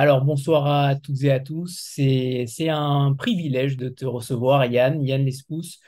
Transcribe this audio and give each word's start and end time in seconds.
Alors, 0.00 0.24
bonsoir 0.24 0.68
à 0.68 0.94
toutes 0.94 1.24
et 1.24 1.32
à 1.32 1.40
tous. 1.40 1.76
C'est, 1.96 2.68
un 2.68 3.14
privilège 3.18 3.76
de 3.76 3.88
te 3.88 4.04
recevoir, 4.04 4.64
Yann, 4.66 5.02
Yann 5.02 5.24
Lespousse, 5.24 5.80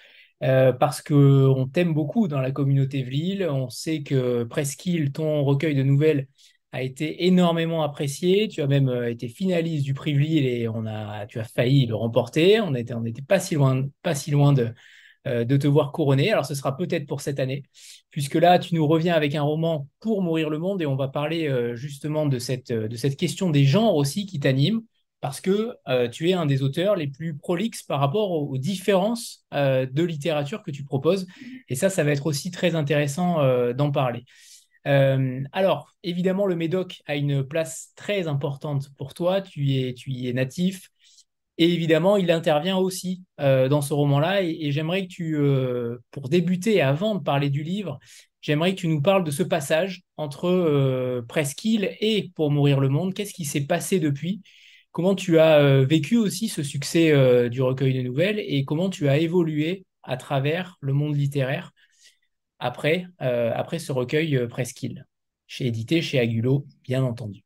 euh, 0.43 0.73
parce 0.73 1.01
qu'on 1.01 1.69
t'aime 1.73 1.95
beaucoup 1.95 2.27
dans 2.27 2.41
la 2.41 2.51
communauté 2.51 3.05
Vlil. 3.05 3.47
On 3.49 3.69
sait 3.69 4.03
que 4.03 4.43
Presqu'île, 4.43 5.13
ton 5.13 5.45
recueil 5.45 5.77
de 5.77 5.85
nouvelles, 5.85 6.27
a 6.73 6.83
été 6.83 7.25
énormément 7.27 7.85
apprécié. 7.85 8.49
Tu 8.49 8.63
as 8.63 8.67
même 8.67 8.89
euh, 8.89 9.11
été 9.11 9.29
finaliste 9.29 9.85
du 9.85 9.95
prix 9.95 10.15
Vlil 10.15 10.45
et 10.45 10.67
on 10.69 10.87
a, 10.87 11.27
tu 11.27 11.39
as 11.39 11.45
failli 11.45 11.87
le 11.87 11.95
remporter. 11.95 12.61
On 12.61 12.73
n'était 12.73 12.95
on 12.95 13.05
était 13.05 13.23
pas 13.23 13.39
si 13.39 13.55
loin, 13.55 13.87
pas 14.03 14.17
si 14.17 14.33
loin 14.33 14.53
de, 14.53 14.75
euh, 15.27 15.45
de 15.45 15.59
te 15.59 15.67
voir 15.67 15.93
couronné. 15.93 16.33
Alors, 16.33 16.47
ce 16.47 16.55
sera 16.55 16.79
peut-être 16.79 17.07
pour 17.07 17.21
cette 17.21 17.41
année, 17.41 17.65
puisque 18.11 18.37
là, 18.37 18.59
tu 18.59 18.75
nous 18.75 18.87
reviens 18.87 19.13
avec 19.13 19.35
un 19.35 19.43
roman 19.43 19.87
pour 20.01 20.23
mourir 20.23 20.49
le 20.49 20.57
monde 20.57 20.81
et 20.81 20.87
on 20.87 20.97
va 20.97 21.09
parler 21.09 21.47
euh, 21.47 21.77
justement 21.77 22.25
de 22.25 22.39
cette, 22.39 22.73
de 22.73 22.97
cette 22.97 23.19
question 23.19 23.51
des 23.51 23.67
genres 23.67 23.97
aussi 23.97 24.25
qui 24.25 24.41
t'anime, 24.41 24.81
parce 25.21 25.43
que 25.43 25.75
euh, 25.89 26.09
tu 26.09 26.31
es 26.31 26.33
un 26.33 26.47
des 26.47 26.63
auteurs 26.63 26.97
les 26.97 27.07
plus 27.07 27.37
prolixes 27.37 27.83
par 27.83 28.01
rapport 28.01 28.31
aux, 28.31 28.57
différences 28.57 29.45
de 29.53 30.03
littérature 30.03 30.63
que 30.63 30.71
tu 30.71 30.85
proposes. 30.85 31.27
Et 31.69 31.75
ça, 31.75 31.91
ça 31.91 32.03
va 32.03 32.13
être 32.13 32.25
aussi 32.25 32.51
très 32.51 32.75
intéressant 32.75 33.73
d'en 33.75 33.91
parler. 33.91 34.25
alors, 34.85 35.93
évidemment, 36.03 36.47
le 36.47 36.57
Médoc 36.57 37.03
a 37.07 37.17
une 37.17 37.45
place 37.45 37.93
très 37.95 38.27
importante 38.27 38.91
pour 38.97 39.13
toi. 39.13 39.43
Tu 39.43 39.95
tu 39.95 40.13
y 40.13 40.29
es 40.29 40.33
natif. 40.33 40.91
Et 41.61 41.75
évidemment, 41.75 42.17
il 42.17 42.31
intervient 42.31 42.79
aussi 42.79 43.23
euh, 43.39 43.69
dans 43.69 43.83
ce 43.83 43.93
roman-là. 43.93 44.43
Et, 44.43 44.73
j'aimerais 44.73 45.03
que 45.03 45.13
tu, 45.13 45.37
euh, 45.37 45.99
pour 46.11 46.31
débuter, 46.31 46.81
avant 46.81 47.15
de 47.15 47.23
parler 47.23 47.51
du 47.51 47.63
livre, 47.63 47.99
j'aimerais 48.41 48.75
que 48.75 48.81
tu 48.81 48.89
nous 48.89 49.03
parles 49.03 49.25
de 49.25 49.31
ce 49.31 49.43
passage 49.43 50.01
entre 50.17 50.49
euh, 50.49 51.21
Presqu'île 51.29 51.95
et 52.01 52.31
Pour 52.35 52.51
mourir 52.51 52.81
le 52.81 52.89
monde. 52.89 53.13
Qu'est-ce 53.13 53.35
qui 53.35 53.45
s'est 53.45 53.67
passé 53.67 54.01
depuis? 54.01 54.41
Comment 54.91 55.15
tu 55.15 55.39
as 55.39 55.85
vécu 55.85 56.17
aussi 56.17 56.49
ce 56.49 56.63
succès 56.65 57.49
du 57.49 57.63
recueil 57.63 57.95
de 57.95 58.03
nouvelles? 58.03 58.41
Et 58.41 58.65
comment 58.65 58.91
tu 58.91 59.09
as 59.09 59.19
évolué 59.19 59.85
à 60.03 60.17
travers 60.17 60.79
le 60.81 60.95
monde 60.95 61.15
littéraire 61.17 61.73
après, 62.59 63.07
après 63.19 63.79
ce 63.79 63.93
recueil 63.93 64.49
Presqu'île, 64.49 65.07
chez 65.47 65.67
édité 65.67 66.03
chez 66.03 66.19
Agulo, 66.19 66.67
bien 66.83 67.05
entendu. 67.05 67.45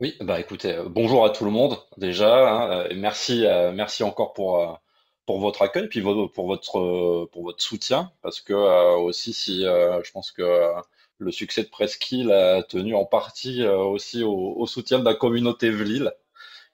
Oui, 0.00 0.16
bah 0.20 0.38
écoutez, 0.38 0.74
euh, 0.74 0.84
bonjour 0.88 1.24
à 1.24 1.30
tout 1.30 1.44
le 1.44 1.50
monde 1.50 1.76
déjà, 1.96 2.48
hein, 2.48 2.70
euh, 2.70 2.88
merci, 2.94 3.44
euh, 3.46 3.72
merci 3.72 4.04
encore 4.04 4.32
pour, 4.32 4.80
pour 5.26 5.40
votre 5.40 5.62
accueil, 5.62 5.88
puis 5.88 6.00
pour 6.02 6.46
votre, 6.46 7.26
pour 7.32 7.42
votre 7.42 7.60
soutien, 7.62 8.12
parce 8.22 8.40
que 8.40 8.54
aussi 8.54 9.32
si 9.32 9.62
je 9.62 10.10
pense 10.12 10.30
que 10.32 10.72
le 11.18 11.32
succès 11.32 11.64
de 11.64 11.68
Presqu'île 11.68 12.30
a 12.30 12.62
tenu 12.62 12.94
en 12.94 13.04
partie 13.04 13.66
aussi 13.66 14.22
au, 14.22 14.66
soutien 14.66 15.00
de 15.00 15.04
la 15.04 15.14
communauté 15.14 15.70
Vlil, 15.70 16.12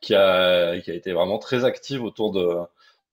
qui 0.00 0.14
a, 0.14 0.78
qui 0.80 0.90
a 0.90 0.94
été 0.94 1.12
vraiment 1.12 1.38
très 1.38 1.64
active 1.64 2.04
autour 2.04 2.32
de, 2.32 2.58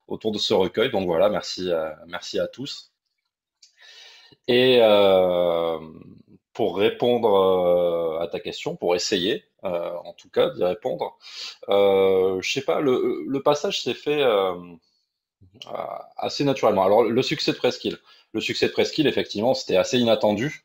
autour 0.08 0.32
de 0.34 0.38
ce 0.40 0.54
recueil. 0.54 0.92
Donc 0.92 1.06
voilà, 1.08 1.30
merci, 1.30 1.70
merci 2.08 2.40
à 2.40 2.48
tous. 2.48 2.92
Et 4.48 4.80
pour 6.62 6.78
répondre 6.78 8.20
à 8.22 8.28
ta 8.28 8.40
question, 8.40 8.76
pour 8.76 8.94
essayer, 8.96 9.46
euh, 9.64 9.96
en 10.06 10.14
tout 10.14 10.30
cas, 10.30 10.52
d'y 10.52 10.64
répondre. 10.64 11.18
Euh, 11.70 12.40
je 12.40 12.52
sais 12.52 12.62
pas, 12.62 12.82
le, 12.82 13.42
passage 13.44 13.82
s'est 13.82 13.96
fait 13.96 14.22
euh, 14.22 14.54
assez 16.18 16.44
naturellement. 16.44 16.84
Alors, 16.84 17.02
le 17.02 17.22
succès 17.24 17.52
de 17.52 17.58
Presqu'île. 17.58 17.98
Le 18.34 18.42
succès 18.42 18.68
de 18.68 18.74
Presqu'île, 18.74 19.08
effectivement, 19.08 19.56
c'était 19.56 19.76
assez 19.76 19.98
inattendu. 19.98 20.64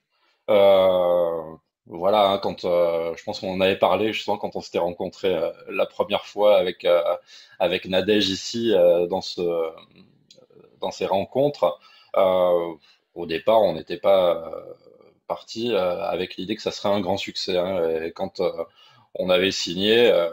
Euh, 0.50 1.42
voilà, 1.86 2.28
hein, 2.28 2.38
quand 2.42 2.60
je 2.60 3.24
pense 3.24 3.40
qu'on 3.40 3.62
avait 3.62 3.78
parlé 3.78 4.12
justement 4.12 4.36
quand 4.36 4.54
on 4.54 4.60
s'était 4.60 4.78
rencontré 4.78 5.34
la 5.70 5.86
première 5.86 6.26
fois 6.26 6.58
avec 6.58 6.86
avec 7.58 7.86
Nadège 7.86 8.28
ici 8.28 8.74
dans 9.08 9.22
ce 9.22 9.40
dans 10.82 10.90
ces 10.90 11.06
rencontres. 11.06 11.78
au 13.14 13.26
départ, 13.26 13.62
on 13.62 13.74
n'était 13.74 13.96
pas 13.98 14.52
parti 15.26 15.74
avec 15.74 16.36
l'idée 16.36 16.56
que 16.56 16.62
ça 16.62 16.70
serait 16.70 16.88
un 16.88 17.00
grand 17.00 17.16
succès. 17.16 17.58
Hein, 17.58 18.02
et 18.02 18.12
quand 18.12 18.40
on 19.18 19.30
avait 19.30 19.50
signé, 19.50 20.10
euh, 20.10 20.30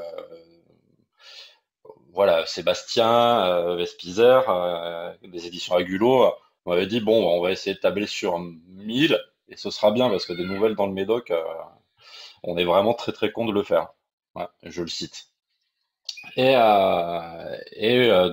voilà, 2.13 2.45
Sébastien 2.45 3.45
euh, 3.45 3.75
Vespizer, 3.75 4.49
euh, 4.49 5.13
des 5.23 5.47
éditions 5.47 5.75
Agulo, 5.75 6.33
on 6.65 6.71
avait 6.71 6.87
dit 6.87 6.99
bon, 6.99 7.27
on 7.27 7.41
va 7.41 7.51
essayer 7.51 7.75
de 7.75 7.79
tabler 7.79 8.07
sur 8.07 8.39
1000 8.39 9.19
et 9.49 9.57
ce 9.57 9.69
sera 9.69 9.91
bien 9.91 10.09
parce 10.09 10.25
que 10.25 10.33
des 10.33 10.45
nouvelles 10.45 10.75
dans 10.75 10.87
le 10.87 10.93
Médoc, 10.93 11.33
on 12.43 12.57
est 12.57 12.63
vraiment 12.63 12.93
très 12.93 13.11
très 13.11 13.31
con 13.31 13.45
de 13.45 13.51
le 13.51 13.63
faire. 13.63 13.89
je 14.63 14.81
le 14.81 14.87
cite. 14.87 15.27
Et 16.37 16.53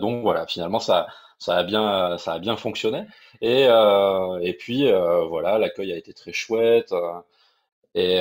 donc 0.00 0.22
voilà, 0.22 0.46
finalement 0.46 0.80
ça, 0.80 1.08
ça 1.40 1.56
a 1.58 1.64
bien, 1.64 2.18
ça 2.18 2.34
a 2.34 2.38
bien 2.40 2.56
fonctionné. 2.56 3.04
Et, 3.42 3.64
et 3.64 4.54
puis 4.54 4.90
voilà, 5.28 5.58
l'accueil 5.58 5.92
a 5.92 5.96
été 5.96 6.12
très 6.14 6.32
chouette. 6.32 6.94
et 7.94 8.20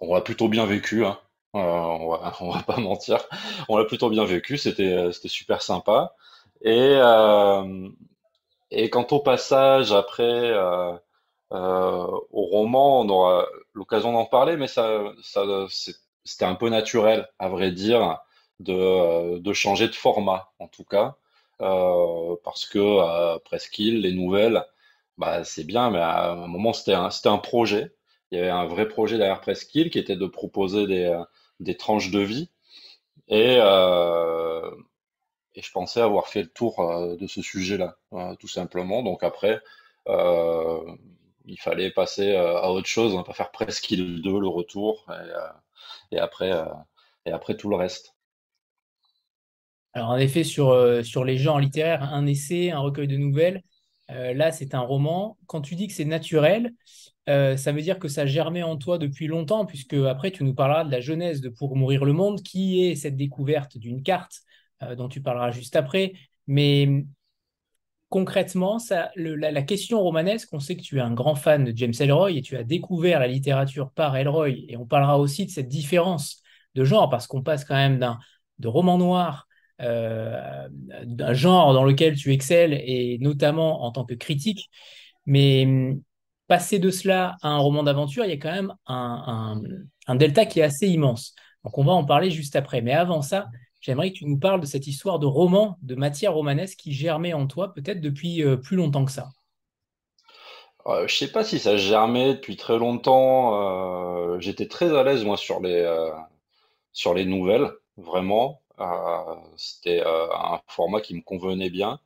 on 0.00 0.14
l'a 0.14 0.20
plutôt 0.20 0.48
bien 0.48 0.66
vécu, 0.66 1.04
hein. 1.04 1.18
Euh, 1.54 1.58
on, 1.60 2.08
va, 2.08 2.32
va 2.40 2.62
pas 2.62 2.78
mentir. 2.78 3.18
On 3.68 3.76
l'a 3.76 3.84
plutôt 3.84 4.08
bien 4.10 4.24
vécu, 4.24 4.56
c'était 4.58 5.12
c'était 5.12 5.28
super 5.28 5.62
sympa. 5.62 6.14
Et 6.62 6.94
euh, 6.96 7.88
et 8.70 8.90
quant 8.90 9.06
au 9.12 9.20
passage 9.20 9.92
après 9.92 10.22
euh, 10.52 10.96
au 11.52 12.42
roman, 12.46 13.00
on 13.02 13.08
aura 13.08 13.46
l'occasion 13.74 14.12
d'en 14.12 14.26
parler, 14.26 14.56
mais 14.56 14.68
ça, 14.68 15.04
ça 15.22 15.44
c'était 16.24 16.44
un 16.46 16.54
peu 16.54 16.68
naturel, 16.70 17.28
à 17.38 17.48
vrai 17.48 17.72
dire, 17.72 18.18
de, 18.60 19.38
de 19.38 19.52
changer 19.52 19.88
de 19.88 19.94
format, 19.94 20.52
en 20.58 20.68
tout 20.68 20.84
cas, 20.84 21.16
parce 22.44 22.66
que 22.66 23.38
Presqu'île, 23.40 24.00
les 24.02 24.12
nouvelles, 24.12 24.64
bah, 25.18 25.44
c'est 25.44 25.64
bien, 25.64 25.90
mais 25.90 25.98
à 26.00 26.32
un 26.32 26.46
moment, 26.46 26.72
c'était 26.72 26.94
un, 26.94 27.10
un 27.24 27.38
projet 27.38 27.92
il 28.32 28.38
y 28.38 28.40
avait 28.40 28.50
un 28.50 28.64
vrai 28.66 28.88
projet 28.88 29.18
derrière 29.18 29.40
Presqu'île 29.42 29.90
qui 29.90 29.98
était 29.98 30.16
de 30.16 30.26
proposer 30.26 30.86
des, 30.86 31.04
euh, 31.04 31.74
tranches 31.74 32.10
de 32.10 32.20
vie. 32.20 32.48
Et, 33.28 33.56
euh, 33.60 34.70
je 35.56 35.70
pensais 35.72 36.00
avoir 36.00 36.28
fait 36.28 36.42
le 36.42 36.48
tour 36.48 36.80
euh, 36.80 37.16
de 37.16 37.26
ce 37.26 37.42
sujet-là, 37.42 37.96
tout 38.40 38.48
simplement. 38.48 39.02
Donc 39.02 39.22
après, 39.24 39.60
il 41.44 41.58
fallait 41.60 41.90
passer 41.90 42.34
à 42.36 42.70
autre 42.72 42.86
chose, 42.88 43.16
hein, 43.16 43.22
pas 43.22 43.32
faire 43.34 43.50
Presqu'île 43.50 44.22
2, 44.22 44.38
le 44.40 44.48
retour, 44.48 45.06
et, 46.12 46.16
et 46.16 46.18
après, 46.18 46.52
et 47.26 47.30
après 47.32 47.56
tout 47.56 47.68
le 47.70 47.76
reste. 47.76 48.11
Alors 49.94 50.10
en 50.10 50.16
effet, 50.16 50.44
sur, 50.44 51.04
sur 51.04 51.24
les 51.24 51.36
genres 51.36 51.60
littéraires, 51.60 52.02
un 52.02 52.26
essai, 52.26 52.70
un 52.70 52.78
recueil 52.78 53.08
de 53.08 53.16
nouvelles, 53.16 53.62
là 54.08 54.52
c'est 54.52 54.74
un 54.74 54.80
roman. 54.80 55.36
Quand 55.46 55.60
tu 55.60 55.74
dis 55.74 55.86
que 55.86 55.92
c'est 55.92 56.04
naturel, 56.06 56.72
euh, 57.28 57.56
ça 57.56 57.72
veut 57.72 57.82
dire 57.82 57.98
que 57.98 58.08
ça 58.08 58.26
germait 58.26 58.62
en 58.62 58.76
toi 58.76 58.98
depuis 58.98 59.26
longtemps, 59.26 59.64
puisque 59.64 59.94
après 59.94 60.30
tu 60.32 60.44
nous 60.44 60.54
parleras 60.54 60.84
de 60.84 60.90
la 60.90 61.00
genèse 61.00 61.40
de 61.40 61.48
Pour 61.48 61.76
mourir 61.76 62.04
le 62.04 62.12
monde, 62.12 62.42
qui 62.42 62.84
est 62.84 62.96
cette 62.96 63.16
découverte 63.16 63.78
d'une 63.78 64.02
carte 64.02 64.40
euh, 64.82 64.96
dont 64.96 65.08
tu 65.08 65.22
parleras 65.22 65.50
juste 65.52 65.76
après. 65.76 66.14
Mais 66.48 67.04
concrètement, 68.08 68.78
ça, 68.78 69.10
la, 69.16 69.62
question 69.62 70.00
romanesque, 70.00 70.48
on 70.52 70.60
sait 70.60 70.76
que 70.76 70.82
tu 70.82 70.98
es 70.98 71.00
un 71.00 71.14
grand 71.14 71.34
fan 71.34 71.64
de 71.64 71.76
James 71.76 71.94
Elroy 71.98 72.32
et 72.32 72.42
tu 72.42 72.56
as 72.56 72.64
découvert 72.64 73.20
la 73.20 73.28
littérature 73.28 73.90
par 73.92 74.16
Elroy, 74.16 74.50
et 74.68 74.76
on 74.76 74.86
parlera 74.86 75.18
aussi 75.18 75.46
de 75.46 75.50
cette 75.50 75.68
différence 75.68 76.42
de 76.74 76.84
genre, 76.84 77.08
parce 77.08 77.26
qu'on 77.26 77.42
passe 77.42 77.64
quand 77.64 77.74
même 77.74 77.98
d'un 77.98 78.18
roman 78.64 78.98
noir 78.98 79.46
euh, 79.46 79.51
d'un 79.82 81.32
genre 81.32 81.74
dans 81.74 81.84
lequel 81.84 82.16
tu 82.16 82.32
excelles, 82.32 82.74
et 82.74 83.18
notamment 83.20 83.84
en 83.84 83.92
tant 83.92 84.04
que 84.04 84.14
critique. 84.14 84.70
Mais 85.26 85.96
passer 86.52 86.78
de 86.78 86.90
cela 86.90 87.36
à 87.40 87.48
un 87.48 87.58
roman 87.58 87.82
d'aventure, 87.82 88.26
il 88.26 88.30
y 88.30 88.34
a 88.34 88.36
quand 88.36 88.52
même 88.52 88.74
un, 88.86 90.16
delta 90.16 90.44
qui 90.44 90.60
est 90.60 90.64
assez 90.64 90.86
immense. 90.86 91.34
Donc 91.64 91.78
on 91.78 91.84
va 91.84 91.92
en 91.92 92.04
parler 92.04 92.30
juste 92.30 92.56
après. 92.56 92.82
Mais 92.82 92.92
avant 92.92 93.22
ça, 93.22 93.46
j'aimerais 93.80 94.12
que 94.12 94.18
tu 94.18 94.26
nous 94.26 94.38
parles 94.38 94.60
de 94.60 94.66
cette 94.66 94.86
histoire 94.86 95.18
de 95.18 95.26
roman, 95.26 95.78
de 95.82 95.94
matière 95.94 96.34
romanesque 96.34 96.78
qui 96.78 96.92
germait 96.92 97.32
en 97.32 97.46
toi 97.46 97.72
peut-être 97.72 98.00
depuis 98.00 98.42
euh, 98.42 98.56
plus 98.56 98.76
longtemps 98.76 99.04
que 99.04 99.12
ça. 99.12 99.28
Euh, 100.86 101.06
je 101.06 101.14
sais 101.14 101.30
pas 101.30 101.44
si 101.44 101.58
ça 101.58 101.76
germait 101.76 102.34
depuis 102.34 102.56
très 102.56 102.76
longtemps. 102.76 104.34
Euh, 104.34 104.40
j'étais 104.40 104.66
très 104.66 104.94
à 104.94 105.04
l'aise 105.04 105.24
moi 105.24 105.36
sur 105.36 105.60
les 105.60 105.86
sur 106.92 107.14
les 107.14 107.24
nouvelles, 107.24 107.70
vraiment. 107.96 108.60
C'était 109.56 110.02
un 110.06 110.60
format 110.68 111.00
qui 111.00 111.14
me 111.14 111.22
convenait 111.22 111.70
bien. 111.70 112.00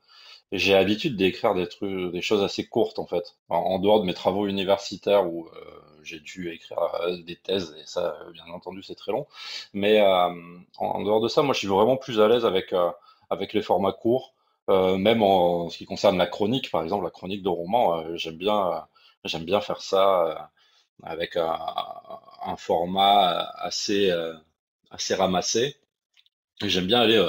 J'ai 0.53 0.75
l'habitude 0.75 1.17
d'écrire 1.17 1.55
des 1.55 1.67
des 2.13 2.23
choses 2.23 2.43
assez 2.43 2.67
courtes 2.67 2.99
en 3.01 3.07
fait. 3.07 3.37
En, 3.49 3.79
dehors 3.81 4.01
de 4.01 4.07
mes 4.07 4.15
travaux 4.15 4.47
universitaires 4.47 5.27
où 5.27 5.47
euh, 5.49 5.81
j'ai 6.03 6.21
dû 6.21 6.53
écrire 6.53 6.79
euh, 7.03 7.17
des 7.25 7.37
thèses 7.37 7.75
et 7.81 7.87
ça, 7.87 8.17
euh, 8.23 8.31
bien 8.33 8.45
entendu, 8.55 8.83
c'est 8.83 8.95
très 8.95 9.11
long. 9.13 9.27
Mais 9.73 10.01
en, 10.03 11.03
dehors 11.03 11.21
de 11.21 11.29
ça, 11.29 11.43
moi, 11.43 11.53
je 11.55 11.59
suis 11.61 11.69
vraiment 11.69 11.97
plus 11.97 12.21
à 12.21 12.29
l'aise 12.29 12.45
avec 12.47 12.75
avec 13.31 13.53
les 13.55 13.63
formats 13.63 13.93
courts. 13.93 14.35
même 14.69 15.23
en, 15.23 15.69
ce 15.71 15.79
qui 15.79 15.85
concerne 15.87 16.17
la 16.19 16.27
chronique, 16.27 16.71
par 16.71 16.83
exemple, 16.83 17.05
la 17.05 17.11
chronique 17.11 17.43
de 17.43 17.49
roman, 17.49 18.17
j'aime 18.17 18.37
bien 18.37 18.87
bien 19.41 19.61
faire 19.61 19.81
ça. 19.83 20.51
avec 21.03 21.37
un, 21.37 21.59
un 22.45 22.57
format 22.57 23.41
assez, 23.59 24.13
assez 24.91 25.15
ramassé. 25.15 25.77
J'aime 26.63 26.87
bien 26.87 27.01
aller 27.01 27.23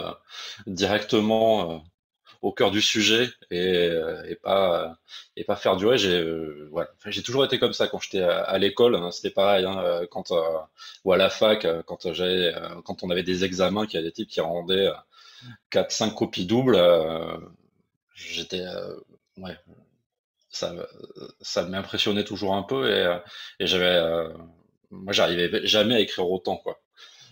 directement 0.66 1.84
au 2.42 2.52
cœur 2.54 2.72
du 2.72 2.82
sujet 2.82 3.30
et, 3.52 3.90
et 4.28 4.36
pas 4.36 4.98
et 5.36 5.44
pas 5.44 5.56
faire 5.56 5.76
durer. 5.76 5.98
J'ai 5.98 6.24
voilà. 6.72 6.90
j'ai 7.06 7.24
toujours 7.24 7.44
été 7.46 7.60
comme 7.60 7.74
ça 7.74 7.88
quand 7.88 8.00
j'étais 8.00 8.22
à, 8.22 8.58
l'école. 8.58 8.96
Hein, 8.96 9.12
c'était 9.12 9.32
pareil 9.32 9.66
hein, 9.66 10.02
quand 10.12 10.32
ou 11.04 11.12
à 11.12 11.18
la 11.18 11.30
fac 11.30 11.68
quand 11.86 12.14
j'avais 12.14 12.54
quand 12.86 13.04
on 13.04 13.10
avait 13.10 13.24
des 13.24 13.44
examens 13.44 13.86
qu'il 13.86 14.00
y 14.00 14.04
a 14.04 14.06
des 14.06 14.12
types 14.14 14.30
qui 14.30 14.42
rendaient 14.42 14.90
4 15.72 15.92
5 15.92 16.12
copies 16.16 16.46
doubles 16.46 16.80
j'étais 18.14 18.64
ouais 19.38 19.58
ça 20.50 20.74
ça 21.42 21.64
m'impressionnait 21.66 22.24
toujours 22.24 22.56
un 22.56 22.64
peu 22.64 22.90
et, 22.92 23.20
et 23.60 23.68
j'avais 23.68 24.02
moi 24.92 25.14
j'arrivais 25.14 25.66
jamais 25.68 25.96
à 25.96 26.00
écrire 26.00 26.30
autant 26.30 26.58
quoi 26.58 26.80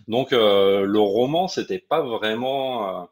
donc 0.08 0.32
le 0.32 1.00
roman 1.00 1.48
c'était 1.48 1.80
pas 1.80 2.02
vraiment 2.02 3.08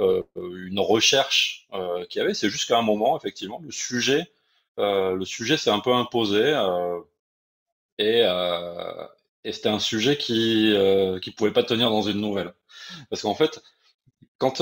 euh, 0.00 0.22
une 0.36 0.80
recherche 0.80 1.66
euh, 1.74 2.04
qu'il 2.06 2.20
y 2.20 2.24
avait. 2.24 2.34
C'est 2.34 2.50
juste 2.50 2.68
qu'à 2.68 2.78
un 2.78 2.82
moment, 2.82 3.16
effectivement, 3.16 3.60
le 3.62 3.70
sujet, 3.70 4.30
euh, 4.78 5.14
le 5.14 5.24
sujet 5.24 5.56
s'est 5.56 5.70
un 5.70 5.80
peu 5.80 5.92
imposé 5.92 6.52
et, 7.98 8.22
c'était 9.52 9.68
un 9.68 9.78
sujet 9.80 10.16
qui 10.16 10.74
qui 11.22 11.30
pouvait 11.32 11.52
pas 11.52 11.62
tenir 11.64 11.90
dans 11.90 12.02
une 12.02 12.20
nouvelle. 12.20 12.52
Parce 13.10 13.22
qu'en 13.22 13.34
fait, 13.34 13.62
quand, 14.38 14.58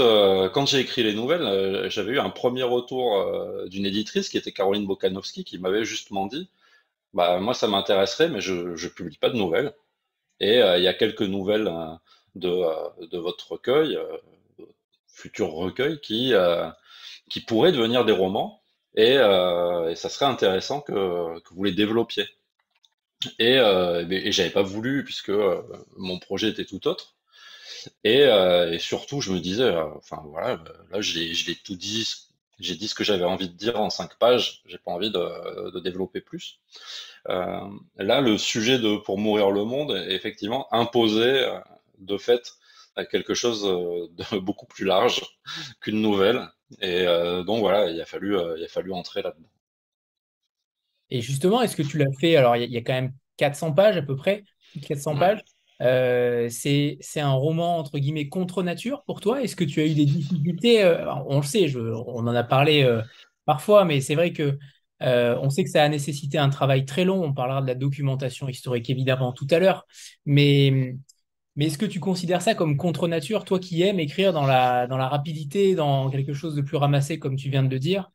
j'ai 0.67 0.81
écrit 0.81 1.03
les 1.03 1.15
nouvelles, 1.15 1.91
j'avais 1.91 2.13
eu 2.13 2.19
un 2.21 2.31
premier 2.31 2.63
retour 2.65 3.25
d'une 3.69 3.87
éditrice 3.87 4.29
qui 4.29 4.39
était 4.39 4.53
Caroline 4.53 4.87
Bokanowski 4.87 5.45
qui 5.45 5.59
m'avait 5.59 5.85
justement 5.85 6.27
dit 6.27 6.49
bah 7.15 7.41
moi 7.41 7.55
ça 7.55 7.67
m'intéresserait 7.69 8.29
mais 8.29 8.41
je 8.41 8.77
je 8.77 8.89
publie 8.89 9.19
pas 9.19 9.31
de 9.31 9.37
nouvelles 9.37 9.75
et 10.41 10.57
il 10.59 10.83
y 10.83 10.89
a 10.89 10.95
quelques 10.95 11.23
nouvelles 11.23 11.71
de 12.35 12.51
de 13.07 13.19
votre 13.19 13.53
recueil 13.53 13.99
futurs 15.21 15.53
recueils 15.53 16.01
qui, 16.01 16.35
euh, 16.35 16.69
qui 17.29 17.41
pourraient 17.41 17.73
devenir 17.73 18.05
des 18.05 18.13
romans 18.13 18.63
et, 18.97 19.17
euh, 19.19 19.95
ça 19.95 20.09
serait 20.09 20.27
intéressant 20.27 20.81
que, 20.81 21.39
que, 21.41 21.55
vous 21.55 21.65
les 21.65 21.73
développiez. 21.73 22.27
Et, 23.39 23.59
euh, 23.59 24.05
j'avais 24.31 24.51
pas 24.51 24.63
voulu 24.63 25.05
puisque 25.05 25.29
euh, 25.31 25.63
mon 25.97 26.19
projet 26.19 26.49
était 26.49 26.65
tout 26.65 26.87
autre. 26.89 27.15
Et, 28.05 28.21
et 28.21 28.79
surtout, 28.79 29.23
je 29.23 29.33
me 29.33 29.41
disais, 29.41 29.75
enfin 29.97 30.23
voilà, 30.27 30.63
là 30.91 31.01
je 31.01 31.19
l'ai 31.19 31.55
tout 31.65 31.77
dit, 31.77 32.07
j'ai 32.61 32.75
dit 32.77 32.89
ce 32.89 32.95
que 32.95 33.05
j'avais 33.05 33.25
envie 33.25 33.49
de 33.49 33.55
dire 33.55 33.81
en 33.81 33.91
cinq 33.91 34.17
pages. 34.19 34.63
J'ai 34.67 34.79
pas 34.79 34.91
envie 34.93 35.11
de, 35.11 35.71
de 35.71 35.81
développer 35.81 36.21
plus. 36.21 36.61
Euh, 37.29 37.69
là, 37.97 38.21
le 38.21 38.39
sujet 38.39 38.79
de 38.79 38.97
Pour 38.97 39.19
mourir 39.19 39.51
le 39.51 39.65
monde 39.65 39.93
est 39.93 40.15
effectivement 40.15 40.73
imposé 40.73 41.47
de 41.99 42.17
fait 42.17 42.55
à 42.97 43.05
quelque 43.05 43.35
chose 43.35 43.65
euh, 43.67 44.09
de 44.13 44.39
beaucoup 44.39 44.67
plus 44.67 44.85
large 44.85 45.23
qu'une 45.81 46.01
nouvelle. 46.01 46.49
Et 46.81 47.07
euh, 47.07 47.43
donc 47.43 47.61
voilà, 47.61 47.91
il 47.91 48.01
a 48.01 48.07
fallu, 48.07 48.37
euh, 48.37 48.57
il 48.59 48.65
a 48.65 48.69
fallu 48.69 48.93
entrer 48.93 49.23
là-dedans. 49.23 49.49
Et 51.11 51.21
justement, 51.21 51.61
est-ce 51.63 51.77
que 51.77 51.83
tu 51.83 51.99
l'as 51.99 52.13
fait? 52.21 52.37
Alors, 52.37 52.57
il 52.57 52.71
y, 52.71 52.77
a 52.77 52.81
quand 52.81 52.93
même 52.93 53.13
400 53.37 53.73
pages 53.73 53.97
à 53.97 54.03
peu 54.03 54.15
près, 54.15 54.45
400 54.87 55.17
pages. 55.17 55.41
C'est 55.81 56.99
un 57.17 57.33
roman 57.33 57.79
entre 57.79 57.99
guillemets 57.99 58.29
contre 58.29 58.63
nature 58.63 59.03
pour 59.05 59.21
toi? 59.21 59.43
Est-ce 59.43 59.57
que 59.57 59.65
tu 59.65 59.81
as 59.81 59.87
eu 59.87 59.95
des 59.95 60.07
difficultés 60.07 60.85
On 61.27 61.37
le 61.37 61.43
sait, 61.43 61.75
on 61.77 62.19
en 62.19 62.35
a 62.35 62.45
parlé 62.45 62.87
parfois, 63.47 63.85
mais 63.85 64.01
c'est 64.01 64.15
vrai 64.15 64.33
que 64.33 64.59
on 65.01 65.51
sait 65.51 65.65
que 65.65 65.71
ça 65.71 65.83
a 65.83 65.89
nécessité 65.89 66.39
un 66.39 66.51
travail 66.51 66.85
très 66.85 67.05
long. 67.05 67.23
On 67.25 67.33
parlera 67.33 67.63
de 67.63 67.67
la 67.67 67.75
documentation 67.75 68.49
historique 68.49 68.91
évidemment 68.91 69.33
tout 69.33 69.47
à 69.51 69.59
l'heure, 69.59 69.87
mais 70.27 70.95
mais 71.57 71.67
est-ce 71.67 71.79
que 71.79 71.87
tu 71.87 72.01
considères 72.01 72.43
ça 72.43 72.55
comme 72.55 72.77
contre-nature, 72.77 73.45
toi 73.45 73.59
qui 73.59 73.83
aimes 73.83 74.01
écrire 74.01 74.33
dans 74.33 74.47
la, 74.47 74.87
dans 74.87 74.97
la 74.97 75.09
rapidité, 75.09 75.75
dans 75.75 76.09
quelque 76.09 76.33
chose 76.33 76.55
de 76.55 76.63
plus 76.63 76.77
ramassé, 76.77 77.19
comme 77.19 77.37
tu 77.37 77.51
viens 77.51 77.63
de 77.63 77.69
le 77.69 77.79
dire? 77.79 78.11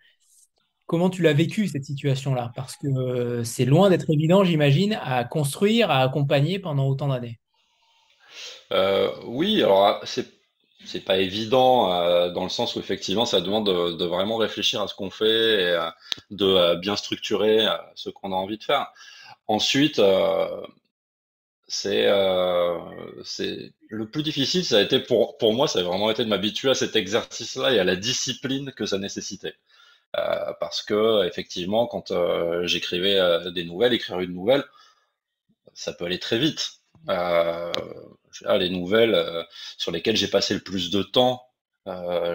Comment 0.87 1.09
tu 1.09 1.21
l'as 1.21 1.33
vécu, 1.33 1.67
cette 1.67 1.83
situation-là? 1.83 2.51
Parce 2.55 2.75
que 2.77 2.87
euh, 2.87 3.43
c'est 3.43 3.65
loin 3.65 3.89
d'être 3.89 4.09
évident, 4.09 4.43
j'imagine, 4.43 4.99
à 5.01 5.23
construire, 5.25 5.91
à 5.91 6.01
accompagner 6.01 6.59
pendant 6.59 6.87
autant 6.87 7.07
d'années. 7.09 7.39
Euh, 8.71 9.11
oui, 9.25 9.63
alors 9.63 10.01
c'est 10.05 10.27
c'est 10.85 11.01
pas 11.01 11.17
évident 11.17 11.91
euh, 11.91 12.29
dans 12.29 12.43
le 12.43 12.49
sens 12.49 12.75
où 12.75 12.79
effectivement 12.79 13.25
ça 13.25 13.41
demande 13.41 13.65
de, 13.65 14.05
vraiment 14.05 14.37
réfléchir 14.37 14.81
à 14.81 14.87
ce 14.87 14.93
qu'on 14.93 15.09
fait 15.09 15.63
et 15.63 15.89
de 16.29 16.75
bien 16.75 16.95
structurer 16.95 17.67
ce 17.95 18.09
qu'on 18.11 18.31
a 18.31 18.35
envie 18.35 18.59
de 18.59 18.63
faire. 18.63 18.91
Ensuite, 19.47 19.99
c'est 21.67 22.05
euh, 22.07 22.77
le 23.89 24.09
plus 24.09 24.23
difficile, 24.23 24.63
ça 24.65 24.77
a 24.77 24.81
été 24.81 24.99
pour 24.99 25.37
pour 25.37 25.53
moi, 25.53 25.67
ça 25.67 25.79
a 25.79 25.83
vraiment 25.83 26.11
été 26.11 26.23
de 26.23 26.29
m'habituer 26.29 26.69
à 26.69 26.75
cet 26.75 26.95
exercice-là 26.95 27.73
et 27.73 27.79
à 27.79 27.83
la 27.83 27.95
discipline 27.95 28.71
que 28.71 28.85
ça 28.85 28.97
nécessitait. 28.97 29.55
Euh, 30.17 30.53
parce 30.59 30.81
que 30.83 31.25
effectivement, 31.27 31.87
quand 31.87 32.11
euh, 32.11 32.65
j'écrivais 32.67 33.19
euh, 33.19 33.51
des 33.51 33.65
nouvelles, 33.65 33.93
écrire 33.93 34.19
une 34.19 34.33
nouvelle, 34.33 34.63
ça 35.73 35.93
peut 35.93 36.05
aller 36.05 36.19
très 36.19 36.37
vite. 36.39 36.81
Euh, 37.09 37.71
les 38.57 38.69
nouvelles 38.69 39.15
euh, 39.15 39.43
sur 39.77 39.91
lesquelles 39.91 40.17
j'ai 40.17 40.27
passé 40.27 40.53
le 40.53 40.59
plus 40.61 40.89
de 40.91 41.03
temps, 41.03 41.43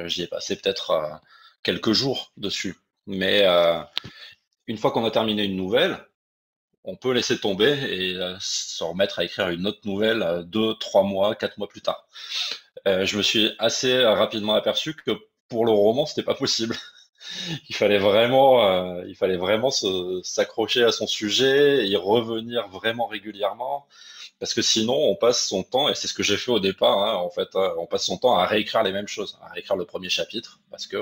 j'y 0.06 0.23
ai 0.23 0.26
passé 0.26 0.56
peut-être 0.56 1.20
quelques 1.62 1.93
jours 1.93 2.32
dessus. 2.37 2.76
Mais 3.06 3.44
une 4.67 4.79
fois 4.79 4.93
qu'on 4.93 5.05
a 5.05 5.11
terminé 5.11 5.44
une 5.44 5.56
nouvelle, 5.56 5.99
on 6.85 6.97
peut 6.97 7.12
laisser 7.12 7.38
tomber 7.38 7.73
et 7.73 8.14
euh, 8.17 8.37
se 8.41 8.82
remettre 8.85 9.19
à 9.19 9.25
écrire 9.25 9.49
une 9.50 9.67
autre 9.67 9.81
nouvelle 9.85 10.23
euh, 10.23 10.43
deux, 10.43 10.75
trois 10.75 11.02
mois, 11.02 11.35
quatre 11.35 11.58
mois 11.58 11.69
plus 11.69 11.82
tard. 11.82 12.06
Euh, 12.87 13.05
je 13.05 13.17
me 13.17 13.23
suis 13.23 13.52
assez 13.58 14.04
rapidement 14.04 14.54
aperçu 14.54 14.95
que 14.95 15.12
pour 15.49 15.66
le 15.66 15.73
roman, 15.73 16.07
c'était 16.07 16.23
pas 16.23 16.35
possible. 16.35 16.76
il 17.69 17.75
fallait 17.75 17.99
vraiment, 17.99 19.02
il 19.02 19.14
fallait 19.14 19.37
vraiment 19.37 19.71
s'accrocher 20.23 20.85
à 20.85 20.92
son 20.92 21.07
sujet, 21.07 21.87
y 21.87 21.97
revenir 21.97 22.69
vraiment 22.69 23.07
régulièrement, 23.07 23.87
parce 24.40 24.54
que 24.54 24.62
sinon 24.62 24.94
on 24.94 25.14
passe 25.16 25.47
son 25.47 25.62
temps, 25.62 25.88
et 25.88 25.94
c'est 25.94 26.09
ce 26.09 26.14
que 26.14 26.23
j'ai 26.25 26.37
fait 26.37 26.50
au 26.50 26.61
départ, 26.61 26.99
hein, 26.99 27.14
en 27.14 27.30
fait, 27.30 27.49
on 27.54 27.87
passe 27.87 28.06
son 28.06 28.18
temps 28.18 28.37
à 28.37 28.47
réécrire 28.47 28.82
les 28.82 28.92
mêmes 28.92 29.09
choses, 29.09 29.38
à 29.42 29.52
réécrire 29.52 29.76
le 29.76 29.85
premier 29.85 30.09
chapitre, 30.09 30.61
parce 30.70 30.87
que 30.87 30.99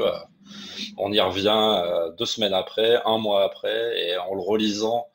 on 0.97 1.12
y 1.12 1.21
revient 1.21 2.12
deux 2.18 2.26
semaines 2.26 2.54
après, 2.54 3.00
un 3.04 3.18
mois 3.18 3.45
après, 3.45 4.09
et 4.09 4.16
en 4.18 4.35
le 4.35 4.40
relisant 4.42 5.07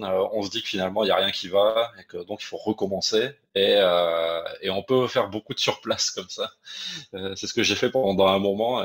euh, 0.00 0.28
on 0.32 0.42
se 0.44 0.50
dit 0.50 0.62
que 0.62 0.68
finalement 0.68 1.02
il 1.02 1.06
n'y 1.06 1.12
a 1.12 1.16
rien 1.16 1.32
qui 1.32 1.48
va 1.48 1.90
et 1.98 2.04
que 2.04 2.18
donc 2.18 2.40
il 2.40 2.44
faut 2.44 2.56
recommencer 2.56 3.30
et, 3.56 3.74
euh, 3.78 4.40
et 4.62 4.70
on 4.70 4.82
peut 4.84 5.08
faire 5.08 5.28
beaucoup 5.28 5.54
de 5.54 5.58
surplace 5.58 6.10
comme 6.10 6.28
ça. 6.28 6.52
Euh, 7.14 7.34
c'est 7.34 7.48
ce 7.48 7.54
que 7.54 7.64
j'ai 7.64 7.74
fait 7.74 7.90
pendant 7.90 8.28
un 8.28 8.38
moment 8.38 8.80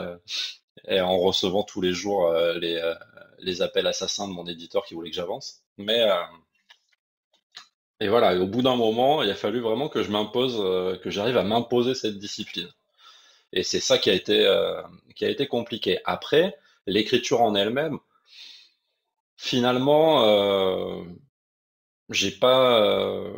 et 0.88 1.01
en 1.01 1.20
recevant 1.20 1.63
tous 1.63 1.82
les 1.82 1.94
jours 1.94 2.34
les, 2.56 2.82
les 3.39 3.62
appels 3.62 3.88
assassins 3.88 4.27
de 4.27 4.34
mon 4.34 4.48
éditeur 4.48 4.86
qui 4.86 4.96
voulait 4.96 5.12
que 5.12 5.15
j'avance. 5.15 5.62
Mais 5.77 6.03
et 8.00 8.08
voilà, 8.08 8.36
au 8.36 8.48
bout 8.48 8.62
d'un 8.62 8.76
moment, 8.76 9.24
il 9.24 9.30
a 9.30 9.36
fallu 9.36 9.60
vraiment 9.60 9.90
que 9.90 10.04
je 10.04 10.12
m'impose, 10.12 10.58
que 11.02 11.10
j'arrive 11.10 11.38
à 11.38 11.44
m'imposer 11.44 11.96
cette 11.96 12.18
discipline. 12.18 12.70
Et 13.54 13.64
c'est 13.64 13.80
ça 13.80 13.98
qui 13.98 14.10
a 14.10 14.14
été 14.14 14.46
qui 15.16 15.26
a 15.26 15.30
été 15.30 15.48
compliqué. 15.48 16.00
Après, 16.06 16.58
l'écriture 16.88 17.42
en 17.42 17.56
elle-même 17.56 18.00
Finalement, 19.44 20.24
euh, 20.26 21.04
j'ai 22.10 22.32
pas, 22.32 22.82
euh, 22.82 23.34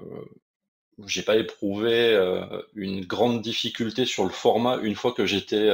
pas 1.26 1.36
éprouvé 1.36 2.14
euh, 2.14 2.62
une 2.76 3.04
grande 3.04 3.42
difficulté 3.42 4.06
sur 4.06 4.24
le 4.24 4.30
format 4.30 4.78
une 4.84 4.94
fois 4.94 5.14
que 5.14 5.26
j'étais 5.26 5.68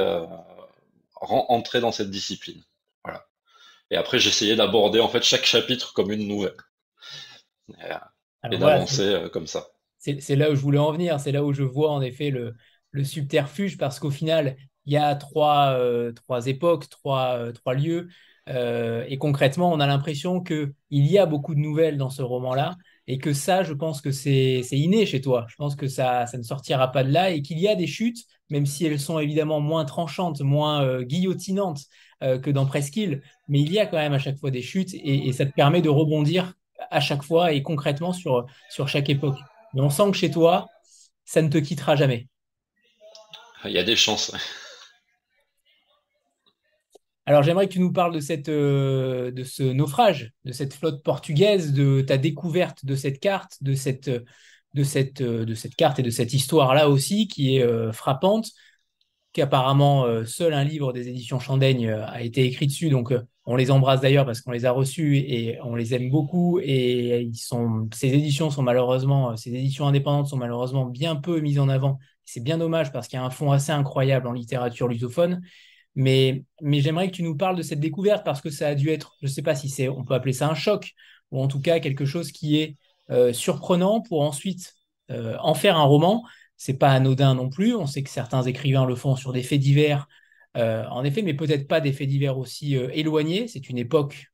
entré 1.20 1.80
dans 1.80 1.92
cette 1.92 2.10
discipline. 2.10 2.62
Voilà. 3.04 3.26
Et 3.90 3.96
après, 3.96 4.18
j'essayais 4.18 4.56
d'aborder 4.56 5.00
en 5.00 5.08
fait 5.10 5.22
chaque 5.22 5.44
chapitre 5.44 5.92
comme 5.92 6.10
une 6.10 6.26
nouvelle 6.26 6.56
d'avancer 8.48 9.26
comme 9.32 9.46
ça. 9.46 9.66
C'est 9.98 10.36
là 10.36 10.50
où 10.50 10.54
je 10.54 10.60
voulais 10.60 10.78
en 10.78 10.92
venir. 10.92 11.20
C'est 11.20 11.32
là 11.32 11.44
où 11.44 11.52
je 11.52 11.62
vois 11.62 11.92
en 11.92 12.02
effet 12.02 12.30
le, 12.30 12.54
le 12.90 13.04
subterfuge 13.04 13.78
parce 13.78 14.00
qu'au 14.00 14.10
final, 14.10 14.56
il 14.86 14.92
y 14.92 14.96
a 14.96 15.14
trois, 15.14 15.78
trois 16.14 16.46
époques, 16.46 16.88
trois, 16.88 17.52
trois 17.52 17.74
lieux. 17.74 18.08
Euh, 18.48 19.04
et 19.08 19.18
concrètement, 19.18 19.72
on 19.72 19.80
a 19.80 19.86
l'impression 19.86 20.42
qu'il 20.42 20.74
y 20.90 21.18
a 21.18 21.26
beaucoup 21.26 21.54
de 21.54 21.60
nouvelles 21.60 21.96
dans 21.96 22.10
ce 22.10 22.22
roman-là 22.22 22.76
et 23.06 23.18
que 23.18 23.32
ça, 23.32 23.62
je 23.62 23.72
pense 23.72 24.00
que 24.00 24.10
c'est 24.10 24.62
inné 24.72 25.06
chez 25.06 25.20
toi. 25.20 25.46
Je 25.48 25.56
pense 25.56 25.76
que 25.76 25.86
ça, 25.86 26.26
ça 26.26 26.38
ne 26.38 26.42
sortira 26.42 26.90
pas 26.90 27.04
de 27.04 27.12
là 27.12 27.30
et 27.30 27.42
qu'il 27.42 27.58
y 27.58 27.68
a 27.68 27.74
des 27.74 27.86
chutes, 27.86 28.24
même 28.50 28.66
si 28.66 28.84
elles 28.84 29.00
sont 29.00 29.18
évidemment 29.18 29.60
moins 29.60 29.84
tranchantes, 29.84 30.40
moins 30.40 30.82
euh, 30.84 31.02
guillotinantes 31.02 31.82
euh, 32.22 32.38
que 32.38 32.50
dans 32.50 32.66
Presqu'île, 32.66 33.22
mais 33.48 33.60
il 33.60 33.72
y 33.72 33.78
a 33.78 33.86
quand 33.86 33.96
même 33.96 34.12
à 34.12 34.18
chaque 34.18 34.38
fois 34.38 34.50
des 34.50 34.62
chutes 34.62 34.94
et, 34.94 35.32
ça 35.32 35.46
te 35.46 35.52
permet 35.52 35.82
de 35.82 35.88
rebondir 35.88 36.54
à 36.90 37.00
chaque 37.00 37.22
fois 37.22 37.52
et 37.52 37.62
concrètement 37.62 38.12
sur, 38.12 38.46
sur 38.70 38.88
chaque 38.88 39.08
époque. 39.10 39.38
Mais 39.74 39.80
on 39.80 39.90
sent 39.90 40.10
que 40.10 40.16
chez 40.16 40.30
toi, 40.30 40.66
ça 41.24 41.42
ne 41.42 41.48
te 41.48 41.58
quittera 41.58 41.96
jamais. 41.96 42.28
Il 43.64 43.70
y 43.70 43.78
a 43.78 43.84
des 43.84 43.96
chances. 43.96 44.32
Alors 47.24 47.42
j'aimerais 47.42 47.68
que 47.68 47.72
tu 47.72 47.80
nous 47.80 47.92
parles 47.92 48.14
de, 48.14 48.20
cette, 48.20 48.48
euh, 48.48 49.30
de 49.30 49.44
ce 49.44 49.62
naufrage, 49.62 50.32
de 50.44 50.52
cette 50.52 50.74
flotte 50.74 51.02
portugaise, 51.04 51.72
de 51.72 52.00
ta 52.00 52.18
découverte 52.18 52.84
de 52.84 52.96
cette 52.96 53.20
carte, 53.20 53.58
de 53.60 53.74
cette, 53.74 54.10
de 54.74 54.82
cette, 54.82 55.20
euh, 55.20 55.44
de 55.44 55.54
cette 55.54 55.76
carte 55.76 56.00
et 56.00 56.02
de 56.02 56.10
cette 56.10 56.32
histoire-là 56.32 56.88
aussi 56.88 57.28
qui 57.28 57.56
est 57.56 57.62
euh, 57.62 57.92
frappante, 57.92 58.50
qu'apparemment 59.32 60.26
seul 60.26 60.52
un 60.52 60.64
livre 60.64 60.92
des 60.92 61.08
éditions 61.08 61.38
Chandaigne 61.38 61.88
a 61.90 62.20
été 62.20 62.44
écrit 62.44 62.66
dessus. 62.66 62.90
Donc 62.90 63.14
on 63.44 63.56
les 63.56 63.70
embrasse 63.70 64.00
d'ailleurs 64.00 64.24
parce 64.24 64.40
qu'on 64.40 64.52
les 64.52 64.64
a 64.64 64.70
reçus 64.70 65.16
et 65.18 65.58
on 65.62 65.74
les 65.74 65.94
aime 65.94 66.10
beaucoup. 66.10 66.60
Et 66.62 67.30
ces 67.92 68.08
éditions 68.08 68.50
sont 68.50 68.62
malheureusement, 68.62 69.34
éditions 69.34 69.86
indépendantes 69.86 70.28
sont 70.28 70.36
malheureusement 70.36 70.86
bien 70.86 71.16
peu 71.16 71.40
mises 71.40 71.58
en 71.58 71.68
avant. 71.68 71.98
C'est 72.24 72.42
bien 72.42 72.58
dommage 72.58 72.92
parce 72.92 73.08
qu'il 73.08 73.18
y 73.18 73.22
a 73.22 73.24
un 73.24 73.30
fond 73.30 73.50
assez 73.50 73.72
incroyable 73.72 74.28
en 74.28 74.32
littérature 74.32 74.88
lusophone. 74.88 75.42
Mais, 75.94 76.44
j'aimerais 76.62 77.10
que 77.10 77.16
tu 77.16 77.22
nous 77.22 77.36
parles 77.36 77.56
de 77.56 77.62
cette 77.62 77.80
découverte 77.80 78.24
parce 78.24 78.40
que 78.40 78.50
ça 78.50 78.68
a 78.68 78.74
dû 78.74 78.88
être, 78.90 79.16
je 79.20 79.26
ne 79.26 79.32
sais 79.32 79.42
pas 79.42 79.54
si 79.54 79.68
c'est, 79.68 79.88
on 79.88 80.04
peut 80.04 80.14
appeler 80.14 80.32
ça 80.32 80.48
un 80.48 80.54
choc, 80.54 80.92
ou 81.30 81.42
en 81.42 81.48
tout 81.48 81.60
cas 81.60 81.80
quelque 81.80 82.04
chose 82.04 82.32
qui 82.32 82.58
est 82.58 82.76
euh, 83.10 83.32
surprenant 83.32 84.00
pour 84.00 84.22
ensuite 84.22 84.74
euh, 85.10 85.36
en 85.40 85.54
faire 85.54 85.76
un 85.76 85.84
roman. 85.84 86.24
C'est 86.56 86.78
pas 86.78 86.92
anodin 86.92 87.34
non 87.34 87.50
plus. 87.50 87.74
On 87.74 87.86
sait 87.86 88.02
que 88.02 88.10
certains 88.10 88.42
écrivains 88.42 88.86
le 88.86 88.94
font 88.94 89.16
sur 89.16 89.32
des 89.32 89.42
faits 89.42 89.60
divers, 89.60 90.06
euh, 90.06 90.06
en 90.54 91.04
effet, 91.04 91.22
mais 91.22 91.34
peut-être 91.34 91.66
pas 91.66 91.80
des 91.80 91.92
faits 91.92 92.08
divers 92.08 92.38
aussi 92.38 92.74
éloignés. 92.74 93.48
C'est 93.48 93.68
une 93.68 93.78
époque 93.78 94.26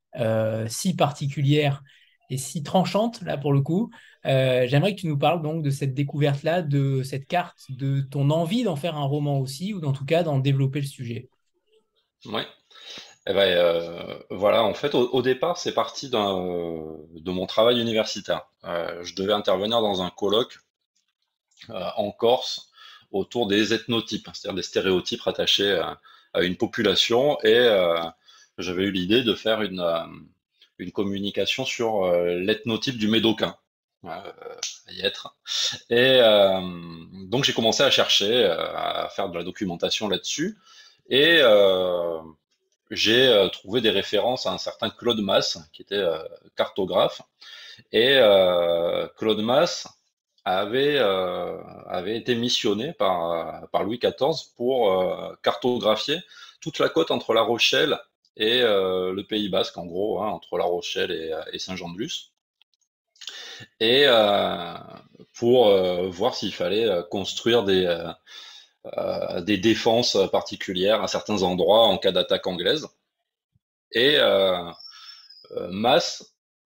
si 0.68 0.96
particulière 0.96 1.82
et 2.30 2.38
si 2.38 2.62
tranchante, 2.62 3.22
là, 3.22 3.36
pour 3.36 3.52
le 3.52 3.60
coup. 3.60 3.90
J'aimerais 4.24 4.94
que 4.94 5.00
tu 5.00 5.06
nous 5.06 5.18
parles 5.18 5.42
donc 5.42 5.62
de 5.62 5.70
cette 5.70 5.94
découverte-là, 5.94 6.62
de 6.62 7.02
cette 7.02 7.26
carte, 7.26 7.66
de 7.70 8.00
ton 8.00 8.30
envie 8.30 8.64
d'en 8.64 8.76
faire 8.76 8.96
un 8.96 9.04
roman 9.04 9.38
aussi, 9.38 9.74
ou 9.74 9.84
en 9.84 9.92
tout 9.92 10.04
cas 10.04 10.22
d'en 10.22 10.38
développer 10.38 10.80
le 10.80 10.86
sujet. 10.86 11.28
Oui. 12.26 12.42
Eh 13.30 13.34
ben, 13.34 13.40
euh, 13.58 14.18
voilà, 14.30 14.64
en 14.64 14.72
fait, 14.72 14.94
au, 14.94 15.20
départ, 15.20 15.58
c'est 15.58 15.74
parti 15.74 16.08
de 16.08 17.30
mon 17.30 17.46
travail 17.46 17.78
universitaire. 17.78 18.48
Euh, 18.64 19.04
je 19.04 19.14
devais 19.14 19.34
intervenir 19.34 19.82
dans 19.82 20.00
un 20.00 20.08
colloque 20.08 20.60
euh, 21.68 21.90
en 21.96 22.10
Corse 22.10 22.70
autour 23.10 23.46
des 23.46 23.74
ethnotypes, 23.74 24.30
c'est-à-dire 24.32 24.56
des 24.56 24.62
stéréotypes 24.62 25.20
rattachés 25.20 25.78
une 26.34 26.56
population, 26.56 27.38
et 27.44 27.68
j'avais 28.58 28.84
eu 28.84 28.90
l'idée 28.90 29.22
de 29.22 29.34
faire 29.34 29.62
une, 29.62 29.84
une 30.78 30.92
communication 30.92 31.64
sur 31.64 32.10
l'ethnotype 32.12 32.96
du 32.96 33.08
Médocain. 33.08 33.56
y 34.90 35.00
être. 35.02 35.36
Et 35.90 36.20
donc 37.28 37.44
j'ai 37.44 37.52
commencé 37.52 37.82
à 37.82 37.90
chercher, 37.90 38.44
à 38.44 39.08
faire 39.14 39.28
de 39.28 39.38
la 39.38 39.44
documentation 39.44 40.08
là-dessus. 40.08 40.58
Et 41.08 41.40
euh, 41.42 42.20
j'ai 42.90 43.28
euh, 43.28 43.48
trouvé 43.48 43.80
des 43.80 43.90
références 43.90 44.46
à 44.46 44.52
un 44.52 44.58
certain 44.58 44.90
Claude 44.90 45.20
Mass, 45.20 45.58
qui 45.72 45.82
était 45.82 45.94
euh, 45.94 46.22
cartographe. 46.56 47.22
Et 47.92 48.18
Claude 49.16 49.38
Mass 49.38 49.86
avait, 50.56 50.98
avait 50.98 52.16
été 52.16 52.34
missionné 52.34 52.92
par, 52.92 53.68
par 53.70 53.84
Louis 53.84 53.98
XIV 53.98 54.52
pour 54.56 55.36
cartographier 55.42 56.18
toute 56.60 56.78
la 56.78 56.88
côte 56.88 57.10
entre 57.10 57.34
La 57.34 57.42
Rochelle 57.42 57.98
et 58.36 58.62
le 58.62 59.22
Pays 59.22 59.48
Basque, 59.48 59.76
en 59.78 59.86
gros, 59.86 60.22
hein, 60.22 60.28
entre 60.28 60.58
La 60.58 60.64
Rochelle 60.64 61.10
et, 61.52 61.58
Saint-Jean-de-Luz. 61.58 62.32
Et 63.80 64.06
pour 65.34 65.70
voir 66.10 66.34
s'il 66.34 66.54
fallait 66.54 66.88
construire 67.10 67.64
des, 67.64 68.12
euh, 68.96 69.40
des 69.42 69.58
défenses 69.58 70.16
particulières 70.30 71.02
à 71.02 71.08
certains 71.08 71.42
endroits 71.42 71.86
en 71.86 71.98
cas 71.98 72.12
d'attaque 72.12 72.46
anglaise. 72.46 72.88
Et 73.92 74.16
euh, 74.18 74.62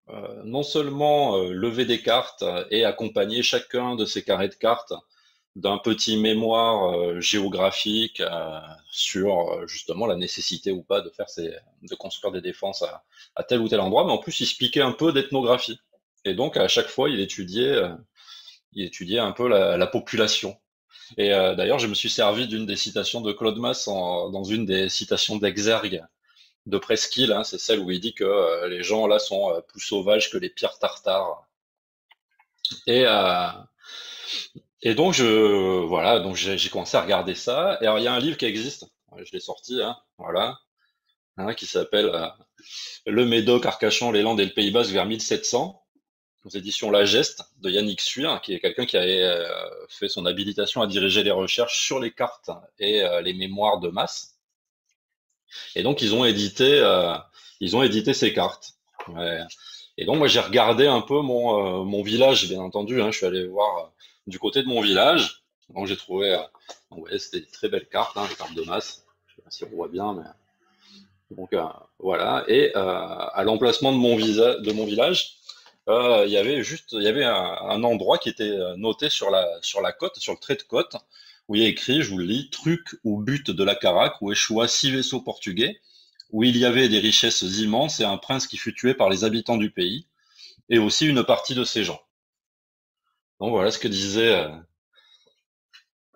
euh, 0.09 0.43
non 0.45 0.63
seulement 0.63 1.37
lever 1.39 1.85
des 1.85 2.03
cartes 2.03 2.45
et 2.71 2.85
accompagner 2.85 3.43
chacun 3.43 3.95
de 3.95 4.05
ces 4.05 4.23
carrés 4.23 4.49
de 4.49 4.55
cartes 4.55 4.93
d'un 5.55 5.79
petit 5.79 6.17
mémoire 6.17 7.21
géographique 7.21 8.23
sur 8.91 9.69
justement 9.69 10.07
la 10.07 10.17
nécessité 10.17 10.73
ou 10.73 10.83
pas 10.83 11.03
de 11.03 11.11
faire 11.11 11.27
de 11.37 11.95
construire 11.95 12.33
des 12.33 12.41
défenses 12.41 12.83
à, 13.37 13.45
tel 13.45 13.61
ou 13.61 13.69
tel 13.69 13.81
endroit, 13.81 14.05
mais 14.05 14.13
en 14.13 14.19
plus 14.19 14.41
il 14.41 14.45
expliquait 14.45 14.81
un 14.81 14.93
peu 14.93 15.13
d'ethnographie. 15.13 15.79
Et 16.25 16.35
donc 16.35 16.57
à 16.57 16.69
chaque 16.69 16.89
fois 16.89 17.11
il 17.11 17.21
étudiait, 17.21 17.77
il 18.73 18.87
étudiait 18.87 19.19
un 19.19 19.33
peu 19.33 19.47
la 19.47 19.87
population. 19.87 20.57
Et 21.19 21.33
euh, 21.33 21.55
d'ailleurs, 21.55 21.79
je 21.79 21.87
me 21.87 21.95
suis 21.95 22.11
servi 22.11 22.47
d'une 22.47 22.67
des 22.67 22.77
citations 22.77 23.21
de 23.21 23.33
Claude 23.33 23.59
Mass 23.59 23.87
dans 23.87 24.45
une 24.45 24.65
des 24.65 24.89
citations 24.89 25.37
d'Exergue 25.37 26.03
de 26.67 26.79
Presqu'île. 26.79 27.33
Hein, 27.33 27.45
c'est 27.45 27.59
celle 27.59 27.81
où 27.81 27.91
il 27.91 28.01
dit 28.01 28.15
que 28.15 28.25
euh, 28.25 28.69
les 28.69 28.83
gens 28.83 29.07
là 29.07 29.19
sont 29.19 29.55
euh, 29.55 29.61
plus 29.61 29.81
sauvages 29.81 30.31
que 30.31 30.39
les 30.39 30.51
pires 30.51 30.79
tartares. 30.79 31.47
Et, 32.87 33.05
et 34.83 34.95
donc, 34.95 35.15
je, 35.15 35.85
voilà, 35.85 36.21
donc 36.21 36.37
j'ai 36.37 36.69
commencé 36.69 36.97
à 36.97 37.03
regarder 37.03 37.35
ça. 37.35 37.79
Et 37.81 37.85
il 37.85 38.03
y 38.03 38.09
a 38.09 38.13
un 38.13 38.19
livre 38.19 38.37
qui 38.37 38.47
existe, 38.47 38.87
je 39.17 39.33
l'ai 39.33 39.41
sorti, 39.41 39.81
hein, 39.81 39.97
voilà, 40.19 40.59
hein, 41.39 41.55
qui 41.55 41.67
s'appelle 41.67 42.13
Le 43.07 43.27
Médoc, 43.27 43.67
Arcachon, 43.67 44.13
les 44.13 44.23
Landes 44.23 44.41
et 44.41 44.45
le 44.45 44.53
Pays 44.53 44.71
Basque 44.71 44.93
vers 44.93 45.07
1700 45.07 45.83
aux 46.45 46.51
éditions 46.51 46.91
La 46.91 47.05
Geste 47.05 47.45
de 47.61 47.71
Yannick 47.71 48.01
Suir, 48.01 48.41
qui 48.43 48.55
est 48.55 48.61
quelqu'un 48.61 48.87
qui 48.87 48.97
avait 48.97 49.23
euh, 49.23 49.49
fait 49.89 50.09
son 50.09 50.27
habilitation 50.27 50.83
à 50.83 50.87
diriger 50.87 51.23
les 51.23 51.31
recherches 51.31 51.81
sur 51.81 52.01
les 52.01 52.13
cartes 52.13 52.51
et 52.79 53.03
euh, 53.03 53.21
les 53.21 53.33
mémoires 53.35 53.79
de 53.79 53.89
masse. 53.89 54.32
Et 55.75 55.83
donc 55.83 56.03
ils 56.03 56.15
ont 56.15 56.25
édité, 56.25 56.81
euh, 56.81 57.15
ils 57.61 57.77
ont 57.77 57.83
édité 57.83 58.15
ces 58.15 58.33
cartes. 58.33 58.75
Et 59.99 60.05
donc 60.05 60.19
moi 60.19 60.29
j'ai 60.29 60.41
regardé 60.41 60.87
un 60.87 61.01
peu 61.01 61.21
mon, 61.21 61.85
mon 61.85 62.03
village, 62.03 62.49
bien 62.49 62.61
entendu. 62.61 63.03
Hein, 63.03 63.11
je 63.11 63.19
suis 63.19 63.27
allé 63.27 63.47
voir 63.47 63.93
du 64.27 64.39
côté 64.39 64.63
de 64.63 64.69
mon 64.69 64.81
village. 64.81 65.43
Donc 65.71 65.87
j'ai 65.87 65.97
trouvé, 65.97 66.39
ouais, 66.91 67.19
c'était 67.19 67.41
des 67.41 67.51
très 67.51 67.69
belles 67.69 67.89
cartes, 67.89 68.17
hein, 68.17 68.27
cartes 68.37 68.55
de 68.55 68.63
masse. 68.63 69.05
Je 69.27 69.37
sais 69.37 69.43
pas 69.43 69.51
si 69.51 69.65
on 69.65 69.77
voit 69.77 69.89
bien, 69.89 70.15
mais 70.15 71.37
donc 71.37 71.55
voilà. 71.99 72.45
Et 72.49 72.75
à 72.75 73.43
l'emplacement 73.45 73.93
de 73.93 73.97
mon 73.97 74.85
village, 74.85 75.39
euh, 75.89 76.25
il 76.27 76.33
y 76.33 76.37
avait 76.37 76.63
juste, 76.63 76.93
y 76.93 77.09
avait 77.09 77.25
un, 77.25 77.83
endroit 77.83 78.19
qui 78.19 78.29
était 78.29 78.51
euh, 78.51 78.77
noté 78.77 79.11
sur 79.11 79.31
la, 79.31 79.49
sur 79.63 79.81
la 79.81 79.93
côte, 79.93 80.17
sur 80.19 80.33
le 80.33 80.39
trait 80.39 80.55
de 80.55 80.63
côte, 80.63 80.97
où 81.49 81.55
il 81.55 81.63
y 81.63 81.65
a 81.65 81.69
écrit, 81.69 82.03
je 82.03 82.11
vous 82.11 82.19
le 82.19 82.25
lis, 82.25 82.51
truc 82.51 82.97
ou 83.05 83.21
but 83.21 83.51
de 83.51 83.65
la 83.65 83.75
Carac, 83.75 84.21
où 84.21 84.33
échoua 84.33 84.69
six 84.69 84.91
vaisseaux 84.91 85.21
portugais, 85.21 85.81
où 86.31 86.45
il 86.45 86.57
y 86.57 86.65
avait 86.65 86.89
des 86.89 86.99
richesses 86.99 87.43
immenses 87.43 88.01
et 88.01 88.05
un 88.05 88.17
prince 88.17 88.47
qui 88.47 88.57
fut 88.57 88.75
tué 88.75 88.95
par 88.95 89.11
les 89.11 89.25
habitants 89.25 89.57
du 89.57 89.71
pays, 89.71 90.07
et 90.69 90.79
aussi 90.79 91.07
une 91.07 91.25
partie 91.25 91.55
de 91.55 91.65
ses 91.65 91.85
gens. 91.85 92.01
Donc 93.41 93.51
voilà 93.51 93.71
ce 93.71 93.79
que 93.79 93.89
disait, 93.89 94.35
euh, 94.35 94.49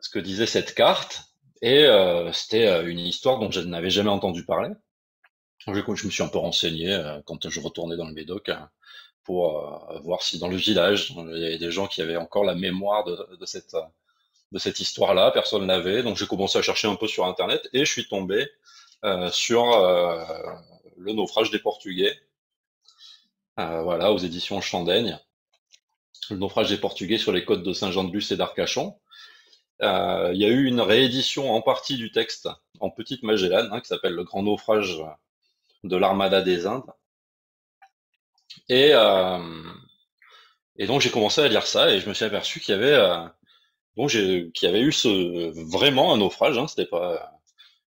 ce 0.01 0.09
que 0.09 0.19
disait 0.19 0.47
cette 0.47 0.75
carte, 0.75 1.25
et 1.63 1.87
c'était 2.33 2.85
une 2.85 2.99
histoire 2.99 3.39
dont 3.39 3.51
je 3.51 3.61
n'avais 3.61 3.91
jamais 3.91 4.11
entendu 4.11 4.45
parler. 4.45 4.69
Je, 5.59 5.73
me 5.73 6.11
suis 6.11 6.23
un 6.23 6.29
peu 6.29 6.39
renseigné 6.39 6.97
quand 7.25 7.49
je 7.49 7.61
retournais 7.61 7.97
dans 7.97 8.07
le 8.07 8.13
Médoc 8.13 8.51
pour 9.27 9.91
euh, 9.91 9.99
voir 10.01 10.23
si 10.23 10.39
dans 10.39 10.49
le 10.49 10.57
village, 10.57 11.13
il 11.17 11.39
y 11.39 11.47
avait 11.47 11.59
des 11.59 11.73
gens 11.73 11.89
qui 11.89 12.01
avaient 12.01 12.17
encore 12.17 12.45
la 12.45 12.55
mémoire 12.55 13.05
de, 13.05 13.45
cette, 13.45 13.77
de 14.53 14.59
cette 14.59 14.81
histoire-là. 14.81 15.31
Personne 15.31 15.67
l'avait. 15.67 16.03
Donc 16.03 16.17
j'ai 16.17 16.27
commencé 16.27 16.59
à 16.59 16.63
chercher 16.63 16.89
un 16.89 16.97
peu 16.97 17.07
sur 17.07 17.27
Internet 17.27 17.69
et 17.73 17.85
je 17.85 17.91
suis 17.91 18.09
tombé 18.09 18.49
euh, 19.05 19.31
sur 19.31 19.73
euh, 19.73 20.25
le 20.97 21.13
naufrage 21.13 21.51
des 21.51 21.59
Portugais. 21.59 22.19
voilà, 23.57 24.13
aux 24.13 24.19
éditions 24.19 24.61
Chandaigne. 24.61 25.19
Le 26.31 26.37
naufrage 26.37 26.71
des 26.71 26.79
Portugais 26.79 27.19
sur 27.19 27.33
les 27.33 27.45
côtes 27.45 27.63
de 27.63 27.73
Saint-Jean-de-Luz 27.73 28.33
et 28.33 28.37
d'Arcachon. 28.37 28.97
il 29.81 30.37
y 30.37 30.45
a 30.45 30.49
eu 30.49 30.65
une 30.67 30.81
réédition 30.81 31.53
en 31.55 31.63
partie 31.63 31.97
du 31.97 32.11
texte 32.11 32.49
en 32.81 32.91
Petite 32.91 33.23
Magellane, 33.23 33.69
hein, 33.73 33.81
qui 33.81 33.89
s'appelle 33.89 34.15
Le 34.15 34.25
Grand 34.25 34.43
Naufrage 34.43 35.03
de 35.85 35.97
l'Armada 35.97 36.43
des 36.43 36.67
Indes, 36.67 36.93
euh, 38.71 39.63
et 40.77 40.87
donc 40.87 41.01
j'ai 41.01 41.11
commencé 41.11 41.41
à 41.41 41.49
lire 41.49 41.67
ça 41.67 41.91
et 41.91 42.01
je 42.01 42.09
me 42.09 42.15
suis 42.15 42.25
aperçu 42.25 42.61
qu'il 42.61 42.75
y 42.75 42.79
avait 42.79 43.29
qu'il 43.97 44.51
y 44.63 44.67
avait 44.67 44.81
eu 44.81 44.93
ce, 44.93 45.51
vraiment 45.71 46.13
un 46.13 46.19
naufrage. 46.19 46.59
Hein, 46.59 46.67
c'était 46.69 46.87
pas 46.87 47.33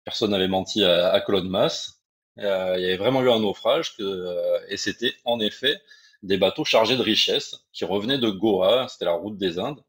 personne 0.05 0.31
n'avait 0.31 0.49
menti 0.49 0.85
à, 0.85 1.13
à 1.13 1.21
Claude 1.21 1.47
Mass. 1.49 2.01
Euh, 2.39 2.75
il 2.79 2.83
y 2.83 2.87
avait 2.87 2.97
vraiment 2.97 3.23
eu 3.23 3.31
un 3.31 3.41
naufrage 3.41 3.97
que, 3.97 4.03
euh, 4.03 4.59
et 4.69 4.77
c'était 4.77 5.15
en 5.25 5.41
effet 5.41 5.81
des 6.23 6.39
bateaux 6.39 6.65
chargés 6.65 6.97
de 6.97 7.03
richesses 7.03 7.67
qui 7.73 7.85
revenaient 7.85 8.19
de 8.19 8.31
Goa, 8.31 8.89
c'était 8.89 9.07
la 9.07 9.13
route 9.13 9.37
des 9.37 9.59
Indes, 9.59 9.83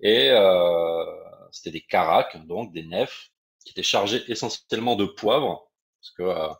et 0.00 0.30
euh, 0.30 1.04
c'était 1.50 1.70
des 1.70 1.80
caracs, 1.80 2.46
donc 2.46 2.72
des 2.72 2.84
nefs, 2.84 3.30
qui 3.64 3.72
étaient 3.72 3.82
chargés 3.82 4.22
essentiellement 4.28 4.96
de 4.96 5.06
poivre, 5.06 5.68
parce 6.00 6.10
que 6.12 6.22
euh, 6.22 6.54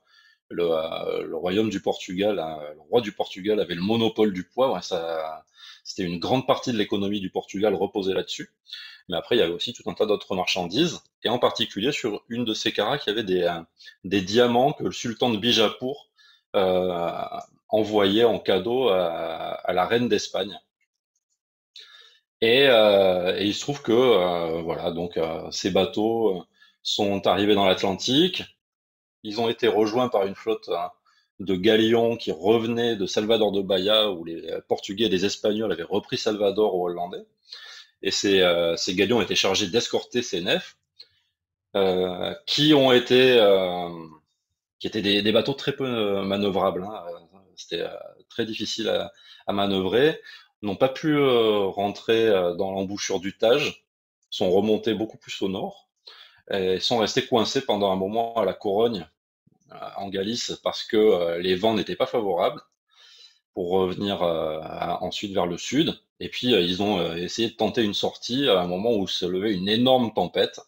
le, 0.49 0.65
euh, 0.71 1.23
le, 1.27 1.37
royaume 1.37 1.71
du 1.71 1.81
Portugal, 1.81 2.39
hein, 2.39 2.59
le 2.75 2.81
roi 2.81 3.01
du 3.01 3.13
Portugal 3.13 3.61
avait 3.61 3.75
le 3.75 3.83
monopole 3.83 4.33
du 4.33 4.45
poivre. 4.49 4.83
ça, 4.83 5.45
c'était 5.85 6.05
une 6.05 6.19
grande 6.19 6.47
partie 6.47 6.73
de 6.73 6.79
l'économie 6.79 7.21
du 7.21 7.31
Portugal 7.31 7.75
reposée 7.75 8.15
là-dessus. 8.15 8.51
Mais 9.09 9.17
après, 9.17 9.37
il 9.37 9.39
y 9.39 9.43
avait 9.43 9.53
aussi 9.53 9.73
tout 9.73 9.89
un 9.89 9.95
tas 9.95 10.07
d'autres 10.07 10.35
marchandises, 10.35 11.01
et 11.23 11.29
en 11.29 11.39
particulier 11.39 11.93
sur 11.93 12.25
une 12.29 12.45
de 12.45 12.55
ces 12.55 12.73
caracs, 12.73 13.03
il 13.07 13.11
y 13.11 13.13
avait 13.13 13.23
des, 13.25 13.43
euh, 13.43 14.21
diamants 14.21 14.73
que 14.73 14.85
le 14.85 14.93
sultan 14.93 15.31
de 15.31 15.39
Bijapur 15.39 16.09
euh, 16.57 17.21
envoyait 17.69 18.25
en 18.25 18.39
cadeau 18.39 18.89
à, 18.89 19.73
la 19.73 19.87
reine 19.87 20.09
d'Espagne. 20.09 20.59
Et, 22.41 22.69
euh, 22.69 23.39
il 23.41 23.55
se 23.55 23.61
trouve 23.61 23.83
que 23.83 24.61
voilà, 24.63 24.91
donc 24.91 25.19
ces 25.51 25.71
bateaux 25.71 26.45
sont 26.83 27.27
arrivés 27.27 27.55
dans 27.55 27.67
l'Atlantique. 27.67 28.45
Ils 29.23 29.41
ont 29.41 29.49
été 29.49 29.69
rejoints 29.69 30.09
par 30.09 30.27
une 30.27 30.35
flotte 30.35 30.69
hein, 30.69 30.91
de 31.41 31.55
galions 31.57 32.17
qui 32.17 32.33
revenaient 32.33 32.97
de 32.97 33.07
Salvador 33.07 33.53
de 33.53 33.63
Bahia, 33.63 34.11
où 34.11 34.25
les 34.25 34.43
Portugais 34.69 35.07
et 35.07 35.09
les 35.09 35.25
Espagnols 35.25 35.73
avaient 35.73 35.83
repris 35.83 36.19
Salvador 36.19 36.75
aux 36.75 36.87
Hollandais. 36.87 37.27
Et 38.03 38.11
ces, 38.11 38.41
euh, 38.41 38.77
ces 38.77 38.95
galions 38.95 39.21
étaient 39.21 39.35
chargés 39.35 39.69
d'escorter 39.69 40.23
ces 40.23 40.41
nefs, 40.41 40.77
euh, 41.75 42.35
qui 42.47 42.75
ont 42.75 42.93
été, 42.93 43.39
euh, 43.41 43.89
qui 44.79 44.87
étaient 44.87 45.03
des, 45.03 45.33
bateaux 45.33 45.55
très 45.55 45.73
peu 45.73 46.23
manœuvrables. 46.23 46.85
Hein. 46.85 47.05
C'était 47.57 47.85
très 48.29 48.45
difficile 48.45 48.89
à, 48.89 49.13
à 49.47 49.53
manœuvrer. 49.53 50.21
N'ont 50.63 50.77
pas 50.77 50.89
pu 50.89 51.19
rentrer 51.19 52.31
dans 52.57 52.73
l'embouchure 52.73 53.21
du 53.21 53.37
Tage, 53.37 53.87
sont 54.31 54.51
remontés 54.51 54.95
beaucoup 54.95 55.19
plus 55.19 55.41
au 55.43 55.49
nord 55.49 55.89
et 56.51 56.81
sont 56.81 56.99
restés 56.99 57.27
coincés 57.27 57.63
pendant 57.63 57.93
un 57.93 57.97
moment 57.97 58.37
à 58.37 58.45
la 58.45 58.55
Corogne 58.55 59.07
en 59.97 60.09
Galice 60.09 60.59
parce 60.63 60.83
que 60.85 61.39
les 61.39 61.57
vents 61.57 61.75
n'étaient 61.75 61.97
pas 61.97 62.07
favorables 62.07 62.63
pour 63.57 63.71
revenir 63.71 64.21
ensuite 65.01 65.33
vers 65.33 65.47
le 65.47 65.57
sud. 65.57 65.99
Et 66.21 66.29
puis, 66.29 66.55
euh, 66.55 66.61
ils 66.61 66.83
ont 66.83 66.99
euh, 66.99 67.17
essayé 67.17 67.49
de 67.49 67.55
tenter 67.55 67.83
une 67.83 67.95
sortie 67.95 68.51
à 68.51 68.61
un 68.61 68.67
moment 68.67 68.93
où 68.95 69.09
se 69.09 69.25
levait 69.25 69.55
une 69.55 69.71
énorme 69.71 70.13
tempête. 70.13 70.61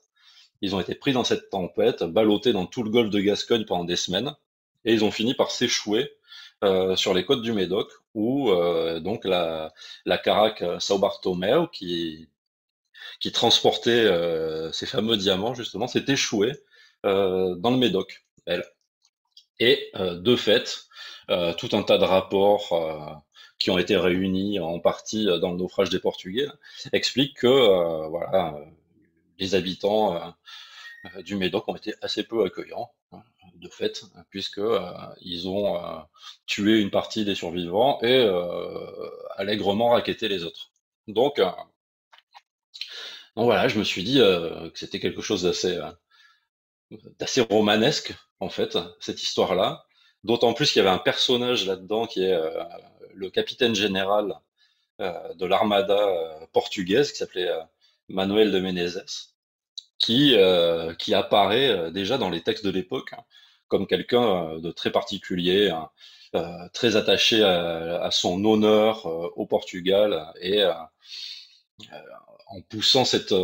Ils 0.62 0.74
ont 0.74 0.80
été 0.80 0.94
pris 0.94 1.12
dans 1.12 1.22
cette 1.22 1.50
tempête, 1.50 2.02
ballottés 2.02 2.54
dans 2.54 2.64
tout 2.64 2.82
le 2.82 2.88
golfe 2.88 3.10
de 3.10 3.20
Gascogne 3.20 3.66
pendant 3.66 3.84
des 3.84 3.96
semaines, 3.96 4.34
et 4.86 4.94
ils 4.94 5.04
ont 5.04 5.10
fini 5.10 5.34
par 5.34 5.50
s'échouer 5.50 6.10
euh, 6.64 6.96
sur 6.96 7.12
les 7.12 7.26
côtes 7.26 7.42
du 7.42 7.52
Médoc, 7.52 7.90
où 8.14 8.50
euh, 8.52 9.00
donc 9.00 9.26
la, 9.26 9.74
la 10.06 10.16
caraque 10.16 10.64
Sao 10.80 10.98
Bartomeu, 10.98 11.66
qui, 11.70 12.30
qui 13.20 13.32
transportait 13.32 13.90
euh, 13.90 14.72
ces 14.72 14.86
fameux 14.86 15.18
diamants, 15.18 15.52
justement, 15.52 15.88
s'est 15.88 16.06
échouée 16.08 16.54
dans 17.04 17.70
le 17.70 17.76
Médoc, 17.76 18.24
elle. 18.46 18.64
Et 19.60 19.92
de 19.94 20.36
fait, 20.36 20.88
tout 21.28 21.68
un 21.72 21.82
tas 21.82 21.98
de 21.98 22.04
rapports 22.04 23.24
qui 23.58 23.70
ont 23.70 23.78
été 23.78 23.96
réunis 23.96 24.60
en 24.60 24.78
partie 24.78 25.28
euh, 25.28 25.38
dans 25.38 25.50
le 25.50 25.58
naufrage 25.58 25.90
des 25.90 25.98
Portugais, 25.98 26.46
expliquent 26.92 27.38
que 27.38 27.46
euh, 27.46 28.08
voilà, 28.08 28.54
euh, 28.54 28.64
les 29.38 29.54
habitants 29.54 30.34
du 31.20 31.36
Médoc 31.36 31.68
ont 31.68 31.76
été 31.76 31.94
assez 32.02 32.24
peu 32.24 32.44
accueillants, 32.44 32.90
hein, 33.12 33.22
de 33.54 33.68
fait, 33.68 34.04
puisque 34.30 34.60
ils 35.20 35.48
ont 35.48 35.80
tué 36.46 36.80
une 36.80 36.90
partie 36.90 37.24
des 37.24 37.36
survivants 37.36 38.00
et 38.02 38.28
allègrement 39.36 39.90
raquetté 39.90 40.26
les 40.28 40.42
autres. 40.42 40.72
Donc, 41.06 41.36
donc 43.36 43.44
voilà, 43.44 43.68
je 43.68 43.78
me 43.78 43.84
suis 43.84 44.02
dit 44.02 44.18
que 44.18 44.72
c'était 44.74 44.98
quelque 44.98 45.22
chose 45.22 45.44
d'assez 45.44 45.80
d'assez 47.20 47.42
romanesque 47.42 48.12
en 48.40 48.48
fait 48.48 48.76
cette 48.98 49.22
histoire-là. 49.22 49.86
D'autant 50.24 50.52
plus 50.52 50.72
qu'il 50.72 50.82
y 50.82 50.86
avait 50.86 50.94
un 50.94 50.98
personnage 50.98 51.66
là-dedans 51.66 52.06
qui 52.06 52.24
est 52.24 52.36
le 53.14 53.30
capitaine 53.30 53.74
général 53.74 54.34
euh, 55.00 55.34
de 55.34 55.46
l'armada 55.46 55.96
euh, 55.96 56.46
portugaise 56.52 57.12
qui 57.12 57.18
s'appelait 57.18 57.48
euh, 57.48 57.62
Manuel 58.08 58.50
de 58.50 58.58
Menezes, 58.58 59.34
qui, 59.98 60.36
qui 60.98 61.14
apparaît 61.14 61.90
déjà 61.90 62.16
dans 62.18 62.30
les 62.30 62.42
textes 62.42 62.64
de 62.64 62.70
l'époque 62.70 63.12
hein, 63.12 63.22
comme 63.66 63.86
quelqu'un 63.86 64.58
de 64.58 64.70
très 64.70 64.90
particulier, 64.90 65.70
hein, 65.70 65.90
très 66.72 66.96
attaché 66.96 67.42
à, 67.44 68.08
son 68.10 68.42
honneur 68.44 69.04
au 69.36 69.44
Portugal 69.44 70.32
et 70.40 70.64
en 72.46 72.60
poussant 72.70 73.04
cette, 73.04 73.34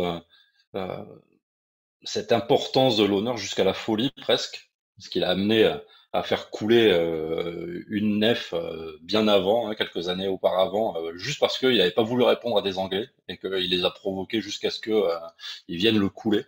cette 2.03 2.31
importance 2.31 2.97
de 2.97 3.03
l'honneur 3.03 3.37
jusqu'à 3.37 3.63
la 3.63 3.73
folie 3.73 4.11
presque, 4.21 4.71
ce 4.97 5.09
qu'il 5.09 5.23
a 5.23 5.29
amené 5.29 5.77
faire 6.23 6.49
couler 6.49 6.91
euh, 6.91 7.83
une 7.89 8.19
nef 8.19 8.53
euh, 8.53 8.97
bien 9.01 9.27
avant, 9.27 9.67
hein, 9.67 9.75
quelques 9.75 10.09
années 10.09 10.27
auparavant, 10.27 10.95
euh, 10.97 11.15
juste 11.15 11.39
parce 11.39 11.57
qu'il 11.57 11.77
n'avait 11.77 11.91
pas 11.91 12.03
voulu 12.03 12.23
répondre 12.23 12.57
à 12.57 12.61
des 12.61 12.77
Anglais 12.77 13.09
et 13.27 13.37
qu'il 13.37 13.69
les 13.69 13.85
a 13.85 13.91
provoqués 13.91 14.41
jusqu'à 14.41 14.69
ce 14.69 14.79
qu'ils 14.79 15.77
viennent 15.77 15.99
le 15.99 16.09
couler, 16.09 16.45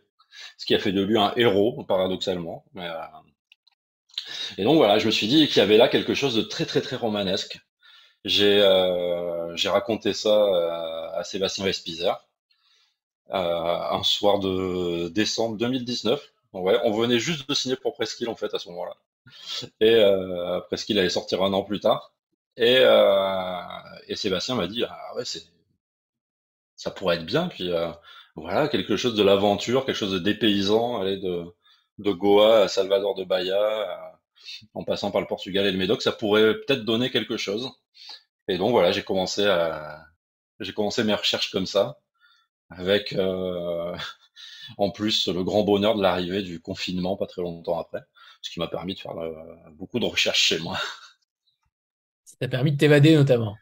ce 0.58 0.66
qui 0.66 0.76
a 0.76 0.80
fait 0.80 0.92
de 0.92 1.02
lui 1.02 1.18
un 1.18 1.34
héros, 1.36 1.84
paradoxalement. 1.84 2.66
et 4.58 4.64
donc 4.64 4.78
voilà, 4.78 5.00
je 5.00 5.06
me 5.08 5.12
suis 5.12 5.28
dit 5.28 5.48
qu'il 5.48 5.58
y 5.58 5.62
avait 5.62 5.78
là 5.78 5.88
quelque 5.88 6.14
chose 6.14 6.36
de 6.36 6.42
très 6.42 6.66
très 6.66 6.82
très 6.82 6.96
romanesque. 6.96 7.60
J'ai 8.26 8.62
raconté 9.66 10.14
ça 10.14 11.14
à 11.16 11.24
Sébastien 11.24 11.66
Vespizer 11.66 12.28
un 13.30 14.04
soir 14.04 14.40
de 14.40 15.10
décembre 15.10 15.58
2019. 15.58 16.34
Ouais, 16.54 16.80
on 16.84 16.92
venait 16.92 17.20
juste 17.20 17.48
de 17.50 17.54
signer 17.54 17.76
pour 17.76 17.94
Presqu'île 17.94 18.30
en 18.30 18.36
fait 18.36 18.54
à 18.54 18.60
ce 18.60 18.70
moment-là. 18.70 18.96
Et 19.82 19.96
euh, 19.96 20.58
après 20.58 20.78
ce 20.78 20.86
qu'il 20.86 21.00
allait 21.00 21.10
sortir 21.10 21.44
un 21.44 21.54
an 21.54 21.64
plus 21.64 21.80
tard. 21.80 22.14
Et, 22.58 22.78
euh, 22.80 23.62
Sébastien 24.16 24.56
m'a 24.56 24.68
dit 24.68 24.84
ah 24.84 25.16
ouais 25.16 25.24
ça 26.76 26.92
pourrait 26.92 27.18
être 27.18 27.26
bien 27.26 27.48
puis 27.48 27.72
euh, 27.72 27.92
voilà 28.36 28.68
quelque 28.68 28.98
chose 28.98 29.16
de 29.16 29.24
l'aventure 29.24 29.86
quelque 29.86 29.96
chose 29.96 30.14
de 30.14 30.20
dépaysant 30.20 31.00
aller 31.02 31.18
de 31.18 32.12
Goa 32.12 32.62
à 32.64 32.68
Salvador 32.68 33.16
de 33.16 33.24
Bahia 33.24 34.20
en 34.74 34.84
passant 34.84 35.12
par 35.12 35.22
le 35.22 35.28
Portugal 35.28 35.66
et 35.68 35.72
le 35.72 35.78
Médoc 35.78 36.02
ça 36.02 36.12
pourrait 36.12 36.56
peut-être 36.56 36.84
donner 36.86 37.12
quelque 37.12 37.38
chose 37.38 37.70
et 38.48 38.58
donc 38.58 38.72
voilà 38.72 38.92
j'ai 38.92 39.04
commencé 39.04 39.44
mes 41.04 41.14
recherches 41.14 41.52
comme 41.52 41.68
ça 41.68 42.00
avec 42.70 43.14
en 44.78 44.90
plus 44.92 45.28
le 45.28 45.44
grand 45.44 45.64
bonheur 45.64 45.96
de 45.96 46.02
l'arrivée 46.02 46.42
du 46.42 46.60
confinement 46.60 47.18
pas 47.18 47.28
très 47.28 47.42
longtemps 47.44 47.80
après 47.80 48.04
ce 48.48 48.54
qui 48.54 48.60
m'a 48.60 48.68
permis 48.68 48.94
de 48.94 49.00
faire 49.00 49.18
euh, 49.18 49.34
beaucoup 49.74 50.00
de 50.00 50.06
recherches 50.06 50.42
chez 50.42 50.60
moi. 50.60 50.78
Ça 52.24 52.38
t'a 52.40 52.48
permis 52.48 52.72
de 52.72 52.78
t'évader 52.78 53.16
notamment. 53.16 53.58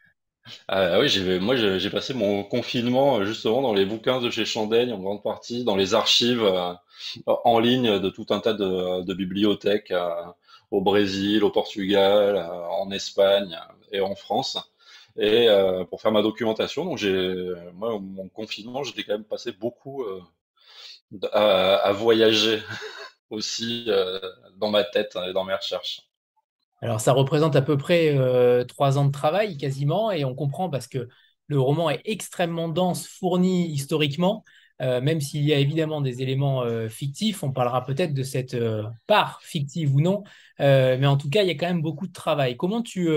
Ah 0.68 1.00
oui, 1.00 1.08
j'ai, 1.08 1.40
moi 1.40 1.56
j'ai 1.56 1.90
passé 1.90 2.14
mon 2.14 2.44
confinement 2.44 3.18
euh, 3.18 3.24
justement 3.24 3.62
dans 3.62 3.74
les 3.74 3.84
bouquins 3.84 4.20
de 4.20 4.30
chez 4.30 4.44
Chandaigne 4.44 4.92
en 4.92 4.98
grande 4.98 5.24
partie, 5.24 5.64
dans 5.64 5.74
les 5.74 5.94
archives 5.94 6.44
euh, 6.44 6.72
en 7.26 7.58
ligne 7.58 7.98
de 7.98 8.10
tout 8.10 8.26
un 8.30 8.38
tas 8.38 8.52
de, 8.52 9.14
bibliothèques 9.14 9.92
au 10.70 10.80
Brésil, 10.80 11.42
au 11.42 11.50
Portugal, 11.50 12.36
en 12.70 12.90
Espagne 12.92 13.58
et 13.90 14.00
en 14.00 14.14
France. 14.14 14.56
Et 15.18 15.48
pour 15.90 16.00
faire 16.00 16.12
ma 16.12 16.22
documentation, 16.22 16.84
donc 16.84 16.98
j'ai 16.98 17.34
moi 17.74 17.98
mon 18.00 18.28
confinement, 18.28 18.84
j'étais 18.84 19.02
quand 19.02 19.14
même 19.14 19.24
passé 19.24 19.52
beaucoup 19.52 20.04
à, 21.32 21.92
voyager 21.92 22.62
aussi 23.30 23.84
euh, 23.88 24.18
dans 24.58 24.70
ma 24.70 24.84
tête 24.84 25.16
et 25.28 25.32
dans 25.32 25.44
mes 25.44 25.54
recherches. 25.54 26.02
Alors 26.82 27.00
ça 27.00 27.12
représente 27.12 27.56
à 27.56 27.62
peu 27.62 27.76
près 27.76 28.16
euh, 28.16 28.64
trois 28.64 28.98
ans 28.98 29.06
de 29.06 29.12
travail 29.12 29.56
quasiment 29.56 30.12
et 30.12 30.24
on 30.24 30.34
comprend 30.34 30.68
parce 30.68 30.86
que 30.86 31.08
le 31.46 31.60
roman 31.60 31.90
est 31.90 32.02
extrêmement 32.04 32.68
dense, 32.68 33.06
fourni 33.06 33.68
historiquement, 33.68 34.44
euh, 34.82 35.00
même 35.00 35.20
s'il 35.20 35.42
y 35.42 35.54
a 35.54 35.58
évidemment 35.58 36.00
des 36.00 36.20
éléments 36.20 36.64
fictifs, 36.88 37.42
on 37.42 37.52
parlera 37.52 37.84
peut-être 37.84 38.12
de 38.12 38.22
cette 38.22 38.56
part 39.06 39.40
fictive 39.42 39.94
ou 39.94 40.00
non, 40.00 40.24
mais 40.58 41.06
en 41.06 41.16
tout 41.16 41.30
cas 41.30 41.42
il 41.42 41.48
y 41.48 41.52
a 41.52 41.54
quand 41.54 41.68
même 41.68 41.82
beaucoup 41.82 42.08
de 42.08 42.12
travail. 42.12 42.56
Comment 42.56 42.82
tu 42.82 43.08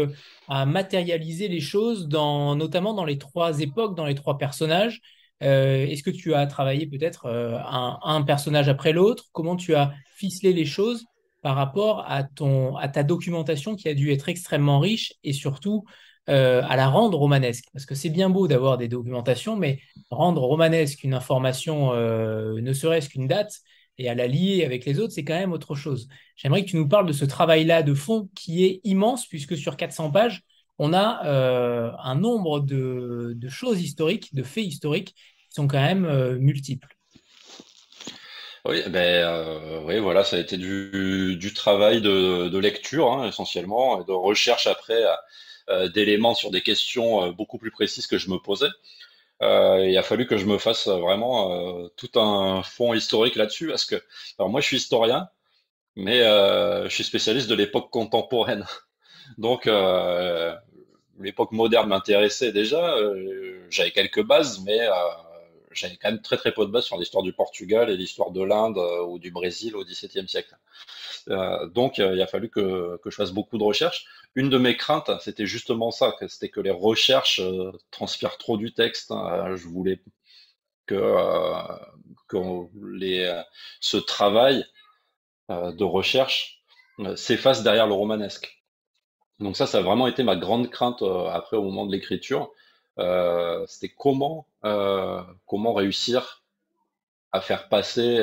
as 0.48 0.66
matérialisé 0.66 1.48
les 1.48 1.60
choses, 1.60 2.08
notamment 2.08 2.94
dans 2.94 3.06
les 3.06 3.18
trois 3.18 3.60
époques, 3.60 3.96
dans 3.96 4.06
les 4.06 4.16
trois 4.16 4.38
personnages 4.38 5.02
euh, 5.44 5.86
est-ce 5.86 6.04
que 6.04 6.10
tu 6.10 6.34
as 6.34 6.46
travaillé 6.48 6.88
peut-être 6.88 7.26
euh, 7.26 7.58
un, 7.64 8.22
personnage 8.24 8.70
après 8.70 8.92
l'autre? 8.92 9.26
Comment 9.32 9.56
tu 9.56 9.76
as 9.76 9.94
ficelé 10.16 10.54
les 10.54 10.66
choses 10.66 11.06
par 11.42 11.56
rapport 11.56 12.04
à, 12.08 12.24
ton, 12.24 12.76
à 12.76 12.90
ta 12.90 13.04
documentation 13.04 13.76
qui 13.76 13.88
a 13.88 13.94
dû 13.94 14.12
être 14.12 14.30
extrêmement 14.30 14.80
riche 14.80 15.14
et 15.24 15.32
surtout 15.32 15.86
euh, 16.30 16.62
à 16.68 16.76
la 16.76 16.88
rendre 16.88 17.18
romanesque? 17.18 17.66
Parce 17.74 17.86
que 17.86 17.96
c'est 17.96 18.10
bien 18.10 18.30
beau 18.30 18.48
d'avoir 18.48 18.78
des 18.78 18.88
documentations, 18.88 19.56
mais 19.56 19.80
rendre 20.10 20.42
romanesque 20.42 21.04
une 21.04 21.14
information, 21.14 21.94
ne 21.94 22.74
serait-ce 22.74 23.10
qu'une 23.10 23.28
date, 23.28 23.54
et 23.98 24.10
à 24.10 24.16
la 24.16 24.28
lier 24.28 24.64
avec 24.66 24.86
les 24.86 25.00
autres, 25.00 25.14
c'est 25.14 25.26
quand 25.26 25.38
même 25.38 25.52
autre 25.52 25.76
chose. 25.76 26.08
J'aimerais 26.38 26.64
que 26.64 26.70
tu 26.70 26.78
nous 26.78 26.88
parles 26.88 27.06
de 27.06 27.14
ce 27.14 27.26
travail-là 27.26 27.84
de 27.84 27.94
fond 27.94 28.30
qui 28.34 28.64
est 28.64 28.80
immense, 28.86 29.28
puisque 29.28 29.58
sur 29.58 29.76
400 29.76 30.12
pages, 30.12 30.42
on 30.80 30.94
a 30.94 31.26
euh, 31.26 31.92
un 32.02 32.16
nombre 32.16 32.62
de, 32.62 33.38
choses 33.50 33.82
historiques, 33.82 34.34
de 34.34 34.44
faits 34.44 34.66
historiques, 34.66 35.14
qui 35.50 35.56
sont 35.56 35.68
quand 35.68 35.82
même 35.82 36.06
euh, 36.06 36.38
multiples. 36.40 36.96
Oui, 38.66 38.82
ben, 38.88 39.00
euh, 39.00 39.82
oui, 39.84 40.00
voilà, 40.00 40.24
ça 40.24 40.38
a 40.38 40.40
été 40.40 40.58
du, 40.58 41.54
travail 41.54 42.02
de, 42.02 42.58
lecture 42.58 43.12
hein, 43.12 43.28
essentiellement, 43.28 44.02
et 44.02 44.06
de 44.06 44.12
recherche 44.12 44.68
après 44.68 45.04
d'éléments 45.94 46.34
sur 46.34 46.50
des 46.50 46.62
questions 46.62 47.32
beaucoup 47.32 47.60
plus 47.60 47.70
précises 47.70 48.08
que 48.08 48.18
je 48.18 48.32
me 48.32 48.40
posais. 48.40 48.70
il 49.42 49.96
a 49.98 50.02
fallu 50.02 50.26
que 50.26 50.38
je 50.38 50.46
me 50.46 50.58
fasse 50.58 50.88
vraiment 50.88 51.88
tout 51.96 52.20
un 52.20 52.64
fond 52.64 52.94
historique 52.96 53.36
là-dessus, 53.36 53.68
parce 53.68 53.86
que 53.86 53.96
alors 54.40 54.50
moi 54.50 54.62
je 54.62 54.66
suis 54.66 54.78
historien, 54.78 55.30
mais 55.96 56.20
je 56.20 56.90
suis 56.90 57.04
spécialiste 57.04 57.50
de 57.50 57.56
l'époque 57.56 57.92
contemporaine. 57.92 58.66
Donc 59.38 59.70
l'époque 61.20 61.52
moderne 61.52 61.90
m'intéressait 61.90 62.52
déjà. 62.52 62.96
J'avais 63.70 63.92
quelques 63.92 64.24
bases, 64.24 64.62
mais 64.66 64.80
j'avais 65.72 65.98
quand 65.98 66.12
même 66.12 66.22
très 66.22 66.38
très 66.38 66.52
peu 66.52 66.66
de 66.66 66.72
bases 66.72 66.86
sur 66.86 66.98
l'histoire 66.98 67.24
du 67.24 67.34
Portugal 67.34 67.90
et 67.90 67.98
l'histoire 67.98 68.32
de 68.32 68.44
l'Inde 68.44 68.80
ou 69.08 69.20
du 69.20 69.32
Brésil 69.32 69.76
au 69.76 69.84
XVIIe 69.84 70.28
siècle. 70.28 70.56
Euh, 71.30 71.68
donc, 71.68 72.00
euh, 72.00 72.16
il 72.16 72.22
a 72.22 72.28
fallu 72.28 72.50
que, 72.50 73.00
je 73.06 73.16
fasse 73.16 73.32
beaucoup 73.32 73.58
de 73.58 73.64
recherches. 73.64 74.06
Une 74.36 74.50
de 74.50 74.58
mes 74.58 74.78
craintes, 74.78 75.12
c'était 75.22 75.46
justement 75.46 75.92
ça, 75.92 76.16
c'était 76.28 76.50
que 76.50 76.60
les 76.62 76.72
recherches 76.72 77.40
euh, 77.40 77.72
transpirent 77.92 78.38
trop 78.38 78.58
du 78.58 78.74
texte. 78.74 79.12
Hein. 79.12 79.56
Je 79.56 79.68
voulais 79.68 80.02
que, 80.86 81.16
ce 83.80 83.98
travail 83.98 84.66
de 85.50 85.84
recherche 85.84 86.64
s'efface 87.16 87.64
derrière 87.64 87.88
le 87.88 87.94
romanesque. 87.94 88.59
Donc 89.40 89.56
ça, 89.56 89.68
ça 89.68 89.80
a 89.80 89.82
vraiment 89.82 90.08
été 90.08 90.24
ma 90.24 90.36
grande 90.36 90.70
crainte 90.70 91.04
après 91.32 91.58
au 91.58 91.64
moment 91.64 91.86
de 91.86 91.92
l'écriture. 91.92 92.52
c'était 93.68 93.94
comment, 93.98 94.48
comment 95.46 95.74
réussir 95.74 96.44
à 97.32 97.42
faire 97.42 97.70
passer, 97.70 98.20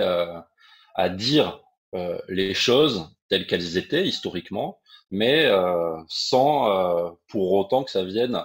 à 0.94 1.08
dire 1.08 1.62
euh, 1.94 2.18
les 2.28 2.52
choses 2.54 3.08
telles 3.28 3.46
qu'elles 3.46 3.76
étaient 3.76 4.06
historiquement, 4.06 4.80
mais 5.10 5.46
euh, 5.46 5.96
sans 6.08 7.06
euh, 7.06 7.10
pour 7.28 7.52
autant 7.52 7.84
que 7.84 7.90
ça 7.90 8.04
vienne 8.04 8.42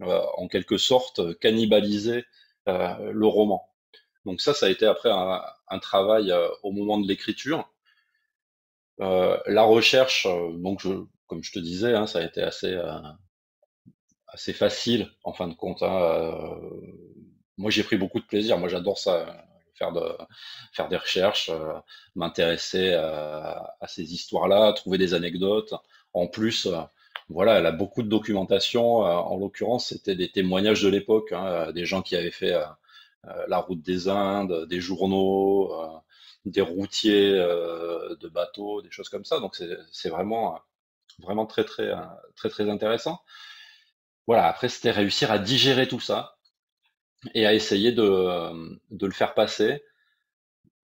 en 0.00 0.46
quelque 0.46 0.78
sorte 0.78 1.36
cannibaliser 1.40 2.24
le 2.66 3.26
roman. 3.26 3.68
Donc 4.24 4.40
ça, 4.40 4.54
ça 4.54 4.66
a 4.66 4.68
été 4.68 4.86
après 4.86 5.10
un, 5.10 5.78
travail 5.80 6.32
au 6.62 6.70
moment 6.70 6.98
de 6.98 7.08
l'écriture. 7.08 7.68
la 8.98 9.62
recherche, 9.62 10.28
donc 10.52 10.80
je, 10.80 10.90
comme 11.28 11.44
je 11.44 11.52
te 11.52 11.58
disais, 11.60 11.94
hein, 11.94 12.06
ça 12.06 12.18
a 12.20 12.22
été 12.24 12.42
assez 12.42 12.76
assez 14.28 14.52
facile 14.52 15.10
en 15.24 15.32
fin 15.32 15.48
de 15.48 15.54
compte. 15.54 15.82
Hein, 15.82 16.60
moi, 17.56 17.70
j'ai 17.70 17.82
pris 17.82 17.96
beaucoup 17.96 18.20
de 18.20 18.26
plaisir. 18.26 18.58
Moi, 18.58 18.68
j'adore 18.68 18.98
ça 18.98 19.48
faire, 19.78 19.92
de, 19.92 20.02
faire 20.72 20.88
des 20.88 20.96
recherches, 20.96 21.50
euh, 21.50 21.74
m'intéresser 22.14 22.90
euh, 22.92 23.54
à, 23.80 23.86
ces 23.86 24.12
histoires-là, 24.12 24.72
trouver 24.72 24.98
des 24.98 25.14
anecdotes. 25.14 25.74
En 26.12 26.26
plus, 26.26 26.66
euh, 26.66 26.80
voilà, 27.28 27.58
elle 27.58 27.66
a 27.66 27.72
beaucoup 27.72 28.02
de 28.02 28.08
documentation. 28.08 28.98
en 28.98 29.36
l'occurrence, 29.36 29.88
c'était 29.88 30.16
des 30.16 30.30
témoignages 30.30 30.82
de 30.82 30.88
l'époque, 30.88 31.32
hein, 31.32 31.72
des 31.72 31.84
gens 31.84 32.02
qui 32.02 32.16
avaient 32.16 32.30
fait 32.30 32.54
la 33.48 33.58
route 33.58 33.82
des 33.82 34.08
Indes, 34.08 34.66
des 34.66 34.80
journaux, 34.80 35.70
des 36.46 36.62
routiers 36.62 37.32
de 37.32 38.28
bateaux, 38.28 38.80
des 38.80 38.90
choses 38.90 39.10
comme 39.10 39.26
ça. 39.26 39.40
Donc 39.40 39.60
c'est 39.92 40.08
vraiment, 40.08 40.58
vraiment 41.20 41.46
très, 41.46 41.64
très, 41.64 41.90
très, 42.36 42.48
très 42.48 42.70
intéressant. 42.70 43.20
Voilà, 44.26 44.46
après, 44.46 44.68
c'était 44.68 44.90
réussir 44.90 45.30
à 45.32 45.38
digérer 45.38 45.88
tout 45.88 46.00
ça, 46.00 46.38
et 47.34 47.46
à 47.46 47.54
essayer 47.54 47.92
de, 47.92 48.02
euh, 48.02 48.76
de 48.90 49.06
le 49.06 49.12
faire 49.12 49.34
passer. 49.34 49.82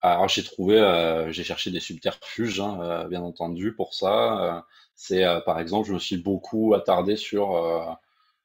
Alors 0.01 0.29
j'ai 0.29 0.45
trouvé, 0.45 0.79
euh, 0.79 1.33
j'ai 1.33 1.45
cherché 1.45 1.71
des 1.71 1.81
subterfuges, 1.81 2.61
hein, 2.61 2.79
euh, 2.83 3.09
bien 3.09 3.23
entendu, 3.23 3.75
pour 3.75 3.95
ça. 3.95 4.65
c'est 4.95 5.25
par 5.45 5.59
exemple, 5.61 5.89
je 5.89 5.95
me 5.95 5.99
suis 5.99 6.17
beaucoup 6.17 6.75
attardé 6.75 7.17
sur 7.17 7.99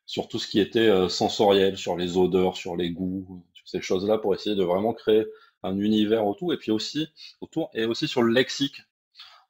sur 0.06 0.28
tout 0.28 0.40
ce 0.40 0.48
qui 0.48 0.60
était 0.60 1.10
sensoriel, 1.10 1.78
sur 1.78 1.96
les 1.98 2.18
odeurs, 2.18 2.58
sur 2.58 2.76
les 2.76 2.92
goûts, 2.92 3.44
sur 3.54 3.68
ces 3.68 3.82
choses-là, 3.82 4.18
pour 4.18 4.34
essayer 4.36 4.56
de 4.56 4.64
vraiment 4.64 4.94
créer 4.94 5.26
un 5.64 5.78
univers 5.80 6.26
autour, 6.28 6.54
et 6.54 6.58
puis 6.58 6.72
aussi 6.72 7.10
autour, 7.42 7.70
et 7.74 7.86
aussi 7.86 8.08
sur 8.08 8.22
le 8.24 8.34
lexique, 8.34 8.84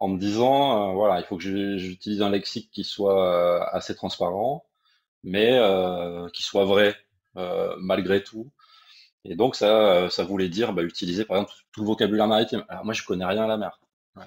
en 0.04 0.10
me 0.10 0.20
disant, 0.20 0.94
voilà, 0.94 1.20
il 1.20 1.26
faut 1.26 1.38
que 1.38 1.78
j'utilise 1.78 2.22
un 2.22 2.30
lexique 2.30 2.70
qui 2.72 2.84
soit 2.84 3.66
assez 3.74 3.96
transparent, 3.96 4.66
mais 5.24 5.60
qui 6.34 6.44
soit 6.44 6.66
vrai, 6.66 6.96
euh, 7.36 7.74
malgré 7.80 8.22
tout. 8.22 8.52
Et 9.26 9.36
donc 9.36 9.56
ça, 9.56 9.92
euh, 9.92 10.10
ça 10.10 10.24
voulait 10.24 10.50
dire 10.50 10.74
bah, 10.74 10.84
utiliser 10.84 11.26
par 11.26 11.38
exemple 11.38 11.54
tout 11.72 11.82
le 11.82 11.88
vocabulaire 11.88 12.28
maritime. 12.28 12.63
Alors 12.70 12.86
moi 12.86 12.94
je 12.94 13.04
connais 13.04 13.26
rien 13.26 13.46
à 13.46 13.48
la 13.48 13.58
mer. 13.58 13.80
Euh, 14.18 14.22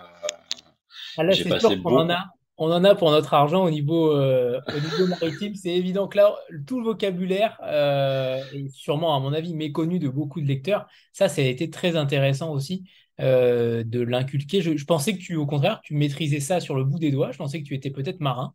ah 1.19 1.23
là, 1.23 1.33
c'est 1.33 1.61
sûr 1.61 1.83
qu'on 1.83 1.99
en 1.99 2.11
a, 2.11 2.25
on 2.57 2.73
en 2.73 2.83
a 2.83 2.97
pour 2.97 3.13
notre 3.13 3.35
argent 3.35 3.63
au 3.63 3.71
niveau, 3.71 4.13
au 4.13 4.81
niveau 4.81 5.07
maritime. 5.07 5.55
C'est 5.55 5.71
évident 5.71 6.09
que 6.09 6.17
là, 6.17 6.35
tout 6.67 6.81
le 6.81 6.87
vocabulaire 6.87 7.61
est 7.63 8.69
sûrement, 8.71 9.15
à 9.15 9.21
mon 9.21 9.33
avis, 9.33 9.55
méconnu 9.55 9.99
de 9.99 10.09
beaucoup 10.09 10.41
de 10.41 10.47
lecteurs. 10.47 10.87
Ça, 11.13 11.29
ça 11.29 11.43
a 11.43 11.45
été 11.45 11.71
très 11.71 11.97
intéressant 11.97 12.51
aussi 12.51 12.85
de 13.19 14.01
l'inculquer. 14.01 14.61
Je, 14.61 14.77
je, 14.77 14.85
pensais 14.85 15.15
que 15.15 15.23
tu, 15.23 15.37
au 15.37 15.47
contraire, 15.47 15.81
tu 15.83 15.95
maîtrisais 15.95 16.41
ça 16.41 16.61
sur 16.61 16.75
le 16.75 16.85
bout 16.85 16.99
des 16.99 17.11
doigts. 17.11 17.33
Je 17.33 17.39
pensais 17.39 17.61
que 17.61 17.67
tu 17.67 17.75
étais 17.75 17.91
peut-être 17.91 18.21
marin. 18.21 18.53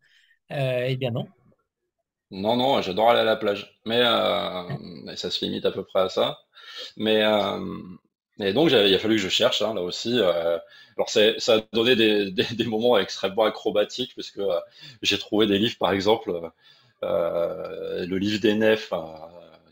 eh 0.50 0.96
bien 0.98 1.12
non. 1.12 1.28
Non, 2.32 2.56
non, 2.56 2.82
j'adore 2.82 3.10
aller 3.10 3.20
à 3.20 3.24
la 3.26 3.36
plage. 3.36 3.80
Mais 3.86 4.00
euh, 4.02 5.16
ça 5.16 5.30
se 5.30 5.44
limite 5.44 5.66
à 5.66 5.72
peu 5.72 5.84
près 5.84 6.02
à 6.02 6.10
ça. 6.10 6.40
Mais 6.98 7.24
euh, 7.24 7.60
et 8.40 8.54
donc, 8.54 8.72
il 8.72 8.76
a 8.96 9.00
fallu 9.00 9.16
que 9.16 9.22
je 9.22 9.30
cherche, 9.30 9.62
hein, 9.62 9.74
là 9.74 9.82
aussi. 9.82 10.20
Euh, 10.20 10.58
alors, 10.98 11.10
ça 11.10 11.54
a 11.56 11.62
donné 11.74 11.96
des, 11.96 12.32
des, 12.32 12.66
moments 12.66 12.98
extrêmement 12.98 13.44
acrobatiques, 13.44 14.14
puisque 14.14 14.40
euh, 14.40 14.60
j'ai 15.02 15.18
trouvé 15.18 15.48
des 15.48 15.60
livres, 15.60 15.78
par 15.80 15.92
exemple, 15.92 16.52
euh, 17.04 18.06
le 18.06 18.18
livre 18.18 18.40
des 18.42 18.56
nefs, 18.56 18.94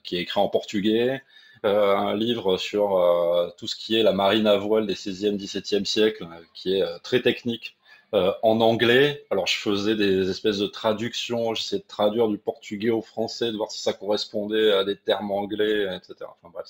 qui 0.03 0.17
est 0.17 0.21
écrit 0.21 0.39
en 0.39 0.49
portugais, 0.49 1.21
un 1.63 2.15
livre 2.15 2.57
sur 2.57 3.53
tout 3.57 3.67
ce 3.67 3.75
qui 3.75 3.95
est 3.95 4.03
la 4.03 4.13
marine 4.13 4.47
à 4.47 4.57
voile 4.57 4.87
des 4.87 4.95
16e, 4.95 5.37
17e 5.37 5.85
siècles, 5.85 6.27
qui 6.53 6.75
est 6.75 6.99
très 7.03 7.21
technique 7.21 7.77
euh, 8.15 8.33
en 8.41 8.59
anglais. 8.59 9.27
Alors, 9.29 9.45
je 9.45 9.55
faisais 9.59 9.95
des 9.95 10.31
espèces 10.31 10.57
de 10.57 10.65
traductions, 10.65 11.53
j'essayais 11.53 11.81
de 11.81 11.87
traduire 11.87 12.27
du 12.27 12.39
portugais 12.39 12.89
au 12.89 13.03
français, 13.03 13.51
de 13.51 13.57
voir 13.57 13.71
si 13.71 13.81
ça 13.81 13.93
correspondait 13.93 14.71
à 14.71 14.83
des 14.83 14.97
termes 14.97 15.31
anglais, 15.31 15.95
etc. 15.95 16.15
Enfin 16.21 16.51
bref, 16.51 16.65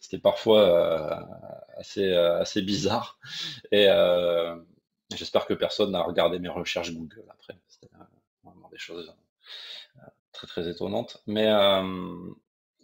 c'était 0.00 0.18
parfois 0.18 0.60
euh, 0.60 1.98
euh, 1.98 2.40
assez 2.40 2.60
bizarre. 2.60 3.18
Et 3.72 3.88
j'espère 5.14 5.46
que 5.46 5.54
personne 5.54 5.92
n'a 5.92 6.02
regardé 6.02 6.38
mes 6.38 6.50
recherches 6.50 6.92
Google 6.92 7.24
après. 7.30 7.56
C'était 7.66 7.88
vraiment 8.44 8.68
des 8.68 8.78
choses 8.78 9.14
très 10.32 10.46
très 10.46 10.68
étonnantes. 10.68 11.22
Mais, 11.26 11.50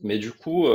mais 0.03 0.19
du 0.19 0.33
coup, 0.33 0.67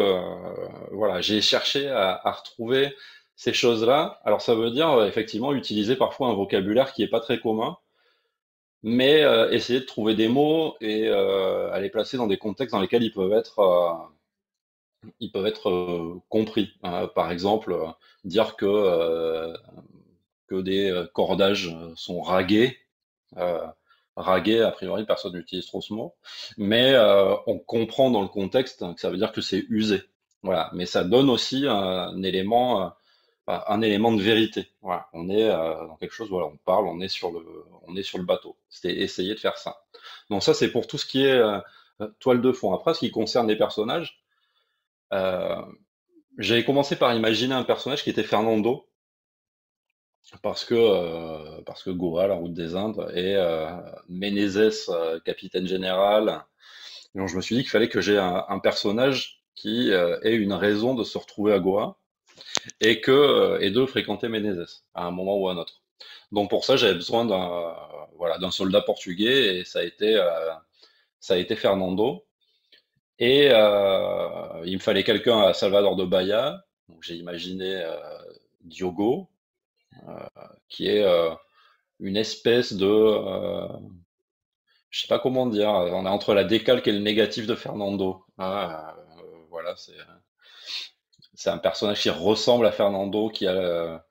voilà, 0.91 1.21
j'ai 1.21 1.41
cherché 1.41 1.89
à, 1.89 2.32
retrouver 2.32 2.93
ces 3.39 3.53
choses-là. 3.53 4.19
Alors 4.25 4.41
ça 4.41 4.53
veut 4.53 4.69
dire 4.69 4.89
euh, 4.91 5.08
effectivement 5.08 5.53
utiliser 5.53 5.95
parfois 5.95 6.27
un 6.27 6.34
vocabulaire 6.34 6.91
qui 6.93 7.01
n'est 7.03 7.08
pas 7.08 7.21
très 7.21 7.39
commun, 7.39 7.77
mais 8.84 9.23
euh, 9.23 9.49
essayer 9.51 9.79
de 9.79 9.86
trouver 9.86 10.13
des 10.15 10.27
mots 10.27 10.75
et 10.82 11.08
euh, 11.08 11.71
à 11.71 11.79
les 11.79 11.89
placer 11.89 12.17
dans 12.17 12.27
des 12.27 12.38
contextes 12.38 12.73
dans 12.73 12.82
lesquels 12.82 13.03
ils 13.03 13.13
peuvent 13.13 13.32
être, 13.34 14.12
ils 15.21 15.32
peuvent 15.32 15.45
être 15.45 16.19
compris. 16.29 16.73
Hein. 16.84 17.08
par 17.15 17.32
exemple, 17.32 17.77
dire 18.25 18.58
que, 18.58 19.53
que 20.47 20.55
des 20.62 21.05
cordages 21.13 21.73
sont 21.95 22.21
ragués. 22.21 22.77
Ragués, 24.19 24.62
a 24.62 24.71
priori, 24.71 25.05
personne 25.05 25.34
n'utilise 25.34 25.65
trop 25.65 25.82
ce 25.82 25.93
mot, 25.93 26.13
mais 26.58 26.95
on 27.47 27.60
comprend 27.60 28.12
dans 28.12 28.21
le 28.21 28.27
contexte 28.27 28.86
que 28.95 29.01
ça 29.01 29.10
veut 29.10 29.17
dire 29.17 29.32
que 29.32 29.41
c'est 29.41 29.65
usé. 29.69 30.03
Voilà, 30.43 30.69
mais 30.73 30.86
ça 30.86 31.03
donne 31.03 31.29
aussi 31.29 31.65
un 31.67 32.23
élément 32.23 32.93
un 33.49 33.82
élément 33.82 34.12
de 34.12 34.21
vérité. 34.21 34.67
Voilà, 34.82 35.08
on 35.13 35.29
est 35.29 35.49
euh, 35.49 35.88
dans 35.88 35.95
quelque 35.95 36.13
chose, 36.13 36.29
voilà, 36.29 36.47
on 36.47 36.58
parle, 36.58 36.88
on 36.88 36.99
est 37.01 37.08
sur 37.08 37.32
le, 37.32 37.43
on 37.88 37.95
est 37.95 38.03
sur 38.03 38.17
le 38.17 38.23
bateau. 38.23 38.55
C'était 38.69 38.99
essayer 39.01 39.34
de 39.34 39.39
faire 39.39 39.58
ça. 39.58 39.84
Donc 40.29 40.43
ça, 40.43 40.53
c'est 40.53 40.71
pour 40.71 40.88
tout 40.88 40.97
ce 40.97 41.05
qui 41.05 41.25
est 41.25 41.32
euh, 41.32 41.60
toile 42.19 42.41
de 42.41 42.51
fond. 42.51 42.73
Après, 42.73 42.93
ce 42.93 42.99
qui 42.99 43.12
concerne 43.12 43.47
les 43.47 43.58
personnages, 43.58 44.21
euh, 45.13 45.62
j'avais 46.38 46.63
commencé 46.63 46.95
par 46.95 47.13
imaginer 47.15 47.55
un 47.55 47.63
personnage 47.63 48.03
qui 48.03 48.12
était 48.12 48.23
Fernando, 48.23 48.88
parce 50.41 50.65
que 50.65 51.62
parce 51.63 51.84
que 51.84 51.89
Goa, 51.89 52.27
la 52.27 52.36
route 52.36 52.53
des 52.53 52.75
Indes, 52.75 53.12
et 53.15 53.36
Menezes, 54.08 54.91
capitaine 55.25 55.67
général. 55.67 56.43
Donc 57.15 57.27
je 57.27 57.36
me 57.36 57.41
suis 57.41 57.55
dit 57.55 57.62
qu'il 57.62 57.71
fallait 57.71 57.89
que 57.89 58.01
j'ai 58.01 58.17
un, 58.17 58.60
personnage 58.60 59.43
qui 59.55 59.89
ait 59.89 60.36
une 60.36 60.53
raison 60.53 60.93
de 60.93 61.03
se 61.03 61.17
retrouver 61.17 61.53
à 61.53 61.60
Goa 61.60 61.99
et 62.82 63.01
que 63.01 63.12
euh, 63.12 63.60
et 63.60 63.71
de 63.71 63.86
fréquenter 63.86 64.27
Menezes 64.27 64.84
à 64.93 65.05
un 65.05 65.12
moment 65.12 65.38
ou 65.38 65.49
à 65.49 65.53
un 65.53 65.58
autre. 65.58 65.82
Donc 66.32 66.49
pour 66.49 66.65
ça, 66.65 66.77
j'avais 66.77 66.93
besoin 66.93 67.25
d'un 67.25 67.75
voilà 68.15 68.38
soldat 68.51 68.82
portugais 68.82 69.58
et 69.58 69.65
ça 69.65 69.79
a 69.79 69.84
été 69.84 70.15
euh, 70.15 70.51
ça 71.19 71.36
a 71.36 71.38
été 71.38 71.55
Fernando. 71.55 72.25
Et 73.19 73.49
euh, 73.51 74.63
il 74.65 74.75
me 74.75 74.79
fallait 74.82 75.03
quelqu'un 75.03 75.41
à 75.41 75.53
Salvador 75.53 75.95
de 75.95 76.05
Bahia. 76.05 76.65
J'ai 77.01 77.15
imaginé 77.15 77.84
Diogo, 78.62 79.29
qui 80.67 80.88
est 80.88 81.06
une 81.99 82.17
espèce 82.17 82.73
de 82.73 82.88
je 84.89 85.02
sais 85.02 85.08
pas 85.08 85.19
comment 85.19 85.45
dire, 85.45 85.69
on 85.69 86.06
est 86.06 86.10
entre 86.10 86.34
la 86.34 86.43
décalque 86.43 86.88
et 86.88 86.91
le 86.91 86.99
négatif 86.99 87.45
de 87.45 87.56
Fernando. 87.56 88.25
Ah, 88.38 88.95
voilà, 89.49 89.75
c'est 91.36 91.49
un 91.49 91.58
personnage 91.58 92.02
qui 92.02 92.10
ressemble 92.10 92.65
à 92.65 92.71
Fernando, 92.71 93.30
qui 93.30 93.47
a 93.47 94.04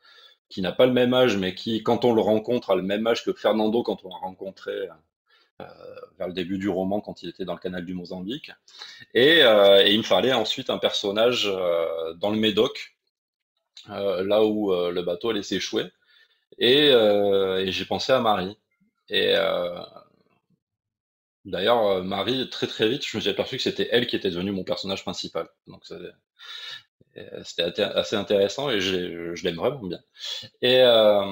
qui 0.48 0.62
n'a 0.62 0.72
pas 0.72 0.86
le 0.86 0.92
même 0.92 1.14
âge, 1.14 1.36
mais 1.36 1.54
qui, 1.54 1.82
quand 1.82 2.04
on 2.04 2.14
le 2.14 2.22
rencontre, 2.22 2.70
a 2.70 2.76
le 2.76 2.82
même 2.82 3.06
âge 3.06 3.24
que 3.24 3.32
Fernando 3.32 3.82
quand 3.82 4.04
on 4.04 4.08
l'a 4.08 4.16
rencontré 4.16 4.72
euh, 5.60 5.64
vers 6.18 6.28
le 6.28 6.32
début 6.32 6.58
du 6.58 6.68
roman, 6.68 7.00
quand 7.00 7.22
il 7.22 7.28
était 7.28 7.44
dans 7.44 7.52
le 7.52 7.58
canal 7.58 7.84
du 7.84 7.94
Mozambique. 7.94 8.50
Et, 9.14 9.42
euh, 9.42 9.84
et 9.84 9.92
il 9.92 9.98
me 9.98 10.04
fallait 10.04 10.32
ensuite 10.32 10.70
un 10.70 10.78
personnage 10.78 11.50
euh, 11.52 12.14
dans 12.14 12.30
le 12.30 12.38
Médoc, 12.38 12.96
là 13.88 14.44
où 14.44 14.72
le 14.72 15.02
bateau 15.02 15.30
allait 15.30 15.42
s'échouer. 15.42 15.84
Et, 16.58 16.88
et 16.88 17.72
j'ai 17.72 17.84
pensé 17.84 18.12
à 18.12 18.20
Marie. 18.20 18.56
Et 19.10 19.34
d'ailleurs, 21.44 22.04
Marie, 22.04 22.48
très 22.50 22.66
très 22.66 22.88
vite, 22.88 23.06
je 23.06 23.16
me 23.16 23.20
suis 23.20 23.30
aperçu 23.30 23.56
que 23.56 23.62
c'était 23.62 23.88
elle 23.90 24.06
qui 24.06 24.16
était 24.16 24.30
devenue 24.30 24.52
mon 24.52 24.64
personnage 24.64 25.02
principal. 25.02 25.48
Donc 25.66 25.84
c'était 27.44 27.82
assez 27.82 28.16
intéressant 28.16 28.70
et 28.70 28.80
je 28.80 29.42
l'aime 29.44 29.56
vraiment 29.56 29.82
bien. 29.82 30.00
Et, 30.62 30.80
euh, 30.82 31.24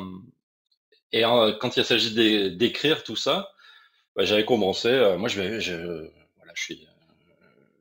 quand 1.13 1.77
il 1.77 1.85
s'agit 1.85 2.15
d'écrire 2.57 3.05
tout 3.05 3.17
ça, 3.17 3.53
bah, 4.17 4.25
j'avais 4.25 4.45
commencé. 4.45 4.89
Euh, 4.89 5.19
moi, 5.19 5.29
je, 5.29 5.41
voilà, 6.37 6.53
je, 6.55 6.63
suis, 6.63 6.87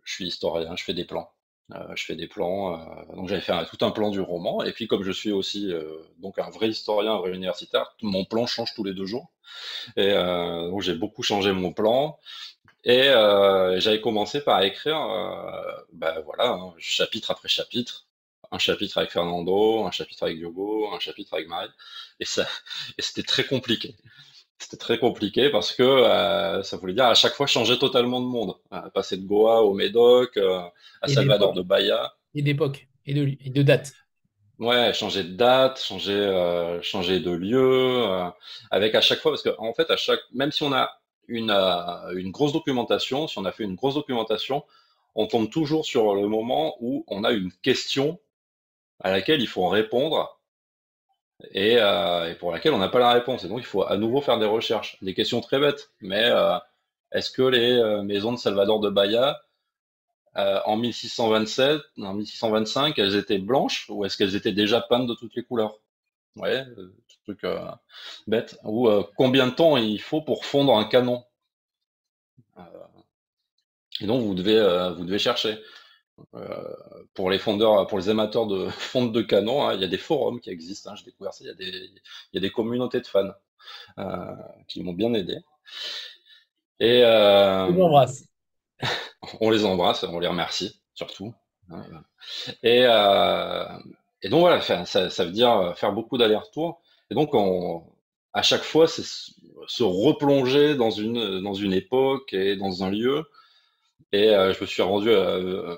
je 0.03 0.13
suis 0.13 0.27
historien, 0.27 0.75
je 0.75 0.83
fais 0.83 0.93
des 0.93 1.05
plans. 1.05 1.29
Euh, 1.71 1.95
je 1.95 2.05
fais 2.05 2.15
des 2.15 2.27
plans. 2.27 2.77
donc, 3.15 3.27
j'avais 3.27 3.41
fait 3.41 3.53
tout 3.65 3.83
un 3.83 3.91
plan 3.91 4.11
du 4.11 4.19
roman. 4.19 4.63
Et 4.63 4.71
puis, 4.71 4.87
comme 4.87 5.03
je 5.03 5.11
suis 5.11 5.31
aussi 5.31 5.71
donc 6.19 6.37
un 6.37 6.49
vrai 6.49 6.69
historien, 6.69 7.13
un 7.13 7.19
vrai 7.19 7.33
universitaire, 7.33 7.95
mon 8.01 8.25
plan 8.25 8.45
change 8.45 8.73
tous 8.75 8.83
les 8.83 8.93
deux 8.93 9.05
jours. 9.05 9.31
Et 9.97 10.13
donc, 10.13 10.81
j'ai 10.81 10.95
beaucoup 10.95 11.23
changé 11.23 11.51
mon 11.51 11.73
plan. 11.73 12.19
Et 12.85 13.09
euh, 13.09 13.79
j'avais 13.79 13.99
commencé 13.99 14.41
par 14.41 14.61
écrire, 14.61 15.01
euh, 15.01 15.75
ben 15.93 16.21
voilà, 16.21 16.51
hein, 16.51 16.73
chapitre 16.77 17.31
après 17.31 17.47
chapitre, 17.49 18.05
un 18.51 18.59
chapitre 18.59 18.99
avec 18.99 19.09
Fernando, 19.11 19.85
un 19.85 19.91
chapitre 19.91 20.23
avec 20.23 20.37
Diogo, 20.37 20.93
un 20.93 20.99
chapitre 20.99 21.33
avec 21.33 21.47
Marie, 21.47 21.69
et 22.19 22.25
ça, 22.25 22.47
et 22.97 23.01
c'était 23.01 23.23
très 23.23 23.43
compliqué. 23.45 23.95
C'était 24.57 24.77
très 24.77 24.97
compliqué 24.97 25.49
parce 25.49 25.73
que 25.73 25.83
euh, 25.83 26.63
ça 26.63 26.77
voulait 26.77 26.93
dire 26.93 27.05
à 27.05 27.13
chaque 27.13 27.33
fois 27.33 27.45
changer 27.45 27.77
totalement 27.77 28.21
de 28.21 28.25
monde, 28.25 28.55
passer 28.93 29.17
de 29.17 29.25
Goa 29.25 29.61
au 29.61 29.73
Médoc, 29.73 30.37
à 31.01 31.07
Salvador 31.07 31.53
de 31.53 31.61
Bahia. 31.61 32.13
Et 32.33 32.41
d'époque 32.41 32.87
et 33.05 33.13
de, 33.13 33.35
et 33.43 33.49
de 33.49 33.61
date. 33.61 33.93
Ouais, 34.57 34.93
changer 34.93 35.23
de 35.23 35.33
date, 35.33 35.81
changer, 35.81 36.79
changer 36.81 37.19
de 37.19 37.31
lieu, 37.31 38.05
avec 38.71 38.95
à 38.95 39.01
chaque 39.01 39.19
fois, 39.19 39.31
parce 39.31 39.43
qu'en 39.43 39.67
en 39.67 39.73
fait, 39.73 39.91
à 39.91 39.97
chaque, 39.97 40.21
même 40.33 40.51
si 40.51 40.63
on 40.63 40.71
a 40.71 40.99
une, 41.27 41.51
euh, 41.51 42.15
une 42.15 42.31
grosse 42.31 42.53
documentation, 42.53 43.27
si 43.27 43.37
on 43.37 43.45
a 43.45 43.51
fait 43.51 43.63
une 43.63 43.75
grosse 43.75 43.95
documentation, 43.95 44.63
on 45.15 45.27
tombe 45.27 45.49
toujours 45.49 45.85
sur 45.85 46.15
le 46.15 46.27
moment 46.27 46.75
où 46.79 47.03
on 47.07 47.23
a 47.23 47.31
une 47.31 47.51
question 47.61 48.19
à 48.99 49.11
laquelle 49.11 49.41
il 49.41 49.47
faut 49.47 49.67
répondre 49.67 50.34
et, 51.51 51.77
euh, 51.79 52.31
et 52.31 52.35
pour 52.35 52.51
laquelle 52.51 52.73
on 52.73 52.77
n'a 52.77 52.89
pas 52.89 52.99
la 52.99 53.11
réponse. 53.11 53.43
Et 53.43 53.47
donc 53.47 53.59
il 53.59 53.65
faut 53.65 53.83
à 53.83 53.97
nouveau 53.97 54.21
faire 54.21 54.39
des 54.39 54.45
recherches. 54.45 54.97
Des 55.01 55.13
questions 55.13 55.41
très 55.41 55.59
bêtes, 55.59 55.91
mais 56.01 56.23
euh, 56.25 56.57
est-ce 57.11 57.31
que 57.31 57.41
les 57.41 57.73
euh, 57.73 58.01
maisons 58.03 58.31
de 58.33 58.37
Salvador 58.37 58.79
de 58.79 58.89
Bahia 58.89 59.41
en 60.65 60.75
1627, 60.75 61.79
en 62.01 62.13
1625, 62.13 62.99
elles 62.99 63.15
étaient 63.15 63.37
blanches 63.37 63.85
ou 63.89 64.03
est-ce 64.03 64.17
qu'elles 64.17 64.35
étaient 64.35 64.51
déjà 64.51 64.81
peintes 64.81 65.07
de 65.07 65.13
toutes 65.13 65.33
les 65.33 65.43
couleurs? 65.43 65.79
Ouais, 66.35 66.65
truc 67.23 67.45
bête, 68.27 68.59
ou 68.65 68.89
combien 69.15 69.47
de 69.47 69.53
temps 69.53 69.77
il 69.77 70.01
faut 70.01 70.21
pour 70.21 70.43
fondre 70.43 70.77
un 70.77 70.83
canon? 70.83 71.23
Et 74.01 74.07
donc 74.07 74.23
vous 74.23 74.35
devez, 74.35 74.59
vous 74.97 75.05
devez 75.05 75.19
chercher. 75.19 75.57
Pour 77.13 77.29
les 77.29 77.39
fondeurs, 77.39 77.87
pour 77.87 77.97
les 77.97 78.09
amateurs 78.09 78.47
de 78.47 78.69
fonte 78.69 79.11
de 79.11 79.21
canon, 79.21 79.67
hein, 79.67 79.73
il 79.73 79.81
y 79.81 79.83
a 79.83 79.87
des 79.87 79.97
forums 79.97 80.39
qui 80.39 80.49
existent. 80.49 80.91
Hein, 80.91 80.95
J'ai 80.95 81.05
découvert 81.05 81.33
ça. 81.33 81.43
Il 81.43 81.47
y, 81.47 81.51
a 81.51 81.53
des, 81.53 81.71
il 81.71 82.01
y 82.33 82.37
a 82.37 82.41
des 82.41 82.51
communautés 82.51 83.01
de 83.01 83.07
fans 83.07 83.31
qui 84.67 84.83
m'ont 84.83 84.93
bien 84.93 85.13
aidé. 85.13 85.37
Et 86.79 87.03
on 87.05 87.71
les 87.71 87.81
embrasse. 87.81 88.25
on 89.41 89.49
les 89.49 89.65
embrasse, 89.65 90.03
on 90.03 90.19
les 90.19 90.27
remercie 90.27 90.81
surtout. 90.93 91.33
Hein, 91.71 91.83
et, 92.63 92.81
et 94.21 94.29
donc 94.29 94.41
voilà, 94.41 94.61
ça, 94.61 94.85
ça 94.85 95.25
veut 95.25 95.31
dire 95.31 95.73
faire 95.77 95.93
beaucoup 95.93 96.17
d'allers-retours. 96.17 96.81
Et 97.09 97.15
donc, 97.15 97.33
on, 97.33 97.83
à 98.33 98.41
chaque 98.41 98.63
fois, 98.63 98.87
c'est 98.87 99.03
se 99.67 99.83
replonger 99.83 100.75
dans 100.75 100.91
une, 100.91 101.41
dans 101.41 101.53
une 101.53 101.73
époque 101.73 102.33
et 102.33 102.55
dans 102.55 102.83
un 102.83 102.91
lieu. 102.91 103.23
Et 104.11 104.29
euh, 104.29 104.53
je 104.53 104.61
me 104.61 104.65
suis 104.65 104.81
rendu 104.81 105.09
euh, 105.09 105.75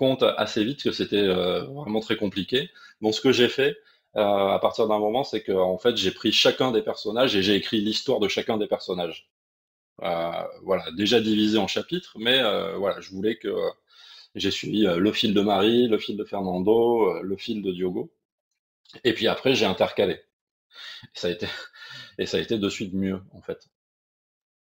compte 0.00 0.22
assez 0.22 0.64
vite 0.64 0.82
que 0.82 0.92
c'était 0.92 1.16
euh, 1.16 1.64
vraiment 1.64 2.00
très 2.00 2.16
compliqué. 2.16 2.70
Donc, 3.02 3.14
ce 3.14 3.20
que 3.20 3.32
j'ai 3.32 3.48
fait 3.48 3.76
à 4.14 4.58
partir 4.60 4.88
d'un 4.88 4.98
moment, 4.98 5.22
c'est 5.22 5.42
que 5.42 5.52
en 5.52 5.78
fait, 5.78 5.96
j'ai 5.96 6.10
pris 6.10 6.32
chacun 6.32 6.72
des 6.72 6.82
personnages 6.82 7.36
et 7.36 7.42
j'ai 7.42 7.54
écrit 7.54 7.80
l'histoire 7.80 8.18
de 8.18 8.26
chacun 8.26 8.56
des 8.56 8.66
personnages. 8.66 9.30
voilà, 10.62 10.84
déjà 10.96 11.20
divisé 11.20 11.58
en 11.58 11.68
chapitres, 11.68 12.16
mais 12.18 12.38
voilà, 12.76 13.00
je 13.00 13.10
voulais 13.10 13.36
que 13.36 13.54
j'ai 14.34 14.50
suivi 14.50 14.82
le 14.82 15.12
fil 15.12 15.32
de 15.32 15.40
Marie, 15.42 15.86
le 15.86 15.98
fil 15.98 16.16
de 16.16 16.24
Fernando, 16.24 17.22
le 17.22 17.36
fil 17.36 17.62
de 17.62 17.70
Diogo. 17.72 18.10
Et 19.04 19.12
puis 19.12 19.28
après, 19.28 19.54
j'ai 19.54 19.66
intercalé. 19.66 20.20
Et 21.04 21.18
ça 21.18 21.28
a 21.28 21.30
été, 21.30 21.46
et 22.18 22.26
ça 22.26 22.38
a 22.38 22.40
été 22.40 22.58
de 22.58 22.68
suite 22.68 22.94
mieux, 22.94 23.20
en 23.32 23.40
fait. 23.40 23.68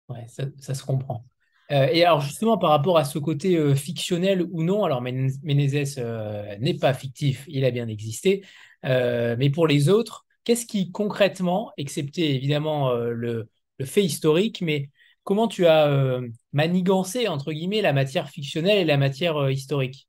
Ouais, 0.09 0.27
ça, 0.29 0.75
se 0.75 0.83
comprend. 0.85 1.25
Euh, 1.71 1.89
et 1.93 2.05
alors 2.05 2.21
justement, 2.21 2.57
par 2.57 2.71
rapport 2.71 2.97
à 2.97 3.05
ce 3.05 3.19
côté 3.19 3.57
euh, 3.57 3.75
fictionnel 3.75 4.43
ou 4.51 4.63
non, 4.63 4.85
alors 4.85 5.03
Ménézès 5.03 5.97
euh, 5.99 6.57
n'est 6.59 6.79
pas 6.79 6.95
fictif, 6.95 7.45
il 7.49 7.65
a 7.65 7.71
bien 7.71 7.89
existé, 7.89 8.45
mais 8.85 9.51
pour 9.51 9.67
les 9.67 9.89
autres, 9.89 10.25
qu'est-ce 10.45 10.67
qui 10.67 10.91
concrètement, 10.91 11.73
excepté 11.77 12.35
évidemment 12.35 12.93
le, 12.95 13.49
le, 13.79 13.85
fait 13.85 14.03
historique, 14.03 14.63
mais 14.63 14.89
comment 15.25 15.49
tu 15.49 15.67
as 15.67 16.21
manigancé, 16.53 17.29
entre 17.29 17.53
guillemets, 17.53 17.83
la 17.83 17.93
matière 17.93 18.31
fictionnelle 18.31 18.79
et 18.79 18.85
la 18.85 18.97
matière 18.97 19.51
historique? 19.51 20.09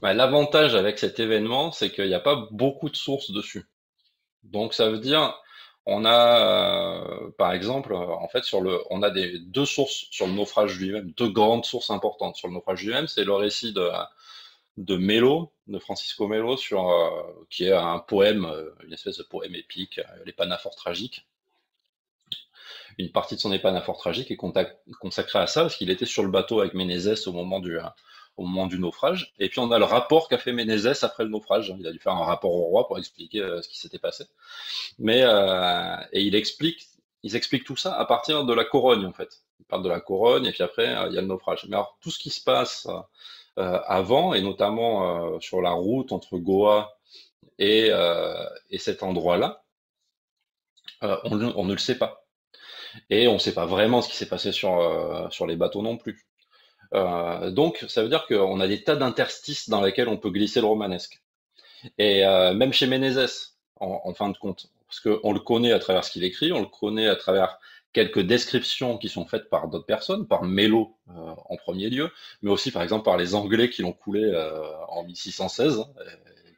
Bah, 0.00 0.14
l'avantage 0.14 0.76
avec 0.76 0.98
cet 0.98 1.18
événement, 1.18 1.72
c'est 1.72 1.90
qu'il 1.90 2.06
n'y 2.06 2.14
a 2.14 2.20
pas 2.20 2.46
beaucoup 2.52 2.88
de 2.88 2.96
sources 2.96 3.32
dessus. 3.32 3.64
Donc 4.44 4.74
ça 4.74 4.90
veut 4.90 5.00
dire, 5.00 5.34
on 5.90 6.04
a, 6.04 6.40
euh, 6.40 7.30
par 7.38 7.52
exemple, 7.52 7.94
en 7.94 8.28
fait, 8.28 8.44
sur 8.44 8.60
le, 8.60 8.78
on 8.90 9.02
a 9.02 9.10
deux 9.10 9.64
sources 9.64 10.06
sur 10.10 10.26
le 10.26 10.34
naufrage 10.34 10.78
lui-même, 10.78 11.12
deux 11.12 11.30
grandes 11.30 11.64
sources 11.64 11.90
importantes 11.90 12.36
sur 12.36 12.46
le 12.46 12.54
naufrage 12.54 12.84
lui-même. 12.84 13.08
C'est 13.08 13.24
le 13.24 13.32
récit 13.32 13.72
de, 13.72 13.88
de 14.76 14.96
Melo, 14.98 15.50
de 15.66 15.78
Francisco 15.78 16.28
Melo, 16.28 16.58
sur, 16.58 16.90
euh, 16.90 17.46
qui 17.48 17.64
est 17.64 17.72
un 17.72 18.00
poème, 18.00 18.44
euh, 18.44 18.70
une 18.84 18.92
espèce 18.92 19.16
de 19.16 19.22
poème 19.22 19.54
épique, 19.54 19.98
l'épanaphore 20.26 20.76
tragique. 20.76 21.26
Une 22.98 23.10
partie 23.10 23.36
de 23.36 23.40
son 23.40 23.52
épanaphore 23.52 23.96
tragique 23.96 24.30
est 24.30 24.36
consacrée 24.36 25.38
à 25.38 25.46
ça, 25.46 25.62
parce 25.62 25.76
qu'il 25.76 25.88
était 25.88 26.04
sur 26.04 26.22
le 26.22 26.30
bateau 26.30 26.60
avec 26.60 26.74
Ménézès 26.74 27.26
au 27.28 27.32
moment 27.32 27.60
du, 27.60 27.78
au 28.38 28.44
moment 28.44 28.66
du 28.66 28.78
naufrage. 28.78 29.34
Et 29.38 29.48
puis 29.48 29.58
on 29.58 29.70
a 29.72 29.78
le 29.78 29.84
rapport 29.84 30.28
qu'a 30.28 30.38
fait 30.38 30.52
Ménézès 30.52 31.04
après 31.04 31.24
le 31.24 31.30
naufrage. 31.30 31.74
Il 31.78 31.86
a 31.86 31.92
dû 31.92 31.98
faire 31.98 32.14
un 32.14 32.24
rapport 32.24 32.54
au 32.54 32.62
roi 32.62 32.86
pour 32.86 32.98
expliquer 32.98 33.40
euh, 33.40 33.60
ce 33.60 33.68
qui 33.68 33.78
s'était 33.78 33.98
passé. 33.98 34.24
Mais 34.98 35.22
euh, 35.24 35.96
et 36.12 36.22
il 36.22 36.34
explique, 36.34 36.86
ils 37.24 37.36
expliquent 37.36 37.64
tout 37.64 37.76
ça 37.76 37.98
à 37.98 38.06
partir 38.06 38.44
de 38.44 38.54
la 38.54 38.64
Corogne 38.64 39.04
en 39.04 39.12
fait. 39.12 39.42
Il 39.60 39.66
parle 39.66 39.82
de 39.82 39.88
la 39.88 40.00
Corogne 40.00 40.46
et 40.46 40.52
puis 40.52 40.62
après 40.62 40.88
euh, 40.96 41.08
il 41.08 41.14
y 41.14 41.18
a 41.18 41.20
le 41.20 41.26
naufrage. 41.26 41.66
Mais 41.68 41.74
alors 41.74 41.98
tout 42.00 42.10
ce 42.10 42.18
qui 42.18 42.30
se 42.30 42.42
passe 42.42 42.88
avant 43.56 44.34
et 44.34 44.40
notamment 44.40 45.40
sur 45.40 45.60
la 45.60 45.72
route 45.72 46.12
entre 46.12 46.38
Goa 46.38 46.96
et, 47.58 47.90
et 48.70 48.78
cet 48.78 49.02
endroit-là, 49.02 49.64
on, 51.02 51.42
on, 51.42 51.64
ne 51.64 51.72
le 51.72 51.78
sait 51.78 51.98
pas. 51.98 52.24
Et 53.10 53.26
on 53.26 53.34
ne 53.34 53.38
sait 53.38 53.54
pas 53.54 53.66
vraiment 53.66 54.00
ce 54.00 54.08
qui 54.08 54.16
s'est 54.16 54.28
passé 54.28 54.52
sur, 54.52 55.26
sur 55.32 55.44
les 55.48 55.56
bateaux 55.56 55.82
non 55.82 55.96
plus. 55.96 56.27
Euh, 56.94 57.50
donc, 57.50 57.84
ça 57.88 58.02
veut 58.02 58.08
dire 58.08 58.26
qu'on 58.26 58.60
a 58.60 58.66
des 58.66 58.82
tas 58.82 58.96
d'interstices 58.96 59.68
dans 59.68 59.82
lesquels 59.82 60.08
on 60.08 60.16
peut 60.16 60.30
glisser 60.30 60.60
le 60.60 60.66
romanesque. 60.66 61.20
Et 61.98 62.24
euh, 62.26 62.54
même 62.54 62.72
chez 62.72 62.86
Ménézès, 62.86 63.56
en, 63.80 64.12
fin 64.14 64.28
de 64.30 64.36
compte, 64.36 64.70
parce 64.88 65.00
qu'on 65.00 65.32
le 65.32 65.40
connaît 65.40 65.72
à 65.72 65.78
travers 65.78 66.04
ce 66.04 66.10
qu'il 66.10 66.24
écrit, 66.24 66.50
on 66.52 66.60
le 66.60 66.66
connaît 66.66 67.08
à 67.08 67.14
travers 67.14 67.58
quelques 67.92 68.20
descriptions 68.20 68.98
qui 68.98 69.08
sont 69.08 69.24
faites 69.26 69.48
par 69.48 69.68
d'autres 69.68 69.86
personnes, 69.86 70.26
par 70.26 70.42
Mélo 70.42 70.96
euh, 71.10 71.12
en 71.48 71.56
premier 71.56 71.88
lieu, 71.88 72.10
mais 72.42 72.50
aussi 72.50 72.72
par 72.72 72.82
exemple 72.82 73.04
par 73.04 73.16
les 73.16 73.34
Anglais 73.36 73.70
qui 73.70 73.82
l'ont 73.82 73.92
coulé 73.92 74.32
en 74.88 75.04
1616, 75.04 75.84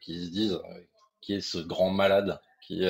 qui 0.01 0.25
se 0.25 0.31
disent 0.31 0.61
qui 1.21 1.35
est 1.35 1.41
ce 1.41 1.59
grand 1.59 1.91
malade 1.91 2.41
qui, 2.63 2.87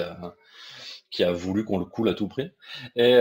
qui 1.11 1.25
a 1.25 1.33
voulu 1.33 1.65
qu'on 1.65 1.79
le 1.79 1.85
coule 1.85 2.09
à 2.09 2.15
tout 2.15 2.29
prix? 2.29 2.51
Et 2.95 3.19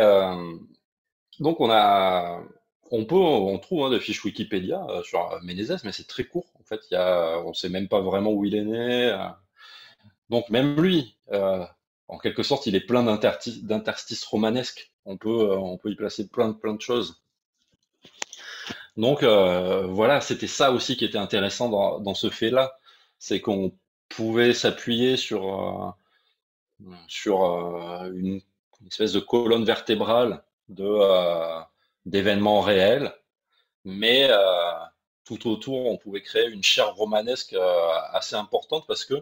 donc 1.39 1.60
on 1.60 1.71
a 1.71 2.43
on 2.91 3.06
peut, 3.06 3.15
on 3.15 3.58
trouve 3.60 3.86
hein, 3.86 3.89
des 3.89 3.99
fiches 3.99 4.23
Wikipédia 4.23 4.86
euh, 4.89 5.04
sur 5.04 5.32
euh, 5.32 5.39
Ménézès, 5.43 5.84
mais 5.84 5.91
c'est 5.91 6.08
très 6.08 6.23
court. 6.23 6.47
En 6.60 6.63
fait, 6.63 6.82
on 6.91 7.54
sait 7.54 7.69
même 7.69 7.88
pas 7.88 8.02
vraiment 8.02 8.32
où 8.32 8.45
il 8.45 8.56
est 8.56 8.63
né. 8.63 9.06
Euh. 9.12 9.28
Donc 10.30 10.49
même 10.49 10.80
lui, 10.80 11.15
en 12.08 12.17
quelque 12.19 12.43
sorte, 12.43 12.67
il 12.67 12.75
est 12.75 12.82
plein 12.82 13.04
d'interstices 13.04 14.23
romanesques. 14.25 14.91
On 15.06 15.17
peut, 15.17 15.58
y 15.86 15.95
placer 15.95 16.28
plein, 16.28 16.54
plein 16.54 16.75
de 16.75 16.82
choses. 16.82 17.23
Donc 18.95 19.23
voilà, 19.23 20.21
c'était 20.21 20.45
ça 20.45 20.71
aussi 20.71 20.97
qui 20.97 21.06
était 21.06 21.17
intéressant 21.17 21.99
dans, 21.99 22.13
ce 22.13 22.30
fait-là, 22.30 22.75
c'est 23.17 23.41
qu'on 23.41 23.71
pouvait 24.08 24.54
s'appuyer 24.54 25.17
sur, 25.17 25.97
sur 27.08 27.43
une, 28.13 28.39
espèce 28.88 29.13
de 29.13 29.19
colonne 29.19 29.65
vertébrale 29.65 30.43
de 30.67 30.86
d'événements 32.10 32.62
réels, 32.62 33.13
mais 33.86 34.30
tout 35.26 35.50
autour, 35.50 35.86
on 35.88 35.98
pouvait 35.98 36.22
créer 36.22 36.48
une 36.48 36.63
chair 36.63 36.93
romanesque 36.95 37.56
assez 38.12 38.36
importante 38.36 38.86
parce 38.88 39.06
que 39.06 39.15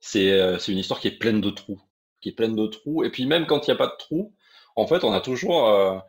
c'est 0.00 0.68
une 0.68 0.78
histoire 0.78 1.00
qui 1.00 1.08
est 1.08 1.18
pleine 1.18 1.40
de 1.40 1.50
trous, 1.50 1.80
qui 2.20 2.30
est 2.30 2.32
pleine 2.32 2.56
de 2.56 2.66
trous. 2.66 3.04
Et 3.04 3.10
puis 3.10 3.26
même 3.26 3.46
quand 3.46 3.66
il 3.66 3.70
n'y 3.70 3.74
a 3.74 3.78
pas 3.78 3.86
de 3.88 3.96
trous, 3.98 4.34
en 4.76 4.86
fait, 4.86 5.04
on 5.04 5.12
a 5.12 5.20
toujours 5.20 6.02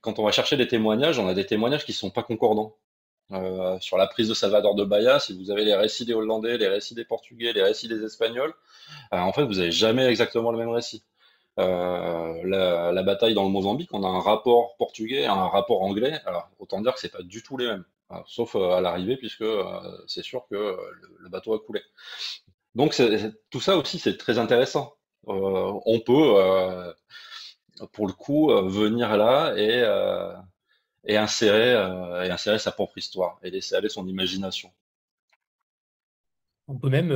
quand 0.00 0.18
on 0.18 0.24
va 0.24 0.32
chercher 0.32 0.56
des 0.56 0.68
témoignages, 0.68 1.18
on 1.18 1.28
a 1.28 1.34
des 1.34 1.46
témoignages 1.46 1.84
qui 1.84 1.92
ne 1.92 1.96
sont 1.96 2.10
pas 2.10 2.22
concordants. 2.22 2.76
Euh, 3.32 3.80
sur 3.80 3.96
la 3.96 4.06
prise 4.06 4.28
de 4.28 4.34
Salvador 4.34 4.74
de 4.74 4.84
Bahia, 4.84 5.18
si 5.18 5.36
vous 5.36 5.50
avez 5.50 5.64
les 5.64 5.74
récits 5.74 6.04
des 6.04 6.12
Hollandais, 6.12 6.58
les 6.58 6.68
récits 6.68 6.94
des 6.94 7.06
Portugais, 7.06 7.54
les 7.54 7.62
récits 7.62 7.88
des 7.88 8.04
Espagnols, 8.04 8.52
euh, 9.14 9.18
en 9.18 9.32
fait, 9.32 9.44
vous 9.44 9.54
n'avez 9.54 9.72
jamais 9.72 10.04
exactement 10.04 10.52
le 10.52 10.58
même 10.58 10.68
récit. 10.68 11.02
Euh, 11.60 12.42
la, 12.92 13.02
bataille 13.02 13.34
dans 13.34 13.44
le 13.44 13.50
Mozambique, 13.50 13.90
on 13.92 14.02
a 14.02 14.08
un 14.08 14.20
rapport 14.20 14.76
portugais 14.76 15.26
un 15.26 15.48
rapport 15.48 15.82
anglais. 15.82 16.20
Autant 16.58 16.80
dire 16.80 16.94
que 16.94 17.00
c'est 17.00 17.12
pas 17.12 17.22
du 17.22 17.42
tout 17.42 17.56
les 17.56 17.66
mêmes, 17.66 17.84
sauf 18.26 18.56
à 18.56 18.80
l'arrivée, 18.80 19.16
puisque 19.16 19.44
c'est 20.06 20.24
sûr 20.24 20.46
que 20.50 20.76
le, 21.20 21.28
bateau 21.28 21.54
a 21.54 21.60
coulé. 21.60 21.82
Donc, 22.74 23.00
tout 23.50 23.60
ça 23.60 23.76
aussi, 23.76 23.98
c'est 23.98 24.16
très 24.16 24.38
intéressant. 24.38 24.94
on 25.26 26.00
peut 26.00 26.94
pour 27.92 28.06
le 28.06 28.12
coup, 28.12 28.50
euh, 28.50 28.68
venir 28.68 29.16
là 29.16 29.52
euh, 29.56 30.34
euh, 31.08 32.22
et 32.22 32.30
insérer 32.30 32.58
sa 32.58 32.72
propre 32.72 32.98
histoire 32.98 33.38
et 33.42 33.50
laisser 33.50 33.74
aller 33.74 33.88
son 33.88 34.06
imagination. 34.06 34.70
On 36.66 36.78
peut 36.78 36.88
même 36.88 37.14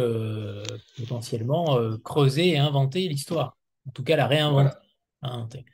potentiellement 0.98 1.78
creuser 2.04 2.48
et 2.48 2.58
inventer 2.58 3.08
l'histoire, 3.08 3.56
en 3.88 3.90
tout 3.92 4.04
cas 4.04 4.16
la 4.16 4.26
réinventer. 4.26 5.64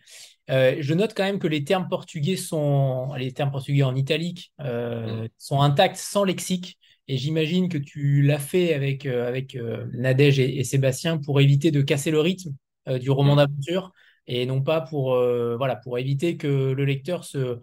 je 0.49 0.95
note 0.95 1.15
quand 1.15 1.25
même 1.25 1.39
que 1.39 1.47
les 1.47 1.65
termes 1.65 1.89
portugais 1.89 2.37
sont, 2.37 3.13
les 3.15 3.33
termes 3.33 3.51
portugais 3.51 3.83
en 3.83 3.95
italique 3.95 4.53
mm. 4.59 5.27
sont 5.39 5.61
intacts 5.61 5.97
sans 5.97 6.25
lexique. 6.25 6.79
Et 7.07 7.19
j'imagine 7.19 7.69
que 7.69 7.77
tu 7.77 8.23
l'as 8.23 8.39
fait 8.39 8.73
avec, 8.73 9.05
avec 9.05 9.59
Nadège 9.93 10.39
et, 10.39 10.65
Sébastien 10.65 11.19
pour 11.19 11.41
éviter 11.41 11.71
de 11.71 11.83
casser 11.83 12.11
le 12.11 12.21
rythme 12.21 12.55
du 12.87 13.11
roman 13.11 13.35
mm. 13.35 13.37
d'aventure 13.37 13.93
et 14.27 14.47
non 14.47 14.63
pas 14.63 14.81
pour, 14.81 15.15
euh, 15.15 15.57
voilà, 15.57 15.77
pour 15.77 15.99
éviter 15.99 16.37
que 16.37 16.73
le 16.73 16.85
lecteur 16.85 17.25
se, 17.25 17.59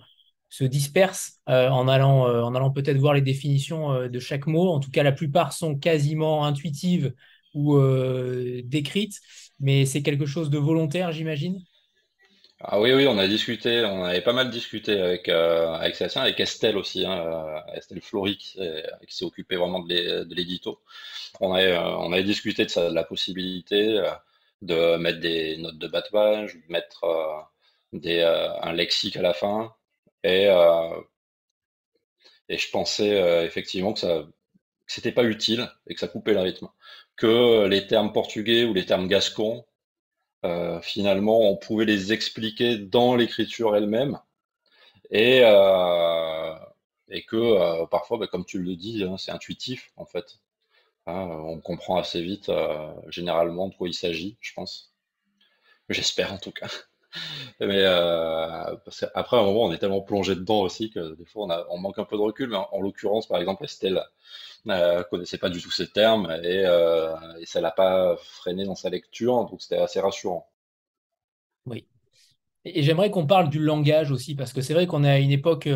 se 0.50 0.64
disperse 0.64 1.40
euh, 1.50 1.70
en 1.70 1.88
allant, 1.88 2.28
euh, 2.28 2.42
en 2.42 2.56
allant 2.56 2.72
peut-être 2.72 2.98
voir 2.98 3.14
les 3.14 3.22
définitions 3.22 4.08
de 4.08 4.20
chaque 4.20 4.48
mot. 4.48 4.70
En 4.70 4.80
tout 4.80 4.92
cas, 4.92 5.04
la 5.04 5.12
plupart 5.12 5.54
sont 5.54 5.76
quasiment 5.78 6.46
intuitives 6.46 7.14
ou 7.54 7.78
décrites, 8.64 9.20
mais 9.62 9.86
c'est 9.86 10.02
quelque 10.02 10.26
chose 10.26 10.50
de 10.50 10.58
volontaire, 10.58 11.12
j'imagine? 11.12 11.64
Ah 12.64 12.80
oui, 12.80 12.94
oui, 12.94 13.08
on 13.08 13.18
a 13.18 13.28
discuté, 13.28 13.84
on 13.86 14.04
avait 14.04 14.22
pas 14.22 14.34
mal 14.34 14.52
discuté 14.52 15.00
avec, 15.00 15.30
avec 15.30 15.96
Sébastien, 15.96 16.22
avec 16.22 16.40
Estelle 16.40 16.78
aussi, 16.78 17.06
hein, 17.06 17.64
Estelle 17.74 18.02
Flory 18.02 18.38
qui, 18.38 18.60
s'est 19.08 19.26
occupée 19.26 19.56
vraiment 19.56 19.80
de 19.80 20.36
l'édito. 20.36 20.80
On 21.40 21.54
avait, 21.54 21.76
on 21.76 22.12
avait 22.12 22.24
discuté 22.24 22.66
de, 22.66 22.90
de 22.90 22.94
la 22.94 23.04
possibilité 23.04 24.00
de 24.62 24.98
mettre 24.98 25.20
des 25.20 25.58
notes 25.58 25.78
de 25.78 25.88
bas 25.88 26.02
de 26.02 26.10
page, 26.10 26.58
mettre 26.70 27.04
euh, 27.06 27.42
des, 27.94 28.20
euh, 28.20 28.60
un 28.62 28.74
lexique 28.74 29.18
à 29.18 29.22
la 29.22 29.34
fin. 29.34 29.76
Et, 30.24 30.48
euh, 30.48 31.02
je 32.50 32.70
pensais 32.70 33.46
effectivement 33.46 33.94
que 33.94 34.00
ça 34.00 34.28
c'était 34.88 35.14
pas 35.14 35.24
utile 35.24 35.72
et 35.88 35.94
que 35.94 36.00
ça 36.02 36.08
coupait 36.10 36.34
le 36.34 36.42
rythme. 36.42 36.68
Que 37.22 37.68
les 37.68 37.88
termes 37.88 38.12
portugais 38.12 38.66
ou 38.66 38.74
les 38.74 38.86
termes 38.86 39.08
gascons, 39.08 39.64
finalement, 40.82 41.40
on 41.50 41.56
pouvait 41.56 41.86
les 41.86 42.14
expliquer 42.14 42.78
dans 42.78 43.16
l'écriture 43.16 43.76
elle-même. 43.76 44.20
Et, 45.12 45.42
et 47.10 47.24
que 47.26 47.86
parfois, 47.86 48.18
bah, 48.18 48.28
comme 48.28 48.46
tu 48.46 48.60
le 48.60 48.76
dis, 48.76 49.04
hein, 49.04 49.18
c'est 49.18 49.32
intuitif 49.32 49.92
en 49.98 50.06
fait. 50.06 50.40
Hein, 51.08 51.28
on 51.46 51.60
comprend 51.60 51.98
assez 51.98 52.22
vite, 52.22 52.50
euh, 52.50 52.94
généralement, 53.10 53.70
de 53.70 53.76
quoi 53.76 53.88
il 53.88 53.94
s'agit, 53.94 54.38
je 54.40 54.54
pense. 54.54 54.94
J'espère 55.90 56.34
en 56.34 56.38
tout 56.38 56.52
cas. 56.52 56.70
Mais 57.60 57.82
euh, 57.84 58.76
après, 59.14 59.38
à 59.38 59.40
un 59.40 59.44
moment, 59.44 59.64
on 59.66 59.72
est 59.72 59.78
tellement 59.78 60.02
plongé 60.02 60.36
dedans 60.36 60.62
aussi 60.62 60.90
que 60.90 61.16
des 61.16 61.26
fois, 61.26 61.66
on, 61.70 61.78
manque 61.78 62.00
un 62.00 62.06
peu 62.06 62.16
de 62.16 62.22
recul. 62.22 62.50
Mais 62.50 62.58
en, 62.58 62.82
l'occurrence, 62.82 63.28
par 63.28 63.40
exemple, 63.40 63.66
Estelle 63.66 64.02
euh, 64.68 65.04
connaissait 65.04 65.38
pas 65.38 65.50
du 65.50 65.62
tout 65.62 65.72
ces 65.72 65.88
termes 65.88 66.32
et, 66.44 66.64
et 67.40 67.46
ça 67.46 67.62
l'a 67.62 67.72
pas 67.72 68.16
freiné 68.18 68.66
dans 68.66 68.76
sa 68.76 68.90
lecture, 68.90 69.46
donc 69.50 69.62
c'était 69.62 69.78
assez 69.78 70.00
rassurant. 70.00 70.50
Oui. 71.66 71.86
Et 72.64 72.84
j'aimerais 72.84 73.10
qu'on 73.10 73.26
parle 73.26 73.50
du 73.50 73.60
langage 73.60 74.12
aussi, 74.12 74.36
parce 74.36 74.54
que 74.54 74.62
c'est 74.62 74.74
vrai 74.74 74.86
qu'on 74.86 75.04
est 75.04 75.10
à 75.10 75.20
une 75.20 75.32
époque 75.32 75.68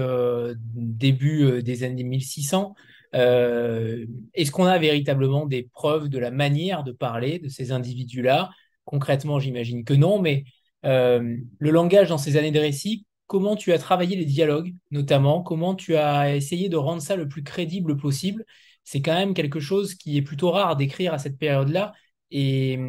début 0.76 1.64
des 1.64 1.84
années 1.84 2.04
1600 2.04 2.76
euh, 3.16 4.06
est-ce 4.34 4.52
qu'on 4.52 4.66
a 4.66 4.78
véritablement 4.78 5.46
des 5.46 5.64
preuves 5.64 6.10
de 6.10 6.20
la 6.20 6.32
manière 6.32 6.84
de 6.84 6.92
parler 6.92 7.40
de 7.40 7.48
ces 7.48 7.72
individus-là? 7.72 8.50
Concrètement, 8.84 9.40
j'imagine 9.40 9.86
que 9.86 9.94
non, 9.94 10.20
mais 10.20 10.44
euh, 10.86 11.38
le 11.60 11.72
langage 11.72 12.10
dans 12.10 12.18
ces 12.18 12.38
années 12.38 12.52
de 12.52 12.60
récit, 12.60 13.06
comment 13.28 13.56
tu 13.56 13.74
as 13.74 13.80
travaillé 13.80 14.16
les 14.16 14.26
dialogues, 14.26 14.74
notamment 14.92 15.42
Comment 15.42 15.76
tu 15.76 15.96
as 15.96 16.36
essayé 16.36 16.70
de 16.70 16.78
rendre 16.78 17.02
ça 17.02 17.16
le 17.16 17.28
plus 17.28 17.44
crédible 17.44 17.98
possible 17.98 18.46
C'est 18.84 19.02
quand 19.02 19.16
même 19.16 19.34
quelque 19.34 19.60
chose 19.60 19.96
qui 19.96 20.18
est 20.18 20.22
plutôt 20.22 20.52
rare 20.52 20.76
d'écrire 20.76 21.14
à 21.14 21.18
cette 21.18 21.38
période-là. 21.38 21.94
Et, 22.32 22.80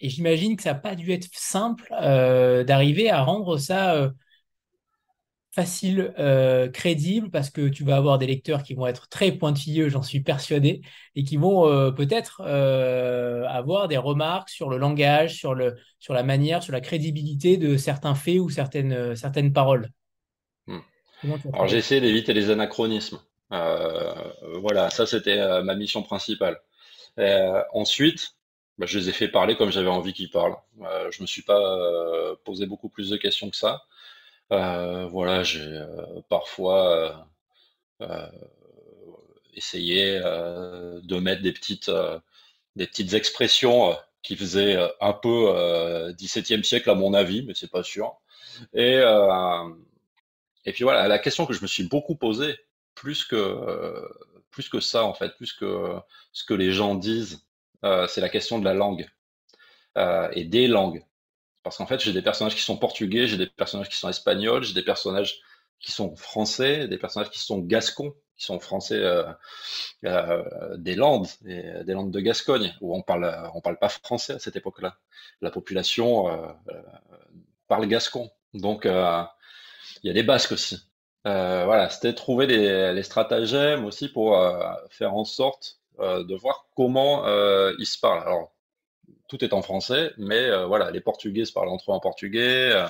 j'imagine 0.00 0.56
que 0.56 0.62
ça 0.62 0.74
n'a 0.74 0.78
pas 0.78 0.94
dû 0.94 1.12
être 1.12 1.28
simple 1.32 1.88
euh, 2.00 2.64
d'arriver 2.64 3.10
à 3.10 3.22
rendre 3.22 3.58
ça 3.58 4.12
facile, 5.54 6.14
euh, 6.18 6.68
crédible, 6.68 7.30
parce 7.30 7.50
que 7.50 7.68
tu 7.68 7.84
vas 7.84 7.96
avoir 7.96 8.18
des 8.18 8.26
lecteurs 8.26 8.62
qui 8.62 8.72
vont 8.74 8.86
être 8.86 9.08
très 9.08 9.32
pointilleux, 9.32 9.90
j'en 9.90 10.02
suis 10.02 10.20
persuadé, 10.20 10.80
et 11.14 11.24
qui 11.24 11.36
vont 11.36 11.68
euh, 11.68 11.90
peut-être 11.90 12.40
euh, 12.44 13.44
avoir 13.46 13.86
des 13.86 13.98
remarques 13.98 14.48
sur 14.48 14.70
le 14.70 14.78
langage, 14.78 15.36
sur, 15.36 15.54
le, 15.54 15.76
sur 15.98 16.14
la 16.14 16.22
manière, 16.22 16.62
sur 16.62 16.72
la 16.72 16.80
crédibilité 16.80 17.58
de 17.58 17.76
certains 17.76 18.14
faits 18.14 18.38
ou 18.38 18.48
certaines, 18.48 19.14
certaines 19.14 19.52
paroles. 19.52 19.90
Hmm. 20.66 20.80
Alors 21.52 21.68
j'ai 21.68 21.76
essayé 21.76 22.00
d'éviter 22.00 22.32
les 22.32 22.50
anachronismes. 22.50 23.20
voilà, 23.50 24.88
ça 24.90 25.06
c'était 25.06 25.62
ma 25.62 25.74
mission 25.74 26.02
principale. 26.02 26.58
ensuite, 27.74 28.36
bah, 28.78 28.86
je 28.86 28.98
les 28.98 29.10
ai 29.10 29.12
fait 29.12 29.28
parler 29.28 29.54
comme 29.54 29.70
j'avais 29.70 29.88
envie 29.88 30.14
qu'ils 30.14 30.30
parlent. 30.30 30.56
je 31.10 31.20
me 31.20 31.26
suis 31.26 31.42
pas 31.42 32.34
posé 32.44 32.64
beaucoup 32.66 32.88
plus 32.88 33.10
de 33.10 33.18
questions 33.18 33.50
que 33.50 33.56
ça. 33.56 33.82
Euh, 34.52 35.06
voilà, 35.06 35.42
j'ai 35.42 35.60
euh, 35.62 36.20
parfois 36.28 37.26
euh, 38.02 38.26
essayé 39.54 40.20
de 40.20 41.18
mettre 41.18 41.42
des 41.42 41.52
petites, 41.52 41.90
expressions 43.14 43.96
qui 44.22 44.36
faisaient 44.36 44.76
un 45.00 45.12
peu 45.12 46.12
17e 46.18 46.62
siècle 46.62 46.90
à 46.90 46.94
mon 46.94 47.14
avis, 47.14 47.42
mais 47.44 47.54
c'est 47.54 47.70
pas 47.70 47.82
sûr. 47.82 48.14
Et, 48.74 49.00
et 50.64 50.72
puis 50.72 50.84
voilà, 50.84 51.08
la 51.08 51.18
question 51.18 51.46
que 51.46 51.54
je 51.54 51.62
me 51.62 51.66
suis 51.66 51.84
beaucoup 51.84 52.16
posée, 52.16 52.56
plus 52.94 53.24
que, 53.24 54.08
plus 54.50 54.68
que 54.68 54.80
ça 54.80 55.04
en 55.04 55.14
fait, 55.14 55.34
plus 55.36 55.52
que 55.52 55.96
ce 56.32 56.44
que 56.44 56.54
les 56.54 56.72
gens 56.72 56.94
disent, 56.94 57.44
c'est 57.82 58.20
la 58.20 58.28
question 58.28 58.58
de 58.58 58.64
la 58.64 58.74
langue 58.74 59.08
et 60.32 60.44
des 60.44 60.68
langues. 60.68 61.04
Parce 61.62 61.76
qu'en 61.76 61.86
fait, 61.86 62.00
j'ai 62.00 62.12
des 62.12 62.22
personnages 62.22 62.54
qui 62.54 62.62
sont 62.62 62.76
portugais, 62.76 63.26
j'ai 63.26 63.36
des 63.36 63.46
personnages 63.46 63.88
qui 63.88 63.96
sont 63.96 64.08
espagnols, 64.08 64.64
j'ai 64.64 64.74
des 64.74 64.82
personnages 64.82 65.40
qui 65.82 65.92
sont 65.92 66.16
français, 66.16 66.88
des 66.88 66.96
personnages 66.96 67.30
qui 67.30 67.40
sont 67.40 67.58
gascons, 67.58 68.14
qui 68.36 68.46
sont 68.46 68.58
français 68.60 68.98
euh, 68.98 69.24
euh, 70.04 70.76
des 70.76 70.94
Landes, 70.94 71.28
des 71.42 71.92
Landes 71.92 72.10
de 72.10 72.20
Gascogne, 72.20 72.74
où 72.80 72.96
on 72.96 73.02
parle, 73.02 73.50
parle 73.62 73.78
pas 73.78 73.88
français 73.88 74.34
à 74.34 74.38
cette 74.38 74.56
époque-là. 74.56 74.96
La 75.40 75.50
population 75.50 76.28
euh, 76.28 76.52
parle 77.68 77.86
gascon. 77.86 78.30
Donc, 78.54 78.84
il 78.84 78.90
y 80.04 80.10
a 80.10 80.12
des 80.12 80.22
Basques 80.22 80.52
aussi. 80.52 80.88
voilà, 81.24 81.88
c'était 81.90 82.14
trouver 82.14 82.46
les, 82.46 82.92
les, 82.92 83.02
stratagèmes 83.02 83.84
aussi 83.84 84.08
pour 84.08 84.38
faire 84.90 85.14
en 85.14 85.24
sorte 85.24 85.78
de 85.98 86.34
voir 86.34 86.66
comment 86.76 87.24
ils 87.78 87.86
se 87.86 87.98
parlent. 87.98 88.22
Alors, 88.22 88.51
tout 89.32 89.42
est 89.42 89.54
en 89.54 89.62
français, 89.62 90.12
mais 90.18 90.50
euh, 90.50 90.66
voilà, 90.66 90.90
les 90.90 91.00
Portugais 91.00 91.46
se 91.46 91.54
parlent 91.54 91.70
entre 91.70 91.90
eux 91.90 91.94
en 91.94 92.00
portugais. 92.00 92.70
Euh, 92.70 92.86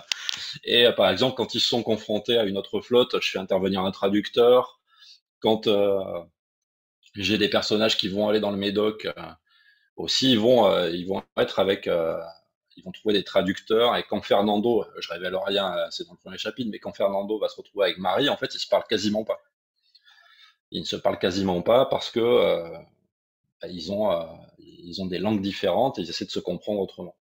et 0.65 0.87
euh, 0.87 0.93
par 0.93 1.09
exemple, 1.09 1.37
quand 1.37 1.55
ils 1.55 1.61
sont 1.61 1.85
confrontés 1.85 2.37
à 2.37 2.43
une 2.43 2.59
autre 2.59 2.81
flotte, 2.81 3.21
je 3.21 3.31
fais 3.31 3.39
intervenir 3.39 3.83
un 3.83 3.93
traducteur. 3.93 4.81
Quand 5.39 5.69
j'ai 7.15 7.39
des 7.39 7.49
personnages 7.49 7.97
qui 7.97 8.09
vont 8.09 8.29
aller 8.29 8.41
dans 8.41 8.51
le 8.51 8.57
Médoc, 8.57 9.09
aussi, 9.97 10.33
ils 10.33 10.39
vont, 10.39 11.23
être 11.37 11.59
avec, 11.59 11.87
ils 12.77 12.85
vont 12.85 12.93
trouver 12.93 13.13
des 13.15 13.25
traducteurs 13.25 13.97
et 13.97 14.05
quand 14.05 14.23
Fernando, 14.23 14.85
je 15.01 15.09
révèle 15.09 15.35
rien, 15.37 15.75
c'est 15.91 16.07
dans 16.07 16.13
le 16.13 16.19
premier 16.19 16.39
chapitre, 16.39 16.71
mais 16.71 16.79
quand 16.79 16.93
Fernando 16.93 17.39
va 17.41 17.49
se 17.49 17.57
retrouver 17.57 17.87
avec 17.87 17.99
Marie, 17.99 18.29
en 18.29 18.37
fait, 18.37 18.55
ils 18.55 18.61
se 18.61 18.69
parlent 18.69 18.87
quasiment 18.89 19.25
pas. 19.25 19.41
Ils 20.71 20.83
ne 20.83 20.87
se 20.87 20.97
parlent 20.97 21.19
quasiment 21.19 21.61
pas 21.61 21.87
parce 21.87 22.11
que 22.11 22.21
ils 23.69 23.93
ont 23.93 24.11
ils 24.59 25.01
ont 25.03 25.07
des 25.07 25.19
langues 25.19 25.41
différentes 25.43 25.99
et 25.99 26.03
ils 26.03 26.11
essaient 26.11 26.25
de 26.25 26.31
se 26.31 26.41
comprendre 26.41 26.81
autrement. 26.81 27.17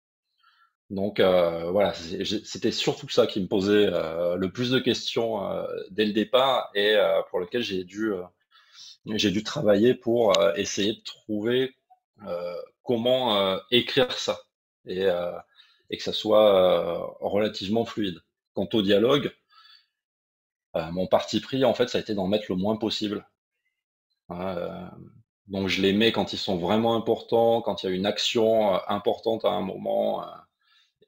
Donc 0.89 1.19
euh, 1.19 1.69
voilà, 1.71 1.93
c'était 1.93 2.71
surtout 2.71 3.07
ça 3.09 3.27
qui 3.27 3.39
me 3.39 3.47
posait 3.47 3.87
euh, 3.87 4.35
le 4.35 4.51
plus 4.51 4.71
de 4.71 4.79
questions 4.79 5.45
euh, 5.45 5.67
dès 5.91 6.05
le 6.05 6.13
départ 6.13 6.71
et 6.73 6.95
pour 7.29 7.39
lequel 7.39 7.61
j'ai 7.61 7.83
dû 7.83 8.11
j'ai 9.05 9.31
dû 9.31 9.43
travailler 9.43 9.93
pour 9.93 10.33
essayer 10.55 10.93
de 10.93 11.01
trouver 11.01 11.75
comment 12.83 13.59
écrire 13.71 14.11
ça 14.13 14.39
et, 14.87 15.07
et 15.89 15.97
que 15.97 16.03
ça 16.03 16.13
soit 16.13 17.15
relativement 17.19 17.85
fluide. 17.85 18.21
Quant 18.53 18.67
au 18.73 18.81
dialogue, 18.81 19.31
mon 20.73 21.07
parti 21.07 21.39
pris 21.39 21.63
en 21.65 21.73
fait 21.73 21.87
ça 21.87 21.99
a 21.99 22.01
été 22.01 22.15
d'en 22.15 22.27
mettre 22.27 22.45
le 22.49 22.55
moins 22.55 22.77
possible. 22.77 23.27
Donc 25.49 25.67
je 25.67 25.81
les 25.81 25.93
mets 25.93 26.11
quand 26.11 26.33
ils 26.33 26.37
sont 26.37 26.57
vraiment 26.57 26.95
importants, 26.95 27.61
quand 27.61 27.83
il 27.83 27.89
y 27.89 27.91
a 27.91 27.95
une 27.95 28.05
action 28.05 28.73
importante 28.87 29.45
à 29.45 29.49
un 29.49 29.61
moment 29.61 30.23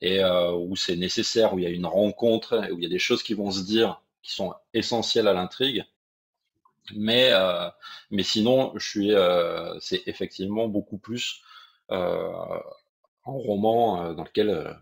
et 0.01 0.23
euh, 0.23 0.51
où 0.53 0.75
c'est 0.75 0.95
nécessaire, 0.95 1.53
où 1.53 1.59
il 1.59 1.63
y 1.63 1.67
a 1.67 1.69
une 1.69 1.85
rencontre, 1.85 2.67
où 2.71 2.77
il 2.77 2.83
y 2.83 2.87
a 2.87 2.89
des 2.89 2.99
choses 2.99 3.23
qui 3.23 3.35
vont 3.35 3.51
se 3.51 3.61
dire 3.61 4.01
qui 4.23 4.31
sont 4.33 4.53
essentielles 4.73 5.27
à 5.27 5.33
l'intrigue. 5.33 5.85
Mais, 6.95 7.29
euh, 7.31 7.69
sinon, 8.21 8.73
je 8.75 8.87
suis, 8.87 9.13
euh, 9.13 9.79
c'est 9.79 10.03
effectivement 10.07 10.67
beaucoup 10.67 10.97
plus 10.97 11.41
un 11.89 12.61
roman 13.25 14.13
dans 14.13 14.23
lequel 14.23 14.79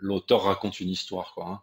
l'auteur 0.00 0.42
raconte 0.44 0.78
une 0.80 0.90
histoire. 0.90 1.34
Hein. 1.38 1.62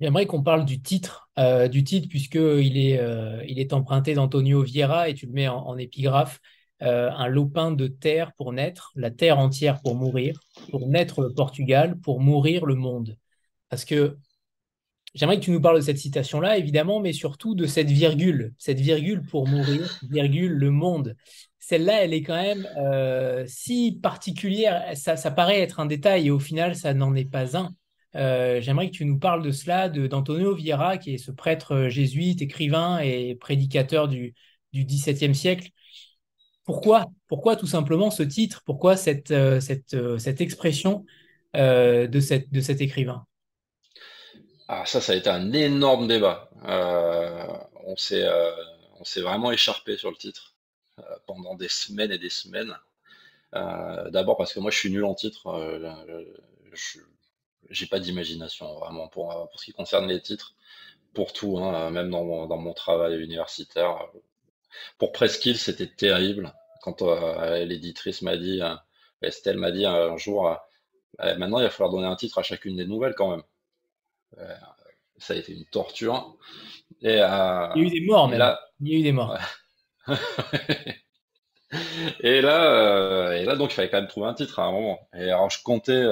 J'aimerais 0.00 0.26
qu'on 0.26 0.42
parle 0.42 0.64
du 0.64 0.82
titre, 0.82 1.30
du 1.70 1.82
titre 1.82 2.08
puisqu'il 2.08 2.76
est, 2.76 3.00
il 3.48 3.58
est 3.58 3.72
emprunté 3.72 4.14
d'Antonio 4.14 4.62
Vieira 4.62 5.08
et 5.08 5.14
tu 5.14 5.26
le 5.26 5.32
mets 5.32 5.48
en 5.48 5.76
épigraphe. 5.78 6.40
Euh, 6.82 7.10
un 7.10 7.28
lopin 7.28 7.72
de 7.72 7.86
terre 7.86 8.32
pour 8.34 8.52
naître, 8.52 8.92
la 8.96 9.10
terre 9.10 9.38
entière 9.38 9.80
pour 9.80 9.94
mourir, 9.94 10.38
pour 10.70 10.86
naître 10.86 11.22
le 11.22 11.32
Portugal, 11.32 11.98
pour 11.98 12.20
mourir 12.20 12.66
le 12.66 12.74
monde. 12.74 13.16
Parce 13.70 13.86
que 13.86 14.18
j'aimerais 15.14 15.38
que 15.40 15.44
tu 15.44 15.52
nous 15.52 15.60
parles 15.60 15.76
de 15.76 15.84
cette 15.84 15.96
citation-là, 15.96 16.58
évidemment, 16.58 17.00
mais 17.00 17.14
surtout 17.14 17.54
de 17.54 17.64
cette 17.64 17.90
virgule, 17.90 18.52
cette 18.58 18.78
virgule 18.78 19.22
pour 19.22 19.48
mourir, 19.48 19.98
virgule 20.10 20.52
le 20.52 20.70
monde. 20.70 21.16
Celle-là, 21.60 22.04
elle 22.04 22.12
est 22.12 22.22
quand 22.22 22.40
même 22.40 22.68
euh, 22.76 23.44
si 23.48 23.98
particulière, 24.02 24.94
ça, 24.96 25.30
paraît 25.30 25.60
être 25.60 25.80
un 25.80 25.86
détail 25.86 26.26
et 26.26 26.30
au 26.30 26.38
final, 26.38 26.76
ça 26.76 26.92
n'en 26.92 27.14
est 27.14 27.24
pas 27.24 27.56
un. 27.56 27.74
Euh, 28.14 28.60
j'aimerais 28.60 28.90
que 28.90 28.96
tu 28.96 29.04
nous 29.04 29.18
parles 29.18 29.42
de 29.42 29.50
cela, 29.50 29.88
d'Antonio 29.88 30.54
Vieira, 30.54 30.96
qui 30.96 31.14
est 31.14 31.18
ce 31.18 31.30
prêtre 31.30 31.88
jésuite, 31.88 32.40
écrivain 32.40 32.98
et 32.98 33.34
prédicateur 33.34 34.08
du, 34.08 34.34
XVIIe 34.72 35.34
siècle, 35.34 35.70
pourquoi 36.66 37.06
Pourquoi 37.28 37.56
tout 37.56 37.68
simplement 37.68 38.10
ce 38.10 38.24
titre? 38.24 38.62
Pourquoi 38.66 38.96
cette, 38.96 39.30
euh, 39.30 39.60
euh, 39.94 40.18
expression 40.18 41.06
euh, 41.54 42.08
de 42.08 42.20
cet 42.20 42.80
écrivain? 42.80 43.24
Ah, 44.68 44.84
Ça, 44.84 45.00
ça 45.00 45.12
a 45.12 45.16
été 45.16 45.30
un 45.30 45.52
énorme 45.52 46.08
débat. 46.08 46.50
on 46.64 47.96
s'est 47.96 48.26
on 48.98 49.04
s'est 49.04 49.20
vraiment 49.20 49.52
écharpé 49.52 49.96
sur 49.96 50.10
le 50.10 50.16
titre 50.16 50.54
pendant 51.26 51.54
des 51.54 51.68
semaines 51.68 52.10
et 52.10 52.18
des 52.18 52.30
semaines. 52.30 52.76
D'abord 53.52 54.36
parce 54.36 54.52
que 54.52 54.58
moi, 54.58 54.72
je 54.72 54.78
suis 54.78 54.90
nul 54.90 55.04
en 55.04 55.14
titre. 55.14 55.42
je 56.72 56.98
j'ai 57.70 57.86
pas 57.86 57.98
d'imagination 58.00 58.78
vraiment 58.78 59.08
pour, 59.08 59.48
pour 59.50 59.60
ce 59.60 59.66
qui 59.66 59.72
concerne 59.72 60.06
les 60.08 60.20
titres. 60.20 60.54
Pour 61.14 61.32
tout, 61.32 61.58
hein, 61.58 61.90
même 61.90 62.10
dans 62.10 62.24
mon, 62.24 62.46
dans 62.46 62.58
mon 62.58 62.74
travail 62.74 63.18
universitaire, 63.22 64.06
pour 64.98 65.12
Presqu'île, 65.12 65.58
c'était 65.58 65.86
terrible. 65.86 66.52
Quand 66.82 67.02
euh, 67.02 67.64
l'éditrice 67.64 68.22
m'a 68.22 68.36
dit, 68.36 68.60
euh, 68.62 68.74
Estelle 69.22 69.58
m'a 69.58 69.70
dit 69.70 69.86
un 69.86 70.16
jour, 70.16 70.48
euh, 71.20 71.36
maintenant 71.36 71.58
il 71.58 71.64
va 71.64 71.70
falloir 71.70 71.90
donner 71.90 72.06
un 72.06 72.16
titre 72.16 72.38
à 72.38 72.42
chacune 72.42 72.76
des 72.76 72.86
nouvelles 72.86 73.14
quand 73.14 73.30
même. 73.30 73.42
ça 75.18 75.34
a 75.34 75.36
été 75.36 75.52
une 75.52 75.64
torture. 75.66 76.36
Et, 77.02 77.14
il 77.14 77.16
y 77.16 77.20
a 77.20 77.72
eu 77.76 77.90
des 77.90 78.02
morts, 78.02 78.28
mais 78.28 78.38
là, 78.38 78.60
il 78.80 78.88
y 78.88 78.96
a 78.96 78.98
eu 78.98 79.02
des 79.02 79.12
morts. 79.12 79.36
et 82.20 82.40
là, 82.40 83.32
et 83.34 83.44
là, 83.44 83.56
donc, 83.56 83.72
il 83.72 83.74
fallait 83.74 83.90
quand 83.90 83.98
même 83.98 84.08
trouver 84.08 84.28
un 84.28 84.34
titre 84.34 84.58
à 84.60 84.64
un 84.64 84.72
moment. 84.72 85.08
Et 85.14 85.30
alors, 85.30 85.50
je 85.50 85.62
comptais, 85.62 86.02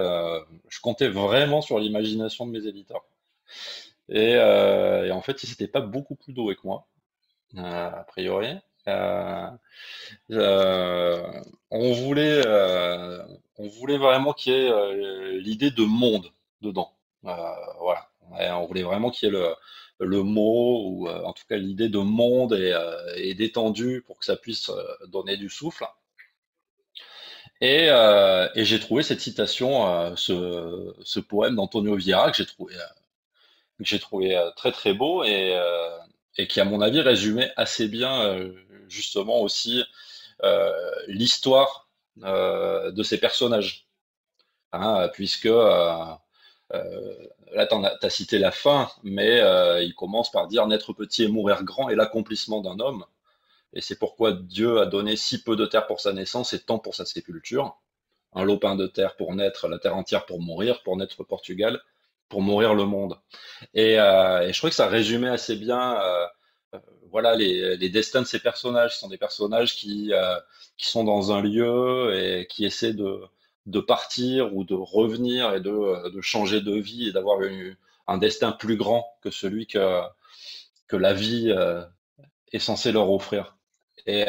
je 0.69 0.81
comptais 0.81 1.09
vraiment 1.09 1.61
sur 1.61 1.79
l'imagination 1.79 2.47
de 2.47 2.53
mes 2.53 2.67
éditeurs. 2.67 3.05
Et, 4.09 4.33
et 4.33 5.11
en 5.13 5.23
fait, 5.23 5.43
ils 5.45 5.51
n'étaient 5.51 5.69
pas 5.69 5.81
beaucoup 5.81 6.17
plus 6.17 6.33
doués 6.33 6.57
que 6.57 6.63
moi. 6.65 6.87
Euh, 7.57 7.91
a 7.91 8.05
priori. 8.05 8.57
Euh, 8.89 9.49
euh, 10.33 11.43
on 11.71 11.93
voulait, 11.93 12.43
on 13.59 13.69
voulait 13.69 13.99
vraiment 13.99 14.33
qu'il 14.33 14.53
y 14.53 14.57
ait 14.57 15.39
l'idée 15.41 15.71
de 15.71 15.85
monde 15.85 16.31
dedans. 16.61 16.93
voilà. 17.23 18.09
on 18.31 18.67
voulait 18.67 18.83
vraiment 18.83 19.11
qu'il 19.11 19.29
y 19.29 19.33
ait 19.33 19.39
le, 19.39 19.55
le 20.01 20.23
mot, 20.23 20.89
ou 20.89 21.09
en 21.09 21.33
tout 21.33 21.45
cas 21.49 21.57
l'idée 21.57 21.89
de 21.89 21.99
monde 21.99 22.55
et, 23.17 23.35
d'étendue 23.35 24.03
pour 24.07 24.19
que 24.19 24.25
ça 24.25 24.37
puisse 24.37 24.71
donner 25.09 25.37
du 25.37 25.49
souffle. 25.49 25.87
Et, 27.61 27.89
j'ai 28.57 28.81
trouvé 28.81 29.03
cette 29.03 29.21
citation, 29.21 30.17
ce, 30.17 31.21
poème 31.21 31.57
d'Antonio 31.57 31.97
Vieira 31.97 32.31
que 32.31 32.37
j'ai 32.37 32.47
trouvé, 32.47 32.75
trouvé 34.01 34.51
très 34.57 34.73
très 34.73 34.95
beau 34.95 35.25
et, 35.25 35.57
qui, 36.49 36.61
à 36.61 36.65
mon 36.65 36.81
avis, 36.81 37.01
résumait 37.01 37.53
assez 37.57 37.89
bien 37.89 38.23
euh, 38.23 38.53
justement 38.89 39.41
aussi 39.41 39.85
euh, 40.43 40.73
l'histoire 41.07 41.89
euh, 42.23 42.91
de 42.91 43.03
ces 43.03 43.19
personnages. 43.19 43.87
Hein, 44.73 45.09
puisque 45.13 45.49
là, 46.71 47.67
tu 47.67 47.75
as, 48.07 48.11
cité 48.11 48.39
la 48.39 48.51
fin, 48.51 48.91
mais 49.03 49.41
il 49.83 49.95
commence 49.95 50.31
par 50.31 50.49
dire 50.49 50.67
naître 50.67 50.93
petit 50.93 51.25
et 51.25 51.29
mourir 51.29 51.65
grand 51.65 51.89
est 51.89 51.97
l'accomplissement 51.97 52.61
d'un 52.61 52.81
homme. 52.81 53.05
Et 53.75 53.81
c'est 53.81 53.99
pourquoi 53.99 54.33
Dieu 54.33 54.81
a 54.81 54.87
donné 54.87 55.17
si 55.17 55.43
peu 55.43 55.57
de 55.57 55.67
terre 55.67 55.87
pour 55.87 56.01
sa 56.01 56.13
naissance 56.13 56.53
et 56.53 56.61
tant 56.61 56.79
pour 56.79 56.95
sa 56.95 57.05
sépulture. 57.05 57.77
Un 58.33 58.45
lopin 58.45 58.77
de 58.77 58.87
terre 58.87 59.17
pour 59.17 59.35
naître, 59.35 59.69
la 59.69 59.79
terre 59.79 59.97
entière 59.97 60.27
pour 60.27 60.41
mourir, 60.41 60.83
pour 60.83 60.97
naître 60.97 61.23
Portugal, 61.25 61.81
pour 62.29 62.43
mourir 62.43 62.75
le 62.75 62.85
monde. 62.85 63.19
Et, 63.75 63.99
euh, 64.01 64.43
et, 64.43 64.53
je 64.53 64.59
trouvais 64.59 64.71
que 64.71 64.77
ça 64.77 64.89
résumait 64.89 65.29
assez 65.29 65.57
bien 65.57 66.01
euh, 66.01 66.27
euh, 66.75 66.79
voilà 67.11 67.37
les, 67.37 67.89
destins 67.91 68.23
de 68.23 68.27
ces 68.27 68.41
personnages. 68.41 68.95
Ce 68.95 69.01
sont 69.01 69.09
des 69.09 69.19
personnages 69.19 69.75
qui, 69.77 70.13
euh, 70.13 70.39
qui 70.77 70.89
sont 70.89 71.05
dans 71.05 71.33
un 71.33 71.43
lieu 71.43 72.15
et 72.17 72.47
qui 72.47 72.65
essaient 72.65 72.95
de, 72.95 73.21
de 73.67 73.81
partir 73.81 74.55
ou 74.55 74.65
de 74.65 74.75
revenir 74.75 75.55
et 75.55 75.61
de, 75.61 76.11
de 76.11 76.21
changer 76.21 76.61
de 76.61 76.75
vie 76.75 77.09
et 77.09 77.13
d'avoir 77.13 77.41
un 78.07 78.19
destin 78.19 78.53
plus 78.53 78.77
grand 78.77 79.07
que 79.23 79.31
celui 79.31 79.67
que, 79.67 80.03
que 80.87 80.97
la 80.97 81.15
vie 81.15 81.51
euh, 81.51 81.83
est 82.53 82.59
censée 82.59 82.93
leur 82.93 83.11
offrir. 83.11 83.57
Et, 84.07 84.27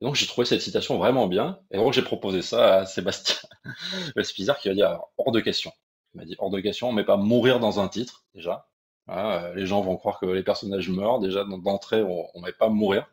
donc 0.00 0.14
j'ai 0.14 0.26
trouvé 0.26 0.46
cette 0.46 0.62
citation 0.62 0.96
vraiment 0.96 1.26
bien. 1.26 1.58
Et 1.70 1.76
donc 1.76 1.92
j'ai 1.92 2.02
proposé 2.02 2.42
ça 2.42 2.76
à 2.76 2.86
Sébastien 2.86 3.36
Spizard 4.22 4.58
qui 4.58 4.68
a 4.68 4.74
dit 4.74 4.82
hors 4.82 5.32
de 5.32 5.40
question. 5.40 5.72
Il 6.14 6.18
m'a 6.18 6.24
dit 6.24 6.36
hors 6.38 6.50
de 6.50 6.60
question, 6.60 6.88
on 6.88 6.92
met 6.92 7.04
pas 7.04 7.16
mourir 7.16 7.60
dans 7.60 7.80
un 7.80 7.88
titre, 7.88 8.24
déjà. 8.34 8.68
Euh, 9.10 9.54
les 9.54 9.66
gens 9.66 9.80
vont 9.80 9.96
croire 9.96 10.20
que 10.20 10.26
les 10.26 10.42
personnages 10.42 10.88
meurent. 10.88 11.18
Déjà, 11.18 11.44
d'entrée, 11.44 12.02
on 12.02 12.28
ne 12.34 12.42
met 12.42 12.52
pas 12.52 12.68
mourir. 12.68 13.06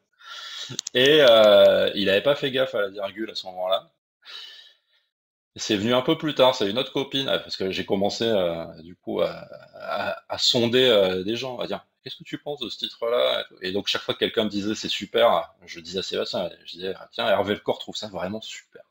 Et 0.94 1.20
euh, 1.22 1.92
il 1.96 2.06
n'avait 2.06 2.24
pas 2.24 2.36
fait 2.36 2.52
gaffe 2.52 2.76
à 2.76 2.82
la 2.82 2.90
virgule 2.90 3.30
à 3.30 3.36
ce 3.36 3.46
moment-là. 3.48 3.92
C'est 5.58 5.78
venu 5.78 5.93
un 5.93 6.01
peu 6.01 6.18
plus 6.18 6.36
tard, 6.36 6.53
c'est 6.53 6.70
une 6.70 6.78
autre 6.78 6.91
copine, 6.91 7.30
euh, 7.30 7.39
parce 7.39 7.56
que 7.56 7.72
j'ai 7.72 7.86
commencé 7.86 8.26
du 8.84 8.95
coup 8.95 9.22
à, 9.22 10.38
sonder 10.38 11.22
des 11.26 11.36
gens, 11.36 11.60
à 11.60 11.68
dire 11.68 11.86
qu'est-ce 12.03 12.18
que 12.18 12.24
tu 12.24 12.38
penses 12.38 12.60
de 12.60 12.70
ce 12.70 12.78
titre-là 12.78 13.45
Et 13.62 13.72
donc 13.72 13.88
chaque 13.88 14.01
fois 14.01 14.14
que 14.14 14.20
quelqu'un 14.20 14.43
me 14.43 14.49
disait 14.49 14.76
c'est 14.76 14.89
super, 14.89 15.53
je 15.66 15.80
disais 15.80 15.99
à 15.99 16.03
Sébastien, 16.03 16.49
je 16.66 16.74
disais 16.74 16.93
ah, 16.97 17.10
tiens 17.12 17.28
Hervé 17.28 17.53
Le 17.53 17.60
Corps 17.62 17.80
trouve 17.80 17.95
ça 17.95 18.10
vraiment 18.10 18.41
super. 18.41 18.84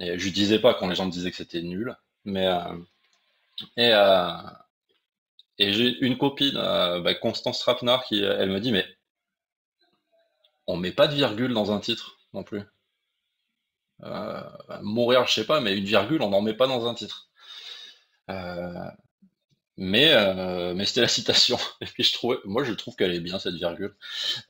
Et 0.00 0.18
je 0.18 0.28
disais 0.30 0.58
pas 0.58 0.74
quand 0.74 0.88
les 0.88 0.94
gens 0.96 1.06
me 1.06 1.10
disaient 1.10 1.30
que 1.30 1.36
c'était 1.36 1.62
nul, 1.62 1.96
mais 2.24 2.46
euh, 2.46 2.76
et, 3.76 3.92
euh, 3.92 4.32
j'ai 5.58 5.98
une 6.00 6.18
copine, 6.18 6.56
euh, 6.56 7.00
bah, 7.00 7.14
Constance 7.14 7.62
Rapnard, 7.62 8.04
qui 8.04 8.22
elle 8.22 8.50
me 8.50 8.60
dit 8.60 8.72
mais 8.72 8.86
on 10.66 10.76
met 10.76 10.92
pas 10.92 11.06
de 11.06 11.14
virgule 11.14 11.54
dans 11.54 11.72
un 11.72 11.80
titre 11.80 12.18
non 12.32 12.42
plus. 12.42 12.62
Mourir, 14.82 15.26
je 15.26 15.34
sais 15.34 15.46
pas, 15.46 15.60
mais 15.60 15.76
une 15.76 15.84
virgule, 15.84 16.22
on 16.22 16.30
n'en 16.30 16.42
met 16.42 16.54
pas 16.54 16.66
dans 16.66 16.86
un 16.86 16.94
titre. 16.94 17.30
mais 19.76 20.14
mais 20.74 20.84
c'était 20.84 21.00
la 21.00 21.08
citation. 21.08 21.58
Et 21.80 21.86
puis 21.86 22.02
je 22.04 22.12
trouvais, 22.12 22.36
moi 22.44 22.64
je 22.64 22.72
trouve 22.72 22.96
qu'elle 22.96 23.14
est 23.14 23.20
bien 23.20 23.38
cette 23.38 23.54
virgule. 23.54 23.94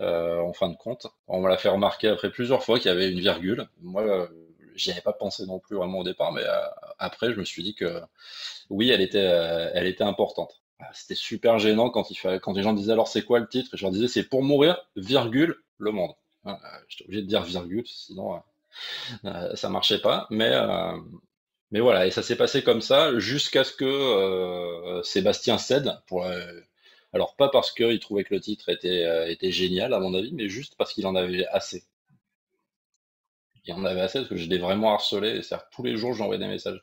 en 0.01 0.53
fin 0.53 0.69
de 0.69 0.77
compte, 0.77 1.07
on 1.29 1.41
me 1.41 1.49
l'a 1.49 1.59
fait 1.59 1.69
remarquer 1.69 2.09
après 2.09 2.31
plusieurs 2.31 2.65
fois 2.65 2.79
qu'il 2.79 2.89
y 2.89 2.95
avait 2.95 3.11
une 3.11 3.21
virgule. 3.21 3.69
Moi, 3.81 4.29
j'y 4.75 4.91
avais 4.91 5.01
pas 5.01 5.13
pensé 5.13 5.47
non 5.47 5.59
plus 5.59 5.77
vraiment 5.77 5.99
au 6.01 6.05
départ, 6.05 6.33
mais 6.33 6.43
après, 6.99 7.33
je 7.33 7.39
me 7.39 7.45
suis 7.45 7.63
dit 7.63 7.75
que 7.75 8.01
oui, 8.71 8.91
elle 8.91 9.01
était, 9.01 9.19
elle 9.75 9.87
était 9.87 10.05
importante. 10.05 10.61
C'était 10.93 11.15
super 11.15 11.59
gênant 11.59 11.91
quand, 11.91 12.11
il 12.11 12.17
fallait, 12.17 12.41
quand 12.41 12.53
les 12.53 12.63
gens 12.63 12.73
disaient 12.73 12.93
alors 12.93 13.09
c'est 13.09 13.25
quoi 13.25 13.39
le 13.39 13.49
titre? 13.49 13.77
Je 13.77 13.85
leur 13.85 13.93
disais 13.93 14.09
c'est 14.09 14.25
pour 14.25 14.43
mourir, 14.43 14.79
virgule, 14.97 15.63
le 15.79 15.93
monde. 15.93 16.13
J'étais 16.89 17.05
obligé 17.05 17.23
de 17.23 17.27
dire 17.27 17.43
virgule, 17.43 17.87
sinon 17.87 18.43
ça 19.55 19.69
marchait 19.69 20.01
pas. 20.01 20.27
Mais, 20.31 20.53
mais 21.71 21.81
voilà, 21.81 22.07
et 22.07 22.11
ça 22.11 22.23
s'est 22.23 22.37
passé 22.37 22.63
comme 22.63 22.83
ça 22.83 23.19
jusqu'à 23.19 23.65
ce 23.65 23.73
que 23.73 25.03
Sébastien 25.05 25.59
cède 25.59 25.99
pour 26.07 26.25
alors 27.15 27.37
pas 27.37 27.49
parce 27.49 27.71
qu'il 27.73 28.01
trouvait 28.01 28.25
que 28.25 28.35
le 28.35 28.41
titre 28.41 28.69
était, 28.69 29.05
euh, 29.05 29.31
était 29.31 29.53
génial 29.53 29.95
à 29.95 30.01
mon 30.01 30.15
avis, 30.15 30.33
mais 30.33 30.49
juste 30.49 30.75
parce 30.77 30.93
qu'il 30.93 31.07
en 31.07 31.15
avait 31.15 31.47
assez. 31.47 31.85
Il 33.65 33.75
en 33.75 33.85
avait 33.85 34.01
assez 34.01 34.19
parce 34.19 34.29
que 34.29 34.37
je 34.37 34.49
l'ai 34.49 34.59
vraiment 34.59 34.93
harcelé. 34.93 35.43
C'est-à-dire 35.43 35.67
tous 35.71 35.85
les 35.85 35.97
jours 35.97 36.15
j'envoyais 36.15 36.41
des 36.41 36.49
messages. 36.49 36.83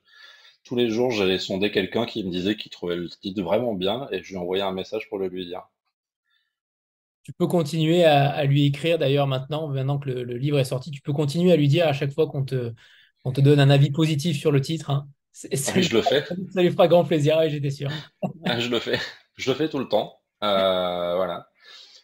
Tous 0.63 0.75
les 0.75 0.89
jours 0.89 1.11
j'allais 1.11 1.37
sonder 1.37 1.71
quelqu'un 1.71 2.05
qui 2.05 2.23
me 2.23 2.31
disait 2.31 2.55
qu'il 2.55 2.71
trouvait 2.71 2.95
le 2.95 3.09
titre 3.09 3.41
vraiment 3.41 3.73
bien 3.73 4.07
et 4.11 4.23
je 4.23 4.29
lui 4.29 4.37
envoyais 4.37 4.63
un 4.63 4.71
message 4.71 5.09
pour 5.09 5.19
le 5.19 5.27
lui 5.27 5.45
dire. 5.45 5.63
Tu 7.24 7.34
peux 7.34 7.47
continuer 7.47 8.03
à, 8.03 8.43
lui 8.45 8.65
écrire 8.65 8.97
d'ailleurs 8.97 9.28
maintenant, 9.28 9.67
maintenant 9.67 9.99
que 9.99 10.09
le, 10.09 10.38
livre 10.38 10.57
est 10.59 10.65
sorti, 10.65 10.89
tu 10.89 11.01
peux 11.01 11.13
continuer 11.13 11.51
à 11.51 11.55
lui 11.55 11.67
dire 11.67 11.88
à 11.88 11.93
chaque 11.93 12.11
fois 12.11 12.28
qu'on 12.28 12.43
te, 12.43 12.74
te 13.34 13.41
donne 13.41 13.59
un 13.59 13.69
avis 13.69 13.91
positif 13.91 14.39
sur 14.39 14.51
le 14.51 14.61
titre. 14.61 14.89
Hein. 14.89 15.07
je 15.34 15.93
le 15.93 16.01
fais. 16.01 16.26
Ça 16.53 16.61
lui 16.61 16.72
fera 16.72 16.88
grand 16.88 17.05
plaisir, 17.05 17.38
j'étais 17.47 17.69
sûr. 17.69 17.89
je 18.59 18.69
le 18.69 18.80
fais. 18.80 18.99
Je 19.36 19.51
le 19.51 19.55
fais 19.55 19.69
tout 19.69 19.80
le 19.80 19.88
temps. 19.88 20.19
Euh, 20.43 21.15
voilà. 21.15 21.47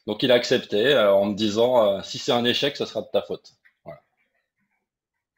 Donc 0.06 0.24
il 0.24 0.32
a 0.32 0.36
accepté 0.36 0.94
euh, 0.94 1.14
en 1.14 1.26
me 1.26 1.36
disant 1.36 1.98
euh, 1.98 2.02
si 2.04 2.18
c'est 2.18 2.32
un 2.32 2.46
échec, 2.46 2.78
ce 2.78 2.86
sera 2.86 3.02
de 3.02 3.08
ta 3.12 3.22
faute. 3.22 3.54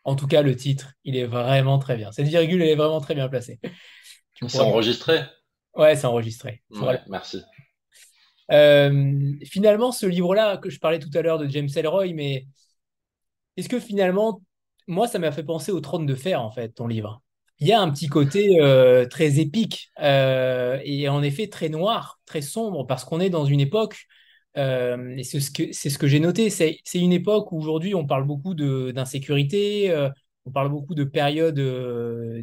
En 0.06 0.16
tout 0.16 0.28
cas, 0.28 0.42
le 0.42 0.56
titre, 0.56 0.94
il 1.04 1.18
est 1.18 1.26
vraiment 1.26 1.78
très 1.78 1.96
bien. 1.96 2.12
Cette 2.12 2.28
virgule, 2.28 2.62
elle 2.62 2.70
est 2.70 2.76
vraiment 2.76 3.02
très 3.02 3.16
bien 3.16 3.28
placée. 3.28 3.60
C'est 4.48 4.60
enregistré 4.60 5.22
Ouais, 5.76 5.96
c'est 5.96 6.08
enregistré. 6.08 6.64
merci. 7.08 7.44
Finalement, 8.50 9.92
ce 9.92 10.06
livre-là, 10.06 10.58
que 10.58 10.70
je 10.70 10.80
parlais 10.80 11.00
tout 11.00 11.12
à 11.14 11.22
l'heure 11.22 11.38
de 11.38 11.48
James 11.48 11.70
Ellroy, 11.76 12.14
mais 12.14 12.48
est-ce 13.58 13.70
que 13.70 13.80
finalement, 13.80 14.42
moi, 14.88 15.08
ça 15.08 15.20
m'a 15.20 15.32
fait 15.32 15.44
penser 15.44 15.72
au 15.72 15.82
Trône 15.82 16.06
de 16.06 16.16
Fer, 16.16 16.42
en 16.42 16.52
fait, 16.52 16.70
ton 16.70 16.88
livre? 16.88 17.22
Il 17.60 17.68
y 17.68 17.74
a 17.74 17.82
un 17.82 17.92
petit 17.92 18.08
côté 18.08 18.62
euh, 18.62 19.06
très 19.06 19.40
épique 19.40 19.92
euh, 20.02 20.80
et 20.86 21.10
en 21.10 21.22
effet 21.22 21.48
très 21.48 21.68
noir, 21.68 22.20
très 22.26 22.42
sombre, 22.42 22.88
parce 22.88 23.04
qu'on 23.04 23.20
est 23.20 23.30
dans 23.30 23.44
une 23.44 23.60
époque, 23.60 24.06
euh, 24.58 25.14
et 25.18 25.24
c'est 25.24 25.42
ce 25.42 25.52
que, 25.52 25.74
ce 25.74 25.98
que 25.98 26.08
j'ai 26.08 26.22
noté, 26.22 26.50
c'est 26.50 26.80
une 26.94 27.12
époque 27.12 27.52
où 27.52 27.58
aujourd'hui 27.58 27.94
on 27.96 28.06
parle 28.08 28.26
beaucoup 28.26 28.54
d'insécurité, 28.54 29.94
on 30.46 30.52
parle 30.52 30.70
beaucoup 30.70 30.96
de 30.96 31.04
périodes 31.04 31.60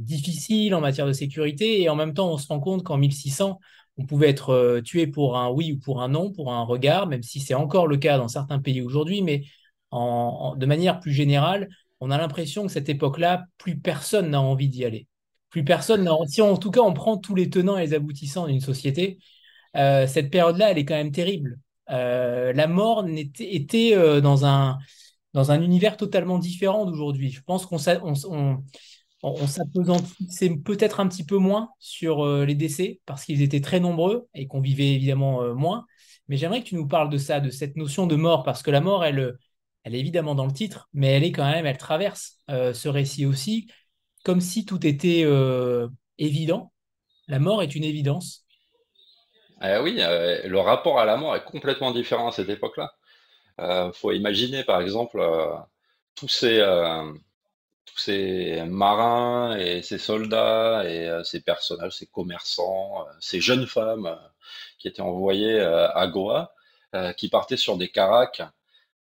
difficiles 0.03 0.75
en 0.75 0.83
matière 0.83 1.07
de 1.07 1.15
sécurité, 1.15 1.81
et 1.81 1.89
en 1.89 1.97
même 1.97 2.13
temps 2.13 2.31
on 2.31 2.37
se 2.37 2.49
rend 2.49 2.61
compte 2.61 2.83
qu'en 2.83 2.99
1600, 2.99 3.59
on 3.99 4.07
pouvait 4.07 4.29
être 4.29 4.81
tué 4.85 5.07
pour 5.07 5.39
un 5.39 5.51
oui 5.51 5.73
ou 5.73 5.79
pour 5.79 6.03
un 6.03 6.09
non, 6.09 6.33
pour 6.33 6.53
un 6.53 6.63
regard, 6.63 7.07
même 7.07 7.23
si 7.23 7.41
c'est 7.41 7.55
encore 7.55 7.87
le 7.87 7.97
cas 7.97 8.19
dans 8.19 8.29
certains 8.29 8.59
pays 8.59 8.83
aujourd'hui, 8.83 9.23
mais 9.23 9.45
de 9.93 10.67
manière 10.67 11.01
plus 11.01 11.13
générale, 11.13 11.69
on 12.01 12.11
a 12.11 12.19
l'impression 12.19 12.67
que 12.67 12.73
cette 12.73 12.89
époque-là, 12.89 13.45
plus 13.59 13.79
personne 13.79 14.31
n'a 14.31 14.41
envie 14.41 14.69
d'y 14.69 14.85
aller. 14.85 15.07
Plus 15.51 15.65
personne 15.65 16.05
n'a 16.05 16.13
Si 16.29 16.43
en 16.43 16.57
tout 16.57 16.71
cas 16.71 16.81
on 16.81 16.93
prend 16.93 17.17
tous 17.17 17.35
les 17.35 17.49
tenants 17.49 17.79
et 17.79 17.87
les 17.87 17.95
aboutissants 17.95 18.47
d'une 18.47 18.61
société, 18.61 19.19
euh, 19.77 20.07
cette 20.07 20.31
période-là, 20.31 20.71
elle 20.71 20.79
est 20.79 20.85
quand 20.85 20.95
même 20.95 21.13
terrible. 21.13 21.59
Euh, 21.91 22.53
la 22.53 22.67
mort 22.67 23.07
était, 23.09 23.95
euh, 23.95 24.21
dans, 24.21 24.45
un, 24.45 24.79
dans 25.35 25.51
un 25.53 25.63
univers 25.63 25.97
totalement 25.97 26.39
différent 26.39 26.85
d'aujourd'hui. 26.87 27.31
Je 27.31 27.43
pense 27.43 27.67
qu'on 27.67 27.79
on, 28.31 28.65
c'est 30.29 30.57
peut-être 30.63 31.01
un 31.01 31.09
petit 31.09 31.25
peu 31.25 31.39
moins 31.39 31.71
sur 31.79 32.27
les 32.45 32.55
décès 32.55 33.01
parce 33.07 33.25
qu'ils 33.25 33.43
étaient 33.43 33.61
très 33.61 33.81
nombreux 33.81 34.29
et 34.35 34.47
qu'on 34.47 34.61
vivait 34.61 34.95
évidemment 34.95 35.55
moins. 35.55 35.87
Mais 36.29 36.37
j'aimerais 36.37 36.63
que 36.63 36.69
tu 36.69 36.75
nous 36.75 36.89
parles 36.89 37.11
de 37.11 37.19
ça, 37.19 37.41
de 37.41 37.51
cette 37.51 37.77
notion 37.77 38.07
de 38.07 38.17
mort, 38.17 38.43
parce 38.43 38.63
que 38.63 38.71
la 38.71 38.81
mort, 38.81 39.05
elle, 39.05 39.37
elle 39.87 39.95
est 39.95 40.01
évidemment 40.01 40.35
dans 40.35 40.47
le 40.47 40.53
titre, 40.53 40.89
mais 40.93 41.13
elle 41.13 41.23
est 41.23 41.31
quand 41.31 41.49
même, 41.49 41.65
elle 41.65 41.79
traverse 41.79 42.39
euh, 42.51 42.75
ce 42.75 42.89
récit 42.89 43.25
aussi, 43.25 43.69
comme 44.25 44.41
si 44.41 44.65
tout 44.65 44.85
était 44.85 45.23
euh, 45.25 45.87
évident. 46.19 46.73
La 47.29 47.39
mort 47.39 47.63
est 47.63 47.75
une 47.75 47.85
évidence. 47.85 48.45
Eh 49.63 49.79
oui, 49.79 49.99
euh, 50.01 50.47
le 50.49 50.59
rapport 50.59 50.99
à 50.99 51.05
la 51.05 51.17
mort 51.17 51.37
est 51.37 51.45
complètement 51.45 51.93
différent 51.93 52.29
à 52.29 52.33
cette 52.33 52.49
époque-là. 52.49 52.93
Il 53.59 53.93
faut 53.95 54.11
imaginer, 54.11 54.65
par 54.65 54.83
exemple, 54.83 55.25
tous 56.15 56.29
ces, 56.29 56.61
tous 57.97 58.03
ces 58.03 58.63
marins 58.69 59.57
et 59.57 59.83
ces 59.83 59.99
soldats 59.99 60.85
et 60.87 61.23
ces 61.25 61.41
personnages, 61.41 61.97
ces 61.97 62.07
commerçants, 62.07 63.07
ces 63.21 63.41
jeunes 63.41 63.67
femmes 63.67 64.19
qui 64.79 64.89
étaient 64.89 65.03
envoyés 65.03 65.61
à 65.61 66.07
Goa, 66.07 66.55
qui 67.17 67.29
partaient 67.29 67.57
sur 67.57 67.77
des 67.77 67.89
caracs 67.89 68.43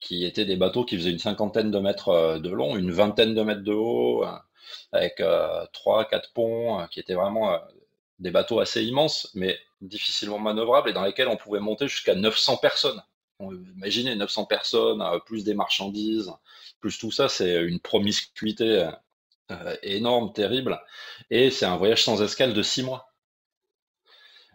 qui 0.05 0.27
étaient 0.27 0.45
des 0.45 0.57
bateaux 0.57 0.85
qui 0.85 0.99
faisaient 0.99 1.11
une 1.11 1.19
cinquantaine 1.19 1.71
de 1.71 1.79
mètres 1.79 2.11
euh, 2.11 2.39
de 2.39 2.51
long, 2.51 2.77
une 2.77 2.93
vingtaine 2.93 3.35
de 3.35 3.43
mètres 3.43 3.63
de 3.63 3.73
haut, 3.73 4.25
euh, 4.25 4.33
avec 4.93 5.21
euh, 5.21 5.65
trois, 5.73 6.05
quatre 6.05 6.33
ponts, 6.35 6.87
qui 6.91 7.01
étaient 7.01 7.15
vraiment 7.15 7.59
des 8.19 8.31
bateaux 8.31 8.61
assez 8.61 8.85
immenses, 8.85 9.31
mais 9.35 9.59
difficilement 9.81 10.39
manœuvrables 10.39 10.91
et 10.91 10.93
dans 10.93 11.05
lesquels 11.05 11.29
on 11.29 11.37
pouvait 11.37 11.61
monter 11.61 11.89
jusqu'à 11.89 12.15
900 12.15 12.59
personnes. 12.59 13.03
imaginez 13.41 14.15
900 14.15 14.45
personnes, 14.45 15.03
plus 15.27 15.45
des 15.45 15.55
marchandises, 15.55 16.33
plus 16.85 16.99
tout 16.99 17.11
ça, 17.11 17.29
c'est 17.29 17.63
une 17.65 17.81
promiscuité 17.81 18.91
énorme, 19.83 20.33
terrible, 20.35 20.81
et 21.31 21.51
c'est 21.51 21.65
un 21.67 21.79
voyage 21.79 22.05
sans 22.05 22.23
escale 22.23 22.53
de 22.53 22.63
six 22.63 22.83
mois. 22.83 23.09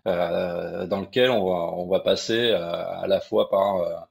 dans 0.05 1.01
lequel 1.01 1.32
on 1.32 1.45
va, 1.45 1.59
on 1.75 1.88
va 1.88 1.99
passer 2.01 2.51
à 2.51 3.05
la 3.07 3.19
fois 3.19 3.49
par 3.49 4.07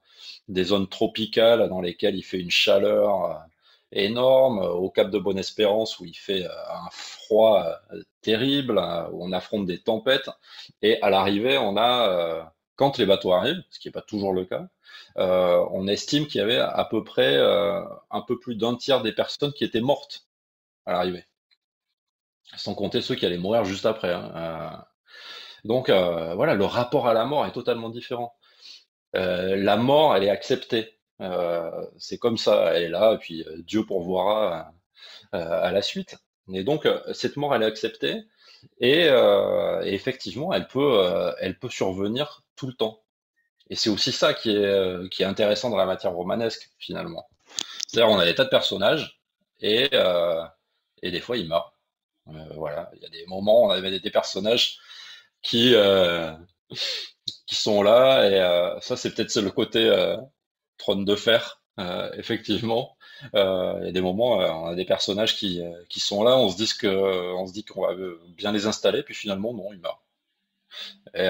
des 0.49 0.65
zones 0.65 0.89
tropicales 0.89 1.69
dans 1.69 1.81
lesquelles 1.81 2.17
il 2.17 2.23
fait 2.23 2.41
une 2.41 2.51
chaleur 2.51 3.25
euh, 3.25 3.35
énorme, 3.93 4.61
euh, 4.61 4.71
au 4.71 4.91
Cap 4.91 5.11
de 5.11 5.19
Bonne-Espérance 5.19 5.99
où 6.01 6.05
il 6.05 6.17
fait 6.17 6.45
euh, 6.45 6.71
un 6.71 6.89
froid 6.91 7.67
terrible, 8.23 8.79
où 9.13 9.25
on 9.25 9.33
affronte 9.33 9.67
des 9.67 9.79
tempêtes, 9.79 10.31
et 10.83 11.01
à 11.03 11.11
l'arrivée, 11.11 11.59
on 11.59 11.77
a, 11.77 12.53
quand 12.77 12.99
les 12.99 13.07
bateaux 13.07 13.33
arrivent, 13.33 13.63
ce 13.71 13.79
qui 13.79 13.89
n'est 13.89 13.93
pas 13.93 14.03
toujours 14.03 14.33
le 14.33 14.45
cas, 14.45 14.69
on 15.17 15.87
estime 15.89 16.27
qu'il 16.27 16.41
y 16.41 16.45
avait 16.45 16.59
à 16.59 16.87
peu 16.91 17.05
près 17.05 17.37
un 17.39 18.23
peu 18.27 18.39
plus 18.39 18.57
d'un 18.57 18.77
tiers 18.77 19.03
des 19.03 19.13
personnes 19.13 19.53
qui 19.53 19.65
étaient 19.65 19.81
mortes 19.81 20.27
à 20.87 20.93
l'arrivée, 20.93 21.27
sans 22.57 22.75
compter 22.75 23.01
ceux 23.03 23.15
qui 23.15 23.27
allaient 23.27 23.39
mourir 23.39 23.65
juste 23.65 23.87
après. 23.87 24.13
Hein, 24.13 24.85
donc 25.65 25.91
voilà, 25.91 26.55
le 26.55 26.65
rapport 26.65 27.09
à 27.09 27.15
la 27.15 27.25
mort 27.25 27.47
est 27.47 27.53
totalement 27.53 27.91
différent. 27.91 28.35
Euh, 29.17 29.57
la 29.57 29.77
mort, 29.77 30.15
elle 30.17 30.25
est 30.25 30.31
acceptée. 30.31 30.99
Euh, 31.21 31.71
c'est 31.99 32.19
comme 32.19 32.39
ça, 32.39 32.73
elle 32.75 32.85
est 32.85 32.89
là, 32.89 33.15
et 33.15 33.19
puis 33.19 33.43
euh, 33.45 33.57
Dieu 33.63 33.85
pourvoira 33.85 34.73
à 35.33 35.73
la 35.73 35.83
suite. 35.83 36.17
Et 36.53 36.65
donc, 36.65 36.89
cette 37.13 37.37
mort, 37.37 37.55
elle 37.55 37.63
est 37.63 37.67
acceptée, 37.67 38.23
et, 38.81 39.09
effectivement, 39.85 40.53
elle 40.53 40.67
peut 40.69 41.69
survenir 41.71 42.43
tout 42.57 42.67
le 42.67 42.73
temps. 42.73 43.03
Et 43.71 43.77
c'est 43.77 43.91
aussi 43.91 44.13
ça 44.13 44.35
qui 44.35 44.51
est, 44.57 45.09
qui 45.11 45.23
est 45.23 45.27
intéressant 45.27 45.71
dans 45.71 45.77
la 45.77 45.87
matière 45.87 46.13
romanesque, 46.13 46.71
finalement. 46.79 47.29
C'est-à-dire, 47.87 48.11
on 48.11 48.19
a 48.19 48.25
des 48.25 48.35
tas 48.35 48.45
de 48.45 48.51
personnages, 48.51 49.21
et, 49.61 49.91
et 51.03 51.11
des 51.11 51.21
fois, 51.21 51.37
ils 51.37 51.49
meurent. 51.49 51.75
voilà, 52.27 52.91
il 52.97 53.03
y 53.03 53.07
a 53.07 53.09
des 53.11 53.27
moments 53.27 53.63
où 53.63 53.67
on 53.67 53.71
avait 53.71 53.99
des, 53.99 54.11
personnages 54.11 54.79
qui, 55.43 55.75
sont 57.51 57.83
là. 57.83 58.29
Et 58.29 58.41
euh, 58.41 58.81
ça, 58.81 58.97
c'est 58.97 59.15
peut-être 59.15 59.35
le 59.41 59.51
côté 59.51 59.85
euh, 59.89 60.17
trône 60.79 61.05
de 61.05 61.17
fer, 61.17 61.63
euh, 61.79 62.11
effectivement. 62.15 62.97
Il 63.35 63.39
y 63.85 63.89
a 63.89 63.93
des 63.93 64.01
moments, 64.01 64.37
on 64.39 64.67
a 64.67 64.75
des 64.75 64.85
personnages 64.85 65.37
qui, 65.37 65.61
sont 65.97 66.23
là, 66.23 66.37
on 66.37 66.49
se 66.51 66.57
dit 66.57 67.65
qu'on 67.65 67.83
va 67.83 67.95
bien 68.29 68.53
les 68.53 68.67
installer, 68.67 69.03
puis 69.03 69.15
finalement, 69.15 69.53
non, 69.55 69.73
ils 69.73 69.81
meurent. 69.81 70.03
Et 71.15 71.29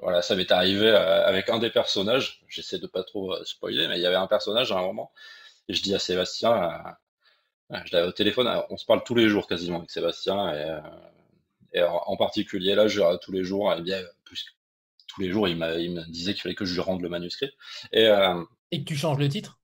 voilà, 0.00 0.22
ça 0.22 0.34
m'est 0.36 0.50
arrivé 0.50 0.88
avec 0.90 1.48
un 1.48 1.58
des 1.58 1.70
personnages. 1.70 2.42
J'essaie 2.48 2.78
de 2.78 2.86
pas 2.86 3.04
trop 3.04 3.34
spoiler, 3.44 3.88
mais 3.88 3.98
il 3.98 4.02
y 4.02 4.06
avait 4.06 4.16
un 4.16 4.26
personnage 4.26 4.72
à 4.72 4.78
un 4.78 4.82
moment. 4.82 5.12
Et 5.68 5.74
je 5.74 5.82
dis 5.82 5.94
à 5.94 5.98
Sébastien, 5.98 6.82
je 7.70 7.94
l'avais 7.94 8.08
au 8.08 8.12
téléphone, 8.12 8.48
on 8.70 8.76
se 8.76 8.86
parle 8.86 9.04
tous 9.04 9.14
les 9.14 9.28
jours 9.28 9.46
quasiment 9.46 9.78
avec 9.78 9.90
Sébastien. 9.90 10.80
Et, 11.72 11.82
en 11.82 12.16
particulier 12.16 12.74
là, 12.74 12.88
je 12.88 13.00
tous 13.18 13.32
les 13.32 13.44
jours, 13.44 13.72
et 13.72 13.80
bien, 13.80 14.02
plus, 14.24 14.44
tous 15.10 15.20
les 15.20 15.30
jours, 15.30 15.48
il, 15.48 15.56
me 15.56 16.10
disait 16.10 16.32
qu'il 16.32 16.42
fallait 16.42 16.54
que 16.54 16.64
je 16.64 16.74
lui 16.74 16.80
rende 16.80 17.02
le 17.02 17.08
manuscrit. 17.08 17.50
Et, 17.92 18.06
euh, 18.06 18.42
et 18.70 18.82
que 18.82 18.88
tu 18.88 18.96
changes 18.96 19.18
le 19.18 19.28
titre? 19.28 19.58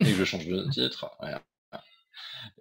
Et 0.00 0.04
que 0.04 0.14
je 0.14 0.24
change 0.24 0.46
le 0.46 0.68
titre. 0.70 1.10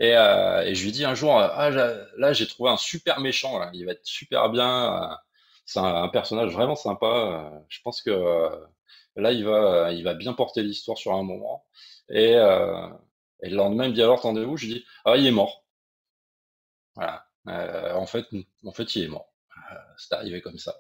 Euh, 0.02 0.62
et, 0.62 0.76
je 0.76 0.84
lui 0.84 0.92
dis 0.92 1.06
un 1.06 1.16
jour, 1.16 1.38
ah, 1.40 1.70
là 1.70 2.34
j'ai 2.34 2.48
trouvé 2.48 2.70
un 2.70 2.78
super 2.78 3.20
méchant, 3.20 3.70
il 3.74 3.86
va 3.86 3.94
être 3.94 4.06
super 4.06 4.50
bien. 4.50 5.18
C'est 5.68 5.80
un, 5.80 6.08
personnage 6.10 6.54
vraiment 6.54 6.76
sympa. 6.76 7.64
Je 7.70 7.82
pense 7.84 8.02
que 8.02 8.50
là 9.16 9.32
il 9.34 9.46
va, 9.46 9.92
il 9.94 10.04
va 10.04 10.14
bien 10.16 10.34
porter 10.34 10.64
l'histoire 10.64 10.98
sur 10.98 11.14
un 11.14 11.24
moment. 11.24 11.66
Et, 12.10 12.36
Et 13.44 13.50
le 13.50 13.56
lendemain, 13.56 13.86
il 13.86 13.92
me 13.92 13.96
dit 13.96 14.02
alors, 14.02 14.20
attendez-vous, 14.20 14.58
je 14.58 14.68
dis, 14.68 14.86
ah, 15.06 15.16
il 15.18 15.28
est 15.28 15.32
mort. 15.32 15.64
Voilà. 16.96 17.28
en 17.46 18.06
fait, 18.08 18.26
en 18.66 18.72
fait, 18.72 18.96
il 18.96 19.04
est 19.06 19.08
mort. 19.08 19.32
c'est 19.98 20.14
arrivé 20.16 20.42
comme 20.42 20.58
ça. 20.58 20.76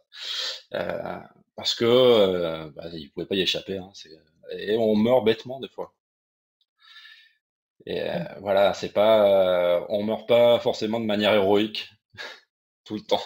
parce 1.55 1.75
que 1.75 2.69
bah, 2.75 2.85
il 2.93 3.11
pouvait 3.11 3.25
pas 3.27 3.35
y 3.35 3.41
échapper. 3.41 3.77
Hein, 3.77 3.91
et 4.51 4.77
on 4.77 4.95
meurt 4.95 5.23
bêtement 5.25 5.59
des 5.59 5.69
fois. 5.69 5.93
Et 7.85 8.01
voilà, 8.41 8.73
c'est 8.73 8.91
pas, 8.93 9.85
on 9.89 10.03
meurt 10.03 10.27
pas 10.27 10.59
forcément 10.59 10.99
de 10.99 11.05
manière 11.05 11.33
héroïque 11.33 11.89
tout 12.85 12.95
le 12.95 13.01
temps. 13.01 13.21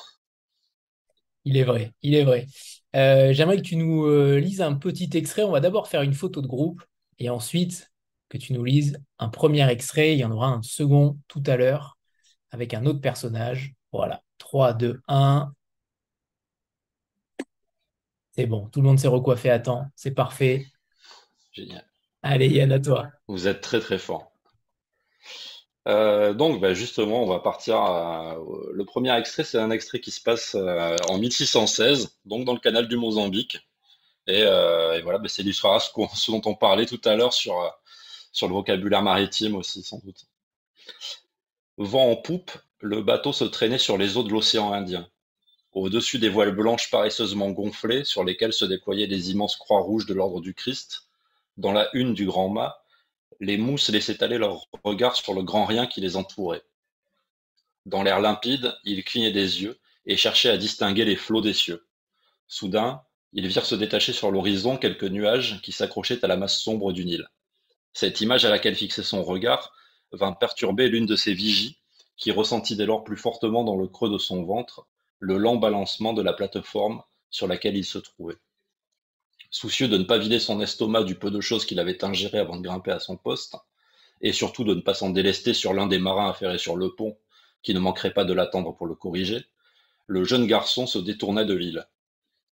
Il 1.46 1.58
est 1.58 1.64
vrai, 1.64 1.94
il 2.02 2.16
est 2.16 2.24
vrai. 2.24 2.48
Euh, 2.96 3.34
j'aimerais 3.34 3.58
que 3.58 3.62
tu 3.62 3.76
nous 3.76 4.06
euh, 4.06 4.40
lises 4.40 4.62
un 4.62 4.76
petit 4.76 5.10
extrait. 5.14 5.44
On 5.44 5.52
va 5.52 5.60
d'abord 5.60 5.88
faire 5.88 6.02
une 6.02 6.14
photo 6.14 6.42
de 6.42 6.48
groupe 6.48 6.84
et 7.20 7.30
ensuite 7.30 7.92
que 8.30 8.38
tu 8.38 8.54
nous 8.54 8.64
lises 8.64 8.98
un 9.20 9.30
premier 9.30 9.68
extrait. 9.70 10.14
Il 10.14 10.20
y 10.20 10.26
en 10.26 10.32
aura 10.32 10.48
un 10.50 10.62
second 10.62 11.18
tout 11.28 11.44
à 11.46 11.58
l'heure 11.58 11.98
avec 12.52 12.74
un 12.74 12.86
autre 12.86 13.02
personnage. 13.02 13.74
Voilà, 13.92 14.22
3, 14.38 14.74
2, 14.74 15.02
1. 15.08 15.54
C'est 18.34 18.46
bon, 18.46 18.68
tout 18.70 18.82
le 18.82 18.88
monde 18.88 19.00
s'est 19.00 19.08
recoiffé 19.08 19.50
à 19.50 19.60
temps. 19.60 19.86
C'est 19.96 20.12
parfait. 20.12 20.66
Génial. 21.52 21.86
Allez, 22.24 22.50
Yann, 22.50 22.72
à 22.72 22.80
toi. 22.80 23.10
Vous 23.28 23.48
êtes 23.48 23.62
très 23.62 23.80
très 23.80 23.98
fort. 23.98 24.31
Euh, 25.88 26.34
donc, 26.34 26.62
bah, 26.62 26.74
justement, 26.74 27.24
on 27.24 27.28
va 27.28 27.40
partir. 27.40 27.76
le 28.74 28.86
premier 28.86 29.16
extrait, 29.18 29.44
c'est 29.44 29.58
un 29.58 29.72
extrait 29.72 30.00
qui 30.00 30.12
se 30.12 30.22
passe 30.22 30.56
euh, 30.56 30.96
en 31.10 31.18
1616, 31.18 32.18
donc 32.26 32.46
dans 32.46 32.54
le 32.54 32.60
canal 32.60 32.88
du 32.88 32.98
Mozambique. 32.98 33.60
Et, 34.28 34.44
euh, 34.44 35.02
voilà, 35.04 35.20
bah, 35.20 35.28
c'est 35.30 35.44
l'histoire 35.44 35.82
ce, 35.82 35.90
ce, 36.16 36.32
dont 36.32 36.42
on 36.46 36.56
parlait 36.56 36.86
tout 36.86 37.02
à 37.06 37.16
l'heure 37.16 37.34
sur, 37.34 37.56
sur 38.32 38.48
le 38.48 38.54
vocabulaire 38.54 39.02
maritime 39.02 39.56
aussi, 39.56 39.84
sans 39.84 40.00
doute. 40.00 40.26
Vent 41.78 42.12
en 42.12 42.16
poupe, 42.16 42.52
le 42.80 43.02
bateau 43.02 43.34
se 43.34 43.44
traînait 43.44 43.78
sur 43.78 43.98
les 43.98 44.18
eaux 44.18 44.24
de 44.24 44.30
l'océan 44.30 44.74
Indien. 44.74 45.10
Au-dessus 45.74 46.20
des 46.20 46.30
voiles 46.30 46.56
blanches 46.56 46.92
paresseusement 46.92 47.50
gonflées, 47.52 48.04
sur 48.04 48.24
lesquelles 48.24 48.54
se 48.54 48.66
déployaient 48.66 49.08
les 49.08 49.32
immenses 49.32 49.56
croix 49.56 49.82
rouges 49.82 50.06
de 50.06 50.14
l'ordre 50.14 50.42
du 50.42 50.54
Christ, 50.54 51.08
dans 51.58 51.72
la 51.72 51.90
une 51.94 52.14
du 52.14 52.26
grand 52.26 52.50
mât, 52.50 52.81
les 53.42 53.58
mousses 53.58 53.90
laissaient 53.90 54.24
aller 54.24 54.38
leur 54.38 54.68
regard 54.84 55.16
sur 55.16 55.34
le 55.34 55.42
grand 55.42 55.66
rien 55.66 55.88
qui 55.88 56.00
les 56.00 56.16
entourait. 56.16 56.62
Dans 57.88 58.04
l'air 58.04 58.22
limpide, 58.22 58.78
ils 58.84 59.04
clignaient 59.04 59.32
des 59.32 59.64
yeux 59.64 59.80
et 60.06 60.16
cherchaient 60.16 60.52
à 60.52 60.58
distinguer 60.58 61.06
les 61.06 61.16
flots 61.16 61.42
des 61.42 61.56
cieux. 61.56 61.88
Soudain, 62.48 63.02
ils 63.34 63.48
virent 63.48 63.66
se 63.66 63.74
détacher 63.74 64.14
sur 64.14 64.30
l'horizon 64.30 64.78
quelques 64.78 65.06
nuages 65.06 65.60
qui 65.64 65.72
s'accrochaient 65.72 66.24
à 66.24 66.28
la 66.28 66.38
masse 66.38 66.60
sombre 66.60 66.94
du 66.94 67.04
Nil. 67.04 67.28
Cette 67.94 68.22
image 68.22 68.46
à 68.46 68.52
laquelle 68.52 68.76
fixait 68.76 69.02
son 69.02 69.24
regard 69.24 69.74
vint 70.12 70.34
perturber 70.34 70.88
l'une 70.88 71.08
de 71.08 71.16
ses 71.16 71.34
vigies, 71.34 71.80
qui 72.18 72.32
ressentit 72.32 72.76
dès 72.76 72.86
lors 72.86 73.04
plus 73.04 73.18
fortement 73.18 73.64
dans 73.64 73.76
le 73.76 73.88
creux 73.88 74.12
de 74.12 74.20
son 74.20 74.44
ventre 74.44 74.86
le 75.18 75.38
lent 75.38 75.56
balancement 75.56 76.14
de 76.14 76.22
la 76.22 76.34
plateforme 76.34 77.02
sur 77.32 77.48
laquelle 77.48 77.76
il 77.76 77.86
se 77.86 77.98
trouvait. 77.98 78.38
Soucieux 79.54 79.90
de 79.90 79.98
ne 79.98 80.04
pas 80.04 80.18
vider 80.18 80.40
son 80.40 80.62
estomac 80.62 81.04
du 81.04 81.16
peu 81.16 81.30
de 81.30 81.42
choses 81.42 81.66
qu'il 81.66 81.80
avait 81.80 82.06
ingéré 82.06 82.40
avant 82.40 82.56
de 82.56 82.62
grimper 82.62 82.92
à 82.92 83.00
son 83.00 83.18
poste, 83.18 83.58
et 84.22 84.32
surtout 84.32 84.64
de 84.64 84.74
ne 84.74 84.80
pas 84.80 84.94
s'en 84.94 85.10
délester 85.10 85.54
sur 85.54 85.74
l'un 85.74 85.88
des 85.88 86.00
marins 86.00 86.30
affairés 86.30 86.58
sur 86.58 86.78
le 86.78 86.96
pont, 86.96 87.18
qui 87.62 87.74
ne 87.74 87.80
manquerait 87.80 88.14
pas 88.14 88.24
de 88.24 88.34
l'attendre 88.34 88.74
pour 88.74 88.88
le 88.88 88.96
corriger, 88.96 89.46
le 90.08 90.24
jeune 90.24 90.48
garçon 90.48 90.88
se 90.88 91.00
détournait 91.00 91.46
de 91.46 91.54
l'île. 91.54 91.86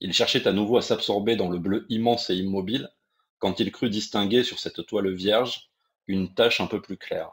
Il 0.01 0.12
cherchait 0.12 0.49
à 0.49 0.53
nouveau 0.53 0.76
à 0.76 0.82
s'absorber 0.82 1.36
dans 1.36 1.49
le 1.49 1.59
bleu 1.59 1.86
immense 1.88 2.30
et 2.30 2.34
immobile, 2.34 2.90
quand 3.38 3.61
il 3.61 3.70
crut 3.70 3.90
distinguer 3.90 4.42
sur 4.42 4.59
cette 4.59 4.84
toile 4.84 5.12
vierge 5.12 5.70
une 6.09 6.34
tache 6.34 6.61
un 6.61 6.66
peu 6.66 6.82
plus 6.82 6.96
claire. 6.96 7.30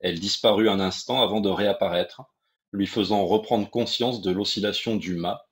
Elle 0.00 0.20
disparut 0.20 0.68
un 0.68 0.78
instant 0.78 1.22
avant 1.22 1.40
de 1.40 1.48
réapparaître, 1.48 2.22
lui 2.72 2.86
faisant 2.86 3.24
reprendre 3.24 3.70
conscience 3.70 4.20
de 4.20 4.30
l'oscillation 4.30 4.96
du 4.96 5.14
mât. 5.14 5.46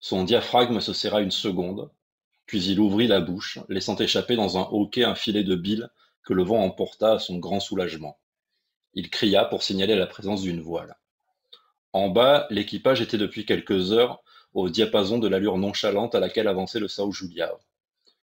Son 0.00 0.24
diaphragme 0.24 0.80
se 0.80 0.92
serra 0.92 1.22
une 1.22 1.30
seconde, 1.30 1.90
puis 2.46 2.64
il 2.64 2.80
ouvrit 2.80 3.06
la 3.06 3.20
bouche, 3.20 3.58
laissant 3.68 3.96
échapper 3.96 4.36
dans 4.36 4.58
un 4.58 4.68
hoquet 4.70 5.04
un 5.04 5.14
filet 5.14 5.44
de 5.44 5.54
bile 5.54 5.90
que 6.24 6.34
le 6.34 6.42
vent 6.42 6.62
emporta 6.62 7.12
à 7.12 7.18
son 7.18 7.38
grand 7.38 7.60
soulagement. 7.60 8.18
Il 8.94 9.10
cria 9.10 9.44
pour 9.44 9.62
signaler 9.62 9.96
la 9.96 10.06
présence 10.06 10.42
d'une 10.42 10.60
voile. 10.60 10.96
En 11.92 12.08
bas, 12.08 12.46
l'équipage 12.50 13.00
était 13.00 13.18
depuis 13.18 13.46
quelques 13.46 13.92
heures 13.92 14.22
au 14.52 14.68
diapason 14.68 15.18
de 15.18 15.28
l'allure 15.28 15.58
nonchalante 15.58 16.14
à 16.14 16.20
laquelle 16.20 16.48
avançait 16.48 16.80
le 16.80 16.88
Sao 16.88 17.10
Julia. 17.12 17.52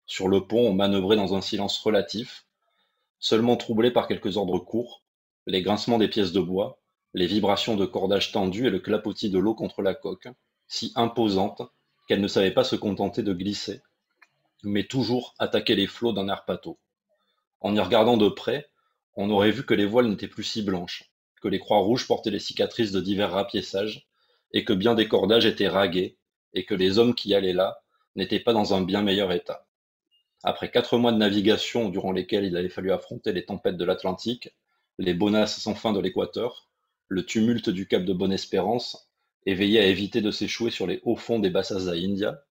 Sur 0.06 0.28
le 0.28 0.46
pont, 0.46 0.68
on 0.68 0.72
manœuvrait 0.72 1.16
dans 1.16 1.34
un 1.34 1.40
silence 1.40 1.78
relatif, 1.78 2.46
seulement 3.18 3.56
troublé 3.56 3.90
par 3.90 4.08
quelques 4.08 4.36
ordres 4.36 4.58
courts, 4.58 5.02
les 5.46 5.62
grincements 5.62 5.98
des 5.98 6.08
pièces 6.08 6.32
de 6.32 6.40
bois, 6.40 6.80
les 7.14 7.26
vibrations 7.26 7.76
de 7.76 7.84
cordage 7.84 8.32
tendu 8.32 8.66
et 8.66 8.70
le 8.70 8.80
clapotis 8.80 9.30
de 9.30 9.38
l'eau 9.38 9.54
contre 9.54 9.82
la 9.82 9.94
coque, 9.94 10.28
si 10.66 10.92
imposante 10.94 11.62
qu'elle 12.08 12.20
ne 12.20 12.28
savait 12.28 12.50
pas 12.50 12.64
se 12.64 12.76
contenter 12.76 13.22
de 13.22 13.32
glisser, 13.32 13.82
mais 14.62 14.84
toujours 14.84 15.34
attaquer 15.38 15.74
les 15.74 15.86
flots 15.86 16.12
d'un 16.12 16.28
air 16.28 16.44
pâteau. 16.44 16.78
En 17.60 17.74
y 17.74 17.80
regardant 17.80 18.16
de 18.16 18.28
près, 18.28 18.68
on 19.14 19.30
aurait 19.30 19.50
vu 19.50 19.64
que 19.64 19.74
les 19.74 19.86
voiles 19.86 20.08
n'étaient 20.08 20.28
plus 20.28 20.44
si 20.44 20.62
blanches, 20.62 21.12
que 21.40 21.48
les 21.48 21.58
croix 21.58 21.78
rouges 21.78 22.06
portaient 22.06 22.30
les 22.30 22.38
cicatrices 22.38 22.92
de 22.92 23.00
divers 23.00 23.32
rapiessages, 23.32 24.06
et 24.52 24.64
que 24.64 24.72
bien 24.72 24.94
des 24.94 25.08
cordages 25.08 25.46
étaient 25.46 25.68
ragués, 25.68 26.18
et 26.54 26.64
que 26.64 26.74
les 26.74 26.98
hommes 26.98 27.14
qui 27.14 27.34
allaient 27.34 27.52
là 27.52 27.78
n'étaient 28.16 28.40
pas 28.40 28.52
dans 28.52 28.74
un 28.74 28.82
bien 28.82 29.02
meilleur 29.02 29.32
état. 29.32 29.66
Après 30.42 30.70
quatre 30.70 30.98
mois 30.98 31.12
de 31.12 31.18
navigation 31.18 31.88
durant 31.88 32.12
lesquels 32.12 32.44
il 32.44 32.56
avait 32.56 32.68
fallu 32.68 32.92
affronter 32.92 33.32
les 33.32 33.44
tempêtes 33.44 33.76
de 33.76 33.84
l'Atlantique, 33.84 34.50
les 34.98 35.14
bonasses 35.14 35.60
sans 35.60 35.74
fin 35.74 35.92
de 35.92 36.00
l'équateur, 36.00 36.68
le 37.08 37.24
tumulte 37.24 37.70
du 37.70 37.86
cap 37.86 38.04
de 38.04 38.12
Bonne-Espérance, 38.12 39.08
et 39.46 39.54
veiller 39.54 39.80
à 39.80 39.86
éviter 39.86 40.20
de 40.20 40.30
s'échouer 40.30 40.70
sur 40.70 40.86
les 40.86 41.00
hauts 41.04 41.16
fonds 41.16 41.38
des 41.38 41.50
Bassas 41.50 41.88
à 41.88 41.94
India, 41.94 42.42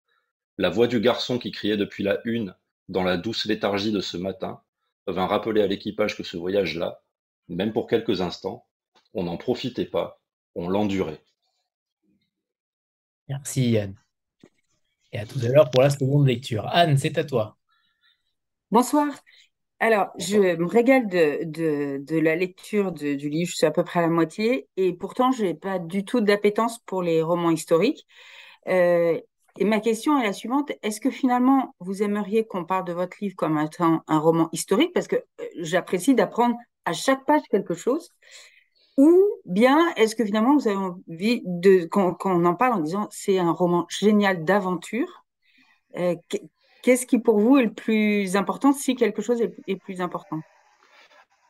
la 0.58 0.70
voix 0.70 0.86
du 0.86 1.00
garçon 1.00 1.38
qui 1.38 1.50
criait 1.50 1.76
depuis 1.76 2.02
la 2.02 2.20
une, 2.24 2.54
dans 2.88 3.02
la 3.02 3.16
douce 3.16 3.46
léthargie 3.46 3.92
de 3.92 4.00
ce 4.00 4.16
matin, 4.16 4.60
vint 5.06 5.26
rappeler 5.26 5.62
à 5.62 5.66
l'équipage 5.66 6.16
que 6.16 6.22
ce 6.22 6.36
voyage-là, 6.36 7.02
même 7.48 7.72
pour 7.72 7.86
quelques 7.86 8.20
instants, 8.20 8.66
on 9.14 9.24
n'en 9.24 9.36
profitait 9.36 9.86
pas, 9.86 10.20
on 10.54 10.68
l'endurait. 10.68 11.22
Merci 13.28 13.70
Yann. 13.70 13.94
Et 15.12 15.18
à 15.18 15.26
tout 15.26 15.38
à 15.42 15.48
l'heure 15.48 15.70
pour 15.70 15.82
la 15.82 15.90
seconde 15.90 16.26
lecture. 16.26 16.66
Anne, 16.68 16.96
c'est 16.96 17.18
à 17.18 17.24
toi. 17.24 17.56
Bonsoir. 18.70 19.08
Alors, 19.80 20.08
je 20.18 20.36
me 20.36 20.66
régale 20.66 21.08
de, 21.08 22.20
la 22.20 22.36
lecture 22.36 22.92
du 22.92 23.28
livre, 23.28 23.50
je 23.50 23.56
suis 23.56 23.66
à 23.66 23.70
peu 23.70 23.82
près 23.82 24.00
à 24.00 24.02
la 24.02 24.08
moitié, 24.08 24.68
et 24.76 24.92
pourtant, 24.92 25.32
je 25.32 25.44
n'ai 25.44 25.54
pas 25.54 25.78
du 25.78 26.04
tout 26.04 26.20
d'appétence 26.20 26.78
pour 26.80 27.02
les 27.02 27.22
romans 27.22 27.50
historiques. 27.50 28.06
Euh, 28.68 29.18
et 29.58 29.64
ma 29.64 29.80
question 29.80 30.18
est 30.18 30.24
la 30.24 30.32
suivante. 30.32 30.70
Est-ce 30.82 31.00
que 31.00 31.10
finalement, 31.10 31.74
vous 31.80 32.02
aimeriez 32.02 32.46
qu'on 32.46 32.64
parle 32.64 32.84
de 32.84 32.92
votre 32.92 33.16
livre 33.20 33.36
comme 33.36 33.58
étant 33.58 34.02
un 34.06 34.18
roman 34.18 34.48
historique? 34.52 34.92
Parce 34.92 35.08
que 35.08 35.16
euh, 35.16 35.44
j'apprécie 35.56 36.14
d'apprendre 36.14 36.56
à 36.84 36.92
chaque 36.92 37.24
page 37.24 37.42
quelque 37.50 37.74
chose. 37.74 38.10
Ou 38.96 39.18
bien 39.44 39.92
est-ce 39.96 40.14
que 40.14 40.24
finalement, 40.24 40.54
vous 40.54 40.68
avez 40.68 40.76
envie 40.76 41.42
de, 41.44 41.86
qu'on, 41.86 42.44
en 42.44 42.54
parle 42.54 42.74
en 42.74 42.80
disant 42.80 43.08
c'est 43.10 43.38
un 43.38 43.52
roman 43.52 43.86
génial 43.88 44.44
d'aventure? 44.44 45.24
Euh, 45.96 46.14
Qu'est-ce 46.82 47.04
qui 47.04 47.18
pour 47.18 47.38
vous 47.38 47.58
est 47.58 47.64
le 47.64 47.74
plus 47.74 48.36
important 48.36 48.72
si 48.72 48.94
quelque 48.94 49.20
chose 49.20 49.42
est, 49.42 49.76
plus 49.76 50.00
important? 50.00 50.40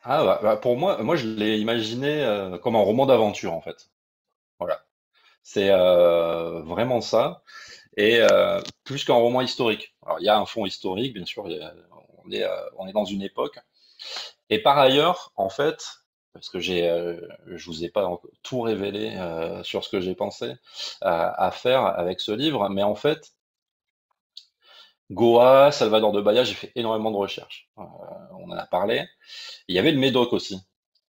Ah 0.03 0.25
bah, 0.25 0.39
bah, 0.43 0.57
pour 0.57 0.75
moi, 0.77 1.01
moi 1.03 1.15
je 1.15 1.25
l'ai 1.25 1.57
imaginé 1.57 2.21
euh, 2.21 2.57
comme 2.57 2.75
un 2.75 2.81
roman 2.81 3.05
d'aventure 3.05 3.53
en 3.53 3.61
fait. 3.61 3.89
Voilà, 4.59 4.83
c'est 5.41 5.69
vraiment 5.69 6.99
ça 6.99 7.41
et 7.97 8.19
euh, 8.19 8.61
plus 8.83 9.03
qu'un 9.05 9.15
roman 9.15 9.41
historique. 9.41 9.95
Alors 10.05 10.19
il 10.19 10.25
y 10.25 10.29
a 10.29 10.37
un 10.37 10.45
fond 10.45 10.65
historique, 10.65 11.13
bien 11.13 11.25
sûr, 11.25 11.45
on, 11.45 12.31
est, 12.31 12.43
euh, 12.43 12.69
on 12.77 12.87
est 12.87 12.93
dans 12.93 13.05
une 13.05 13.21
époque. 13.21 13.59
Et 14.49 14.59
par 14.61 14.77
ailleurs, 14.77 15.31
en 15.35 15.49
fait, 15.49 15.83
parce 16.33 16.49
que 16.49 16.59
j'ai, 16.59 16.89
euh, 16.89 17.19
je 17.47 17.65
vous 17.65 17.83
ai 17.83 17.89
pas 17.89 18.09
tout 18.43 18.61
révélé 18.61 19.17
sur 19.63 19.83
ce 19.83 19.89
que 19.89 20.01
j'ai 20.01 20.15
pensé 20.15 20.53
à 21.01 21.51
faire 21.51 21.85
avec 21.85 22.19
ce 22.19 22.31
livre, 22.31 22.69
mais 22.69 22.83
en 22.83 22.95
fait, 22.95 23.33
Goa, 25.11 25.71
Salvador 25.71 26.11
de 26.13 26.21
Bahia, 26.21 26.43
j'ai 26.43 26.53
fait 26.53 26.71
énormément 26.75 27.11
de 27.11 27.17
recherches. 27.17 27.69
on 27.77 28.49
en 28.49 28.57
a 28.57 28.65
parlé. 28.65 29.05
Il 29.67 29.75
y 29.75 29.79
avait 29.79 29.91
le 29.91 29.99
Médoc 29.99 30.31
aussi. 30.33 30.61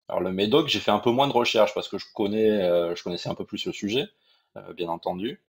Alors 0.09 0.21
le 0.21 0.33
Médoc, 0.33 0.69
j'ai 0.69 0.81
fait 0.81 0.91
un 0.91 0.99
peu 0.99 1.11
moins 1.11 1.29
de 1.29 1.33
recherches 1.33 1.75
parce 1.75 1.89
que 1.89 1.99
je 1.99 2.07
connais, 2.15 2.61
je 2.97 3.03
connaissais 3.03 3.29
un 3.29 3.35
peu 3.35 3.45
plus 3.47 3.65
le 3.67 3.73
sujet, 3.73 4.09
bien 4.77 4.89
entendu. 4.89 5.41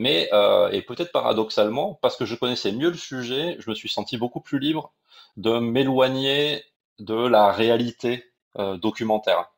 Mais, 0.00 0.30
euh, 0.32 0.70
et 0.70 0.80
peut-être 0.80 1.12
paradoxalement, 1.12 1.98
parce 2.00 2.16
que 2.16 2.24
je 2.24 2.34
connaissais 2.34 2.72
mieux 2.72 2.88
le 2.88 2.96
sujet, 2.96 3.56
je 3.60 3.68
me 3.68 3.74
suis 3.74 3.90
senti 3.90 4.16
beaucoup 4.16 4.40
plus 4.40 4.58
libre 4.58 4.94
de 5.36 5.58
m'éloigner 5.58 6.64
de 7.00 7.14
la 7.14 7.52
réalité 7.52 8.24
euh, 8.58 8.78
documentaire. 8.78 9.52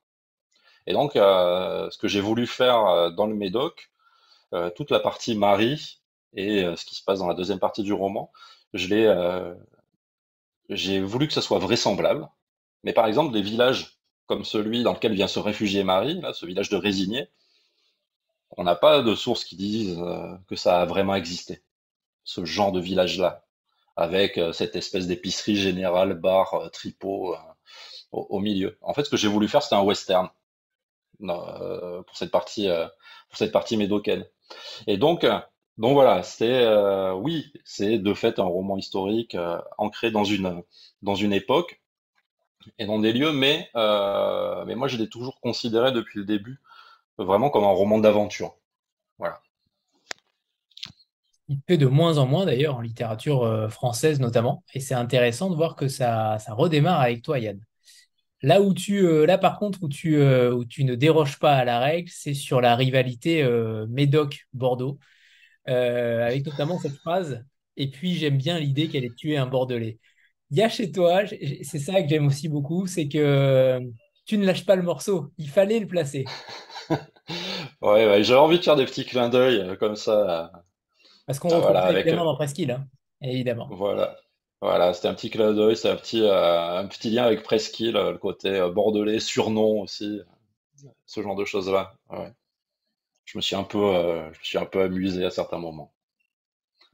Et 0.89 0.95
donc, 0.95 1.15
euh, 1.15 1.89
ce 1.93 1.99
que 1.99 2.09
j'ai 2.09 2.21
voulu 2.21 2.49
faire 2.49 3.13
dans 3.13 3.27
le 3.27 3.37
Médoc, 3.37 3.93
toute 4.75 4.91
la 4.91 4.99
partie 4.99 5.37
Marie 5.37 6.01
et 6.35 6.65
ce 6.77 6.85
qui 6.85 6.97
se 6.97 7.05
passe 7.05 7.21
dans 7.21 7.29
la 7.29 7.35
deuxième 7.35 7.61
partie 7.61 7.85
du 7.85 7.93
roman, 7.93 8.33
je 8.75 8.89
j'ai 10.71 11.01
voulu 11.01 11.29
que 11.29 11.35
ça 11.35 11.43
soit 11.43 11.61
vraisemblable. 11.61 12.29
Mais 12.83 12.93
par 12.93 13.07
exemple, 13.07 13.33
des 13.33 13.43
villages 13.43 13.99
comme 14.27 14.45
celui 14.45 14.83
dans 14.83 14.93
lequel 14.93 15.15
vient 15.15 15.29
se 15.29 15.39
réfugier 15.39 15.85
Marie, 15.85 16.21
ce 16.35 16.47
village 16.47 16.69
de 16.69 16.77
Résigné, 16.77 17.29
on 18.57 18.65
n'a 18.65 18.75
pas 18.75 19.03
de 19.03 19.15
sources 19.15 19.45
qui 19.45 19.57
disent 19.57 19.99
euh, 19.99 20.37
que 20.49 20.57
ça 20.57 20.81
a 20.81 20.85
vraiment 20.85 21.15
existé, 21.15 21.63
ce 22.25 22.45
genre 22.45 22.73
de 22.73 22.81
village-là, 22.81 23.45
avec 23.97 24.39
euh, 24.39 24.53
cette 24.53 24.77
espèce 24.77 25.07
d'épicerie 25.07 25.57
générale, 25.57 26.15
bar, 26.15 26.55
euh, 26.55 26.69
tripot 26.69 27.37
au, 28.13 28.41
milieu. 28.41 28.77
En 28.83 28.93
fait, 28.95 29.05
ce 29.05 29.11
que 29.11 29.17
j'ai 29.17 29.29
voulu 29.29 29.49
faire, 29.49 29.63
c'était 29.63 29.75
un 29.75 29.83
western 29.83 30.29
pour 31.19 32.17
cette 32.17 32.31
partie, 32.31 32.69
pour 33.29 33.39
cette 33.39 33.53
partie 33.53 33.79
médocaine. 33.79 34.27
Et 34.87 34.99
donc, 34.99 35.25
donc 35.79 35.95
voilà, 35.95 36.23
c'est 36.23 36.67
oui, 37.15 37.51
c'est 37.65 37.99
de 37.99 38.13
fait 38.13 38.39
un 38.39 38.45
roman 38.45 38.77
historique 38.77 39.35
ancré 39.79 40.11
dans 40.11 40.25
une 40.25 40.63
dans 41.01 41.15
une 41.15 41.33
époque 41.33 41.81
et 42.79 42.85
dans 42.85 42.99
des 42.99 43.15
lieux, 43.15 43.33
mais 43.33 43.71
mais 43.75 44.75
moi 44.75 44.89
je 44.89 44.99
l'ai 44.99 45.09
toujours 45.09 45.41
considéré 45.41 45.91
depuis 45.93 46.19
le 46.19 46.27
début 46.27 46.61
vraiment 47.19 47.51
comme 47.51 47.65
un 47.65 47.69
roman 47.69 47.99
d'aventure. 47.99 48.57
Voilà. 49.19 49.41
Il 51.49 51.61
fait 51.69 51.77
de 51.77 51.87
moins 51.87 52.19
en 52.19 52.27
moins 52.27 52.47
d'ailleurs 52.47 52.77
en 52.77 52.81
littérature 52.81 53.43
euh, 53.43 53.69
française 53.69 54.21
notamment, 54.21 54.65
et 54.75 54.81
c'est 54.81 54.95
intéressant 54.95 55.51
de 55.51 55.57
voir 55.57 55.77
que 55.77 55.89
ça, 55.89 56.39
ça 56.39 56.55
redémarre 56.55 57.01
avec 57.01 57.23
toi, 57.23 57.39
Yann. 57.39 57.61
Là 58.43 58.61
où 58.63 58.75
tu, 58.75 59.05
euh, 59.05 59.27
là 59.27 59.39
par 59.39 59.59
contre 59.59 59.83
où 59.83 59.89
tu, 59.89 60.17
euh, 60.17 60.53
où 60.53 60.65
tu 60.65 60.85
ne 60.85 60.95
déroges 60.95 61.39
pas 61.39 61.55
à 61.55 61.65
la 61.65 61.79
règle, 61.79 62.11
c'est 62.13 62.35
sur 62.35 62.61
la 62.61 62.75
rivalité 62.75 63.45
Médoc-Bordeaux, 63.89 64.99
avec 65.67 66.47
notamment 66.47 66.79
cette 66.79 66.97
phrase. 66.97 67.45
Et 67.77 67.91
puis 67.91 68.15
j'aime 68.15 68.37
bien 68.37 68.59
l'idée 68.59 68.89
qu'elle 68.89 69.05
ait 69.05 69.15
tué 69.15 69.37
un 69.37 69.47
Bordelais. 69.47 69.99
Il 70.51 70.59
y 70.59 70.63
a 70.63 70.69
chez 70.69 70.91
toi, 70.93 71.23
c'est 71.27 71.79
ça 71.79 72.03
que 72.03 72.09
j'aime 72.09 72.27
aussi 72.27 72.49
beaucoup, 72.49 72.87
c'est 72.87 73.09
que 73.09 73.81
tu 74.25 74.39
ne 74.39 74.47
lâches 74.47 74.67
pas 74.67 74.77
le 74.77 74.83
morceau. 74.83 75.33
Il 75.39 75.49
fallait 75.49 75.81
le 75.81 75.87
placer. 75.87 76.25
ouais, 77.83 78.23
j'avais 78.23 78.41
envie 78.41 78.59
de 78.59 78.65
faire 78.65 78.77
des 78.77 78.85
petits 78.85 79.05
clins 79.05 79.29
d'œil 79.29 79.61
euh, 79.61 79.77
comme 79.77 79.97
ça. 79.97 80.53
Parce 81.27 81.39
qu'on 81.39 81.49
retrouve 81.49 81.65
voilà, 81.65 81.99
évidemment 81.99 82.25
dans 82.25 82.35
Presqu'île, 82.35 82.73
hein, 82.73 82.87
évidemment. 83.21 83.69
Voilà. 83.71 84.17
Voilà, 84.61 84.95
c'était 84.95 85.09
un 85.09 85.15
petit 85.15 85.31
clin 85.31 85.53
d'œil, 85.53 85.77
c'est 85.77 85.91
un 85.91 85.97
petit, 85.97 86.23
euh, 86.23 86.79
un 86.79 86.87
petit 86.87 87.11
lien 87.11 87.25
avec 87.25 87.43
Presqu'île, 87.43 87.95
le 87.95 88.19
côté 88.19 88.65
bordelais, 88.73 89.19
surnom 89.19 89.81
aussi, 89.81 90.21
ce 91.05 91.21
genre 91.21 91.35
de 91.35 91.45
choses-là. 91.45 91.95
Je 93.25 93.39
me 93.39 93.43
suis 93.43 93.57
un 93.57 93.65
peu, 93.65 93.79
je 94.33 94.39
me 94.39 94.45
suis 94.45 94.59
un 94.59 94.65
peu 94.65 94.83
amusé 94.83 95.25
à 95.25 95.31
certains 95.31 95.59
moments. 95.59 95.93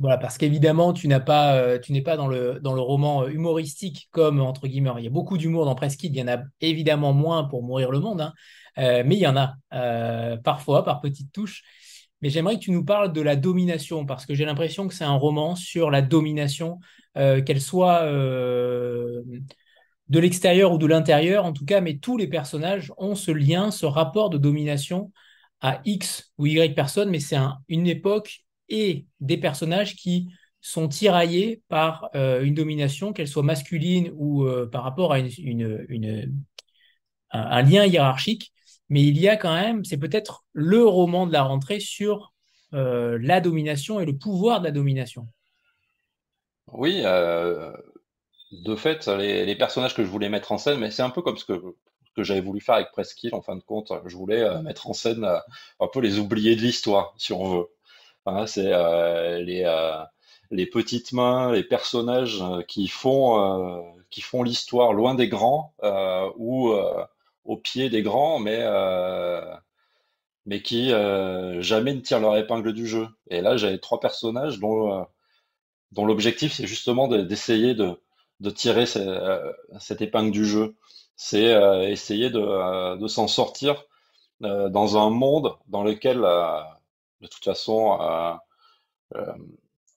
Voilà, 0.00 0.16
parce 0.16 0.38
qu'évidemment, 0.38 0.92
pas, 0.92 1.78
tu 1.80 1.92
n'es 1.92 2.02
pas 2.02 2.16
dans 2.16 2.28
le, 2.28 2.60
roman 2.62 3.26
humoristique 3.26 4.08
comme 4.12 4.40
entre 4.40 4.68
guillemets. 4.68 4.90
Il 4.98 5.04
y 5.04 5.06
a 5.08 5.10
beaucoup 5.10 5.36
d'humour 5.36 5.64
dans 5.64 5.74
Presqu'île, 5.74 6.12
il 6.14 6.18
y 6.18 6.22
en 6.22 6.28
a 6.28 6.38
évidemment 6.60 7.12
moins 7.12 7.44
pour 7.44 7.64
Mourir 7.64 7.90
le 7.90 7.98
monde, 7.98 8.20
hein, 8.20 8.32
euh, 8.78 9.02
mais 9.04 9.16
il 9.16 9.20
y 9.20 9.26
en 9.26 9.36
a 9.36 9.54
euh, 9.74 10.36
parfois 10.36 10.84
par 10.84 11.00
petites 11.00 11.32
touches. 11.32 11.64
Mais 12.22 12.30
j'aimerais 12.30 12.56
que 12.56 12.60
tu 12.60 12.70
nous 12.70 12.84
parles 12.84 13.12
de 13.12 13.20
la 13.20 13.34
domination, 13.34 14.06
parce 14.06 14.24
que 14.24 14.34
j'ai 14.34 14.44
l'impression 14.44 14.86
que 14.86 14.94
c'est 14.94 15.04
un 15.04 15.16
roman 15.16 15.56
sur 15.56 15.90
la 15.90 16.00
domination, 16.02 16.78
euh, 17.16 17.42
qu'elle 17.42 17.60
soit 17.60 18.02
de 20.08 20.20
l'extérieur 20.20 20.72
ou 20.72 20.78
de 20.78 20.86
l'intérieur, 20.86 21.44
en 21.44 21.52
tout 21.52 21.64
cas, 21.64 21.80
mais 21.80 21.98
tous 21.98 22.16
les 22.16 22.28
personnages 22.28 22.92
ont 22.98 23.14
ce 23.14 23.30
lien, 23.30 23.70
ce 23.70 23.84
rapport 23.86 24.30
de 24.30 24.38
domination 24.38 25.12
à 25.60 25.80
X 25.84 26.32
ou 26.38 26.46
Y 26.46 26.74
personnes, 26.74 27.10
mais 27.10 27.20
c'est 27.20 27.38
une 27.68 27.86
époque 27.86 28.44
et 28.68 29.06
des 29.20 29.38
personnages 29.38 29.96
qui 29.96 30.28
sont 30.60 30.88
tiraillés 30.88 31.62
par 31.68 32.10
une 32.14 32.54
domination, 32.54 33.12
qu'elle 33.12 33.28
soit 33.28 33.42
masculine 33.42 34.10
ou 34.14 34.46
par 34.70 34.82
rapport 34.82 35.12
à 35.12 35.18
un, 37.32 37.62
lien 37.62 37.86
hiérarchique 37.86 38.52
mais 38.88 39.02
il 39.02 39.18
y 39.18 39.28
a 39.28 39.36
quand 39.36 39.54
même, 39.54 39.84
c'est 39.84 39.98
peut-être 39.98 40.44
le 40.52 40.84
roman 40.84 41.26
de 41.26 41.32
la 41.32 41.42
rentrée 41.42 41.80
sur 41.80 42.32
euh, 42.74 43.18
la 43.20 43.40
domination 43.40 44.00
et 44.00 44.06
le 44.06 44.16
pouvoir 44.16 44.60
de 44.60 44.66
la 44.66 44.70
domination. 44.70 45.26
Oui, 46.72 47.02
euh, 47.04 47.72
de 48.52 48.76
fait, 48.76 49.06
les, 49.08 49.56
personnages 49.56 49.94
que 49.94 50.04
je 50.04 50.08
voulais 50.08 50.28
mettre 50.28 50.52
en 50.52 50.58
scène, 50.58 50.78
mais 50.78 50.90
c'est 50.90 51.02
un 51.02 51.10
peu 51.10 51.22
comme 51.22 51.36
ce 51.36 51.44
que, 51.44 51.60
que 52.16 52.22
j'avais 52.22 52.40
voulu 52.40 52.60
faire 52.60 52.76
avec 52.76 52.90
Presqu'île, 52.92 53.34
en 53.34 53.42
fin 53.42 53.56
de 53.56 53.62
compte, 53.62 53.92
je 54.06 54.16
voulais 54.16 54.42
euh, 54.42 54.62
mettre 54.62 54.88
en 54.88 54.92
scène 54.92 55.24
un 55.24 55.88
peu 55.92 56.00
les 56.00 56.18
oubliés 56.18 56.56
de 56.56 56.62
l'histoire, 56.62 57.14
si 57.18 57.32
on 57.32 57.58
veut. 57.58 57.66
C'est 58.46 58.70
les, 59.42 59.64
les 60.50 60.66
petites 60.66 61.12
mains, 61.12 61.52
les 61.52 61.64
personnages 61.64 62.42
qui 62.66 62.88
font, 62.88 63.94
font 64.20 64.42
l'histoire 64.42 64.92
loin 64.92 65.14
des 65.14 65.28
grands, 65.28 65.74
ou 66.36 66.74
au 67.48 67.56
pied 67.56 67.90
des 67.90 68.02
grands, 68.02 68.38
mais, 68.38 68.58
euh, 68.60 69.40
mais 70.46 70.62
qui 70.62 70.92
euh, 70.92 71.60
jamais 71.62 71.94
ne 71.94 72.00
tirent 72.00 72.20
leur 72.20 72.36
épingle 72.36 72.72
du 72.72 72.86
jeu. 72.86 73.08
Et 73.28 73.40
là, 73.40 73.56
j'avais 73.56 73.78
trois 73.78 74.00
personnages 74.00 74.60
dont, 74.60 75.00
euh, 75.00 75.04
dont 75.92 76.06
l'objectif, 76.06 76.52
c'est 76.52 76.66
justement 76.66 77.08
d'essayer 77.08 77.74
de, 77.74 78.00
de, 78.40 78.50
tirer 78.50 78.86
cette 78.86 80.02
épingle 80.02 80.30
du 80.30 80.44
jeu. 80.46 80.76
C'est 81.16 81.52
essayer 81.90 82.30
de, 82.30 82.96
de 82.96 83.08
s'en 83.08 83.28
sortir 83.28 83.84
dans 84.40 84.96
un 84.98 85.10
monde 85.10 85.56
dans 85.68 85.82
lequel, 85.82 86.24
de 87.20 87.26
toute 87.26 87.44
façon, 87.44 87.98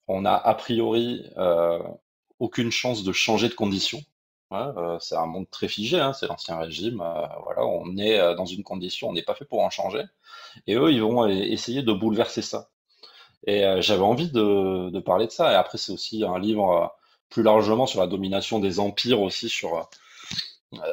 on 0.08 0.26
a 0.26 0.34
a 0.34 0.54
priori 0.56 1.26
aucune 2.40 2.72
chance 2.72 3.04
de 3.04 3.12
changer 3.14 3.50
de 3.50 3.54
condition. 3.54 4.02
Euh, 4.54 4.98
c'est 5.00 5.16
un 5.16 5.26
monde 5.26 5.50
très 5.50 5.68
figé, 5.68 6.00
hein, 6.00 6.14
c'est 6.14 6.28
l'ancien 6.28 6.58
régime. 6.58 7.02
Euh, 7.02 7.28
on 7.58 7.98
est 7.98 8.20
euh, 8.20 8.36
dans 8.36 8.46
une 8.46 8.64
condition, 8.64 9.10
on 9.10 9.14
n'est 9.14 9.22
pas 9.24 9.36
fait 9.36 9.46
pour 9.46 9.62
en 9.64 9.70
changer. 9.70 10.04
Et 10.68 10.76
eux, 10.76 10.92
ils 10.92 11.02
vont 11.02 11.28
essayer 11.28 11.84
de 11.84 11.94
bouleverser 11.94 12.42
ça. 12.42 12.70
Et 13.48 13.64
j'avais 13.82 14.04
envie 14.04 14.30
de, 14.32 15.00
parler 15.00 15.26
de 15.28 15.32
ça. 15.32 15.52
Et 15.52 15.56
après, 15.56 15.78
c'est 15.78 15.92
aussi 15.92 16.24
un 16.24 16.38
livre 16.40 16.96
plus 17.30 17.44
largement 17.44 17.88
sur 17.88 18.02
la 18.02 18.08
domination 18.08 18.60
des 18.60 18.80
empires 18.80 19.22
aussi 19.22 19.50
sur 19.50 19.90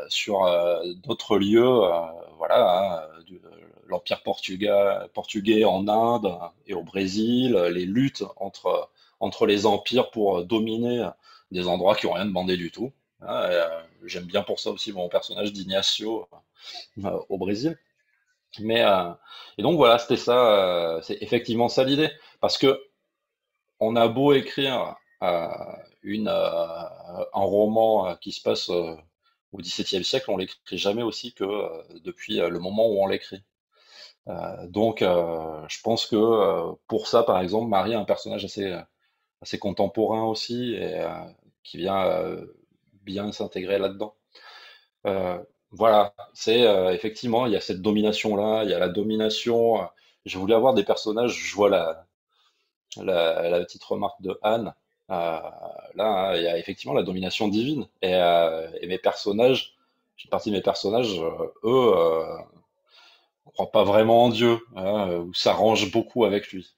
sur 0.09 0.47
d'autres 1.05 1.39
lieux. 1.39 1.81
voilà, 2.39 3.03
hein, 3.05 3.09
l'empire 3.89 4.23
portugais, 4.23 5.65
en 5.65 5.89
Inde 5.89 6.39
et 6.67 6.75
au 6.75 6.83
Brésil, 6.83 7.55
les 7.73 7.87
luttes 7.87 8.25
entre 8.37 8.91
entre 9.21 9.47
les 9.47 9.67
empires 9.67 10.11
pour 10.11 10.45
dominer 10.45 11.09
des 11.51 11.67
endroits 11.67 11.97
qui 11.97 12.07
ont 12.07 12.13
rien 12.13 12.27
demandé 12.27 12.57
du 12.57 12.71
tout. 12.71 12.93
Ah, 13.21 13.45
euh, 13.47 13.83
j'aime 14.05 14.27
bien 14.27 14.43
pour 14.43 14.61
ça 14.61 14.71
aussi 14.71 14.93
mon 14.93 15.09
personnage 15.09 15.53
d'Ignacio 15.53 16.29
euh, 17.05 17.19
au 17.29 17.39
Brésil. 17.39 17.79
Mais 18.61 18.83
euh, 18.83 19.11
et 19.59 19.63
donc 19.63 19.77
voilà, 19.77 19.99
c'était 19.99 20.17
ça, 20.17 21.01
c'est 21.03 21.19
effectivement 21.21 21.69
ça 21.69 21.85
l'idée, 21.85 22.11
parce 22.41 22.59
que 22.59 22.81
on 23.81 23.97
a 23.97 24.09
beau 24.09 24.33
écrire 24.33 24.97
un 25.21 25.77
roman 27.33 28.17
qui 28.17 28.33
se 28.33 28.41
passe 28.43 28.69
au 28.71 28.99
XVIIe 29.55 30.05
siècle, 30.05 30.31
on 30.31 30.37
l'écrit 30.37 30.79
jamais 30.79 31.03
aussi 31.03 31.33
que 31.35 31.45
depuis 32.01 32.37
le 32.37 32.59
moment 32.59 32.89
où 32.89 33.03
on 33.03 33.07
l'écrit. 33.07 33.43
Donc, 34.69 35.01
je 35.01 35.81
pense 35.83 36.07
que 36.07 36.75
pour 36.87 37.07
ça, 37.07 37.23
par 37.23 37.41
exemple, 37.41 37.69
Marie 37.69 37.93
est 37.93 37.97
un 37.97 38.05
personnage 38.05 38.45
assez 38.45 39.59
contemporain 39.59 40.25
aussi 40.25 40.75
et 40.75 41.03
qui 41.63 41.79
vient 41.79 42.37
bien 43.05 43.33
s'intégrer 43.33 43.79
là-dedans. 43.79 44.15
Euh, 45.07 45.39
voilà, 45.71 46.15
c'est 46.35 46.67
euh, 46.67 46.93
effectivement, 46.93 47.47
il 47.47 47.53
y 47.53 47.57
a 47.57 47.61
cette 47.61 47.83
domination-là, 47.83 48.65
il 48.65 48.71
y 48.71 48.75
a 48.75 48.79
la 48.79 48.89
domination. 48.89 49.83
Euh, 49.83 49.85
je 50.27 50.39
voulais 50.39 50.55
avoir 50.55 50.75
des 50.75 50.85
personnages, 50.85 51.33
je 51.33 51.55
vois 51.55 51.71
la, 51.71 52.07
la, 53.03 53.61
petite 53.61 53.85
remarque 53.85 54.21
de 54.21 54.39
Anne. 54.43 54.75
là, 55.09 56.33
il 56.37 56.43
y 56.43 56.47
a 56.47 56.59
effectivement 56.59 56.95
la 56.95 57.03
domination 57.03 57.49
divine. 57.49 57.87
Et, 58.03 58.13
mes 58.87 58.99
personnages, 58.99 59.77
une 60.23 60.31
partie 60.31 60.51
de 60.51 60.57
mes 60.57 60.63
personnages, 60.63 61.21
eux, 61.65 61.95
pas 63.67 63.85
vraiment 63.85 64.25
en 64.25 64.29
Dieu, 64.29 64.59
hein, 64.77 65.17
ou 65.19 65.35
s'arrangent 65.35 65.91
beaucoup 65.91 66.25
avec 66.25 66.53
lui. 66.53 66.75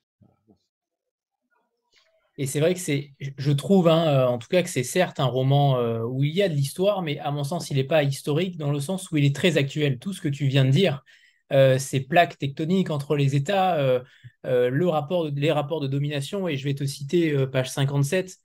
Et 2.40 2.46
c'est 2.46 2.60
vrai 2.60 2.72
que 2.72 2.80
c'est, 2.80 3.12
je 3.36 3.52
trouve, 3.52 3.86
hein, 3.86 4.08
euh, 4.08 4.26
en 4.26 4.38
tout 4.38 4.48
cas, 4.48 4.62
que 4.62 4.70
c'est 4.70 4.82
certes 4.82 5.20
un 5.20 5.26
roman 5.26 5.78
euh, 5.78 6.00
où 6.00 6.24
il 6.24 6.34
y 6.34 6.42
a 6.42 6.48
de 6.48 6.54
l'histoire, 6.54 7.02
mais 7.02 7.18
à 7.18 7.30
mon 7.30 7.44
sens, 7.44 7.70
il 7.70 7.76
n'est 7.76 7.84
pas 7.84 8.02
historique 8.02 8.56
dans 8.56 8.72
le 8.72 8.80
sens 8.80 9.10
où 9.10 9.18
il 9.18 9.26
est 9.26 9.36
très 9.36 9.58
actuel. 9.58 9.98
Tout 9.98 10.14
ce 10.14 10.22
que 10.22 10.28
tu 10.28 10.46
viens 10.46 10.64
de 10.64 10.70
dire, 10.70 11.04
euh, 11.52 11.76
ces 11.78 12.00
plaques 12.00 12.38
tectoniques 12.38 12.88
entre 12.88 13.14
les 13.14 13.36
États, 13.36 13.76
le 14.44 14.88
rapport, 14.88 15.28
les 15.28 15.52
rapports 15.52 15.80
de 15.80 15.86
domination, 15.86 16.48
et 16.48 16.56
je 16.56 16.64
vais 16.64 16.72
te 16.74 16.84
citer 16.84 17.46
page 17.48 17.70
57, 17.70 18.36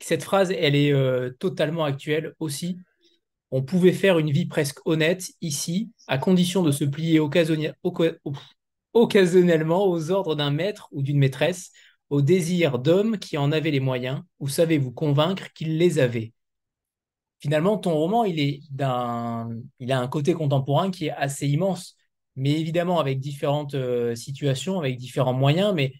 cette 0.00 0.24
phrase, 0.24 0.50
elle 0.50 0.74
est 0.74 0.92
totalement 1.38 1.84
actuelle 1.84 2.34
aussi. 2.38 2.76
On 3.52 3.62
pouvait 3.62 3.92
faire 3.92 4.18
une 4.18 4.30
vie 4.30 4.46
presque 4.46 4.78
honnête 4.86 5.30
ici, 5.42 5.92
à 6.08 6.16
condition 6.16 6.62
de 6.62 6.72
se 6.72 6.84
plier 6.84 7.20
occasionnellement 8.94 9.86
aux 9.86 10.10
ordres 10.10 10.34
d'un 10.34 10.50
maître 10.50 10.88
ou 10.90 11.02
d'une 11.02 11.18
maîtresse 11.18 11.70
au 12.08 12.22
désir 12.22 12.78
d'hommes 12.78 13.18
qui 13.18 13.36
en 13.36 13.52
avaient 13.52 13.70
les 13.70 13.80
moyens, 13.80 14.22
ou 14.40 14.48
savez-vous 14.48 14.90
convaincre 14.90 15.52
qu'ils 15.52 15.76
les 15.76 15.98
avaient. 15.98 16.32
Finalement, 17.40 17.76
ton 17.76 17.94
roman, 17.94 18.24
il, 18.24 18.40
est 18.40 18.60
il 19.80 19.92
a 19.92 20.00
un 20.00 20.08
côté 20.08 20.32
contemporain 20.32 20.90
qui 20.90 21.06
est 21.06 21.10
assez 21.10 21.46
immense, 21.46 21.96
mais 22.36 22.58
évidemment 22.58 23.00
avec 23.00 23.20
différentes 23.20 23.74
euh, 23.74 24.14
situations, 24.14 24.78
avec 24.78 24.96
différents 24.96 25.34
moyens, 25.34 25.74
mais 25.74 25.92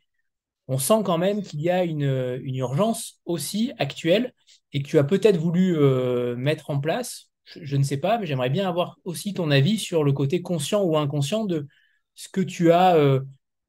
on 0.68 0.78
sent 0.78 1.02
quand 1.04 1.18
même 1.18 1.42
qu'il 1.42 1.60
y 1.60 1.68
a 1.68 1.84
une, 1.84 2.40
une, 2.42 2.56
urgence 2.56 3.20
aussi 3.26 3.72
actuelle 3.78 4.32
et 4.72 4.82
que 4.82 4.88
tu 4.88 4.98
as 4.98 5.04
peut-être 5.04 5.36
voulu 5.36 5.76
euh, 5.76 6.36
mettre 6.36 6.70
en 6.70 6.80
place, 6.80 7.31
je, 7.44 7.76
ne 7.76 7.82
sais 7.82 7.96
pas, 7.98 8.18
mais 8.18 8.26
j'aimerais 8.26 8.50
bien 8.50 8.68
avoir 8.68 8.98
aussi 9.04 9.34
ton 9.34 9.50
avis 9.50 9.78
sur 9.78 10.04
le 10.04 10.12
côté 10.12 10.42
conscient 10.42 10.82
ou 10.82 10.96
inconscient 10.96 11.44
de 11.44 11.66
ce 12.14 12.28
que 12.28 12.40
tu 12.40 12.72
as 12.72 12.96
euh, 12.96 13.20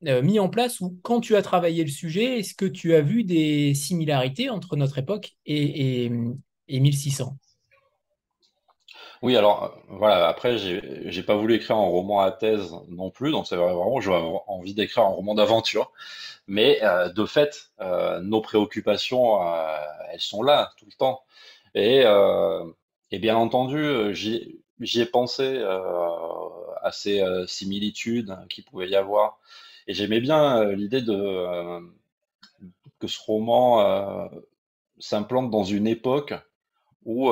mis 0.02 0.40
en 0.40 0.50
place 0.50 0.82
ou 0.82 1.00
quand 1.04 1.22
tu 1.22 1.36
as 1.36 1.42
travaillé 1.42 1.84
le 1.84 1.90
sujet, 1.90 2.40
est-ce 2.40 2.54
que 2.54 2.66
tu 2.66 2.94
as 2.96 3.02
vu 3.02 3.24
des 3.24 3.74
similarités 3.74 4.50
entre 4.50 4.76
notre 4.76 4.98
époque 4.98 5.36
et, 5.46 6.06
et, 6.06 6.12
et 6.68 6.80
1600 6.80 7.38
oui, 9.24 9.38
alors 9.38 9.64
euh, 9.64 9.70
voilà, 9.88 10.28
après, 10.28 10.58
j'ai 10.58 11.24
pas 11.24 11.36
voulu 11.36 11.56
écrire 11.56 11.78
un 11.78 11.88
roman 11.88 12.20
à 12.20 12.32
thèse 12.32 12.76
non 12.90 13.10
plus, 13.10 13.32
donc 13.32 13.48
c'est 13.48 13.56
vraiment, 13.56 14.02
j'ai 14.02 14.12
envie 14.12 14.74
d'écrire 14.74 15.06
un 15.06 15.08
roman 15.08 15.34
d'aventure. 15.34 15.94
Mais 16.48 16.84
euh, 16.84 17.10
de 17.10 17.26
fait, 17.26 17.72
euh, 17.82 18.20
nos 18.22 18.42
préoccupations, 18.42 19.40
elles 20.12 20.20
sont 20.20 20.44
là 20.44 20.74
tout 20.78 20.86
le 20.86 20.92
temps. 20.98 21.24
Et, 21.74 22.04
et 23.14 23.20
bien 23.20 23.36
entendu, 23.38 24.14
j'y 24.14 24.60
j'y 24.80 25.02
ai 25.02 25.06
pensé 25.06 25.62
à 26.82 26.92
ces 26.92 27.24
similitudes 27.48 28.36
qu'il 28.50 28.66
pouvait 28.66 28.90
y 28.90 28.96
avoir. 28.96 29.40
Et 29.88 29.94
j'aimais 29.94 30.20
bien 30.20 30.64
l'idée 30.74 31.04
que 33.00 33.08
ce 33.08 33.20
roman 33.26 34.30
s'implante 35.00 35.52
dans 35.52 35.64
une 35.64 35.88
époque 35.88 36.34
où 37.06 37.32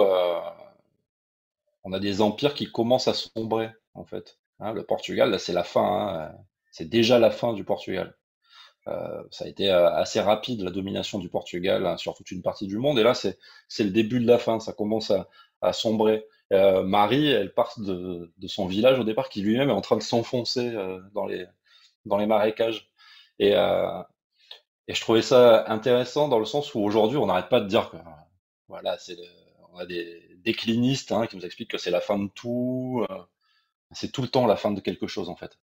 on 1.83 1.93
a 1.93 1.99
des 1.99 2.21
empires 2.21 2.53
qui 2.53 2.71
commencent 2.71 3.07
à 3.07 3.13
sombrer, 3.13 3.69
en 3.93 4.05
fait. 4.05 4.37
Hein, 4.59 4.73
le 4.73 4.83
Portugal, 4.83 5.31
là, 5.31 5.39
c'est 5.39 5.53
la 5.53 5.63
fin. 5.63 6.31
Hein, 6.31 6.37
c'est 6.71 6.87
déjà 6.87 7.19
la 7.19 7.31
fin 7.31 7.53
du 7.53 7.63
Portugal. 7.63 8.15
Euh, 8.87 9.23
ça 9.31 9.45
a 9.45 9.47
été 9.47 9.69
euh, 9.69 9.91
assez 9.93 10.19
rapide, 10.19 10.61
la 10.61 10.71
domination 10.71 11.19
du 11.19 11.29
Portugal 11.29 11.85
hein, 11.85 11.97
sur 11.97 12.15
toute 12.15 12.31
une 12.31 12.41
partie 12.41 12.67
du 12.67 12.77
monde. 12.77 12.97
Et 12.99 13.03
là, 13.03 13.13
c'est 13.13 13.37
le 13.79 13.89
début 13.89 14.19
de 14.19 14.27
la 14.27 14.37
fin. 14.37 14.59
Ça 14.59 14.73
commence 14.73 15.11
à, 15.11 15.27
à 15.61 15.73
sombrer. 15.73 16.25
Euh, 16.51 16.83
Marie, 16.83 17.27
elle 17.27 17.53
part 17.53 17.73
de, 17.77 18.31
son 18.47 18.65
village 18.67 18.99
au 18.99 19.03
départ, 19.03 19.29
qui 19.29 19.41
lui-même 19.41 19.69
est 19.69 19.73
en 19.73 19.81
train 19.81 19.97
de 19.97 20.03
s'enfoncer 20.03 20.75
euh, 20.75 20.99
dans, 21.13 21.25
les, 21.25 21.45
dans 22.05 22.17
les 22.17 22.25
marécages. 22.25 22.89
Et, 23.39 23.55
euh, 23.55 24.01
et 24.87 24.93
je 24.93 25.01
trouvais 25.01 25.21
ça 25.21 25.65
intéressant 25.71 26.27
dans 26.27 26.39
le 26.39 26.45
sens 26.45 26.75
où 26.75 26.81
aujourd'hui, 26.81 27.17
on 27.17 27.27
n'arrête 27.27 27.49
pas 27.49 27.61
de 27.61 27.67
dire 27.67 27.89
que 27.89 27.97
voilà, 28.67 28.97
c'est 28.97 29.17
on 29.73 29.77
a 29.77 29.85
des, 29.85 30.31
décliniste 30.43 31.11
hein, 31.11 31.27
qui 31.27 31.37
nous 31.37 31.45
explique 31.45 31.71
que 31.71 31.77
c'est 31.77 31.91
la 31.91 32.01
fin 32.01 32.19
de 32.19 32.27
tout. 32.27 33.05
C'est 33.91 34.11
tout 34.11 34.21
le 34.21 34.27
temps 34.27 34.47
la 34.47 34.55
fin 34.55 34.71
de 34.71 34.81
quelque 34.81 35.07
chose 35.07 35.29
en 35.29 35.35
fait. 35.35 35.59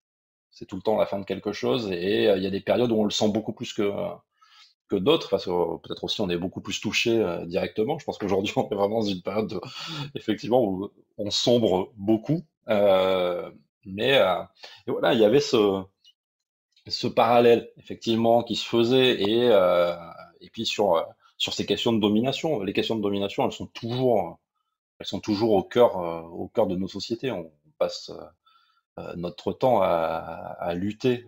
C'est 0.50 0.66
tout 0.66 0.76
le 0.76 0.82
temps 0.82 0.96
la 0.96 1.06
fin 1.06 1.18
de 1.18 1.24
quelque 1.24 1.52
chose 1.52 1.90
et 1.92 2.24
il 2.24 2.42
y 2.42 2.46
a 2.46 2.50
des 2.50 2.60
périodes 2.60 2.90
où 2.92 3.00
on 3.00 3.04
le 3.04 3.10
sent 3.10 3.28
beaucoup 3.28 3.52
plus 3.52 3.72
que 3.72 3.92
que 4.88 4.96
d'autres 4.96 5.28
parce 5.30 5.44
que 5.44 5.50
euh, 5.50 5.76
peut-être 5.78 6.04
aussi 6.04 6.20
on 6.20 6.30
est 6.30 6.36
beaucoup 6.36 6.60
plus 6.60 6.80
touché 6.80 7.24
directement. 7.46 7.98
Je 7.98 8.04
pense 8.04 8.18
qu'aujourd'hui 8.18 8.52
on 8.56 8.68
est 8.68 8.74
vraiment 8.74 9.00
dans 9.00 9.06
une 9.06 9.22
période 9.22 9.60
effectivement 10.14 10.62
où 10.62 10.90
on 11.18 11.30
sombre 11.30 11.92
beaucoup. 11.96 12.42
mais 12.66 14.20
voilà, 14.86 15.14
il 15.14 15.20
y 15.20 15.24
avait 15.24 15.40
ce 15.40 17.06
parallèle 17.06 17.70
effectivement 17.76 18.42
qui 18.42 18.56
se 18.56 18.66
faisait 18.66 19.20
et 19.22 20.50
puis 20.50 20.66
sur 20.66 21.06
ces 21.38 21.66
questions 21.66 21.92
de 21.92 22.00
domination. 22.00 22.62
Les 22.62 22.72
questions 22.72 22.96
de 22.96 23.02
domination, 23.02 23.44
elles 23.44 23.52
sont 23.52 23.66
toujours 23.66 24.38
elles 24.98 25.06
sont 25.06 25.20
toujours 25.20 25.52
au 25.52 25.62
cœur, 25.62 25.98
euh, 25.98 26.22
au 26.22 26.48
cœur 26.48 26.66
de 26.66 26.76
nos 26.76 26.88
sociétés. 26.88 27.30
On 27.30 27.50
passe 27.78 28.10
euh, 28.10 28.22
euh, 28.98 29.14
notre 29.16 29.52
temps 29.52 29.80
à, 29.80 30.74
lutter 30.74 31.26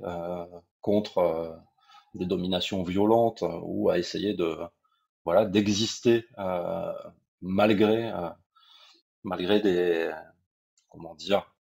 contre 0.80 1.56
des 2.14 2.26
dominations 2.26 2.82
violentes 2.82 3.44
ou 3.62 3.90
à 3.90 3.98
essayer 3.98 4.34
de 4.34 4.56
voilà 5.24 5.44
d'exister 5.44 6.26
malgré 7.40 8.12
malgré 9.22 9.60
des 9.60 10.10
comment 10.88 11.14
dire 11.14 11.54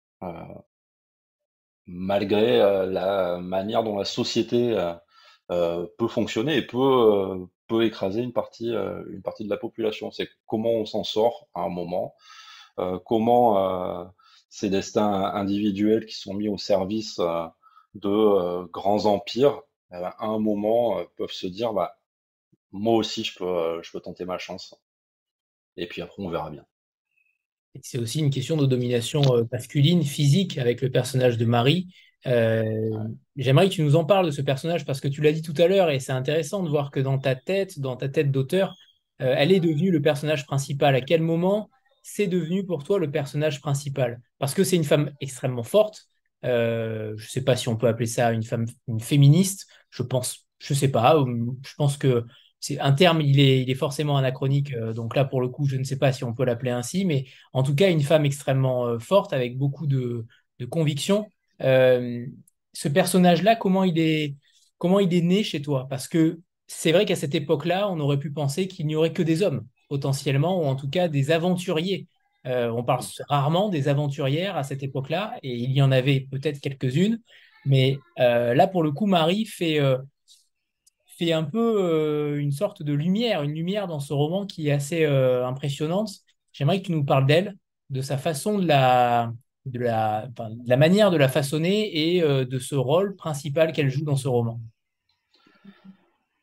malgré 1.86 2.58
la 2.88 3.38
manière 3.40 3.84
dont 3.84 3.98
la 3.98 4.06
société 4.06 4.76
peut 5.50 6.08
fonctionner 6.08 6.58
et 6.58 6.66
peut 6.66 7.48
peut 7.70 7.86
écraser 7.86 8.22
une 8.22 8.34
partie, 8.34 8.76
euh, 8.76 9.02
une 9.12 9.22
partie 9.22 9.46
de 9.46 9.50
la 9.50 9.56
population. 9.56 10.12
C'est 10.12 10.30
comment 10.46 10.72
on 10.72 10.86
s'en 10.86 11.06
sort 11.06 11.48
à 11.54 11.62
un 11.62 11.70
moment, 11.70 12.16
euh, 12.80 13.00
comment 13.06 14.02
euh, 14.02 14.06
ces 14.50 14.70
destins 14.70 15.32
individuels 15.34 16.06
qui 16.06 16.16
sont 16.16 16.34
mis 16.34 16.50
au 16.50 16.58
service 16.58 17.22
de 17.94 18.66
grands 18.72 19.06
empires, 19.06 19.62
eh 19.92 20.00
ben, 20.00 20.14
à 20.18 20.26
un 20.26 20.40
moment 20.40 21.04
peuvent 21.18 21.32
se 21.32 21.48
dire, 21.48 21.74
bah, 21.74 22.00
moi 22.72 22.96
aussi 22.96 23.24
je 23.24 23.38
peux, 23.38 23.82
je 23.82 23.92
peux 23.92 24.00
tenter 24.00 24.26
ma 24.26 24.38
chance. 24.38 24.76
Et 25.78 25.88
puis 25.88 26.02
après, 26.02 26.22
on 26.22 26.30
verra 26.30 26.50
bien. 26.50 26.66
C'est 27.82 28.00
aussi 28.00 28.20
une 28.20 28.32
question 28.32 28.58
de 28.58 28.66
domination 28.66 29.22
masculine, 29.52 30.04
physique, 30.04 30.58
avec 30.58 30.82
le 30.82 30.90
personnage 30.90 31.38
de 31.38 31.46
Marie, 31.46 31.88
euh, 32.28 33.08
j'aimerais 33.38 33.70
que 33.70 33.74
tu 33.74 33.84
nous 33.84 33.96
en 33.96 34.04
parles 34.04 34.26
de 34.26 34.32
ce 34.32 34.42
personnage 34.42 34.86
parce 34.86 35.00
que 35.00 35.08
tu 35.08 35.22
l'as 35.22 35.32
dit 35.32 35.42
tout 35.42 35.54
à 35.58 35.68
l'heure 35.68 35.90
et 35.90 36.00
c'est 36.00 36.12
intéressant 36.12 36.64
de 36.64 36.70
voir 36.70 36.92
que 36.92 37.00
dans 37.00 37.18
ta 37.18 37.36
tête, 37.36 37.80
dans 37.80 37.96
ta 37.96 38.10
tête 38.10 38.32
d'auteur, 38.32 38.76
euh, 39.22 39.34
elle 39.38 39.52
est 39.52 39.60
devenue 39.60 39.92
le 39.92 40.02
personnage 40.02 40.46
principal. 40.46 40.96
À 40.96 41.02
quel 41.02 41.22
moment 41.22 41.70
c'est 42.04 42.28
devenu 42.28 42.66
pour 42.66 42.84
toi 42.84 43.00
le 43.00 43.10
personnage 43.10 43.62
principal? 43.62 44.22
Parce 44.38 44.54
que 44.54 44.64
c'est 44.64 44.76
une 44.76 44.84
femme 44.84 45.12
extrêmement 45.22 45.64
forte. 45.64 46.08
Euh, 46.46 47.14
je 47.18 47.26
ne 47.26 47.30
sais 47.30 47.44
pas 47.44 47.56
si 47.56 47.68
on 47.68 47.76
peut 47.76 47.88
appeler 47.88 48.06
ça 48.06 48.32
une 48.32 48.44
femme 48.44 48.66
une 48.88 49.00
féministe. 49.00 49.68
Je 49.90 50.04
pense, 50.04 50.48
je 50.60 50.74
sais 50.74 50.90
pas. 50.90 51.16
Je 51.64 51.76
pense 51.76 51.98
que 51.98 52.26
c'est 52.60 52.80
un 52.80 52.92
terme, 52.92 53.22
il 53.22 53.40
est, 53.40 53.62
il 53.62 53.70
est 53.70 53.76
forcément 53.76 54.18
anachronique. 54.18 54.74
donc 54.96 55.16
là, 55.16 55.26
pour 55.26 55.42
le 55.42 55.48
coup, 55.50 55.66
je 55.66 55.78
ne 55.78 55.84
sais 55.84 55.98
pas 55.98 56.12
si 56.12 56.24
on 56.24 56.34
peut 56.34 56.44
l'appeler 56.46 56.72
ainsi, 56.72 57.06
mais 57.06 57.26
en 57.54 57.64
tout 57.64 57.76
cas, 57.76 57.90
une 57.90 58.02
femme 58.02 58.26
extrêmement 58.26 59.00
forte 59.00 59.32
avec 59.34 59.58
beaucoup 59.58 59.88
de, 59.88 60.26
de 60.60 60.66
conviction. 60.66 61.28
Euh, 61.62 62.26
ce 62.74 62.88
personnage-là, 62.88 63.56
comment 63.56 63.84
il 63.84 64.00
est, 64.00 64.36
comment 64.78 65.00
il 65.00 65.14
est 65.14 65.22
né 65.22 65.44
chez 65.44 65.62
toi? 65.62 65.88
Parce 65.90 66.08
que 66.08 66.40
c'est 66.68 66.92
vrai 66.92 67.06
qu'à 67.06 67.16
cette 67.16 67.36
époque-là, 67.36 67.90
on 67.90 68.00
aurait 68.00 68.20
pu 68.20 68.32
penser 68.32 68.68
qu'il 68.68 68.86
n'y 68.88 68.96
aurait 68.96 69.14
que 69.14 69.24
des 69.24 69.42
hommes, 69.42 69.66
potentiellement, 69.90 70.62
ou 70.62 70.66
en 70.66 70.76
tout 70.76 70.90
cas 70.90 71.08
des 71.08 71.32
aventuriers. 71.32 72.08
Euh, 72.46 72.70
on 72.70 72.84
parle 72.84 73.04
rarement 73.28 73.70
des 73.70 73.88
aventurières 73.88 74.56
à 74.56 74.64
cette 74.64 74.84
époque-là, 74.84 75.38
et 75.44 75.56
il 75.56 75.72
y 75.72 75.82
en 75.82 75.92
avait 75.92 76.28
peut-être 76.32 76.60
quelques-unes, 76.62 77.20
mais 77.66 78.00
euh, 78.20 78.54
là, 78.54 78.68
pour 78.68 78.84
le 78.84 78.92
coup, 78.92 79.06
Marie 79.06 79.46
fait, 79.46 79.80
fait 81.06 81.34
un 81.34 81.44
peu 81.44 82.38
une 82.40 82.52
sorte 82.52 82.84
de 82.84 82.94
lumière, 82.94 83.44
une 83.44 83.54
lumière 83.54 83.88
dans 83.88 84.00
ce 84.00 84.14
roman 84.14 84.46
qui 84.46 84.70
est 84.70 84.72
assez 84.72 85.06
impressionnante. 85.06 86.10
J'aimerais 86.52 86.82
que 86.82 86.88
tu 86.88 86.92
nous 86.92 87.06
parles 87.06 87.26
d'elle, 87.26 87.56
de 87.90 88.02
sa 88.02 88.18
façon 88.18 88.60
de 88.60 88.68
la, 88.68 89.32
manière 90.78 91.12
de 91.12 91.18
la 91.18 91.28
façonner 91.28 92.16
et 92.16 92.24
euh, 92.24 92.46
de 92.46 92.60
ce 92.60 92.76
rôle 92.76 93.16
principal 93.16 93.72
qu'elle 93.72 93.90
joue 93.90 94.04
dans 94.04 94.16
ce 94.16 94.28
roman 94.28 94.60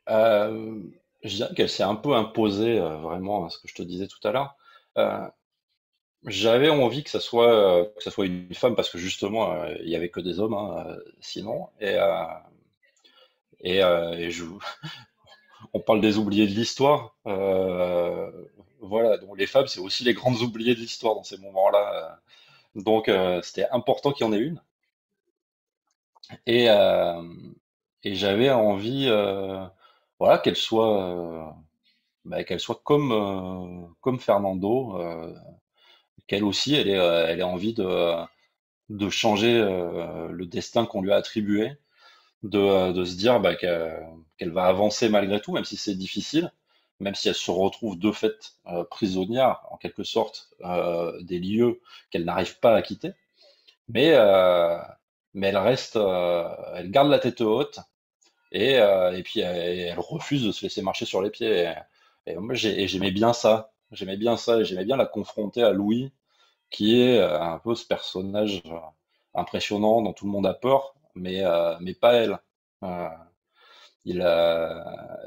euh, 0.08 0.80
Je 1.22 1.36
dirais 1.36 1.54
qu'elle 1.54 1.68
s'est 1.68 1.82
un 1.82 1.96
peu 1.96 2.14
imposée 2.14 2.78
euh, 2.78 2.96
vraiment 2.96 3.46
à 3.46 3.50
ce 3.50 3.58
que 3.58 3.68
je 3.68 3.74
te 3.74 3.82
disais 3.82 4.06
tout 4.06 4.26
à 4.26 4.32
l'heure. 4.32 4.56
J'avais 6.26 6.68
envie 6.68 7.04
que 7.04 7.10
ça 7.10 7.20
soit 7.20 7.86
que 7.96 8.02
ça 8.02 8.10
soit 8.10 8.26
une 8.26 8.54
femme 8.54 8.74
parce 8.74 8.90
que 8.90 8.98
justement 8.98 9.64
il 9.82 9.88
y 9.88 9.96
avait 9.96 10.08
que 10.10 10.20
des 10.20 10.40
hommes 10.40 10.54
hein, 10.54 10.96
sinon. 11.20 11.68
Et 11.80 11.96
et, 13.60 13.78
et 13.78 14.30
on 15.74 15.80
parle 15.80 16.00
des 16.00 16.18
oubliés 16.18 16.46
de 16.46 16.52
l'histoire 16.52 17.14
voilà. 18.80 19.18
Donc 19.18 19.38
les 19.38 19.46
femmes 19.46 19.66
c'est 19.66 19.80
aussi 19.80 20.04
les 20.04 20.14
grandes 20.14 20.40
oubliées 20.42 20.74
de 20.74 20.80
l'histoire 20.80 21.14
dans 21.14 21.24
ces 21.24 21.38
moments-là 21.38 22.20
donc, 22.76 23.08
euh, 23.08 23.42
c'était 23.42 23.68
important 23.70 24.12
qu'il 24.12 24.26
y 24.26 24.30
en 24.30 24.34
ait 24.34 24.38
une. 24.38 24.62
Et, 26.46 26.68
euh, 26.70 27.22
et 28.02 28.14
j'avais 28.14 28.50
envie, 28.50 29.06
euh, 29.08 29.66
voilà, 30.18 30.38
qu'elle 30.38 30.56
soit, 30.56 31.56
bah, 32.24 32.44
qu'elle 32.44 32.60
soit 32.60 32.80
comme, 32.84 33.94
comme 34.00 34.18
Fernando, 34.20 34.98
qu'elle 36.26 36.44
aussi, 36.44 36.74
elle 36.74 36.88
ait, 36.88 37.38
ait 37.38 37.42
envie 37.42 37.74
de, 37.74 39.10
changer 39.10 39.60
le 39.60 40.46
destin 40.46 40.86
qu'on 40.86 41.02
lui 41.02 41.12
a 41.12 41.16
attribué, 41.16 41.72
de, 42.42 42.92
de 42.92 43.04
se 43.04 43.16
dire 43.16 43.40
bah, 43.40 43.54
qu'elle 43.56 44.52
va 44.52 44.64
avancer 44.66 45.08
malgré 45.08 45.40
tout, 45.40 45.52
même 45.52 45.64
si 45.64 45.76
c'est 45.76 45.94
difficile 45.94 46.52
même 47.00 47.14
si 47.14 47.28
elle 47.28 47.34
se 47.34 47.50
retrouve 47.50 47.98
de 47.98 48.12
fait 48.12 48.54
euh, 48.68 48.84
prisonnière, 48.84 49.60
en 49.70 49.76
quelque 49.76 50.04
sorte, 50.04 50.50
euh, 50.62 51.20
des 51.22 51.38
lieux 51.38 51.80
qu'elle 52.10 52.24
n'arrive 52.24 52.58
pas 52.60 52.74
à 52.74 52.82
quitter. 52.82 53.12
Mais, 53.88 54.12
euh, 54.14 54.78
elle 55.40 55.56
reste, 55.58 55.96
elle 55.96 56.90
garde 56.90 57.10
la 57.10 57.18
tête 57.18 57.40
haute 57.42 57.80
et, 58.52 58.80
puis 59.24 59.40
elle, 59.40 59.98
refuse 59.98 60.44
de 60.44 60.52
se 60.52 60.62
laisser 60.62 60.82
marcher 60.82 61.04
sur 61.04 61.20
les 61.22 61.30
pieds. 61.30 61.72
Et, 62.26 62.36
j'aimais 62.88 63.10
bien 63.10 63.32
ça. 63.32 63.72
J'aimais 63.92 64.16
bien 64.16 64.36
ça, 64.36 64.62
j'aimais 64.62 64.84
bien 64.84 64.96
la 64.96 65.06
confronter 65.06 65.62
à 65.62 65.72
Louis, 65.72 66.12
qui 66.70 67.00
est 67.00 67.20
un 67.20 67.58
peu 67.58 67.74
ce 67.74 67.86
personnage 67.86 68.62
impressionnant 69.34 70.02
dont 70.02 70.12
tout 70.12 70.26
le 70.26 70.32
monde 70.32 70.46
a 70.46 70.54
peur, 70.54 70.94
mais, 71.14 71.42
mais 71.80 71.94
pas 71.94 72.14
elle. 72.14 72.38
il 74.04 74.22
a, 74.22 75.18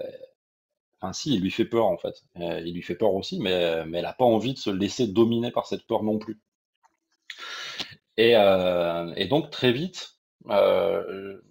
Enfin, 1.01 1.11
si, 1.13 1.35
il 1.35 1.41
lui 1.41 1.51
fait 1.51 1.65
peur 1.65 1.85
en 1.85 1.97
fait. 1.97 2.23
il 2.35 2.73
lui 2.73 2.81
fait 2.81 2.95
peur 2.95 3.13
aussi, 3.13 3.39
mais, 3.39 3.85
mais 3.85 3.97
elle 3.99 4.03
n'a 4.05 4.13
pas 4.13 4.25
envie 4.25 4.53
de 4.53 4.59
se 4.59 4.69
laisser 4.69 5.07
dominer 5.07 5.51
par 5.51 5.65
cette 5.67 5.85
peur 5.87 6.03
non 6.03 6.19
plus. 6.19 6.39
Et, 8.17 8.33
et 8.33 9.27
donc 9.27 9.49
très 9.49 9.71
vite, 9.71 10.17
euh, 10.49 11.41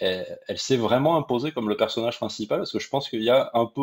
elle, 0.00 0.58
s'est 0.58 0.76
vraiment 0.76 1.16
imposée 1.16 1.52
comme 1.52 1.68
le 1.68 1.76
personnage 1.76 2.16
principal 2.16 2.58
parce 2.58 2.72
que 2.72 2.78
je 2.78 2.88
pense 2.88 3.08
qu'il 3.08 3.22
y 3.22 3.30
a 3.30 3.50
un 3.54 3.66
peu, 3.66 3.80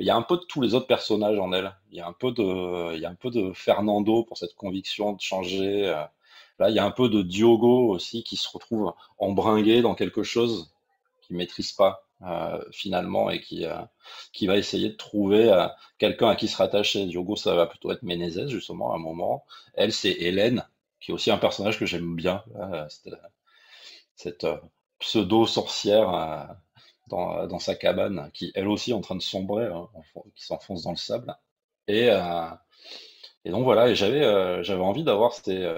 euh, 0.00 0.02
il 0.02 0.06
y 0.06 0.10
a 0.10 0.16
un 0.16 0.22
peu 0.22 0.36
de 0.36 0.44
tous 0.48 0.60
les 0.60 0.74
autres 0.74 0.86
personnages 0.86 1.38
en 1.38 1.52
elle. 1.52 1.74
Il 1.90 1.98
y 1.98 2.00
a 2.00 2.06
un 2.06 2.12
peu 2.12 2.32
de, 2.32 2.94
il 2.94 3.00
y 3.00 3.06
a 3.06 3.10
un 3.10 3.14
peu 3.14 3.30
de 3.30 3.52
Fernando 3.52 4.24
pour 4.24 4.38
cette 4.38 4.54
conviction 4.54 5.12
de 5.12 5.20
changer. 5.20 5.88
Euh. 5.88 6.04
Là, 6.58 6.70
il 6.70 6.76
y 6.76 6.78
a 6.78 6.84
un 6.84 6.90
peu 6.90 7.08
de 7.08 7.22
Diogo 7.22 7.90
aussi 7.90 8.22
qui 8.24 8.36
se 8.36 8.48
retrouve 8.48 8.94
embringué 9.18 9.82
dans 9.82 9.94
quelque 9.94 10.22
chose 10.22 10.72
qu'il 11.22 11.36
maîtrise 11.36 11.72
pas. 11.72 12.02
finalement 12.72 13.28
et 13.30 13.40
qui, 13.42 13.66
qui 14.32 14.46
va 14.46 14.56
essayer 14.56 14.88
de 14.88 14.96
trouver 14.96 15.52
quelqu'un 15.98 16.28
à 16.30 16.36
qui 16.36 16.48
se 16.48 16.56
rattacher. 16.56 17.04
Diogo, 17.06 17.36
ça 17.36 17.54
va 17.54 17.66
plutôt 17.66 17.92
être 17.92 18.02
Menezes, 18.02 18.48
justement, 18.48 18.92
à 18.92 18.96
un 18.96 18.98
moment. 18.98 19.44
Elle, 19.74 19.92
c'est 19.92 20.12
Hélène, 20.12 20.66
qui 21.00 21.10
est 21.10 21.14
aussi 21.14 21.30
un 21.30 21.38
personnage 21.38 21.78
que 21.78 21.86
j'aime 21.86 22.16
bien. 22.16 22.42
cette, 24.16 24.44
euh, 24.44 24.56
pseudo-sorcière 24.98 26.14
euh, 26.14 26.44
dans, 27.08 27.46
dans, 27.46 27.58
sa 27.58 27.74
cabane, 27.74 28.30
qui 28.34 28.52
elle 28.54 28.68
aussi 28.68 28.90
est 28.90 28.94
en 28.94 29.00
train 29.00 29.16
de 29.16 29.22
sombrer, 29.22 29.66
hein, 29.66 29.88
qui 30.34 30.44
s'enfonce 30.44 30.82
dans 30.84 30.90
le 30.90 30.96
sable. 30.96 31.36
Et, 31.88 32.10
euh, 32.10 32.48
et 33.44 33.50
donc 33.50 33.64
voilà, 33.64 33.88
et 33.88 33.94
j'avais 33.94 34.64
j'avais 34.64 34.82
envie 34.82 35.04
d'avoir 35.04 35.32
ces, 35.34 35.72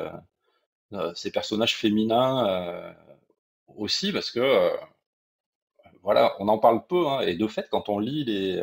ces 1.14 1.30
personnages 1.30 1.76
féminins 1.76 2.94
aussi, 3.76 4.12
parce 4.12 4.30
que 4.30 4.72
voilà, 6.02 6.34
on 6.38 6.48
en 6.48 6.58
parle 6.58 6.86
peu, 6.86 7.06
hein, 7.08 7.20
et 7.20 7.34
de 7.36 7.46
fait, 7.46 7.68
quand 7.70 7.88
on 7.88 7.98
lit 7.98 8.24
les, 8.24 8.60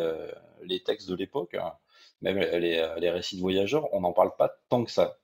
les 0.63 0.82
textes 0.84 1.09
de 1.09 1.16
l'époque, 1.16 1.53
hein, 1.55 1.74
même 2.22 2.39
les, 2.39 2.88
les, 2.99 3.09
récits 3.11 3.36
de 3.36 3.41
voyageurs, 3.41 3.93
on 3.93 4.01
n'en 4.01 4.13
parle 4.13 4.36
pas 4.36 4.51
tant 4.70 4.84
que 4.84 4.91
ça. 4.91 5.18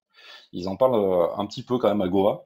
Ils 0.52 0.68
en 0.68 0.76
parlent 0.76 0.96
euh, 0.96 1.36
un 1.36 1.46
petit 1.46 1.64
peu 1.64 1.78
quand 1.78 1.90
même 1.90 2.02
à 2.02 2.08
Goa. 2.08 2.46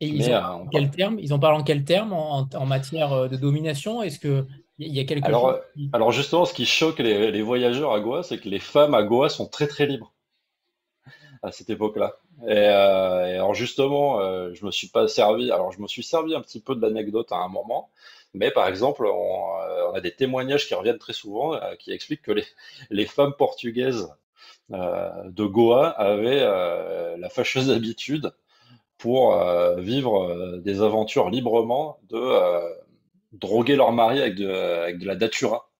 Et 0.00 0.06
ils, 0.06 0.34
en, 0.34 0.62
euh, 0.62 0.64
quel 0.72 0.90
terme? 0.90 1.18
Ils 1.18 1.34
en 1.34 1.38
parlent 1.38 1.56
en 1.56 1.62
quel 1.62 1.84
terme 1.84 2.12
en, 2.12 2.66
matière 2.66 3.12
euh, 3.12 3.28
de 3.28 3.36
domination? 3.36 4.02
Est-ce 4.02 4.18
qu'il 4.18 4.46
y 4.78 4.98
a 4.98 5.04
quelque 5.04 5.26
alors, 5.26 5.52
chose 5.52 5.88
Alors 5.92 6.12
justement, 6.12 6.44
ce 6.44 6.54
qui 6.54 6.66
choque 6.66 6.98
les, 6.98 7.42
voyageurs 7.42 7.92
à 7.92 8.00
Goa, 8.00 8.22
c'est 8.22 8.38
que 8.38 8.48
les 8.48 8.60
femmes 8.60 8.94
à 8.94 9.02
Goa 9.02 9.28
sont 9.28 9.46
très 9.46 9.66
très 9.66 9.86
libres 9.86 10.12
à 11.42 11.52
cette 11.52 11.70
époque-là. 11.70 12.16
Et, 12.48 12.56
alors 12.56 13.54
justement, 13.54 14.20
je 14.52 14.64
me 14.64 14.70
suis 14.70 14.88
pas 14.88 15.08
servi. 15.08 15.50
Alors 15.50 15.72
je 15.72 15.80
me 15.80 15.86
suis 15.86 16.02
servi 16.02 16.34
un 16.34 16.40
petit 16.40 16.60
peu 16.60 16.74
de 16.74 16.80
l'anecdote 16.80 17.32
à 17.32 17.36
un 17.36 17.48
moment, 17.48 17.90
mais 18.34 18.50
par 18.50 18.68
exemple, 18.68 19.06
on, 19.06 19.92
a 19.94 20.00
des 20.00 20.12
témoignages 20.12 20.66
qui 20.66 20.74
reviennent 20.74 20.98
très 20.98 21.12
souvent, 21.12 21.58
qui 21.78 21.92
expliquent 21.92 22.22
que 22.22 22.32
les, 22.32 22.44
les 22.90 23.06
femmes 23.06 23.34
portugaises 23.36 24.08
euh, 24.72 25.10
de 25.24 25.44
Goa 25.46 25.88
avaient 25.88 26.42
euh, 26.42 27.16
la 27.16 27.28
fâcheuse 27.28 27.70
habitude 27.70 28.32
pour 29.00 29.34
euh, 29.34 29.80
vivre 29.80 30.58
des 30.58 30.82
aventures 30.82 31.30
librement 31.30 31.98
de 32.08 32.20
droguer 33.32 33.76
leur 33.76 33.92
mari 33.92 34.20
avec 34.20 34.36
de, 34.36 35.04
la 35.04 35.16
datura. 35.16 35.70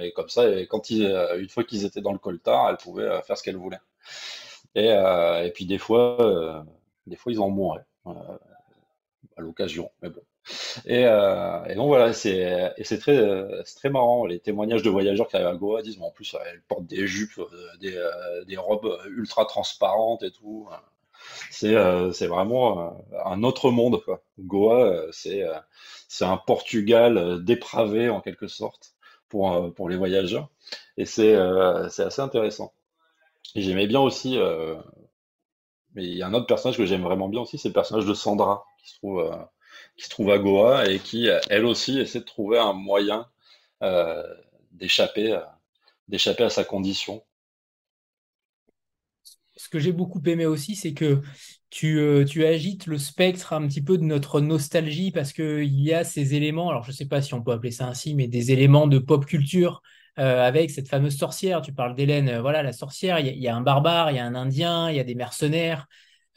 Et 0.00 0.12
comme 0.12 0.28
ça, 0.28 0.48
et 0.48 0.66
quand 0.66 0.90
une 0.90 1.48
fois 1.48 1.64
qu'ils 1.64 1.84
étaient 1.84 2.00
dans 2.00 2.12
le 2.12 2.18
coltard, 2.18 2.70
elles 2.70 2.76
pouvaient 2.76 3.20
faire 3.22 3.36
ce 3.36 3.42
qu'elles 3.42 3.56
voulaient. 3.56 3.80
Et, 4.74 4.88
et, 4.88 5.50
puis 5.54 5.66
des 5.66 5.78
fois, 5.78 6.64
des 7.06 7.16
fois 7.16 7.32
ils 7.32 7.40
en 7.40 7.50
mouraient 7.50 7.84
à 8.06 9.40
l'occasion. 9.40 9.90
Mais 10.02 10.10
bon. 10.10 10.22
Et, 10.86 11.04
euh, 11.06 11.74
donc 11.74 11.86
voilà, 11.86 12.12
c'est 12.12 12.74
très 13.00 13.62
c'est 13.64 13.76
très 13.76 13.90
marrant. 13.90 14.26
Les 14.26 14.40
témoignages 14.40 14.82
de 14.82 14.90
voyageurs 14.90 15.28
qui 15.28 15.36
arrivent 15.36 15.48
à 15.48 15.54
Goa 15.54 15.82
disent, 15.82 16.00
en 16.00 16.10
plus, 16.10 16.36
elles 16.46 16.62
portent 16.62 16.86
des 16.86 17.06
jupes, 17.06 17.38
euh, 17.38 17.76
des, 17.80 17.96
euh, 17.96 18.44
des 18.44 18.56
robes 18.56 18.98
ultra 19.06 19.44
transparentes 19.44 20.22
et 20.22 20.30
tout. 20.30 20.68
C'est 20.68 20.91
c'est 21.50 22.26
vraiment 22.26 22.96
un 23.24 23.42
autre 23.42 23.70
monde. 23.70 24.02
Goa, 24.38 25.06
c'est 25.12 25.44
c'est 26.08 26.24
un 26.24 26.36
Portugal 26.36 27.44
dépravé 27.44 28.08
en 28.10 28.20
quelque 28.20 28.48
sorte 28.48 28.94
pour 29.28 29.88
les 29.88 29.96
voyageurs. 29.96 30.48
Et 30.96 31.04
c'est 31.06 31.34
assez 31.34 32.20
intéressant. 32.20 32.72
J'aimais 33.54 33.86
bien 33.86 34.00
aussi. 34.00 34.38
mais 35.94 36.04
il 36.04 36.16
y 36.16 36.22
a 36.22 36.26
un 36.26 36.34
autre 36.34 36.46
personnage 36.46 36.76
que 36.76 36.86
j'aime 36.86 37.02
vraiment 37.02 37.28
bien 37.28 37.40
aussi, 37.40 37.58
c'est 37.58 37.68
le 37.68 37.74
personnage 37.74 38.06
de 38.06 38.14
Sandra 38.14 38.64
qui 38.82 38.90
se 40.04 40.10
trouve 40.10 40.30
à 40.30 40.38
Goa 40.38 40.88
et 40.88 40.98
qui, 40.98 41.28
elle 41.50 41.64
aussi, 41.64 41.98
essaie 42.00 42.20
de 42.20 42.24
trouver 42.24 42.58
un 42.58 42.72
moyen 42.72 43.28
euh, 43.82 44.22
d'échapper 44.72 45.32
à 45.32 46.50
sa 46.50 46.64
condition. 46.64 47.24
Ce 49.62 49.68
que 49.68 49.78
j'ai 49.78 49.92
beaucoup 49.92 50.22
aimé 50.26 50.46
aussi, 50.46 50.76
c'est 50.76 50.92
que 50.92 51.22
tu, 51.70 51.98
euh, 51.98 52.24
tu, 52.24 52.44
agites 52.44 52.86
le 52.86 52.98
spectre 52.98 53.52
un 53.52 53.66
petit 53.66 53.82
peu 53.82 53.96
de 53.96 54.04
notre 54.04 54.40
nostalgie 54.40 55.10
parce 55.12 55.32
qu'il 55.32 55.80
y 55.80 55.92
a 55.94 56.04
ces 56.04 56.34
éléments, 56.34 56.68
alors 56.68 56.84
je 56.84 56.90
ne 56.90 56.94
sais 56.94 57.06
pas 57.06 57.22
si 57.22 57.34
on 57.34 57.42
peut 57.42 57.52
appeler 57.52 57.70
ça 57.70 57.86
ainsi, 57.86 58.14
mais 58.14 58.28
des 58.28 58.52
éléments 58.52 58.86
de 58.86 58.98
pop 58.98 59.24
culture 59.24 59.82
euh, 60.18 60.46
avec 60.46 60.70
cette 60.70 60.88
fameuse 60.88 61.16
sorcière. 61.16 61.62
Tu 61.62 61.72
parles 61.72 61.94
d'Hélène, 61.94 62.38
voilà, 62.40 62.62
la 62.62 62.72
sorcière, 62.72 63.20
il 63.20 63.38
y, 63.38 63.48
a 63.48 63.56
un 63.56 63.60
barbare, 63.62 64.10
il 64.10 64.16
y 64.16 64.20
a 64.20 64.26
un 64.26 64.34
indien, 64.34 64.90
il 64.90 64.96
y 64.96 65.00
a 65.00 65.04
des 65.04 65.14
mercenaires, 65.14 65.86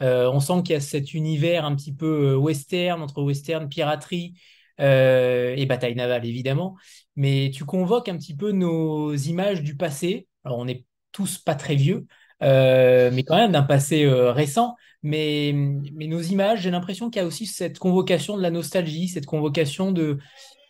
euh, 0.01 0.29
on 0.31 0.39
sent 0.39 0.63
qu'il 0.63 0.73
y 0.73 0.75
a 0.75 0.81
cet 0.81 1.13
univers 1.13 1.65
un 1.65 1.75
petit 1.75 1.93
peu 1.93 2.33
euh, 2.33 2.35
western, 2.35 3.01
entre 3.01 3.21
western, 3.21 3.69
piraterie 3.69 4.33
euh, 4.81 5.53
et 5.55 5.65
bataille 5.65 5.95
navale, 5.95 6.25
évidemment. 6.25 6.75
Mais 7.15 7.51
tu 7.53 7.65
convoques 7.65 8.09
un 8.09 8.17
petit 8.17 8.35
peu 8.35 8.51
nos 8.51 9.15
images 9.15 9.63
du 9.63 9.77
passé. 9.77 10.27
Alors, 10.43 10.59
on 10.59 10.65
n'est 10.65 10.85
tous 11.11 11.37
pas 11.37 11.55
très 11.55 11.75
vieux, 11.75 12.07
mais 12.41 13.23
quand 13.25 13.37
même 13.37 13.51
d'un 13.51 13.63
passé 13.63 14.07
récent. 14.07 14.75
Mais, 15.03 15.51
mais, 15.53 16.07
nos 16.07 16.21
images, 16.21 16.61
j'ai 16.61 16.71
l'impression 16.71 17.11
qu'il 17.11 17.21
y 17.21 17.23
a 17.23 17.27
aussi 17.27 17.45
cette 17.45 17.77
convocation 17.77 18.37
de 18.37 18.41
la 18.41 18.49
nostalgie, 18.49 19.07
cette 19.07 19.27
convocation 19.27 19.91
de, 19.91 20.17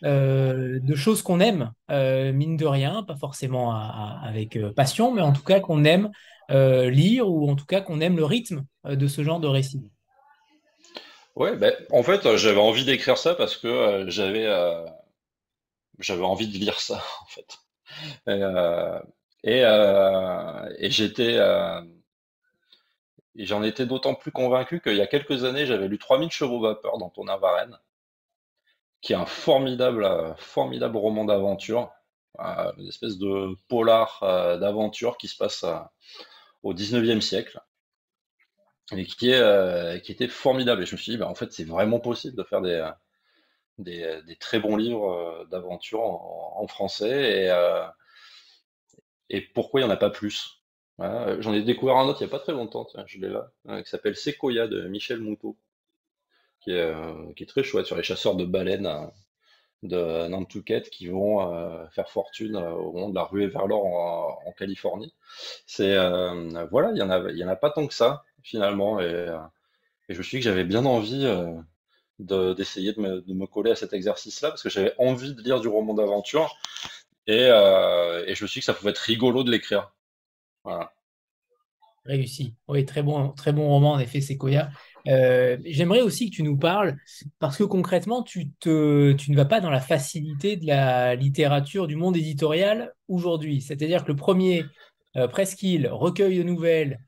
de 0.02 0.94
choses 0.94 1.22
qu'on 1.22 1.40
aime, 1.40 1.72
mine 1.88 2.56
de 2.56 2.66
rien, 2.66 3.02
pas 3.02 3.16
forcément 3.16 3.72
avec 3.72 4.58
passion, 4.74 5.12
mais 5.12 5.22
en 5.22 5.32
tout 5.32 5.42
cas 5.42 5.60
qu'on 5.60 5.84
aime 5.84 6.10
euh, 6.50 6.90
lire 6.90 7.28
ou 7.28 7.50
en 7.50 7.56
tout 7.56 7.66
cas 7.66 7.80
qu'on 7.80 8.00
aime 8.00 8.16
le 8.16 8.24
rythme 8.24 8.66
euh, 8.86 8.94
de 8.94 9.08
ce 9.08 9.24
genre 9.24 9.40
de 9.40 9.48
récit. 9.48 9.82
Ouais, 11.34 11.56
ben, 11.56 11.74
en 11.90 12.02
fait, 12.02 12.24
euh, 12.24 12.36
j'avais 12.36 12.60
envie 12.60 12.84
d'écrire 12.84 13.18
ça 13.18 13.34
parce 13.34 13.56
que 13.56 14.04
j'avais 14.08 14.46
j'avais 15.98 16.24
envie 16.24 16.46
de 16.46 16.58
lire 16.58 16.78
ça, 16.78 17.02
en 17.22 17.26
fait. 17.26 17.58
Et, 19.46 20.90
j'étais 20.90 21.38
j'en 23.36 23.62
étais 23.62 23.86
d'autant 23.86 24.14
plus 24.14 24.32
convaincu 24.32 24.80
qu'il 24.80 24.96
y 24.96 25.02
a 25.02 25.06
quelques 25.06 25.44
années, 25.44 25.66
j'avais 25.66 25.88
lu 25.88 25.98
3000 25.98 26.30
chevaux 26.30 26.60
vapeur 26.60 26.98
dans 26.98 27.10
Tonin 27.10 27.36
Varenne, 27.36 27.78
qui 29.02 29.12
est 29.12 29.16
un 29.16 29.26
formidable, 29.26 30.34
formidable 30.38 30.96
roman 30.96 31.24
d'aventure, 31.24 31.90
une 32.38 32.88
espèce 32.88 33.18
de 33.18 33.56
polar 33.68 34.18
d'aventure 34.58 35.18
qui 35.18 35.28
se 35.28 35.36
passe 35.36 35.64
au 36.62 36.74
19e 36.74 37.20
siècle 37.20 37.60
et 38.92 39.04
qui, 39.04 39.30
est, 39.30 39.40
euh, 39.40 39.98
qui 39.98 40.12
était 40.12 40.28
formidable. 40.28 40.82
Et 40.82 40.86
je 40.86 40.94
me 40.94 40.98
suis 40.98 41.12
dit, 41.12 41.18
bah, 41.18 41.28
en 41.28 41.34
fait, 41.34 41.52
c'est 41.52 41.64
vraiment 41.64 42.00
possible 42.00 42.36
de 42.36 42.42
faire 42.44 42.60
des, 42.60 42.84
euh, 43.78 44.22
des, 44.22 44.36
très 44.36 44.60
bons 44.60 44.76
livres 44.76 45.12
euh, 45.12 45.44
d'aventure 45.46 46.00
en, 46.02 46.66
français. 46.68 47.44
Et, 47.44 47.76
et 49.30 49.40
pourquoi 49.40 49.80
il 49.80 49.84
n'y 49.84 49.90
en 49.90 49.92
a 49.92 49.98
pas 49.98 50.10
plus? 50.10 50.62
J'en 50.98 51.52
ai 51.52 51.62
découvert 51.62 51.96
un 51.96 52.06
autre 52.06 52.22
il 52.22 52.24
n'y 52.24 52.30
a 52.30 52.36
pas 52.36 52.42
très 52.42 52.52
longtemps, 52.52 52.86
je 53.06 53.18
l'ai 53.18 53.28
là, 53.28 53.50
qui 53.82 53.90
s'appelle 53.90 54.16
Sequoia 54.16 54.66
de 54.66 54.88
Michel 54.88 55.20
Moutot, 55.20 55.56
qui 56.60 56.72
est, 56.72 56.94
qui 57.34 57.42
est 57.42 57.46
très 57.46 57.62
chouette 57.62 57.86
sur 57.86 57.96
les 57.96 58.02
chasseurs 58.02 58.34
de 58.34 58.46
baleines 58.46 59.10
de 59.82 60.28
Nantucket 60.28 60.90
qui 60.90 61.08
vont 61.08 61.52
euh, 61.52 61.86
faire 61.88 62.10
fortune 62.10 62.56
euh, 62.56 62.72
au 62.72 62.92
moment 62.92 63.08
de 63.10 63.14
la 63.14 63.24
ruée 63.24 63.46
vers 63.46 63.66
l'or 63.66 63.84
en, 63.84 64.52
Californie. 64.52 65.12
C'est 65.66 65.96
euh, 65.96 66.66
voilà, 66.70 66.90
il 66.92 66.98
y 66.98 67.02
en 67.02 67.10
a, 67.10 67.20
en 67.20 67.48
a 67.48 67.56
pas 67.56 67.70
tant 67.70 67.86
que 67.86 67.94
ça 67.94 68.24
finalement, 68.42 69.00
et, 69.00 69.26
je 70.08 70.16
me 70.16 70.22
suis 70.22 70.38
dit 70.38 70.44
que 70.44 70.48
j'avais 70.48 70.64
bien 70.64 70.84
envie 70.84 71.26
d'essayer 72.20 72.92
de, 72.92 73.00
me, 73.00 73.46
coller 73.46 73.72
à 73.72 73.74
cet 73.74 73.92
exercice-là 73.92 74.50
parce 74.50 74.62
que 74.62 74.70
j'avais 74.70 74.94
envie 74.98 75.34
de 75.34 75.42
lire 75.42 75.60
du 75.60 75.66
roman 75.66 75.94
d'aventure 75.94 76.56
et, 77.26 77.42
et, 77.42 78.34
je 78.34 78.42
me 78.42 78.48
suis 78.48 78.60
dit 78.60 78.60
que 78.60 78.64
ça 78.64 78.74
pouvait 78.74 78.90
être 78.90 78.98
rigolo 78.98 79.42
de 79.42 79.50
l'écrire. 79.50 79.92
Voilà. 80.64 80.92
Réussi. 82.06 82.54
Oui, 82.68 82.84
très 82.84 83.02
bon, 83.02 83.30
très 83.30 83.52
bon 83.52 83.66
roman, 83.68 83.92
en 83.92 83.98
effet, 83.98 84.20
Sequoia. 84.20 84.70
Euh, 85.08 85.56
J'aimerais 85.64 86.02
aussi 86.02 86.30
que 86.30 86.36
tu 86.36 86.42
nous 86.42 86.56
parles, 86.56 86.96
parce 87.38 87.56
que 87.56 87.64
concrètement, 87.64 88.22
tu, 88.22 88.50
ne 88.64 89.36
vas 89.36 89.44
pas 89.44 89.60
dans 89.60 89.70
la 89.70 89.80
facilité 89.80 90.56
de 90.56 90.66
la 90.66 91.14
littérature 91.16 91.86
du 91.86 91.96
monde 91.96 92.16
éditorial 92.16 92.92
aujourd'hui. 93.08 93.60
C'est-à-dire 93.60 94.04
que 94.04 94.12
le 94.12 94.16
premier, 94.16 94.64
euh, 95.16 95.26
Presqu'île, 95.26 95.88
recueil 95.88 96.38
de 96.38 96.42
nouvelles, 96.44 97.00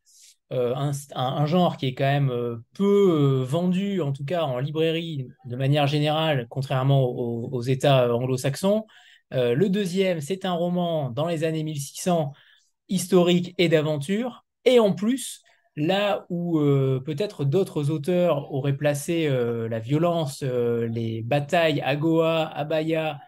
euh, 0.51 0.75
un, 1.15 1.47
genre 1.47 1.77
qui 1.77 1.87
est 1.87 1.95
quand 1.95 2.05
même 2.05 2.31
euh, 2.31 2.57
peu 2.75 3.43
euh, 3.43 3.45
vendu, 3.45 4.01
en 4.01 4.13
tout 4.13 4.25
cas 4.25 4.45
en 4.45 4.59
librairie 4.59 5.29
de 5.45 5.57
manière 5.57 5.87
générale, 5.87 6.47
contrairement 6.49 7.05
aux 7.05 7.61
États 7.61 8.13
anglo-saxons. 8.15 8.87
Le 9.31 9.69
deuxième, 9.69 10.21
c'est 10.21 10.45
un 10.45 10.53
roman 10.53 11.11
dans 11.11 11.27
les 11.27 11.45
années 11.45 11.65
1600, 11.65 12.33
historique 12.89 13.55
et 13.59 13.69
d'aventure. 13.69 14.45
Et 14.65 14.79
en 14.79 14.93
plus, 14.93 15.43
là 15.79 16.27
où 16.29 16.59
euh, 16.59 17.01
peut-être 17.05 17.45
d'autres 17.45 17.91
auteurs 17.91 18.53
auraient 18.53 18.77
placé 18.77 19.27
euh, 19.27 19.69
la 19.69 19.79
violence, 19.79 20.43
euh, 20.43 20.87
les 20.89 21.23
batailles 21.23 21.81
à 21.81 21.97
Goa, 21.97 22.47
à 22.47 22.65
Bahia 22.65 23.21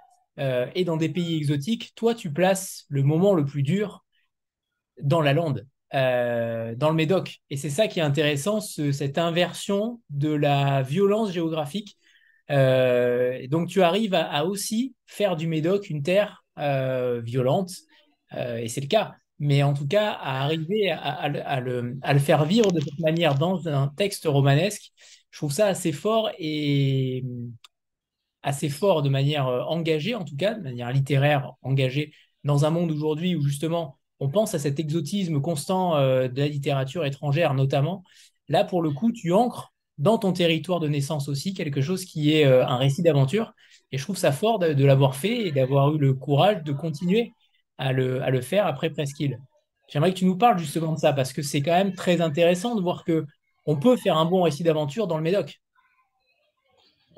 et 0.75 0.85
dans 0.85 0.97
des 0.97 1.11
pays 1.11 1.37
exotiques, 1.37 1.93
toi, 1.95 2.15
tu 2.15 2.33
places 2.33 2.87
le 2.89 3.03
moment 3.03 3.35
le 3.35 3.45
plus 3.45 3.63
dur 3.63 4.07
dans 5.03 5.21
la 5.21 5.35
lande, 5.35 5.67
dans 5.93 6.89
le 6.89 6.95
Médoc. 6.95 7.43
Et 7.51 7.59
c'est 7.59 7.69
ça 7.69 7.89
qui 7.89 7.99
est 7.99 8.03
intéressant, 8.03 8.63
ce, 8.63 8.91
cette 8.91 9.19
inversion 9.19 10.01
de 10.09 10.31
la 10.31 10.81
violence 10.81 11.31
géographique. 11.31 11.99
Donc, 12.51 13.69
tu 13.69 13.83
arrives 13.83 14.15
à, 14.15 14.31
à, 14.31 14.45
aussi 14.45 14.95
faire 15.07 15.37
du 15.37 15.47
Médoc 15.47 15.91
une 15.91 16.03
terre 16.03 16.45
violente, 16.57 17.73
et 18.37 18.69
c'est 18.69 18.81
le 18.81 18.87
cas 18.87 19.15
mais 19.41 19.63
en 19.63 19.73
tout 19.73 19.89
cas 19.89 20.13
à 20.13 20.45
arriver 20.45 20.91
à, 20.91 21.61
le, 21.61 21.99
faire 22.19 22.45
vivre 22.45 22.71
de 22.71 22.81
cette 22.81 22.99
manière 23.01 23.35
dans 23.37 23.67
un 23.69 23.89
texte 23.89 24.27
romanesque, 24.27 24.93
je 25.31 25.39
trouve 25.39 25.51
ça 25.51 25.67
assez 25.67 25.93
fort 25.93 26.31
et 26.39 27.25
assez 28.43 28.69
fort 28.69 29.03
de 29.03 29.09
manière 29.09 29.49
euh, 29.49 29.63
engagée, 29.63 30.15
en 30.15 30.25
tout 30.25 30.37
cas, 30.37 30.55
de 30.55 30.63
manière 30.63 30.93
littéraire 30.93 31.53
engagée, 31.63 32.13
dans 32.45 32.65
un 32.65 32.71
monde 32.71 32.91
aujourd'hui 32.91 33.35
où 33.35 33.43
justement 33.43 33.99
on 34.19 34.29
pense 34.29 34.55
à 34.55 34.59
cet 34.59 34.79
exotisme 34.79 35.41
constant 35.41 35.97
euh, 35.97 36.29
de 36.29 36.39
la 36.41 36.49
littérature 36.49 37.05
étrangère 37.05 37.55
notamment. 37.55 38.05
Là, 38.49 38.65
pour 38.65 38.83
le 38.83 38.91
coup, 38.91 39.13
tu 39.13 39.33
ancres 39.33 39.73
dans 40.01 40.17
ton 40.17 40.33
territoire 40.33 40.81
de 40.81 40.89
naissance 40.89 41.29
aussi 41.29 41.55
quelque 41.55 41.83
chose 41.83 42.05
qui 42.07 42.35
est 42.35 42.47
euh, 42.47 42.67
un 42.67 42.77
récit 42.77 43.03
d'aventure. 43.03 43.53
Et 43.93 43.99
je 43.99 44.03
trouve 44.03 44.17
ça 44.17 44.33
fort 44.33 44.59
de 44.59 44.85
l'avoir 44.85 45.15
fait 45.15 45.47
et 45.47 45.53
d'avoir 45.53 45.95
eu 45.95 45.99
le 45.99 46.15
courage 46.15 46.63
de 46.63 46.73
continuer 46.73 47.33
à 47.77 47.93
le, 47.93 48.41
faire 48.41 48.67
après 48.67 48.91
Presqu'île. 48.91 49.41
J'aimerais 49.89 50.13
que 50.13 50.19
tu 50.19 50.25
nous 50.25 50.37
parles 50.37 50.59
justement 50.59 50.93
de 50.93 50.99
ça, 50.99 51.13
parce 51.13 51.33
que 51.33 51.43
c'est 51.43 51.61
quand 51.61 51.73
même 51.73 51.95
très 51.95 52.21
intéressant 52.21 52.77
de 52.77 52.81
voir 52.81 53.05
que 53.05 53.27
on 53.67 53.77
peut 53.77 53.97
faire 53.97 54.17
un 54.17 54.27
bon 54.27 54.43
récit 54.43 54.63
d'aventure 54.63 55.07
dans 55.07 55.17
le 55.17 55.23
Médoc. 55.23 55.61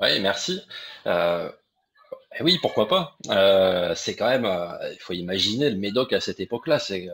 Oui, 0.01 0.19
merci. 0.19 0.61
Euh, 1.05 1.49
oui, 2.41 2.57
pourquoi 2.61 2.87
pas? 2.87 3.17
Euh, 3.29 3.93
c'est 3.95 4.15
quand 4.15 4.27
même, 4.27 4.49
il 4.91 4.99
faut 4.99 5.13
imaginer 5.13 5.69
le 5.69 5.77
Médoc 5.77 6.11
à 6.11 6.19
cette 6.19 6.39
époque-là. 6.39 6.79
C'est 6.79 7.07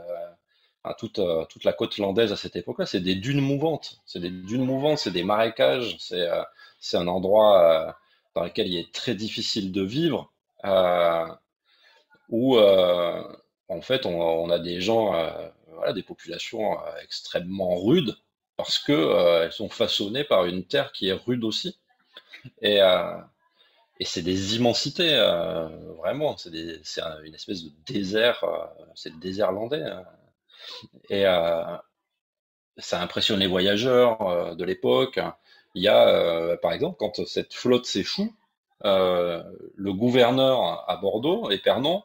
toute, 0.98 1.20
toute 1.50 1.64
la 1.64 1.74
côte 1.74 1.98
landaise 1.98 2.32
à 2.32 2.38
cette 2.38 2.56
époque-là. 2.56 2.86
C'est 2.86 3.00
des 3.02 3.16
dunes 3.16 3.42
mouvantes. 3.42 4.02
C'est 4.06 4.20
des 4.20 4.30
dunes 4.30 4.66
mouvantes, 4.66 4.98
c'est 5.00 5.12
des 5.12 5.24
marécages. 5.24 5.98
C'est 6.00 6.28
c'est 6.80 6.98
un 6.98 7.08
endroit 7.08 7.98
dans 8.36 8.44
lequel 8.44 8.68
il 8.68 8.78
est 8.78 8.94
très 8.94 9.16
difficile 9.16 9.72
de 9.72 9.82
vivre 9.82 10.32
où 12.30 12.58
euh, 12.58 13.24
en 13.68 13.82
fait 13.82 14.06
on, 14.06 14.50
a 14.50 14.60
des 14.60 14.82
gens, 14.82 15.16
euh, 15.16 15.94
des 15.94 16.04
populations 16.04 16.74
euh, 16.74 16.92
extrêmement 17.04 17.76
rudes 17.76 18.16
parce 18.58 18.80
que 18.80 19.44
elles 19.44 19.54
sont 19.54 19.70
façonnées 19.70 20.24
par 20.24 20.46
une 20.46 20.66
terre 20.66 20.92
qui 20.92 21.08
est 21.08 21.14
rude 21.14 21.44
aussi. 21.44 21.80
Et, 22.62 22.80
et 24.02 24.06
c'est 24.06 24.22
des 24.22 24.58
immensités, 24.58 25.16
vraiment. 25.98 26.36
C'est 26.36 26.50
une 27.24 27.34
espèce 27.34 27.64
de 27.64 27.72
désert, 27.86 28.44
c'est 28.96 29.12
le 29.12 29.20
désert 29.20 29.54
landais. 29.54 29.82
Hein. 29.82 30.04
Et 31.10 31.24
ça 32.78 33.02
impressionne 33.02 33.40
les 33.40 33.48
voyageurs 33.48 34.56
de 34.56 34.64
l'époque. 34.64 35.20
Il 35.76 35.84
y 35.84 35.88
a, 35.88 36.58
par 36.58 36.72
exemple, 36.72 36.98
quand 37.00 37.26
cette 37.26 37.54
flotte 37.54 37.86
s'échoue, 37.86 38.34
le 38.84 39.92
gouverneur 39.92 40.90
à 40.90 40.98
Bordeaux, 40.98 41.50
Épernon, 41.52 42.04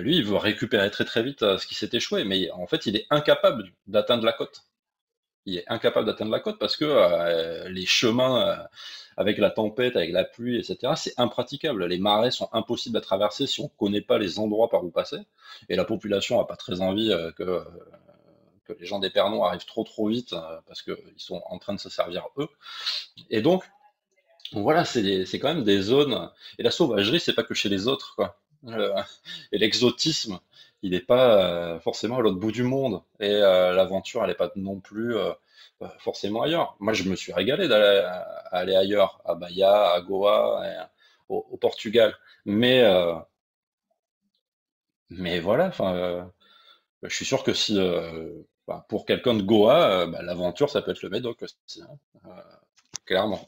lui, 0.00 0.16
il 0.16 0.24
veut 0.24 0.36
récupérer 0.36 0.90
très 0.90 1.04
très 1.04 1.22
vite 1.22 1.42
euh, 1.42 1.58
ce 1.58 1.66
qui 1.66 1.74
s'est 1.74 1.90
échoué, 1.92 2.24
mais 2.24 2.50
en 2.52 2.66
fait, 2.66 2.86
il 2.86 2.96
est 2.96 3.06
incapable 3.10 3.72
d'atteindre 3.86 4.24
la 4.24 4.32
côte. 4.32 4.64
Il 5.46 5.58
est 5.58 5.64
incapable 5.68 6.06
d'atteindre 6.06 6.30
la 6.30 6.40
côte 6.40 6.58
parce 6.58 6.76
que 6.76 6.84
euh, 6.84 7.68
les 7.68 7.86
chemins 7.86 8.48
euh, 8.48 8.56
avec 9.16 9.38
la 9.38 9.50
tempête, 9.50 9.96
avec 9.96 10.10
la 10.12 10.24
pluie, 10.24 10.58
etc., 10.58 10.94
c'est 10.96 11.14
impraticable. 11.18 11.86
Les 11.86 11.98
marais 11.98 12.30
sont 12.30 12.48
impossibles 12.52 12.96
à 12.96 13.00
traverser 13.00 13.46
si 13.46 13.60
on 13.60 13.64
ne 13.64 13.78
connaît 13.78 14.00
pas 14.00 14.18
les 14.18 14.38
endroits 14.38 14.70
par 14.70 14.84
où 14.84 14.90
passer. 14.90 15.18
Et 15.68 15.76
la 15.76 15.84
population 15.84 16.38
n'a 16.38 16.44
pas 16.44 16.56
très 16.56 16.80
envie 16.80 17.10
que, 17.36 17.62
que 18.64 18.72
les 18.72 18.86
gens 18.86 18.98
d'Épernon 18.98 19.44
arrivent 19.44 19.66
trop 19.66 19.84
trop 19.84 20.08
vite 20.08 20.34
parce 20.66 20.82
qu'ils 20.82 20.96
sont 21.16 21.42
en 21.46 21.58
train 21.58 21.74
de 21.74 21.80
se 21.80 21.90
servir 21.90 22.26
eux. 22.38 22.48
Et 23.30 23.42
donc, 23.42 23.62
voilà, 24.52 24.84
c'est 24.84 25.26
quand 25.34 25.54
même 25.54 25.64
des 25.64 25.80
zones. 25.80 26.30
Et 26.58 26.62
la 26.62 26.70
sauvagerie, 26.70 27.20
c'est 27.20 27.34
pas 27.34 27.42
que 27.42 27.54
chez 27.54 27.68
les 27.68 27.86
autres. 27.88 28.16
Euh, 28.68 29.02
et 29.52 29.58
l'exotisme, 29.58 30.40
il 30.84 30.90
n'est 30.90 31.00
pas 31.00 31.38
euh, 31.38 31.80
forcément 31.80 32.18
à 32.18 32.20
l'autre 32.20 32.38
bout 32.38 32.52
du 32.52 32.62
monde. 32.62 33.02
Et 33.18 33.30
euh, 33.30 33.72
l'aventure, 33.72 34.22
elle 34.22 34.28
n'est 34.28 34.34
pas 34.34 34.52
non 34.54 34.80
plus 34.80 35.16
forcément 35.98 36.42
ailleurs. 36.42 36.76
Moi, 36.78 36.92
je 36.92 37.04
me 37.04 37.16
suis 37.16 37.32
régalé 37.32 37.68
d'aller 37.68 38.06
aller 38.52 38.76
ailleurs, 38.76 39.20
à 39.24 39.34
Bahia, 39.34 39.90
à 39.90 40.00
Goa, 40.02 40.90
au, 41.28 41.56
Portugal. 41.56 42.14
Mais, 42.44 42.84
mais 45.10 45.40
voilà, 45.40 45.70
je 47.02 47.14
suis 47.14 47.24
sûr 47.24 47.42
que 47.42 47.54
si, 47.54 47.78
pour 48.88 49.06
quelqu'un 49.06 49.34
de 49.34 49.42
Goa, 49.42 50.06
bah, 50.06 50.22
l'aventure, 50.22 50.70
ça 50.70 50.82
peut 50.82 50.90
être 50.92 51.02
le 51.02 51.10
Médoc 51.10 51.42
aussi, 51.42 51.82
hein. 51.82 52.30
clairement. 53.06 53.40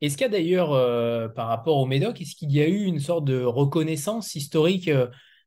Est-ce 0.00 0.16
qu'il 0.16 0.22
y 0.22 0.28
a 0.28 0.28
d'ailleurs, 0.28 0.72
euh, 0.72 1.28
par 1.28 1.48
rapport 1.48 1.78
au 1.78 1.86
Médoc, 1.86 2.20
est-ce 2.20 2.36
qu'il 2.36 2.52
y 2.52 2.60
a 2.60 2.68
eu 2.68 2.84
une 2.84 3.00
sorte 3.00 3.24
de 3.24 3.42
reconnaissance 3.42 4.34
historique 4.34 4.90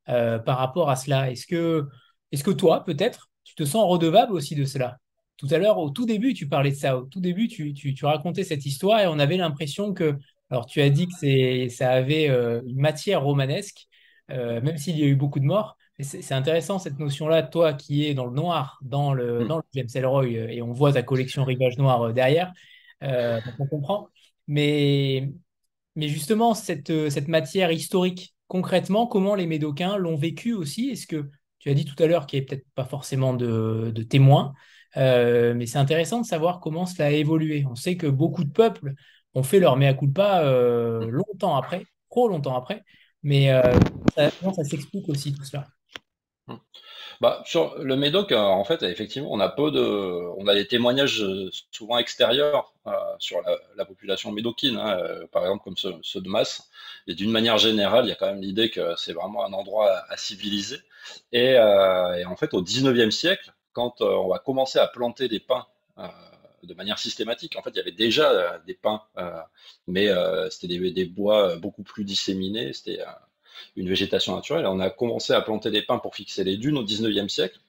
euh, 0.10 0.14
euh, 0.14 0.40
par 0.40 0.58
rapport 0.58 0.90
à 0.90 0.96
cela 0.96 1.32
Est-ce 1.32 1.46
que, 1.48 1.88
est 2.32 2.44
que 2.44 2.52
toi, 2.52 2.84
peut-être, 2.84 3.30
tu 3.44 3.56
te 3.56 3.64
sens 3.64 3.90
redevable 3.90 4.34
aussi 4.34 4.56
de 4.56 4.66
cela? 4.66 4.98
Tout 5.38 5.48
à 5.52 5.58
l'heure, 5.58 5.80
au 5.80 5.90
tout 5.90 6.06
début, 6.06 6.34
tu 6.34 6.48
parlais 6.48 6.72
de 6.72 6.76
ça. 6.76 6.98
Au 6.98 7.06
tout 7.06 7.20
début, 7.20 7.48
tu, 7.48 7.96
racontais 8.04 8.44
cette 8.44 8.66
histoire 8.66 9.00
et 9.00 9.08
on 9.08 9.20
avait 9.20 9.38
l'impression 9.38 9.94
que, 9.94 10.18
alors 10.50 10.66
tu 10.66 10.82
as 10.82 10.90
dit 10.90 11.08
que 11.08 11.70
ça 11.70 11.92
avait 11.92 12.28
une 12.28 12.80
matière 12.80 13.24
romanesque, 13.24 13.88
même 14.30 14.78
s'il 14.78 15.00
y 15.00 15.04
a 15.04 15.08
eu 15.08 15.16
beaucoup 15.16 15.40
de 15.40 15.46
morts. 15.46 15.78
C'est 16.00 16.34
intéressant 16.34 16.78
cette 16.78 17.00
notion-là, 17.00 17.44
toi 17.44 17.74
qui 17.74 18.06
es 18.06 18.14
dans 18.14 18.26
le 18.26 18.34
noir, 18.34 18.80
dans 18.84 19.14
le, 19.14 19.44
mmh. 19.44 19.48
dans 19.48 19.58
le 19.58 19.64
James 19.74 19.88
Elroy, 19.96 20.28
et 20.28 20.62
on 20.62 20.74
voit 20.74 20.94
ta 20.94 21.02
collection 21.02 21.44
Rivage 21.44 21.78
Noir 21.80 22.14
derrière. 22.14 22.54
Euh, 23.04 23.40
on 23.60 23.68
comprend. 23.68 24.10
Mais, 24.48 25.32
mais 25.96 26.08
justement, 26.08 26.54
cette, 26.54 27.10
cette 27.10 27.28
matière 27.28 27.72
historique, 27.72 28.36
concrètement, 28.52 29.08
comment 29.08 29.34
les 29.34 29.48
Médocains 29.48 29.96
l'ont 29.96 30.18
vécu 30.18 30.54
aussi? 30.54 30.90
Est-ce 30.90 31.08
que 31.08 31.30
tu 31.60 31.70
as 31.70 31.74
dit 31.74 31.86
tout 31.86 31.96
à 32.04 32.06
l'heure 32.06 32.28
qu'il 32.28 32.38
n'y 32.38 32.42
avait 32.42 32.48
peut-être 32.58 32.68
pas 32.76 32.84
forcément 32.84 33.34
de, 33.34 33.94
de 33.96 34.04
témoins, 34.04 34.52
euh, 34.98 35.54
mais 35.54 35.66
c'est 35.66 35.78
intéressant 35.78 36.20
de 36.20 36.26
savoir 36.26 36.60
comment 36.60 36.86
cela 36.86 37.06
a 37.06 37.12
évolué. 37.12 37.66
On 37.70 37.76
sait 37.76 37.96
que 37.96 38.08
beaucoup 38.08 38.44
de 38.44 38.52
peuples 38.52 38.94
ont 39.36 39.44
fait 39.44 39.62
leur 39.62 39.78
mea 39.78 39.94
culpa 39.94 40.44
euh, 40.44 41.10
longtemps 41.10 41.56
après, 41.56 41.86
trop 42.10 42.28
longtemps 42.28 42.58
après, 42.58 42.84
mais 43.24 43.54
euh, 43.54 43.62
comment 44.42 44.54
ça 44.54 44.66
s'explique 44.66 45.08
aussi 45.08 45.32
tout 45.34 45.46
cela? 45.46 45.68
Bah, 47.22 47.44
sur 47.46 47.78
le 47.78 47.96
Médoc, 47.96 48.32
euh, 48.32 48.40
en 48.40 48.64
fait, 48.64 48.82
effectivement, 48.82 49.30
on 49.32 49.40
a 49.40 49.48
peu 49.48 49.70
de, 49.70 49.80
on 49.80 50.48
a 50.48 50.56
des 50.56 50.66
témoignages 50.66 51.22
euh, 51.22 51.52
souvent 51.70 52.00
extérieurs 52.00 52.74
euh, 52.88 52.94
sur 53.20 53.38
la, 53.76 53.86
population 53.86 54.32
médoquine, 54.32 54.78
hein, 54.78 54.98
par 55.32 55.44
exemple 55.44 55.64
comme 55.64 55.78
ceux, 55.78 56.20
de 56.20 56.28
Masse. 56.28 56.68
Et 57.06 57.14
d'une 57.14 57.30
manière 57.30 57.60
générale, 57.60 58.06
il 58.06 58.10
y 58.10 58.12
a 58.12 58.16
quand 58.16 58.26
même 58.26 58.42
l'idée 58.42 58.72
que 58.72 58.96
c'est 58.98 59.14
vraiment 59.14 59.46
un 59.46 59.54
endroit 59.54 60.04
à, 60.10 60.18
civiliser. 60.18 60.78
Et, 61.32 61.60
en 61.60 62.36
fait, 62.36 62.56
au 62.56 62.64
19e 62.64 63.12
siècle, 63.12 63.54
quand 63.74 64.02
on 64.02 64.28
va 64.30 64.40
commencer 64.40 64.80
à 64.80 64.88
planter 64.88 65.28
des 65.28 65.40
pins 65.40 65.68
de 66.64 66.74
manière 66.74 66.98
systématique. 67.00 67.56
En 67.56 67.62
fait, 67.62 67.72
il 67.72 67.78
y 67.78 67.82
avait 67.82 67.92
déjà 67.92 68.60
des 68.66 68.74
pins, 68.76 69.04
mais 69.88 70.10
c'était 70.50 70.68
des, 70.92 71.06
bois 71.06 71.58
beaucoup 71.58 71.84
plus 71.84 72.04
disséminés. 72.04 72.72
Une 73.76 73.90
végétation 73.90 74.36
naturelle. 74.36 74.66
On 74.66 74.80
a 74.80 74.90
commencé 74.90 75.34
à 75.34 75.42
planter 75.42 75.72
des 75.72 75.82
pins 75.82 76.00
pour 76.00 76.16
fixer 76.16 76.44
les 76.44 76.58
dunes 76.58 76.78
au 76.78 76.84
19e 76.84 77.30
siècle 77.30 77.60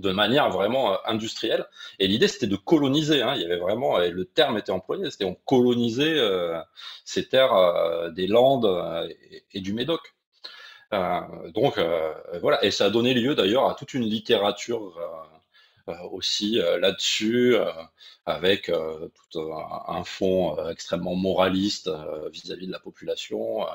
de 0.00 0.12
manière 0.12 0.50
vraiment 0.50 0.92
euh, 0.92 0.96
industrielle. 1.06 1.66
Et 1.98 2.06
l'idée, 2.06 2.28
c'était 2.28 2.46
de 2.46 2.56
coloniser. 2.56 3.22
Hein. 3.22 3.34
Il 3.36 3.42
y 3.42 3.44
avait 3.44 3.58
vraiment, 3.58 3.98
le 3.98 4.24
terme 4.24 4.58
était 4.58 4.72
employé, 4.72 5.10
c'était 5.10 5.24
on 5.24 5.34
colonisait 5.34 6.18
euh, 6.18 6.60
ces 7.04 7.28
terres 7.28 7.54
euh, 7.54 8.10
des 8.10 8.26
Landes 8.26 8.66
et, 9.52 9.60
du 9.60 9.72
Médoc. 9.72 10.14
donc 10.92 11.78
voilà, 12.40 12.64
et 12.64 12.70
ça 12.70 12.86
a 12.86 12.90
donné 12.90 13.14
lieu 13.14 13.34
d'ailleurs 13.34 13.68
à 13.68 13.74
toute 13.74 13.94
une 13.94 14.04
littérature 14.04 14.94
aussi 16.12 16.60
là-dessus, 16.80 17.56
avec 18.26 18.70
tout 19.30 19.40
un 19.40 20.04
fond 20.04 20.68
extrêmement 20.68 21.16
moraliste 21.16 21.90
vis-à-vis 22.30 22.66
de 22.66 22.72
la 22.72 22.80
population. 22.80 23.66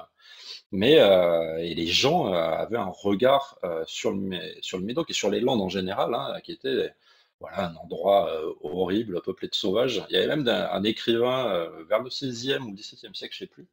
Mais 0.71 0.93
et 1.59 1.75
les 1.75 1.87
gens 1.87 2.31
avaient 2.31 2.77
un 2.77 2.85
regard 2.85 3.59
sur 3.85 4.11
le, 4.11 4.39
sur 4.61 4.77
le 4.77 4.85
Médoc 4.85 5.09
et 5.09 5.13
sur 5.13 5.29
les 5.29 5.39
Landes 5.39 5.61
en 5.61 5.69
général, 5.69 6.13
hein, 6.13 6.39
qui 6.43 6.51
était 6.53 6.93
voilà, 7.39 7.69
un 7.69 7.75
endroit 7.75 8.31
horrible, 8.61 9.21
peuplé 9.21 9.47
de 9.47 9.55
sauvages. 9.55 10.03
Il 10.09 10.13
y 10.13 10.17
avait 10.17 10.27
même 10.27 10.47
un, 10.47 10.83
écrivain 10.83 11.67
vers 11.89 12.01
le 12.01 12.09
16e 12.09 12.61
ou 12.61 12.73
17e 12.73 13.13
siècle, 13.13 13.35
je 13.37 13.43
ne 13.43 13.47
sais 13.47 13.47
plus, 13.47 13.67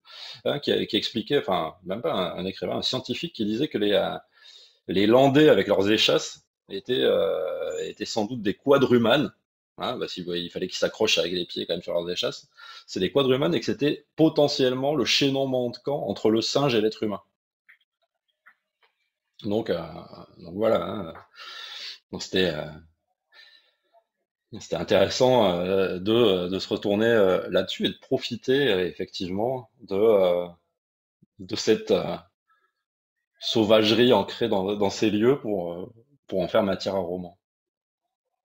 hein, 0.44 0.58
qui, 0.58 0.86
qui, 0.86 0.96
expliquait, 0.96 1.38
enfin, 1.38 1.74
même 1.84 2.02
pas 2.02 2.12
un, 2.12 2.44
écrivain, 2.44 2.76
un 2.76 2.82
scientifique 2.82 3.32
qui 3.34 3.44
disait 3.44 3.68
que 3.68 3.78
les, 3.78 4.16
les 4.88 5.06
Landais, 5.06 5.48
avec 5.50 5.66
leurs 5.66 5.90
échasses, 5.90 6.46
étaient, 6.70 7.06
étaient 7.82 8.04
sans 8.04 8.24
doute 8.24 8.42
des 8.42 8.54
quadrumanes. 8.54 9.32
Hein, 9.78 9.96
bah, 9.96 10.06
il 10.16 10.50
fallait 10.50 10.68
qu'ils 10.68 10.78
s'accrochent 10.78 11.18
avec 11.18 11.32
les 11.32 11.46
pieds 11.46 11.66
quand 11.66 11.74
même 11.74 11.82
sur 11.82 11.94
leurs 11.94 12.10
échasses. 12.10 12.48
C'est 12.86 13.00
des 13.00 13.12
quadrumanes 13.12 13.54
et 13.54 13.60
que 13.60 13.66
c'était 13.66 14.06
potentiellement 14.16 14.94
le 14.94 15.04
chaînon 15.04 15.46
manquant 15.46 16.06
entre 16.08 16.30
le 16.30 16.40
singe 16.42 16.74
et 16.74 16.80
l'être 16.80 17.02
humain. 17.02 17.22
Donc, 19.44 19.70
donc 19.70 20.54
voilà. 20.54 20.84
Hein. 20.84 21.14
c'était 22.20 22.52
c'était 24.60 24.76
intéressant 24.76 25.46
euh, 25.46 25.98
de, 25.98 26.48
de, 26.48 26.58
se 26.58 26.68
retourner 26.68 27.06
euh, 27.06 27.46
là-dessus 27.50 27.86
et 27.86 27.90
de 27.90 27.98
profiter 28.00 28.72
euh, 28.72 28.86
effectivement 28.86 29.68
de, 29.82 30.46
de 31.38 31.56
cette 31.56 31.92
sauvagerie 33.40 34.12
ancrée 34.12 34.48
dans, 34.48 34.74
dans, 34.74 34.90
ces 34.90 35.10
lieux 35.10 35.38
pour, 35.38 35.92
pour 36.26 36.40
en 36.40 36.48
faire 36.48 36.62
matière 36.62 36.94
à 36.96 37.00
roman. 37.00 37.37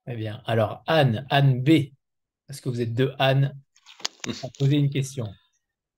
Très 0.05 0.15
bien. 0.15 0.41
Alors, 0.45 0.83
Anne, 0.87 1.25
Anne 1.29 1.61
B, 1.61 1.91
parce 2.47 2.61
que 2.61 2.69
vous 2.69 2.81
êtes 2.81 2.93
deux 2.93 3.13
Anne, 3.19 3.55
pour 4.41 4.51
poser 4.53 4.77
une 4.77 4.89
question. 4.89 5.27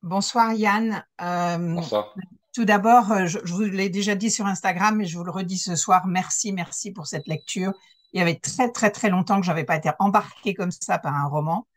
Bonsoir 0.02 0.54
Yann. 0.54 1.04
Bonsoir. 1.20 2.14
Tout 2.54 2.66
d'abord, 2.66 3.28
je, 3.28 3.40
je, 3.44 3.54
vous 3.54 3.64
l'ai 3.64 3.90
déjà 3.90 4.16
dit 4.16 4.32
sur 4.32 4.46
Instagram, 4.46 4.96
mais 4.96 5.06
je 5.06 5.18
vous 5.18 5.24
le 5.24 5.32
redis 5.32 5.58
ce 5.58 5.76
soir. 5.76 6.08
Merci, 6.08 6.54
merci 6.54 6.92
pour 6.92 7.08
cette 7.08 7.28
lecture 7.28 7.74
il 8.16 8.20
y 8.20 8.22
avait 8.22 8.40
très, 8.40 8.72
très, 8.72 8.92
très 8.92 9.10
longtemps 9.10 9.42
que 9.42 9.46
je 9.46 9.52
n'avais 9.52 9.66
pas 9.66 9.76
été 9.76 9.92
embarquée 10.00 10.54
comme 10.54 10.72
ça 10.72 10.98
par 11.00 11.14
un 11.14 11.28
roman. 11.28 11.68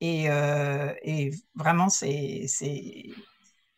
Et, 0.00 0.28
euh, 0.28 0.92
et 1.02 1.30
vraiment, 1.54 1.88
c'est, 1.88 2.46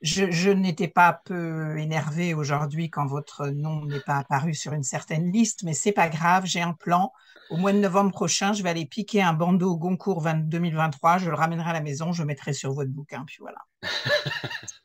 je, 0.02 0.30
je 0.30 0.50
n'étais 0.50 0.88
pas 0.88 1.20
peu 1.24 1.78
énervée 1.78 2.34
aujourd'hui 2.34 2.90
quand 2.90 3.06
votre 3.06 3.48
nom 3.48 3.84
n'est 3.84 4.00
pas 4.00 4.16
apparu 4.18 4.54
sur 4.54 4.72
une 4.72 4.82
certaine 4.82 5.30
liste, 5.30 5.62
mais 5.62 5.74
c'est 5.74 5.92
pas 5.92 6.08
grave, 6.08 6.46
j'ai 6.46 6.62
un 6.62 6.72
plan. 6.72 7.12
Au 7.50 7.56
mois 7.56 7.72
de 7.72 7.78
novembre 7.78 8.12
prochain, 8.12 8.52
je 8.52 8.62
vais 8.62 8.70
aller 8.70 8.86
piquer 8.86 9.22
un 9.22 9.32
bandeau 9.32 9.76
Goncourt 9.76 10.22
2023, 10.22 11.18
je 11.18 11.30
le 11.30 11.34
ramènerai 11.34 11.70
à 11.70 11.72
la 11.72 11.80
maison, 11.80 12.12
je 12.12 12.22
le 12.22 12.26
mettrai 12.26 12.52
sur 12.52 12.72
votre 12.72 12.90
bouquin, 12.90 13.24
puis 13.26 13.38
voilà. 13.40 13.58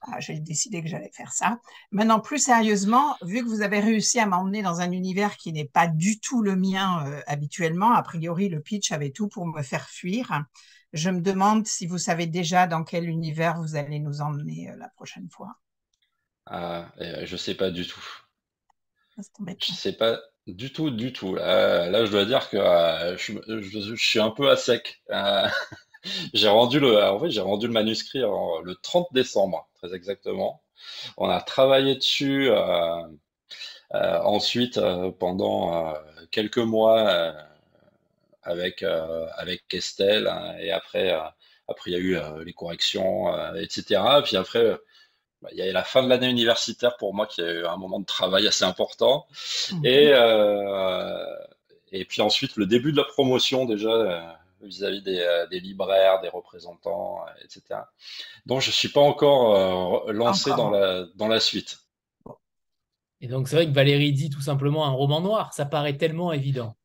Ah, 0.08 0.20
j'ai 0.20 0.40
décidé 0.40 0.84
que 0.84 0.88
j'allais 0.88 1.10
faire 1.12 1.34
ça. 1.34 1.58
Maintenant, 1.90 2.20
plus 2.20 2.38
sérieusement, 2.38 3.16
vu 3.24 3.44
que 3.44 3.50
vous 3.50 3.64
avez 3.64 3.80
réussi 3.80 4.20
à 4.20 4.28
m'emmener 4.28 4.62
dans 4.62 4.80
un 4.80 4.92
univers 4.92 5.36
qui 5.36 5.52
n'est 5.52 5.66
pas 5.66 5.88
du 5.88 6.20
tout 6.20 6.44
le 6.44 6.56
mien 6.56 7.04
euh, 7.08 7.22
habituellement, 7.26 7.92
a 7.92 8.04
priori, 8.04 8.48
le 8.48 8.60
pitch 8.60 8.92
avait 8.92 9.10
tout 9.10 9.30
pour 9.30 9.48
me 9.48 9.64
faire 9.64 9.90
fuir. 9.90 10.44
Je 10.96 11.10
me 11.10 11.20
demande 11.20 11.68
si 11.68 11.88
vous 11.88 11.98
savez 11.98 12.26
déjà 12.26 12.68
dans 12.68 12.86
quel 12.86 13.10
univers 13.10 13.60
vous 13.60 13.76
allez 13.76 14.00
nous 14.00 14.22
emmener 14.22 14.70
euh, 14.70 14.78
la 14.78 14.88
prochaine 14.96 15.28
fois. 15.30 15.58
Ah, 16.46 16.90
euh, 17.02 17.26
je 17.26 17.36
sais 17.36 17.54
pas 17.54 17.70
du 17.70 17.86
tout. 17.86 18.04
Je 19.18 19.74
sais 19.74 19.92
pas 19.92 20.22
du 20.48 20.72
tout, 20.72 20.92
du 20.92 21.12
tout. 21.12 21.36
Là, 21.36 22.06
je 22.06 22.12
dois 22.12 22.24
dire 22.24 22.50
que 22.50 22.56
euh, 22.56 23.18
je, 23.18 23.96
suis 23.96 24.22
un 24.22 24.30
peu 24.30 24.50
à 24.50 24.56
sec. 24.56 25.04
j'ai 26.34 26.48
rendu 26.48 26.80
le, 26.80 27.04
en 27.04 27.20
fait, 27.20 27.30
j'ai 27.30 27.42
rendu 27.42 27.68
le 27.68 27.74
manuscrit 27.74 28.20
le 28.20 28.74
30 28.76 29.08
décembre, 29.12 29.68
très 29.76 29.94
exactement. 29.94 30.64
On 31.18 31.28
a 31.30 31.42
travaillé 31.42 31.96
dessus 31.96 32.50
ensuite 33.92 34.80
pendant 35.20 35.94
quelques 36.32 36.58
mois 36.58 37.36
avec, 38.46 38.84
euh, 38.84 39.28
avec 39.36 39.74
Estelle. 39.74 40.28
Hein, 40.28 40.56
et 40.60 40.72
après, 40.72 41.12
euh, 41.12 41.22
après, 41.68 41.92
il 41.92 41.94
y 41.94 41.98
a 41.98 42.00
eu 42.00 42.16
euh, 42.16 42.44
les 42.44 42.54
corrections, 42.54 43.28
etc. 43.56 44.02
Puis 44.24 44.38
après, 44.38 44.78
bah, 45.42 45.50
il 45.52 45.58
y 45.58 45.62
a 45.62 45.72
la 45.72 45.84
fin 45.84 46.04
de 46.04 46.08
l'année 46.08 46.30
universitaire 46.30 46.96
pour 46.98 47.14
moi 47.14 47.26
qui 47.26 47.42
a 47.42 47.52
eu 47.52 47.66
un 47.66 47.78
moment 47.78 48.00
de 48.00 48.06
travail 48.06 48.48
assez 48.48 48.64
important. 48.64 49.26
Mhm. 49.74 49.86
Et, 49.86 50.12
et 51.92 52.06
puis 52.06 52.22
ensuite, 52.22 52.56
le 52.56 52.66
début 52.66 52.92
de 52.92 52.98
la 52.98 53.04
promotion 53.04 53.66
déjà 53.66 54.38
vis-à-vis 54.62 55.02
des, 55.02 55.46
des, 55.52 55.60
libraires, 55.60 56.22
des 56.22 56.30
représentants, 56.30 57.24
etc. 57.44 57.82
Donc, 58.46 58.62
je 58.62 58.70
ne 58.70 58.74
suis 58.74 58.90
pas 58.90 59.02
encore 59.02 60.12
lancé 60.12 60.52
Dans, 60.52 60.70
la, 60.70 61.06
dans 61.16 61.28
la 61.28 61.40
suite. 61.40 61.80
Et 63.22 63.28
donc, 63.28 63.48
c'est 63.48 63.56
vrai 63.56 63.66
que 63.68 63.74
Valérie 63.74 64.12
dit 64.12 64.30
tout 64.30 64.42
simplement 64.42 64.86
un 64.86 64.92
roman 64.92 65.22
noir, 65.22 65.54
ça 65.54 65.66
paraît 65.66 65.98
tellement 65.98 66.32
évident. 66.32 66.76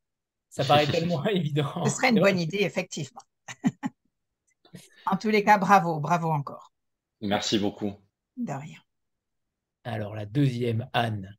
Ça 0.51 0.65
paraît 0.65 0.85
tellement 0.85 1.25
évident. 1.27 1.85
Ce 1.85 1.95
serait 1.95 2.09
une 2.09 2.19
bonne 2.19 2.37
idée, 2.37 2.59
effectivement. 2.59 3.21
en 5.05 5.15
tous 5.15 5.29
les 5.29 5.43
cas, 5.43 5.57
bravo, 5.57 5.99
bravo 5.99 6.29
encore. 6.29 6.73
Merci 7.21 7.57
beaucoup. 7.57 7.93
De 8.35 8.51
rien. 8.51 8.79
Alors, 9.85 10.13
la 10.13 10.25
deuxième, 10.25 10.89
Anne. 10.93 11.35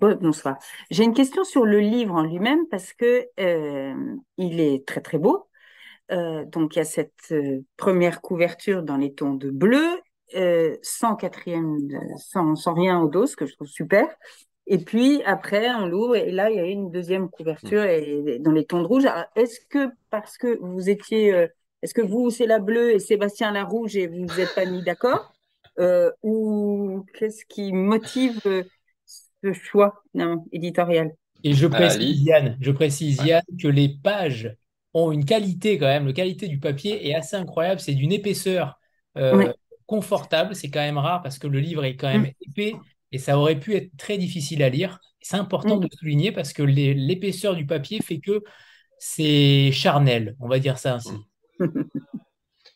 Bonsoir. 0.00 0.58
J'ai 0.90 1.04
une 1.04 1.14
question 1.14 1.44
sur 1.44 1.64
le 1.64 1.80
livre 1.80 2.14
en 2.14 2.22
lui-même 2.22 2.66
parce 2.68 2.92
que 2.92 3.28
euh, 3.38 4.16
il 4.36 4.60
est 4.60 4.86
très 4.86 5.00
très 5.00 5.18
beau. 5.18 5.48
Euh, 6.12 6.44
donc 6.44 6.76
il 6.76 6.78
y 6.78 6.82
a 6.82 6.84
cette 6.84 7.32
euh, 7.32 7.64
première 7.76 8.20
couverture 8.20 8.82
dans 8.84 8.96
les 8.96 9.12
tons 9.14 9.34
de 9.34 9.50
bleu, 9.50 10.00
sans 10.82 11.16
quatrième, 11.16 11.78
sans, 12.18 12.56
sans, 12.56 12.74
rien 12.74 13.00
au 13.00 13.08
dos, 13.08 13.26
ce 13.26 13.36
que 13.36 13.46
je 13.46 13.54
trouve 13.54 13.68
super. 13.68 14.08
Et 14.66 14.78
puis 14.78 15.22
après, 15.24 15.70
on 15.70 15.86
l'ouvre 15.86 16.16
et 16.16 16.32
là, 16.32 16.50
il 16.50 16.56
y 16.56 16.60
a 16.60 16.64
une 16.64 16.90
deuxième 16.90 17.28
couverture 17.28 17.82
mm. 17.82 18.28
et, 18.28 18.38
dans 18.40 18.52
les 18.52 18.64
tons 18.64 18.82
de 18.82 18.86
rouge. 18.86 19.04
Est-ce 19.36 19.60
que 19.68 19.90
parce 20.10 20.36
que 20.38 20.58
vous 20.60 20.90
étiez, 20.90 21.32
euh, 21.32 21.46
est-ce 21.82 21.94
que 21.94 22.02
vous, 22.02 22.30
c'est 22.30 22.46
la 22.46 22.58
bleue 22.58 22.94
et 22.94 22.98
Sébastien 22.98 23.52
la 23.52 23.64
rouge 23.64 23.96
et 23.96 24.08
vous 24.08 24.26
vous 24.26 24.40
êtes 24.40 24.54
pas 24.54 24.64
mis 24.64 24.82
d'accord 24.82 25.32
euh, 25.78 26.10
Ou 26.22 27.04
qu'est-ce 27.16 27.44
qui 27.48 27.72
motive 27.72 28.40
euh, 28.46 28.64
ce 29.04 29.52
choix 29.52 30.02
éditorial? 30.50 31.12
Et 31.44 31.52
je 31.52 31.68
précise, 31.68 32.22
Yann, 32.24 32.56
je 32.60 32.72
précise, 32.72 33.22
Yann, 33.24 33.42
que 33.62 33.68
les 33.68 33.88
pages 33.88 34.56
ont 34.94 35.12
une 35.12 35.24
qualité 35.24 35.78
quand 35.78 35.86
même. 35.86 36.06
La 36.06 36.12
qualité 36.12 36.48
du 36.48 36.58
papier 36.58 37.08
est 37.08 37.14
assez 37.14 37.36
incroyable. 37.36 37.78
C'est 37.78 37.94
d'une 37.94 38.10
épaisseur 38.10 38.80
confortable. 39.84 40.56
C'est 40.56 40.70
quand 40.70 40.80
même 40.80 40.98
rare 40.98 41.22
parce 41.22 41.38
que 41.38 41.46
le 41.46 41.60
livre 41.60 41.84
est 41.84 41.94
quand 41.94 42.08
même 42.08 42.22
mm. 42.22 42.50
épais 42.50 42.72
et 43.12 43.18
ça 43.18 43.38
aurait 43.38 43.58
pu 43.58 43.74
être 43.76 43.90
très 43.96 44.18
difficile 44.18 44.62
à 44.62 44.68
lire. 44.68 45.00
C'est 45.20 45.36
important 45.36 45.76
mm. 45.76 45.80
de 45.80 45.88
souligner 45.98 46.32
parce 46.32 46.52
que 46.52 46.62
l'épaisseur 46.62 47.54
du 47.54 47.66
papier 47.66 48.00
fait 48.00 48.18
que 48.18 48.42
c'est 48.98 49.70
charnel, 49.72 50.36
on 50.40 50.48
va 50.48 50.58
dire 50.58 50.78
ça 50.78 50.94
ainsi. 50.94 51.14
oui, 51.60 51.70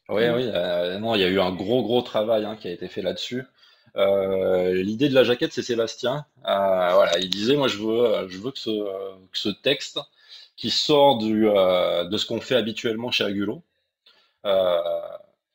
oui, 0.09 0.45
euh, 0.53 0.99
non, 0.99 1.15
il 1.15 1.21
y 1.21 1.25
a 1.25 1.29
eu 1.29 1.41
un 1.41 1.53
gros, 1.53 1.83
gros 1.83 2.03
travail 2.03 2.45
hein, 2.45 2.57
qui 2.57 2.69
a 2.69 2.73
été 2.73 2.89
fait 2.89 3.03
là-dessus. 3.03 3.45
Euh, 3.97 4.75
l'idée 4.75 5.09
de 5.09 5.15
la 5.15 5.25
jaquette, 5.25 5.53
c'est 5.53 5.63
Sébastien. 5.63 6.27
Euh, 6.47 6.91
voilà, 6.95 7.19
il 7.19 7.31
disait, 7.31 7.57
moi, 7.57 7.69
je 7.69 7.79
veux, 7.79 8.29
je 8.29 8.39
veux 8.39 8.51
que, 8.53 8.59
ce, 8.59 9.49
texte 9.49 9.99
qui 10.57 10.71
sort 10.71 11.19
du, 11.19 11.45
de 11.45 12.17
ce 12.17 12.27
qu'on 12.27 12.41
fait 12.41 12.57
habituellement 12.57 13.11
chez 13.11 13.25
Agulo, 13.25 13.63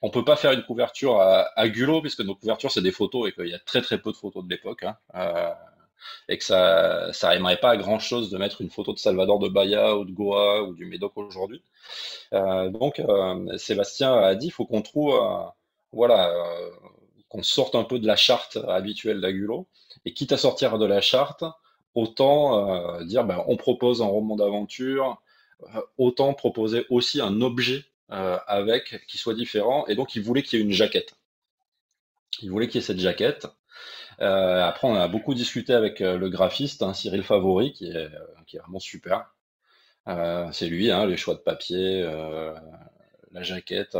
on 0.05 0.11
peut 0.11 0.23
pas 0.23 0.35
faire 0.35 0.51
une 0.51 0.61
couverture 0.61 1.19
à, 1.19 1.49
à 1.55 1.67
puisque 1.67 2.21
nos 2.21 2.35
couvertures 2.35 2.71
c'est 2.71 2.83
des 2.83 2.91
photos 2.91 3.27
et 3.27 3.31
qu'il 3.31 3.47
y 3.47 3.55
a 3.55 3.59
très 3.59 3.81
très 3.81 3.97
peu 3.99 4.11
de 4.11 4.17
photos 4.17 4.43
de 4.43 4.49
l'époque 4.49 4.83
hein, 4.83 4.95
euh, 5.15 5.51
et 6.29 6.37
que 6.37 6.43
ça 6.43 7.11
ça 7.11 7.31
pas 7.59 7.71
à 7.71 7.77
grand 7.77 7.97
chose 7.97 8.29
de 8.29 8.37
mettre 8.37 8.61
une 8.61 8.69
photo 8.69 8.93
de 8.93 8.99
Salvador 8.99 9.39
de 9.39 9.49
Bahia 9.49 9.97
ou 9.97 10.05
de 10.05 10.11
Goa 10.11 10.61
ou 10.61 10.75
du 10.75 10.85
Médoc 10.85 11.13
aujourd'hui. 11.15 11.63
Euh, 12.33 12.69
donc 12.69 12.99
euh, 12.99 13.57
Sébastien 13.57 14.13
a 14.15 14.35
dit 14.35 14.51
faut 14.51 14.65
qu'on 14.65 14.83
trouve 14.83 15.19
voilà 15.91 16.31
qu'on 17.29 17.41
sorte 17.41 17.73
un 17.73 17.83
peu 17.83 17.97
de 17.97 18.05
la 18.05 18.15
charte 18.15 18.59
habituelle 18.67 19.21
d'Agulo 19.21 19.67
et 20.05 20.13
quitte 20.13 20.33
à 20.33 20.37
sortir 20.37 20.77
de 20.77 20.85
la 20.85 21.01
charte 21.01 21.43
autant 21.95 23.01
dire 23.01 23.23
ben, 23.23 23.43
on 23.47 23.57
propose 23.57 24.03
un 24.03 24.05
roman 24.05 24.35
d'aventure 24.35 25.19
autant 25.97 26.35
proposer 26.35 26.85
aussi 26.91 27.21
un 27.21 27.41
objet 27.41 27.85
avec 28.09 29.05
qui 29.07 29.17
soit 29.17 29.33
différent. 29.33 29.85
Et 29.87 29.95
donc, 29.95 30.15
il 30.15 30.21
voulait 30.21 30.43
qu'il 30.43 30.59
y 30.59 30.61
ait 30.61 30.65
une 30.65 30.71
jaquette. 30.71 31.15
Il 32.41 32.51
voulait 32.51 32.67
qu'il 32.67 32.81
y 32.81 32.83
ait 32.83 32.87
cette 32.87 32.99
jaquette. 32.99 33.47
Euh, 34.21 34.63
après, 34.63 34.87
on 34.87 34.95
a 34.95 35.07
beaucoup 35.07 35.33
discuté 35.33 35.73
avec 35.73 36.01
euh, 36.01 36.17
le 36.17 36.29
graphiste, 36.29 36.83
hein, 36.83 36.93
Cyril 36.93 37.23
Favori, 37.23 37.73
qui 37.73 37.89
est, 37.91 38.09
qui 38.47 38.57
est 38.57 38.59
vraiment 38.59 38.79
super. 38.79 39.33
c'est 40.51 40.67
lui, 40.67 40.91
hein, 40.91 41.05
les 41.05 41.17
choix 41.17 41.33
de 41.35 41.39
papier, 41.39 42.03
la 43.31 43.43
jaquette, 43.43 43.97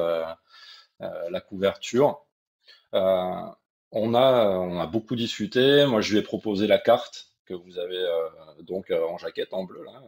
la 0.99 1.41
couverture. 1.41 2.25
on, 2.93 4.13
a, 4.13 4.49
on 4.49 4.79
a 4.79 4.87
beaucoup 4.87 5.15
discuté. 5.15 5.85
Moi, 5.85 6.01
je 6.01 6.11
lui 6.11 6.19
ai 6.19 6.21
proposé 6.21 6.67
la 6.67 6.77
carte 6.77 7.29
que 7.45 7.53
vous 7.53 7.79
avez 7.79 8.03
donc 8.61 8.91
en 8.91 9.17
jaquette 9.17 9.53
en 9.53 9.63
bleu, 9.63 9.83
là, 9.83 10.01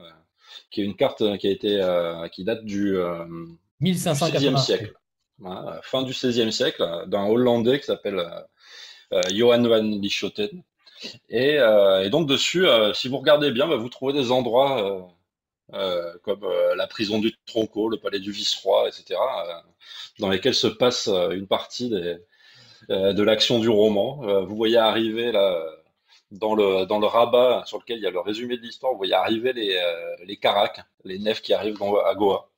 qui 0.71 0.81
est 0.81 0.85
une 0.85 0.95
carte 0.95 1.37
qui 1.37 1.47
a 1.47 1.51
été 1.51 2.29
qui 2.31 2.43
date 2.43 2.63
du, 2.63 2.97
1580. 3.79 4.57
siècle. 4.57 4.93
fin 5.83 6.03
du 6.03 6.11
XVIe 6.11 6.51
siècle, 6.51 7.05
d'un 7.07 7.25
Hollandais 7.25 7.79
qui 7.79 7.85
s'appelle 7.85 8.23
Johan 9.31 9.63
van 9.63 9.81
Lichoten. 9.81 10.63
Et, 11.29 11.59
donc 12.09 12.27
dessus, 12.27 12.65
si 12.93 13.07
vous 13.07 13.17
regardez 13.17 13.51
bien, 13.51 13.67
bah, 13.67 13.75
vous 13.75 13.89
trouvez 13.89 14.13
des 14.13 14.31
endroits 14.31 15.11
euh, 15.73 16.13
comme 16.23 16.45
euh, 16.45 16.75
la 16.75 16.87
prison 16.87 17.19
du 17.19 17.35
Tronco, 17.45 17.89
le 17.89 17.97
palais 17.97 18.19
du 18.19 18.31
vice-roi, 18.31 18.87
etc., 18.87 19.19
euh, 19.19 19.53
dans 20.19 20.29
lesquels 20.29 20.55
se 20.55 20.67
passe 20.67 21.07
une 21.07 21.47
partie 21.47 21.89
de 21.89 23.23
l'action 23.23 23.59
du 23.59 23.69
roman. 23.69 24.43
vous 24.45 24.55
voyez 24.55 24.77
arriver 24.77 25.31
là, 25.31 25.61
dans 26.31 26.55
le, 26.55 27.05
rabat 27.05 27.63
sur 27.65 27.79
lequel 27.79 27.97
il 27.97 28.03
y 28.03 28.07
a 28.07 28.11
le 28.11 28.19
résumé 28.19 28.57
de 28.57 28.61
l'histoire, 28.61 28.93
vous 28.93 28.97
voyez 28.97 29.13
arriver 29.13 29.53
les, 29.53 30.37
caracs, 30.37 30.81
les 31.03 31.19
nefs 31.19 31.41
qui 31.41 31.53
arrivent 31.53 31.81
à 32.05 32.15
Goa. 32.15 32.49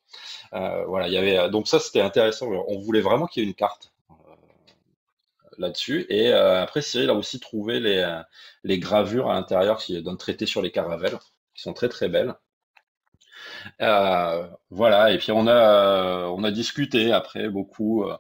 Voilà, 0.52 1.08
il 1.08 1.14
y 1.14 1.18
avait, 1.18 1.50
donc 1.50 1.68
ça 1.68 1.80
c'était 1.80 2.02
intéressant. 2.02 2.48
On 2.68 2.80
voulait 2.80 3.02
vraiment 3.02 3.28
qu'il 3.28 3.44
y 3.44 3.46
ait 3.46 3.50
une 3.50 3.56
carte 3.56 3.92
là-dessus. 5.58 6.06
Et 6.10 6.32
après, 6.32 6.82
Cyril 6.82 7.10
a 7.10 7.14
aussi 7.14 7.40
trouvé 7.40 7.80
les, 7.80 8.22
les 8.64 8.80
gravures 8.80 9.30
à 9.30 9.34
l'intérieur 9.34 9.82
d'un 9.90 10.16
traité 10.16 10.46
sur 10.46 10.62
les 10.62 10.72
caravelles, 10.72 11.20
qui 11.54 11.62
sont 11.62 11.74
très 11.74 11.90
très 11.90 12.10
belles. 12.10 12.36
Euh, 13.82 14.48
voilà, 14.70 15.12
et 15.12 15.18
puis 15.18 15.32
on 15.32 15.48
a, 15.48 15.52
euh, 15.52 16.26
on 16.28 16.44
a 16.44 16.52
discuté 16.52 17.12
après 17.12 17.50
beaucoup 17.50 18.04
euh, 18.04 18.16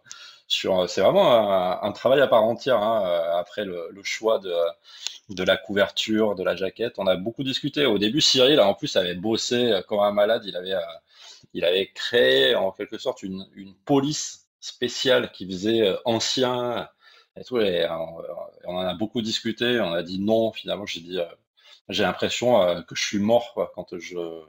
sur. 0.47 0.89
C'est 0.89 1.01
vraiment 1.01 1.83
un, 1.83 1.91
travail 1.91 2.21
à 2.21 2.27
part 2.27 2.43
entière 2.43 2.81
hein, 2.81 3.03
après 3.37 3.65
le, 3.65 3.89
choix 4.03 4.39
de, 4.39 4.53
de 5.29 5.43
la 5.43 5.57
couverture, 5.57 6.35
de 6.35 6.43
la 6.43 6.55
jaquette. 6.55 6.95
On 6.97 7.07
a 7.07 7.15
beaucoup 7.15 7.43
discuté. 7.43 7.85
Au 7.85 7.97
début, 7.97 8.21
Cyril, 8.21 8.59
en 8.59 8.73
plus, 8.73 8.95
avait 8.95 9.15
bossé 9.15 9.81
comme 9.87 9.99
un 9.99 10.11
malade. 10.11 10.43
Il 10.45 10.55
avait, 10.55 10.75
il 11.53 11.65
avait 11.65 11.91
créé 11.91 12.55
en 12.55 12.71
quelque 12.71 12.97
sorte 12.97 13.23
une, 13.23 13.47
une 13.53 13.75
police 13.75 14.47
spéciale 14.59 15.31
qui 15.31 15.45
faisait 15.47 15.95
ancien 16.05 16.89
et 17.37 17.43
tout. 17.43 17.59
Et 17.59 17.87
on, 18.65 18.75
en 18.75 18.79
a 18.79 18.93
beaucoup 18.93 19.21
discuté. 19.21 19.79
On 19.79 19.93
a 19.93 20.03
dit 20.03 20.19
non, 20.19 20.51
finalement, 20.51 20.85
j'ai 20.85 21.01
dit, 21.01 21.17
j'ai 21.89 22.03
l'impression 22.03 22.83
que 22.83 22.95
je 22.95 23.03
suis 23.03 23.19
mort 23.19 23.53
quoi, 23.53 23.71
quand 23.75 23.97
je 23.97 24.43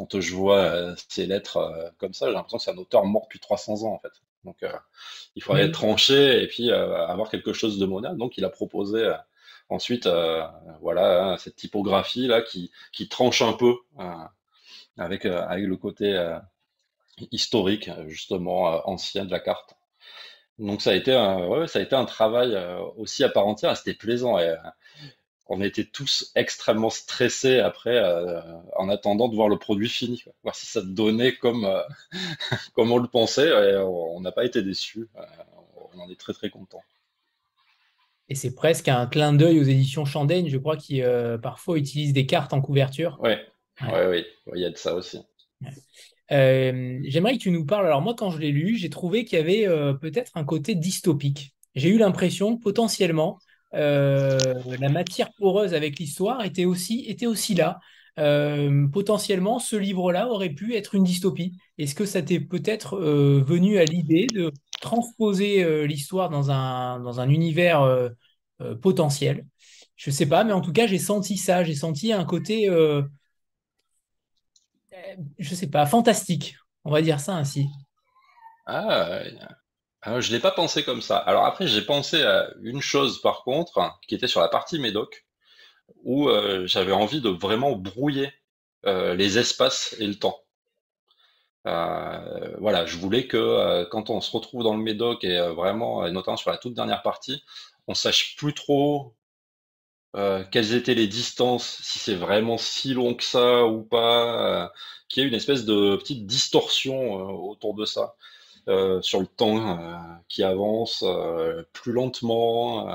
quand 0.00 0.18
je 0.18 0.34
vois 0.34 0.58
euh, 0.58 0.94
ces 1.08 1.26
lettres 1.26 1.58
euh, 1.58 1.90
comme 1.98 2.14
ça, 2.14 2.26
j'ai 2.26 2.32
l'impression 2.32 2.58
que 2.58 2.64
c'est 2.64 2.70
un 2.70 2.78
auteur 2.78 3.04
mort 3.04 3.24
depuis 3.24 3.40
300 3.40 3.84
ans 3.84 3.92
en 3.92 3.98
fait. 3.98 4.12
Donc 4.44 4.62
euh, 4.62 4.72
il 5.36 5.42
faudrait 5.42 5.68
mmh. 5.68 5.72
trancher 5.72 6.42
et 6.42 6.46
puis 6.46 6.70
avoir 6.72 7.30
quelque 7.30 7.52
chose 7.52 7.78
de 7.78 7.84
moderne. 7.84 8.16
Donc 8.16 8.38
il 8.38 8.44
a 8.44 8.48
proposé 8.48 9.14
ensuite 9.68 10.08
voilà 10.80 11.36
cette 11.38 11.56
typographie 11.56 12.26
là 12.26 12.40
qui, 12.40 12.72
qui 12.92 13.08
tranche 13.08 13.42
un 13.42 13.52
peu 13.52 13.74
avec, 15.00 15.24
avec 15.26 15.66
le 15.66 15.76
côté 15.76 16.16
historique 17.32 17.90
justement 18.06 18.88
ancien 18.88 19.24
de 19.24 19.30
la 19.30 19.40
carte. 19.40 19.74
Donc 20.58 20.82
ça 20.82 20.90
a 20.90 20.94
été 20.94 21.12
un, 21.14 21.46
ouais, 21.46 21.66
ça 21.66 21.78
a 21.78 21.82
été 21.82 21.96
un 21.96 22.04
travail 22.04 22.56
aussi 22.96 23.24
à 23.24 23.28
part 23.28 23.46
entière. 23.46 23.76
C'était 23.76 23.94
plaisant. 23.94 24.38
Et, 24.38 24.54
on 25.50 25.60
était 25.60 25.84
tous 25.84 26.30
extrêmement 26.36 26.90
stressés 26.90 27.58
après, 27.58 27.96
euh, 27.96 28.40
en 28.76 28.88
attendant 28.88 29.28
de 29.28 29.34
voir 29.34 29.48
le 29.48 29.58
produit 29.58 29.88
fini, 29.88 30.22
voir 30.44 30.54
si 30.54 30.64
ça 30.66 30.80
donnait 30.80 31.34
comme, 31.34 31.64
euh, 31.64 31.82
comme 32.74 32.92
on 32.92 32.98
le 32.98 33.08
pensait. 33.08 33.48
Et 33.48 33.76
on 33.78 34.20
n'a 34.20 34.30
pas 34.30 34.44
été 34.44 34.62
déçus. 34.62 35.08
Euh, 35.16 35.22
on 35.92 35.98
en 35.98 36.08
est 36.08 36.18
très 36.18 36.32
très 36.32 36.50
content. 36.50 36.80
Et 38.28 38.36
c'est 38.36 38.54
presque 38.54 38.86
un 38.86 39.06
clin 39.08 39.32
d'œil 39.32 39.58
aux 39.58 39.64
éditions 39.64 40.04
Chandaigne, 40.04 40.48
je 40.48 40.56
crois, 40.56 40.76
qui 40.76 41.02
parfois 41.42 41.76
utilisent 41.76 42.12
des 42.12 42.26
cartes 42.26 42.52
en 42.52 42.60
couverture. 42.60 43.18
Oui, 43.20 43.30
ouais. 43.30 43.44
Oui, 43.82 44.24
il 44.54 44.60
y 44.60 44.64
a 44.64 44.70
de 44.70 44.76
ça 44.76 44.94
aussi. 44.94 45.18
J'aimerais 46.28 47.34
que 47.34 47.42
tu 47.42 47.50
nous 47.50 47.66
parles. 47.66 47.86
Alors 47.86 48.02
moi, 48.02 48.14
quand 48.14 48.30
je 48.30 48.38
l'ai 48.38 48.52
lu, 48.52 48.76
j'ai 48.76 48.90
trouvé 48.90 49.24
qu'il 49.24 49.38
y 49.38 49.40
avait 49.40 49.66
peut-être 50.00 50.30
un 50.34 50.44
côté 50.44 50.74
dystopique. 50.74 51.54
J'ai 51.74 51.88
eu 51.88 51.98
l'impression 51.98 52.56
potentiellement 52.56 53.38
euh, 53.74 54.38
la 54.80 54.88
matière 54.88 55.32
poreuse 55.34 55.74
avec 55.74 55.98
l'histoire 55.98 56.44
était 56.44 56.64
aussi, 56.64 57.04
était 57.06 57.26
aussi 57.26 57.54
là. 57.54 57.80
Euh, 58.18 58.88
potentiellement, 58.88 59.58
ce 59.58 59.76
livre-là 59.76 60.28
aurait 60.28 60.50
pu 60.50 60.74
être 60.74 60.94
une 60.94 61.04
dystopie. 61.04 61.56
Est-ce 61.78 61.94
que 61.94 62.04
ça 62.04 62.22
t'est 62.22 62.40
peut-être 62.40 62.96
euh, 62.96 63.42
venu 63.46 63.78
à 63.78 63.84
l'idée 63.84 64.26
de 64.34 64.52
transposer 64.80 65.86
l'histoire 65.86 66.30
dans 66.30 66.50
un, 66.50 67.00
dans 67.00 67.20
un 67.20 67.28
univers 67.28 68.10
potentiel? 68.80 69.46
Je 69.96 70.10
ne 70.10 70.14
sais 70.14 70.26
pas, 70.26 70.44
mais 70.44 70.52
en 70.52 70.62
tout 70.62 70.72
cas, 70.72 70.86
j'ai 70.86 70.98
senti 70.98 71.36
ça. 71.36 71.62
J'ai 71.64 71.74
senti 71.74 72.12
un 72.12 72.24
côté, 72.24 72.68
je 75.38 75.50
ne 75.50 75.54
sais 75.54 75.70
pas, 75.70 75.86
fantastique. 75.86 76.56
On 76.84 76.90
va 76.90 77.02
dire 77.02 77.20
ça 77.20 77.34
ainsi. 77.34 77.66
Ah, 78.66 79.20
ah, 80.02 80.20
je 80.20 80.32
l'ai 80.32 80.40
pas 80.40 80.50
pensé 80.50 80.82
comme 80.84 81.02
ça. 81.02 81.18
Alors 81.18 81.44
après, 81.44 81.66
j'ai 81.66 81.82
pensé 81.82 82.22
à 82.22 82.48
une 82.62 82.80
chose 82.80 83.20
par 83.20 83.42
contre, 83.44 83.98
qui 84.06 84.14
était 84.14 84.28
sur 84.28 84.40
la 84.40 84.48
partie 84.48 84.78
médoc, 84.78 85.26
où 86.04 86.28
euh, 86.28 86.66
j'avais 86.66 86.92
envie 86.92 87.20
de 87.20 87.28
vraiment 87.28 87.72
brouiller 87.76 88.32
euh, 88.86 89.14
les 89.14 89.38
espaces 89.38 89.94
et 89.98 90.06
le 90.06 90.14
temps. 90.14 90.40
Euh, 91.66 92.56
voilà, 92.58 92.86
je 92.86 92.96
voulais 92.96 93.26
que 93.26 93.84
quand 93.90 94.08
on 94.08 94.20
se 94.20 94.30
retrouve 94.30 94.62
dans 94.64 94.74
le 94.74 94.82
médoc 94.82 95.24
et 95.24 95.38
vraiment, 95.50 96.06
et 96.06 96.10
notamment 96.10 96.38
sur 96.38 96.50
la 96.50 96.56
toute 96.58 96.74
dernière 96.74 97.02
partie, 97.02 97.42
on 97.86 97.94
sache 97.94 98.36
plus 98.36 98.54
trop 98.54 99.14
quelles 100.50 100.74
étaient 100.74 100.94
les 100.94 101.06
distances, 101.06 101.80
si 101.82 101.98
c'est 101.98 102.14
vraiment 102.14 102.58
si 102.58 102.94
long 102.94 103.14
que 103.14 103.24
ça 103.24 103.64
ou 103.66 103.82
pas, 103.82 104.72
qu'il 105.08 105.22
y 105.22 105.26
ait 105.26 105.28
une 105.28 105.34
espèce 105.34 105.64
de 105.64 105.96
petite 105.96 106.26
distorsion 106.26 107.12
autour 107.48 107.74
de 107.74 107.84
ça. 107.84 108.14
Euh, 108.68 109.00
sur 109.00 109.20
le 109.20 109.26
temps 109.26 109.78
euh, 109.78 109.96
qui 110.28 110.42
avance 110.42 111.02
euh, 111.04 111.62
plus 111.72 111.92
lentement. 111.92 112.86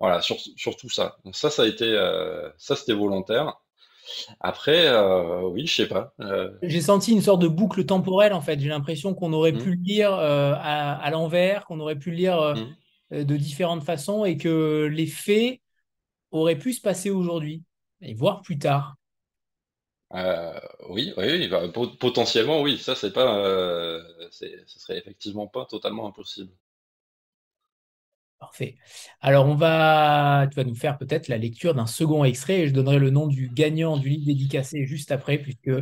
voilà, 0.00 0.20
sur, 0.22 0.36
tout 0.76 0.88
ça. 0.88 1.18
Donc 1.24 1.36
ça, 1.36 1.50
ça 1.50 1.62
a 1.62 1.66
été, 1.66 1.96
ça 2.56 2.74
c'était 2.74 2.94
volontaire. 2.94 3.60
Après, 4.40 4.88
oui, 5.42 5.66
je 5.66 5.74
sais 5.74 5.88
pas. 5.88 6.14
J'ai 6.62 6.80
senti 6.80 7.12
une 7.12 7.20
sorte 7.20 7.42
de 7.42 7.48
boucle 7.48 7.84
temporelle 7.84 8.32
en 8.32 8.40
fait. 8.40 8.58
J'ai 8.60 8.68
l'impression 8.68 9.14
qu'on 9.14 9.32
aurait 9.32 9.52
mmh. 9.52 9.58
pu 9.58 9.70
le 9.70 9.82
lire 9.82 10.14
à, 10.14 11.10
l'envers, 11.10 11.66
qu'on 11.66 11.80
aurait 11.80 11.98
pu 11.98 12.10
lire 12.10 12.54
mmh. 13.10 13.24
de 13.24 13.36
différentes 13.36 13.84
façons 13.84 14.24
et 14.24 14.36
que 14.36 14.88
les 14.90 15.06
faits 15.06 15.60
auraient 16.30 16.58
pu 16.58 16.72
se 16.72 16.80
passer 16.80 17.10
aujourd'hui 17.10 17.62
et 18.00 18.14
voire 18.14 18.42
plus 18.42 18.58
tard. 18.58 18.96
Euh, 20.14 20.58
oui, 20.88 21.12
oui, 21.16 21.48
bah, 21.48 21.68
potentiellement, 22.00 22.62
oui. 22.62 22.78
Ça, 22.78 22.94
c'est 22.94 23.12
pas, 23.12 23.38
euh, 23.44 24.02
ce 24.30 24.78
serait 24.78 24.98
effectivement 24.98 25.46
pas 25.46 25.66
totalement 25.66 26.06
impossible. 26.06 26.50
Parfait. 28.38 28.76
Alors, 29.20 29.46
on 29.46 29.56
va, 29.56 30.46
tu 30.50 30.54
vas 30.54 30.64
nous 30.64 30.76
faire 30.76 30.96
peut-être 30.96 31.28
la 31.28 31.38
lecture 31.38 31.74
d'un 31.74 31.86
second 31.86 32.24
extrait 32.24 32.60
et 32.60 32.68
je 32.68 32.72
donnerai 32.72 32.98
le 32.98 33.10
nom 33.10 33.26
du 33.26 33.48
gagnant 33.48 33.96
du 33.96 34.08
livre 34.08 34.26
dédicacé 34.26 34.86
juste 34.86 35.10
après, 35.10 35.38
puisque 35.38 35.72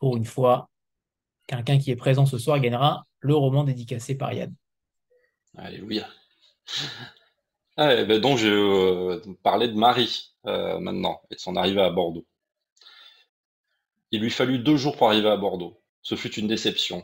pour 0.00 0.16
une 0.16 0.24
fois, 0.24 0.68
quelqu'un 1.46 1.78
qui 1.78 1.90
est 1.92 1.96
présent 1.96 2.26
ce 2.26 2.38
soir 2.38 2.58
gagnera 2.58 3.06
le 3.20 3.34
roman 3.34 3.64
dédicacé 3.64 4.16
par 4.16 4.32
Yann. 4.32 4.52
Alléluia. 5.56 6.08
Ah, 7.82 7.94
eh 7.94 8.04
ben 8.04 8.20
donc, 8.20 8.36
je 8.36 8.46
euh, 8.46 9.20
parler 9.42 9.66
de 9.66 9.72
Marie 9.72 10.34
maintenant 10.44 11.22
et 11.30 11.36
de 11.36 11.40
son 11.40 11.56
arrivée 11.56 11.80
à 11.80 11.88
Bordeaux. 11.88 12.26
Il 14.10 14.20
lui 14.20 14.30
fallut 14.30 14.58
deux 14.58 14.76
jours 14.76 14.98
pour 14.98 15.08
arriver 15.08 15.30
à 15.30 15.38
Bordeaux. 15.38 15.80
Ce 16.02 16.14
fut 16.14 16.34
une 16.34 16.46
déception. 16.46 17.02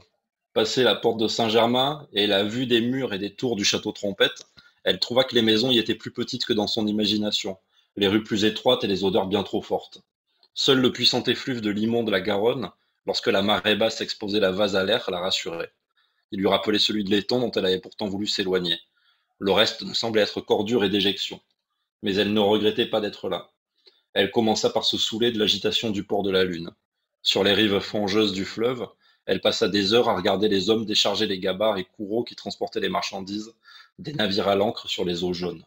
Passée 0.53 0.83
la 0.83 0.95
porte 0.95 1.19
de 1.19 1.29
Saint-Germain 1.29 2.07
et 2.13 2.27
la 2.27 2.45
vue 2.45 2.67
des 2.67 2.83
murs 2.83 3.15
et 3.15 3.19
des 3.19 3.35
tours 3.35 3.57
du 3.57 3.65
château 3.65 3.91
Trompette, 3.91 4.47
elle 4.85 4.99
trouva 4.99 5.25
que 5.25 5.35
les 5.35 5.41
maisons 5.41 5.71
y 5.71 5.79
étaient 5.79 5.95
plus 5.95 6.11
petites 6.11 6.45
que 6.45 6.53
dans 6.53 6.67
son 6.67 6.87
imagination, 6.87 7.57
les 7.97 8.07
rues 8.07 8.23
plus 8.23 8.45
étroites 8.45 8.85
et 8.85 8.87
les 8.87 9.03
odeurs 9.03 9.29
bien 9.29 9.45
trop 9.45 9.63
fortes. 9.63 10.03
Seul 10.53 10.81
le 10.81 10.93
puissant 10.93 11.23
effluve 11.23 11.63
de 11.63 11.71
limon 11.71 12.03
de 12.03 12.11
la 12.11 12.21
Garonne, 12.21 12.71
lorsque 13.07 13.29
la 13.29 13.41
marée 13.41 13.77
basse 13.77 14.03
exposait 14.03 14.41
la 14.41 14.53
vase 14.53 14.77
à 14.77 14.85
l'air, 14.85 15.11
la 15.11 15.21
rassurait. 15.21 15.73
Il 16.33 16.41
lui 16.41 16.49
rappelait 16.49 16.79
celui 16.79 17.03
de 17.03 17.11
l'étang 17.11 17.41
dont 17.41 17.53
elle 17.53 17.65
avait 17.65 17.81
pourtant 17.81 18.09
voulu 18.09 18.27
s'éloigner. 18.27 18.79
Le 19.39 19.53
reste 19.53 19.83
ne 19.83 19.93
semblait 19.93 20.23
être 20.23 20.41
cordure 20.41 20.85
et 20.85 20.89
déjection. 20.89 21.41
Mais 22.03 22.15
elle 22.17 22.33
ne 22.33 22.41
regrettait 22.41 22.87
pas 22.87 23.01
d'être 23.01 23.29
là. 23.29 23.51
Elle 24.15 24.31
commença 24.31 24.71
par 24.71 24.85
se 24.85 24.97
saouler 24.97 25.31
de 25.31 25.39
l'agitation 25.39 25.91
du 25.91 26.05
port 26.05 26.23
de 26.23 26.31
la 26.31 26.45
Lune. 26.45 26.71
Sur 27.23 27.45
les 27.45 27.53
rives 27.53 27.81
fangeuses 27.81 28.33
du 28.33 28.45
fleuve, 28.45 28.89
elle 29.27 29.41
passa 29.41 29.69
des 29.69 29.93
heures 29.93 30.09
à 30.09 30.17
regarder 30.17 30.49
les 30.49 30.71
hommes 30.71 30.87
décharger 30.87 31.27
les 31.27 31.39
gabarres 31.39 31.77
et 31.77 31.85
courreaux 31.85 32.25
qui 32.25 32.37
transportaient 32.37 32.81
les 32.81 32.89
marchandises 32.89 33.53
des 33.99 34.13
navires 34.13 34.49
à 34.49 34.55
l'ancre 34.55 34.89
sur 34.89 35.05
les 35.05 35.25
eaux 35.25 35.33
jaunes. 35.33 35.65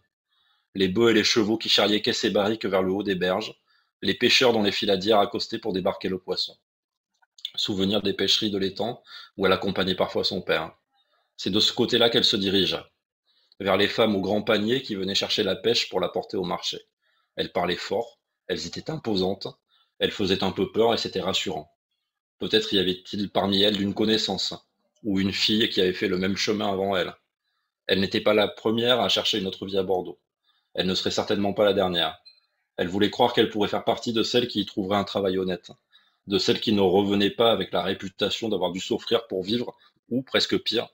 Les 0.75 0.87
bœufs 0.87 1.11
et 1.11 1.13
les 1.13 1.23
chevaux 1.23 1.57
qui 1.57 1.67
charriaient 1.67 2.01
caisses 2.01 2.23
et 2.23 2.29
barriques 2.29 2.65
vers 2.65 2.81
le 2.81 2.91
haut 2.91 3.03
des 3.03 3.15
berges, 3.15 3.53
les 4.01 4.13
pêcheurs 4.13 4.53
dont 4.53 4.63
les 4.63 4.71
filadières 4.71 5.19
accostaient 5.19 5.59
pour 5.59 5.73
débarquer 5.73 6.09
le 6.09 6.17
poisson. 6.17 6.55
Souvenir 7.55 8.01
des 8.01 8.13
pêcheries 8.13 8.51
de 8.51 8.57
l'étang 8.57 9.03
où 9.35 9.45
elle 9.45 9.51
accompagnait 9.51 9.95
parfois 9.95 10.23
son 10.23 10.41
père. 10.41 10.71
C'est 11.35 11.49
de 11.49 11.59
ce 11.59 11.73
côté-là 11.73 12.09
qu'elle 12.09 12.23
se 12.23 12.37
dirigea, 12.37 12.89
vers 13.59 13.77
les 13.77 13.87
femmes 13.87 14.15
aux 14.15 14.21
grands 14.21 14.41
paniers 14.41 14.81
qui 14.81 14.95
venaient 14.95 15.15
chercher 15.15 15.43
la 15.43 15.55
pêche 15.55 15.89
pour 15.89 15.99
la 15.99 16.09
porter 16.09 16.37
au 16.37 16.43
marché. 16.43 16.79
Elles 17.35 17.51
parlaient 17.51 17.75
fort, 17.75 18.19
elles 18.47 18.67
étaient 18.67 18.89
imposantes, 18.89 19.47
elles 19.99 20.11
faisaient 20.11 20.43
un 20.43 20.51
peu 20.51 20.71
peur 20.71 20.93
et 20.93 20.97
c'était 20.97 21.21
rassurant. 21.21 21.71
Peut-être 22.39 22.73
y 22.73 22.79
avait-il 22.79 23.29
parmi 23.31 23.61
elles 23.61 23.81
une 23.81 23.93
connaissance, 23.93 24.53
ou 25.03 25.19
une 25.19 25.33
fille 25.33 25.69
qui 25.69 25.81
avait 25.81 25.93
fait 25.93 26.07
le 26.07 26.17
même 26.17 26.37
chemin 26.37 26.71
avant 26.71 26.95
elle. 26.95 27.13
Elle 27.87 27.99
n'était 27.99 28.21
pas 28.21 28.33
la 28.33 28.47
première 28.47 29.01
à 29.01 29.09
chercher 29.09 29.39
une 29.39 29.47
autre 29.47 29.65
vie 29.65 29.77
à 29.77 29.83
Bordeaux. 29.83 30.19
Elle 30.73 30.87
ne 30.87 30.95
serait 30.95 31.11
certainement 31.11 31.53
pas 31.53 31.65
la 31.65 31.73
dernière. 31.73 32.17
Elle 32.77 32.87
voulait 32.87 33.09
croire 33.09 33.33
qu'elle 33.33 33.49
pourrait 33.49 33.67
faire 33.67 33.83
partie 33.83 34.13
de 34.13 34.23
celles 34.23 34.47
qui 34.47 34.61
y 34.61 34.65
trouveraient 34.65 34.97
un 34.97 35.03
travail 35.03 35.37
honnête, 35.37 35.71
de 36.27 36.37
celles 36.37 36.61
qui 36.61 36.71
ne 36.71 36.81
revenaient 36.81 37.31
pas 37.31 37.51
avec 37.51 37.73
la 37.73 37.83
réputation 37.83 38.47
d'avoir 38.47 38.71
dû 38.71 38.79
souffrir 38.79 39.27
pour 39.27 39.43
vivre, 39.43 39.75
ou, 40.09 40.21
presque 40.21 40.57
pire, 40.59 40.87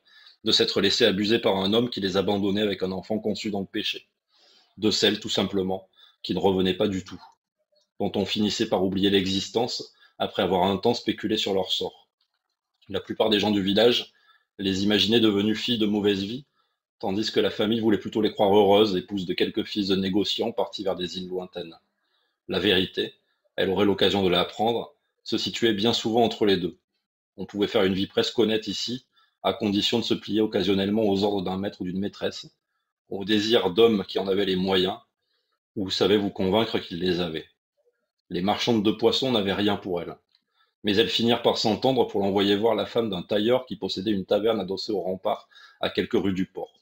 de 0.45 0.51
s'être 0.51 0.79
laissées 0.79 1.05
abuser 1.05 1.39
par 1.39 1.57
un 1.57 1.73
homme 1.73 1.89
qui 1.89 1.99
les 1.99 2.17
abandonnait 2.17 2.61
avec 2.61 2.83
un 2.83 2.91
enfant 2.91 3.17
conçu 3.17 3.49
dans 3.49 3.61
le 3.61 3.65
péché. 3.65 4.07
De 4.77 4.91
celles, 4.91 5.19
tout 5.19 5.29
simplement, 5.29 5.89
qui 6.21 6.35
ne 6.35 6.39
revenaient 6.39 6.75
pas 6.75 6.87
du 6.87 7.03
tout, 7.03 7.21
dont 7.99 8.11
on 8.15 8.25
finissait 8.25 8.69
par 8.69 8.83
oublier 8.83 9.09
l'existence 9.09 9.95
après 10.19 10.43
avoir 10.43 10.63
un 10.63 10.77
temps 10.77 10.93
spéculé 10.93 11.35
sur 11.35 11.55
leur 11.55 11.71
sort. 11.71 12.09
La 12.89 12.99
plupart 12.99 13.31
des 13.31 13.39
gens 13.39 13.49
du 13.49 13.63
village 13.63 14.13
les 14.59 14.83
imaginaient 14.83 15.19
devenues 15.19 15.55
filles 15.55 15.79
de 15.79 15.87
mauvaise 15.87 16.23
vie, 16.23 16.45
tandis 16.99 17.31
que 17.31 17.39
la 17.39 17.49
famille 17.49 17.79
voulait 17.79 17.97
plutôt 17.97 18.21
les 18.21 18.31
croire 18.31 18.55
heureuses, 18.55 18.95
épouses 18.95 19.25
de 19.25 19.33
quelques 19.33 19.63
fils 19.63 19.87
de 19.87 19.95
négociants 19.95 20.51
partis 20.51 20.83
vers 20.83 20.95
des 20.95 21.17
îles 21.17 21.27
lointaines. 21.27 21.75
La 22.47 22.59
vérité, 22.59 23.15
elle 23.55 23.71
aurait 23.71 23.85
l'occasion 23.85 24.23
de 24.23 24.29
l'apprendre, 24.29 24.93
se 25.23 25.39
situait 25.39 25.73
bien 25.73 25.91
souvent 25.91 26.23
entre 26.23 26.45
les 26.45 26.57
deux. 26.57 26.77
On 27.35 27.47
pouvait 27.47 27.67
faire 27.67 27.83
une 27.83 27.95
vie 27.95 28.07
presque 28.07 28.37
honnête 28.37 28.67
ici, 28.67 29.07
à 29.45 29.53
condition 29.53 29.99
de 29.99 30.03
se 30.03 30.15
plier 30.15 30.41
occasionnellement 30.41 31.03
aux 31.03 31.23
ordres 31.23 31.43
d'un 31.43 31.57
maître 31.57 31.81
ou 31.81 31.83
d'une 31.83 31.99
maîtresse, 31.99 32.49
au 33.09 33.25
désir 33.25 33.69
d'hommes 33.69 34.03
qui 34.07 34.17
en 34.17 34.27
avaient 34.27 34.47
les 34.47 34.55
moyens, 34.55 34.97
ou 35.75 35.91
savaient 35.91 36.17
vous 36.17 36.31
convaincre 36.31 36.79
qu'ils 36.79 36.99
les 36.99 37.19
avaient. 37.19 37.45
Les 38.31 38.41
marchandes 38.41 38.81
de 38.83 38.89
poissons 38.89 39.31
n'avaient 39.31 39.53
rien 39.53 39.75
pour 39.77 40.01
elle. 40.01 40.17
Mais 40.83 40.95
elles 40.95 41.09
finirent 41.09 41.43
par 41.43 41.59
s'entendre 41.59 42.07
pour 42.07 42.21
l'envoyer 42.21 42.55
voir 42.55 42.73
la 42.73 42.87
femme 42.87 43.11
d'un 43.11 43.21
tailleur 43.21 43.67
qui 43.67 43.75
possédait 43.75 44.09
une 44.09 44.25
taverne 44.25 44.59
adossée 44.59 44.91
au 44.91 45.01
rempart 45.01 45.47
à 45.79 45.91
quelques 45.91 46.13
rues 46.13 46.33
du 46.33 46.47
port. 46.47 46.81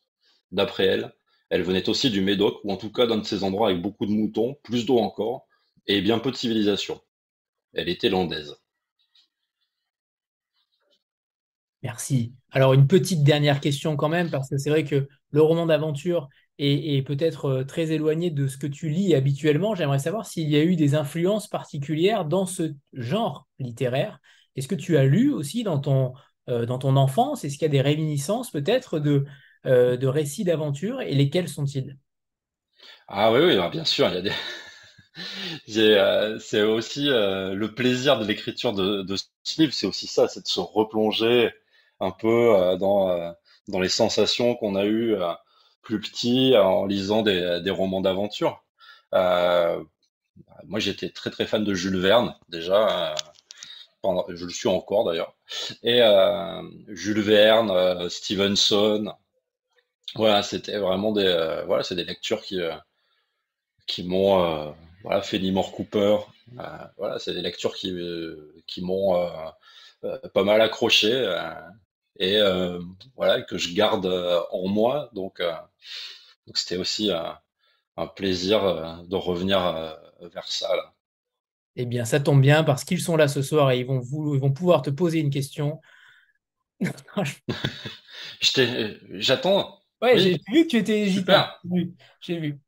D'après 0.54 0.86
elle, 0.86 1.14
elle 1.50 1.64
venait 1.64 1.90
aussi 1.90 2.12
du 2.12 2.22
Médoc, 2.22 2.62
ou 2.64 2.72
en 2.72 2.78
tout 2.78 2.94
cas 2.94 3.08
d'un 3.08 3.18
de 3.18 3.26
ces 3.26 3.44
endroits 3.44 3.72
avec 3.72 3.82
beaucoup 3.82 4.06
de 4.06 4.12
moutons, 4.12 4.56
plus 4.64 4.86
d'eau 4.86 5.00
encore, 5.00 5.48
et 5.88 6.02
bien 6.02 6.18
peu 6.18 6.32
de 6.32 6.38
civilisation. 6.38 7.02
Elle 7.74 7.90
était 7.90 8.10
landaise. 8.10 8.56
Merci. 11.84 12.34
Alors, 12.52 12.74
une 12.74 12.88
petite 12.88 13.24
dernière 13.24 13.60
question 13.60 13.98
quand 13.98 14.08
même, 14.08 14.32
parce 14.32 14.50
que 14.50 14.58
c'est 14.58 14.70
vrai 14.70 14.86
que 14.86 15.08
le 15.32 15.42
roman 15.42 15.66
d'aventure 15.66 16.30
est, 16.58 17.06
peut-être 17.06 17.46
euh, 17.46 17.64
très 17.66 17.92
éloigné 17.92 18.32
de 18.32 18.48
ce 18.48 18.58
que 18.58 18.68
tu 18.68 18.88
lis 18.90 19.14
habituellement. 19.16 19.76
J'aimerais 19.76 20.00
savoir 20.00 20.26
s'il 20.26 20.50
y 20.50 20.56
a 20.56 20.64
eu 20.64 20.78
des 20.78 20.96
influences 20.96 21.48
particulières 21.48 22.24
dans 22.24 22.46
ce 22.46 22.74
genre 22.94 23.48
littéraire. 23.60 24.20
Est-ce 24.56 24.70
que 24.70 24.76
tu 24.76 24.98
as 24.98 25.04
lu 25.04 25.34
aussi 25.34 25.64
dans 25.64 25.80
ton, 25.80 26.14
euh, 26.50 26.66
enfance? 26.68 27.44
Est-ce 27.44 27.56
qu'il 27.56 27.64
y 27.64 27.66
a 27.66 27.70
des 27.70 27.82
réminiscences 27.82 28.52
peut-être 28.52 29.00
de, 29.00 29.26
euh, 29.66 29.98
récits 30.04 30.46
d'aventure? 30.46 31.02
Et 31.02 31.16
lesquels 31.16 31.50
sont-ils? 31.50 31.98
Ah 33.10 33.34
oui, 33.34 33.40
oui, 33.42 33.70
bien 33.72 33.84
sûr, 33.84 34.10
il 34.10 34.26
y 35.76 35.96
a 35.96 36.38
c'est 36.40 36.62
aussi 36.62 37.06
le 37.08 37.68
plaisir 37.68 38.20
de 38.20 38.26
l'écriture 38.26 38.74
de, 38.74 39.02
de, 39.02 39.16
ce 39.16 39.62
livre, 39.62 39.74
c'est 39.74 39.86
aussi 39.86 40.08
ça, 40.08 40.28
c'est 40.28 40.42
de 40.42 40.48
se 40.48 40.60
replonger 40.60 41.52
un 42.04 42.12
peu 42.12 42.78
dans, 42.80 43.34
dans 43.68 43.80
les 43.80 43.90
sensations 43.90 44.56
qu'on 44.56 44.76
a 44.76 44.86
eues 44.86 45.16
plus 45.84 46.00
petit 46.00 46.56
en 46.58 46.86
lisant 46.86 47.22
des, 47.22 47.70
romans 47.70 48.02
d'aventure. 48.02 48.64
Euh, 49.14 49.84
moi, 50.66 50.80
j'étais 50.80 51.10
très 51.10 51.30
très 51.30 51.46
fan 51.46 51.64
de 51.64 51.74
Jules 51.74 52.00
Verne 52.00 52.36
déjà. 52.50 53.12
Euh, 53.12 53.16
je 54.30 54.46
le 54.46 54.52
suis 54.52 54.68
encore 54.68 55.06
d'ailleurs. 55.06 55.36
Et 55.84 56.02
euh, 56.02 56.62
Jules 56.88 57.22
Verne, 57.22 57.72
euh, 57.72 58.10
Stevenson. 58.10 59.14
Voilà, 60.16 60.44
c'était 60.44 60.78
vraiment 60.78 61.12
des 61.12 61.26
euh, 61.26 61.64
voilà, 61.66 61.84
c'est 61.84 61.96
des 61.96 62.04
lectures 62.04 62.44
qui 62.44 62.60
qui 63.88 64.04
m'ont 64.04 64.76
voilà 65.04 65.22
Fenimore 65.22 65.72
Cooper. 65.72 66.18
voilà, 66.98 67.20
c'est 67.20 67.34
des 67.34 67.42
lectures 67.42 67.76
qui 67.76 67.96
qui 68.68 68.82
m'ont 68.82 69.30
pas 70.34 70.44
mal 70.44 70.62
accroché 70.62 71.12
et 72.18 72.38
euh, 72.38 72.80
voilà 73.16 73.42
que 73.42 73.58
je 73.58 73.74
garde 73.74 74.06
euh, 74.06 74.40
en 74.52 74.68
moi. 74.68 75.10
Donc, 75.14 75.40
euh, 75.40 75.54
donc 76.48 76.58
c'était 76.58 76.78
aussi 76.78 77.12
un 77.12 78.08
plaisir 78.08 79.06
de 79.08 79.16
revenir 79.16 79.98
vers 80.22 80.48
ça. 80.48 80.76
Là. 80.76 80.94
Eh 81.76 81.86
bien, 81.86 82.06
ça 82.06 82.20
tombe 82.20 82.42
bien 82.42 82.64
parce 82.64 82.84
qu'ils 82.84 83.02
sont 83.02 83.16
là 83.16 83.28
ce 83.28 83.42
soir 83.42 83.72
et 83.72 83.80
ils 83.80 83.86
vont, 83.86 84.00
vous, 84.00 84.36
ils 84.36 84.42
vont 84.42 84.52
pouvoir 84.52 84.82
te 84.82 84.90
poser 84.90 85.20
une 85.20 85.30
question. 85.30 85.82
J'attends. 89.12 89.80
Ouais, 90.02 90.18
j'ai 90.18 90.38
vu 90.52 90.66
que 90.66 90.68
tu 90.68 90.78
étais 90.78 91.00
hésitant. 91.02 91.46
J'ai 92.20 92.40
vu. 92.40 92.60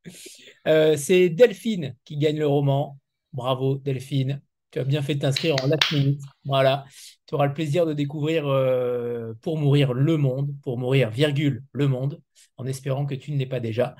c'est 0.97 1.30
Delphine 1.30 1.95
qui 2.05 2.17
gagne 2.17 2.39
le 2.39 2.47
roman. 2.47 2.97
Bravo, 3.34 3.76
Delphine. 3.76 4.41
Tu 4.76 4.81
as 4.81 4.84
bien 4.84 5.02
fait 5.02 5.15
de 5.15 5.22
t'inscrire 5.22 5.56
en 5.64 5.68
last 5.68 5.89
minute. 5.93 6.19
Voilà 6.43 6.84
tu 7.27 7.34
auras 7.34 7.47
le 7.47 7.53
plaisir 7.53 7.85
de 7.85 7.93
découvrir 7.93 8.45
euh, 8.45 9.34
Pour 9.41 9.57
mourir 9.57 9.93
le 9.93 10.18
monde, 10.18 10.53
pour 10.61 10.77
mourir, 10.77 11.10
virgule, 11.10 11.64
le 11.72 11.88
monde, 11.88 12.22
en 12.57 12.65
espérant 12.65 13.06
que 13.06 13.15
tu 13.15 13.31
ne 13.31 13.38
l'es 13.38 13.45
pas 13.45 13.61
déjà. 13.61 13.95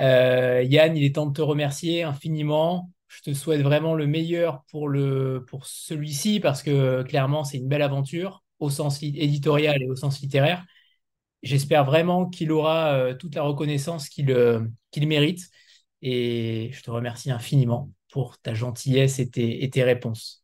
Euh, 0.00 0.62
Yann, 0.62 0.94
il 0.94 1.02
est 1.02 1.14
temps 1.14 1.24
de 1.24 1.32
te 1.32 1.40
remercier 1.40 2.02
infiniment. 2.02 2.90
Je 3.08 3.22
te 3.22 3.32
souhaite 3.32 3.62
vraiment 3.62 3.94
le 3.94 4.06
meilleur 4.06 4.62
pour, 4.70 4.86
le, 4.86 5.46
pour 5.48 5.66
celui-ci 5.66 6.40
parce 6.40 6.62
que 6.62 7.02
clairement, 7.02 7.42
c'est 7.42 7.56
une 7.56 7.68
belle 7.68 7.82
aventure 7.82 8.44
au 8.58 8.68
sens 8.68 9.02
éditorial 9.02 9.82
et 9.82 9.86
au 9.86 9.96
sens 9.96 10.20
littéraire. 10.20 10.62
J'espère 11.42 11.86
vraiment 11.86 12.28
qu'il 12.28 12.52
aura 12.52 12.92
euh, 12.92 13.14
toute 13.14 13.34
la 13.34 13.42
reconnaissance 13.42 14.10
qu'il 14.10 14.36
qu'il 14.90 15.08
mérite. 15.08 15.48
Et 16.02 16.70
je 16.74 16.82
te 16.82 16.90
remercie 16.90 17.30
infiniment 17.30 17.90
pour 18.12 18.38
ta 18.38 18.54
gentillesse 18.54 19.18
et 19.18 19.30
tes 19.30 19.82
réponses. 19.82 20.42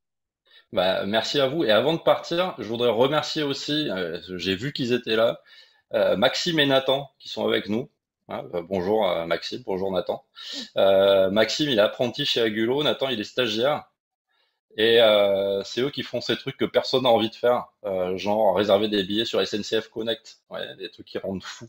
Bah, 0.72 1.04
merci 1.06 1.38
à 1.38 1.46
vous. 1.46 1.64
Et 1.64 1.70
avant 1.70 1.92
de 1.92 1.98
partir, 1.98 2.54
je 2.58 2.64
voudrais 2.64 2.90
remercier 2.90 3.42
aussi, 3.42 3.88
euh, 3.90 4.20
j'ai 4.36 4.56
vu 4.56 4.72
qu'ils 4.72 4.92
étaient 4.92 5.16
là, 5.16 5.40
euh, 5.94 6.16
Maxime 6.16 6.58
et 6.58 6.66
Nathan 6.66 7.10
qui 7.18 7.28
sont 7.28 7.46
avec 7.46 7.68
nous. 7.68 7.90
Hein, 8.28 8.44
euh, 8.54 8.62
bonjour 8.62 9.06
Maxime, 9.26 9.62
bonjour 9.64 9.92
Nathan. 9.92 10.24
Maxime, 11.30 11.70
il 11.70 11.78
est 11.78 11.82
apprenti 11.82 12.26
chez 12.26 12.40
Agulo, 12.40 12.82
Nathan, 12.82 13.08
il 13.08 13.20
est 13.20 13.24
stagiaire. 13.24 13.84
Et 14.76 14.98
c'est 15.64 15.80
eux 15.80 15.90
qui 15.90 16.02
font 16.02 16.20
ces 16.20 16.36
trucs 16.36 16.56
que 16.56 16.64
personne 16.64 17.02
n'a 17.02 17.08
envie 17.10 17.30
de 17.30 17.34
faire, 17.34 17.66
genre 18.16 18.54
réserver 18.56 18.88
des 18.88 19.02
billets 19.04 19.24
sur 19.24 19.46
SNCF 19.46 19.88
Connect, 19.88 20.40
ouais, 20.50 20.76
des 20.76 20.90
trucs 20.90 21.06
qui 21.06 21.18
rendent 21.18 21.42
fou. 21.42 21.68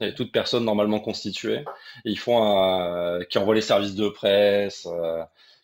Et 0.00 0.14
toute 0.14 0.32
personne 0.32 0.64
normalement 0.64 1.00
constituée. 1.00 1.64
ils 2.04 2.18
font, 2.18 3.20
qui 3.28 3.38
envoient 3.38 3.54
les 3.54 3.60
services 3.60 3.94
de 3.94 4.08
presse, 4.08 4.86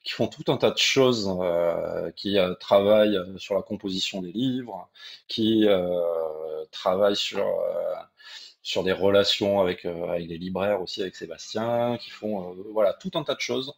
qui 0.08 0.14
font 0.14 0.26
tout 0.26 0.50
un 0.50 0.56
tas 0.56 0.70
de 0.70 0.78
choses, 0.78 1.28
euh, 1.42 2.10
qui 2.12 2.38
euh, 2.38 2.54
travaillent 2.54 3.18
sur 3.36 3.54
la 3.54 3.62
composition 3.62 4.22
des 4.22 4.32
livres, 4.32 4.88
qui 5.28 5.68
euh, 5.68 6.64
travaillent 6.70 7.16
sur 7.16 7.46
sur 8.62 8.84
des 8.84 8.92
relations 8.92 9.60
avec, 9.60 9.84
avec 9.86 10.28
les 10.28 10.38
libraires 10.38 10.82
aussi, 10.82 11.00
avec 11.02 11.14
Sébastien, 11.16 11.96
qui 11.98 12.10
font 12.10 12.54
voilà 12.72 12.92
tout 12.94 13.10
un 13.14 13.22
tas 13.22 13.34
de 13.34 13.40
choses. 13.40 13.74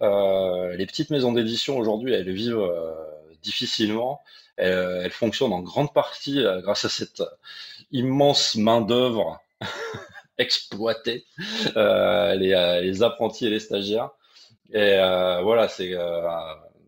les 0.00 0.86
petites 0.86 1.10
maisons 1.10 1.32
d'édition 1.32 1.76
aujourd'hui, 1.78 2.12
elles 2.14 2.32
vivent 2.32 2.70
difficilement. 3.42 4.22
Elles, 4.56 5.02
elles, 5.04 5.10
fonctionnent 5.10 5.52
en 5.52 5.60
grande 5.60 5.92
partie 5.92 6.44
grâce 6.62 6.84
à 6.84 6.88
cette 6.88 7.22
immense 7.90 8.54
main 8.56 8.80
d'œuvre 8.80 9.40
exploitée, 10.38 11.24
les, 11.76 12.80
les, 12.82 13.02
apprentis 13.02 13.46
et 13.46 13.50
les 13.50 13.60
stagiaires. 13.60 14.10
Et 14.74 14.96
euh, 14.98 15.40
voilà, 15.42 15.68
c'est 15.68 15.92
euh, 15.92 16.28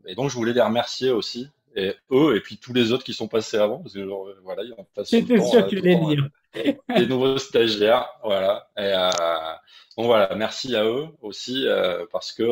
et 0.07 0.15
donc 0.17 0.31
je 0.31 0.35
voulais 0.35 0.53
les 0.53 0.61
remercier 0.61 1.11
aussi 1.11 1.49
et 1.77 1.95
eux 2.11 2.37
et 2.37 2.41
puis 2.41 2.57
tous 2.57 2.73
les 2.73 2.91
autres 2.91 3.05
qui 3.05 3.13
sont 3.13 3.29
passés 3.29 3.59
avant 3.59 3.79
parce 3.79 3.95
que 3.95 4.05
genre, 4.05 4.29
voilà, 4.43 4.65
ils 4.65 4.73
ont 4.73 4.87
passé 4.95 5.21
C'était 5.21 5.41
sûr 5.41 5.65
que 5.65 5.71
tu 5.71 5.81
les 5.81 5.97
dire. 5.97 6.29
des 6.97 7.07
nouveaux 7.07 7.39
stagiaires, 7.39 8.09
voilà. 8.25 8.69
Et 8.77 8.81
euh, 8.81 9.09
donc 9.97 10.07
voilà, 10.07 10.35
merci 10.35 10.75
à 10.75 10.85
eux 10.85 11.07
aussi 11.21 11.67
parce 12.11 12.33
que 12.33 12.43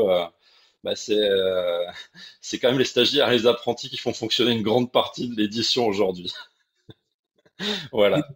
bah, 0.85 0.97
c'est 0.97 1.19
c'est 2.41 2.59
quand 2.59 2.69
même 2.71 2.79
les 2.79 2.85
stagiaires 2.85 3.31
et 3.31 3.39
les 3.39 3.47
apprentis 3.47 3.91
qui 3.91 3.97
font 3.99 4.13
fonctionner 4.13 4.53
une 4.53 4.63
grande 4.63 4.93
partie 4.93 5.29
de 5.29 5.37
l'édition 5.37 5.87
aujourd'hui. 5.87 6.33
voilà. 7.93 8.29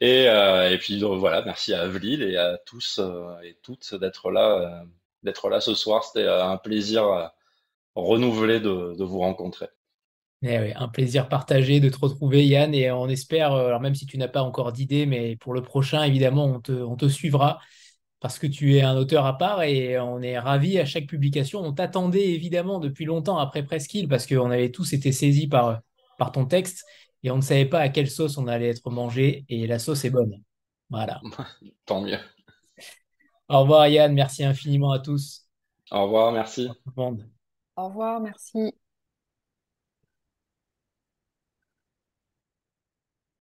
Et, 0.00 0.24
et 0.24 0.78
puis 0.78 1.00
voilà, 1.02 1.42
merci 1.42 1.74
à 1.74 1.82
Avril 1.82 2.22
et 2.22 2.36
à 2.36 2.58
tous 2.58 3.00
et 3.44 3.56
toutes 3.62 3.94
d'être 3.94 4.30
là 4.30 4.84
d'être 5.22 5.48
là 5.48 5.60
ce 5.60 5.74
soir. 5.74 6.04
C'était 6.04 6.26
euh, 6.26 6.44
un 6.44 6.56
plaisir 6.56 7.04
euh, 7.04 7.26
renouvelé 7.94 8.60
de, 8.60 8.94
de 8.96 9.04
vous 9.04 9.18
rencontrer. 9.18 9.66
Eh 10.42 10.72
un 10.74 10.88
plaisir 10.88 11.28
partagé 11.28 11.80
de 11.80 11.90
te 11.90 11.98
retrouver, 11.98 12.46
Yann, 12.46 12.74
et 12.74 12.90
on 12.90 13.08
espère, 13.08 13.52
euh, 13.52 13.66
alors 13.66 13.80
même 13.80 13.94
si 13.94 14.06
tu 14.06 14.16
n'as 14.16 14.28
pas 14.28 14.42
encore 14.42 14.72
d'idée, 14.72 15.04
mais 15.04 15.36
pour 15.36 15.52
le 15.52 15.62
prochain, 15.62 16.02
évidemment, 16.04 16.46
on 16.46 16.60
te, 16.60 16.72
on 16.72 16.96
te 16.96 17.08
suivra. 17.08 17.60
Parce 18.20 18.38
que 18.38 18.46
tu 18.46 18.76
es 18.76 18.82
un 18.82 18.96
auteur 18.96 19.24
à 19.26 19.38
part 19.38 19.62
et 19.62 19.98
on 19.98 20.20
est 20.20 20.38
ravis 20.38 20.78
à 20.78 20.84
chaque 20.84 21.06
publication. 21.06 21.60
On 21.60 21.72
t'attendait 21.72 22.28
évidemment 22.28 22.78
depuis 22.78 23.06
longtemps 23.06 23.38
après 23.38 23.64
Presqu'île 23.64 24.08
parce 24.08 24.26
qu'on 24.26 24.50
avait 24.50 24.70
tous 24.70 24.92
été 24.92 25.10
saisis 25.10 25.48
par, 25.48 25.80
par 26.18 26.30
ton 26.30 26.44
texte 26.44 26.84
et 27.22 27.30
on 27.30 27.36
ne 27.36 27.42
savait 27.42 27.66
pas 27.66 27.80
à 27.80 27.88
quelle 27.88 28.10
sauce 28.10 28.36
on 28.36 28.46
allait 28.46 28.68
être 28.68 28.90
mangé 28.90 29.44
et 29.48 29.66
la 29.66 29.78
sauce 29.78 30.04
est 30.04 30.10
bonne. 30.10 30.42
Voilà. 30.90 31.20
Tant 31.86 32.02
mieux. 32.02 32.18
Au 33.48 33.60
revoir 33.60 33.88
Yann, 33.88 34.12
merci 34.12 34.44
infiniment 34.44 34.92
à 34.92 35.00
tous. 35.00 35.46
Au 35.90 36.04
revoir, 36.04 36.30
merci. 36.30 36.68
Au 37.76 37.86
revoir, 37.86 38.20
merci. 38.20 38.74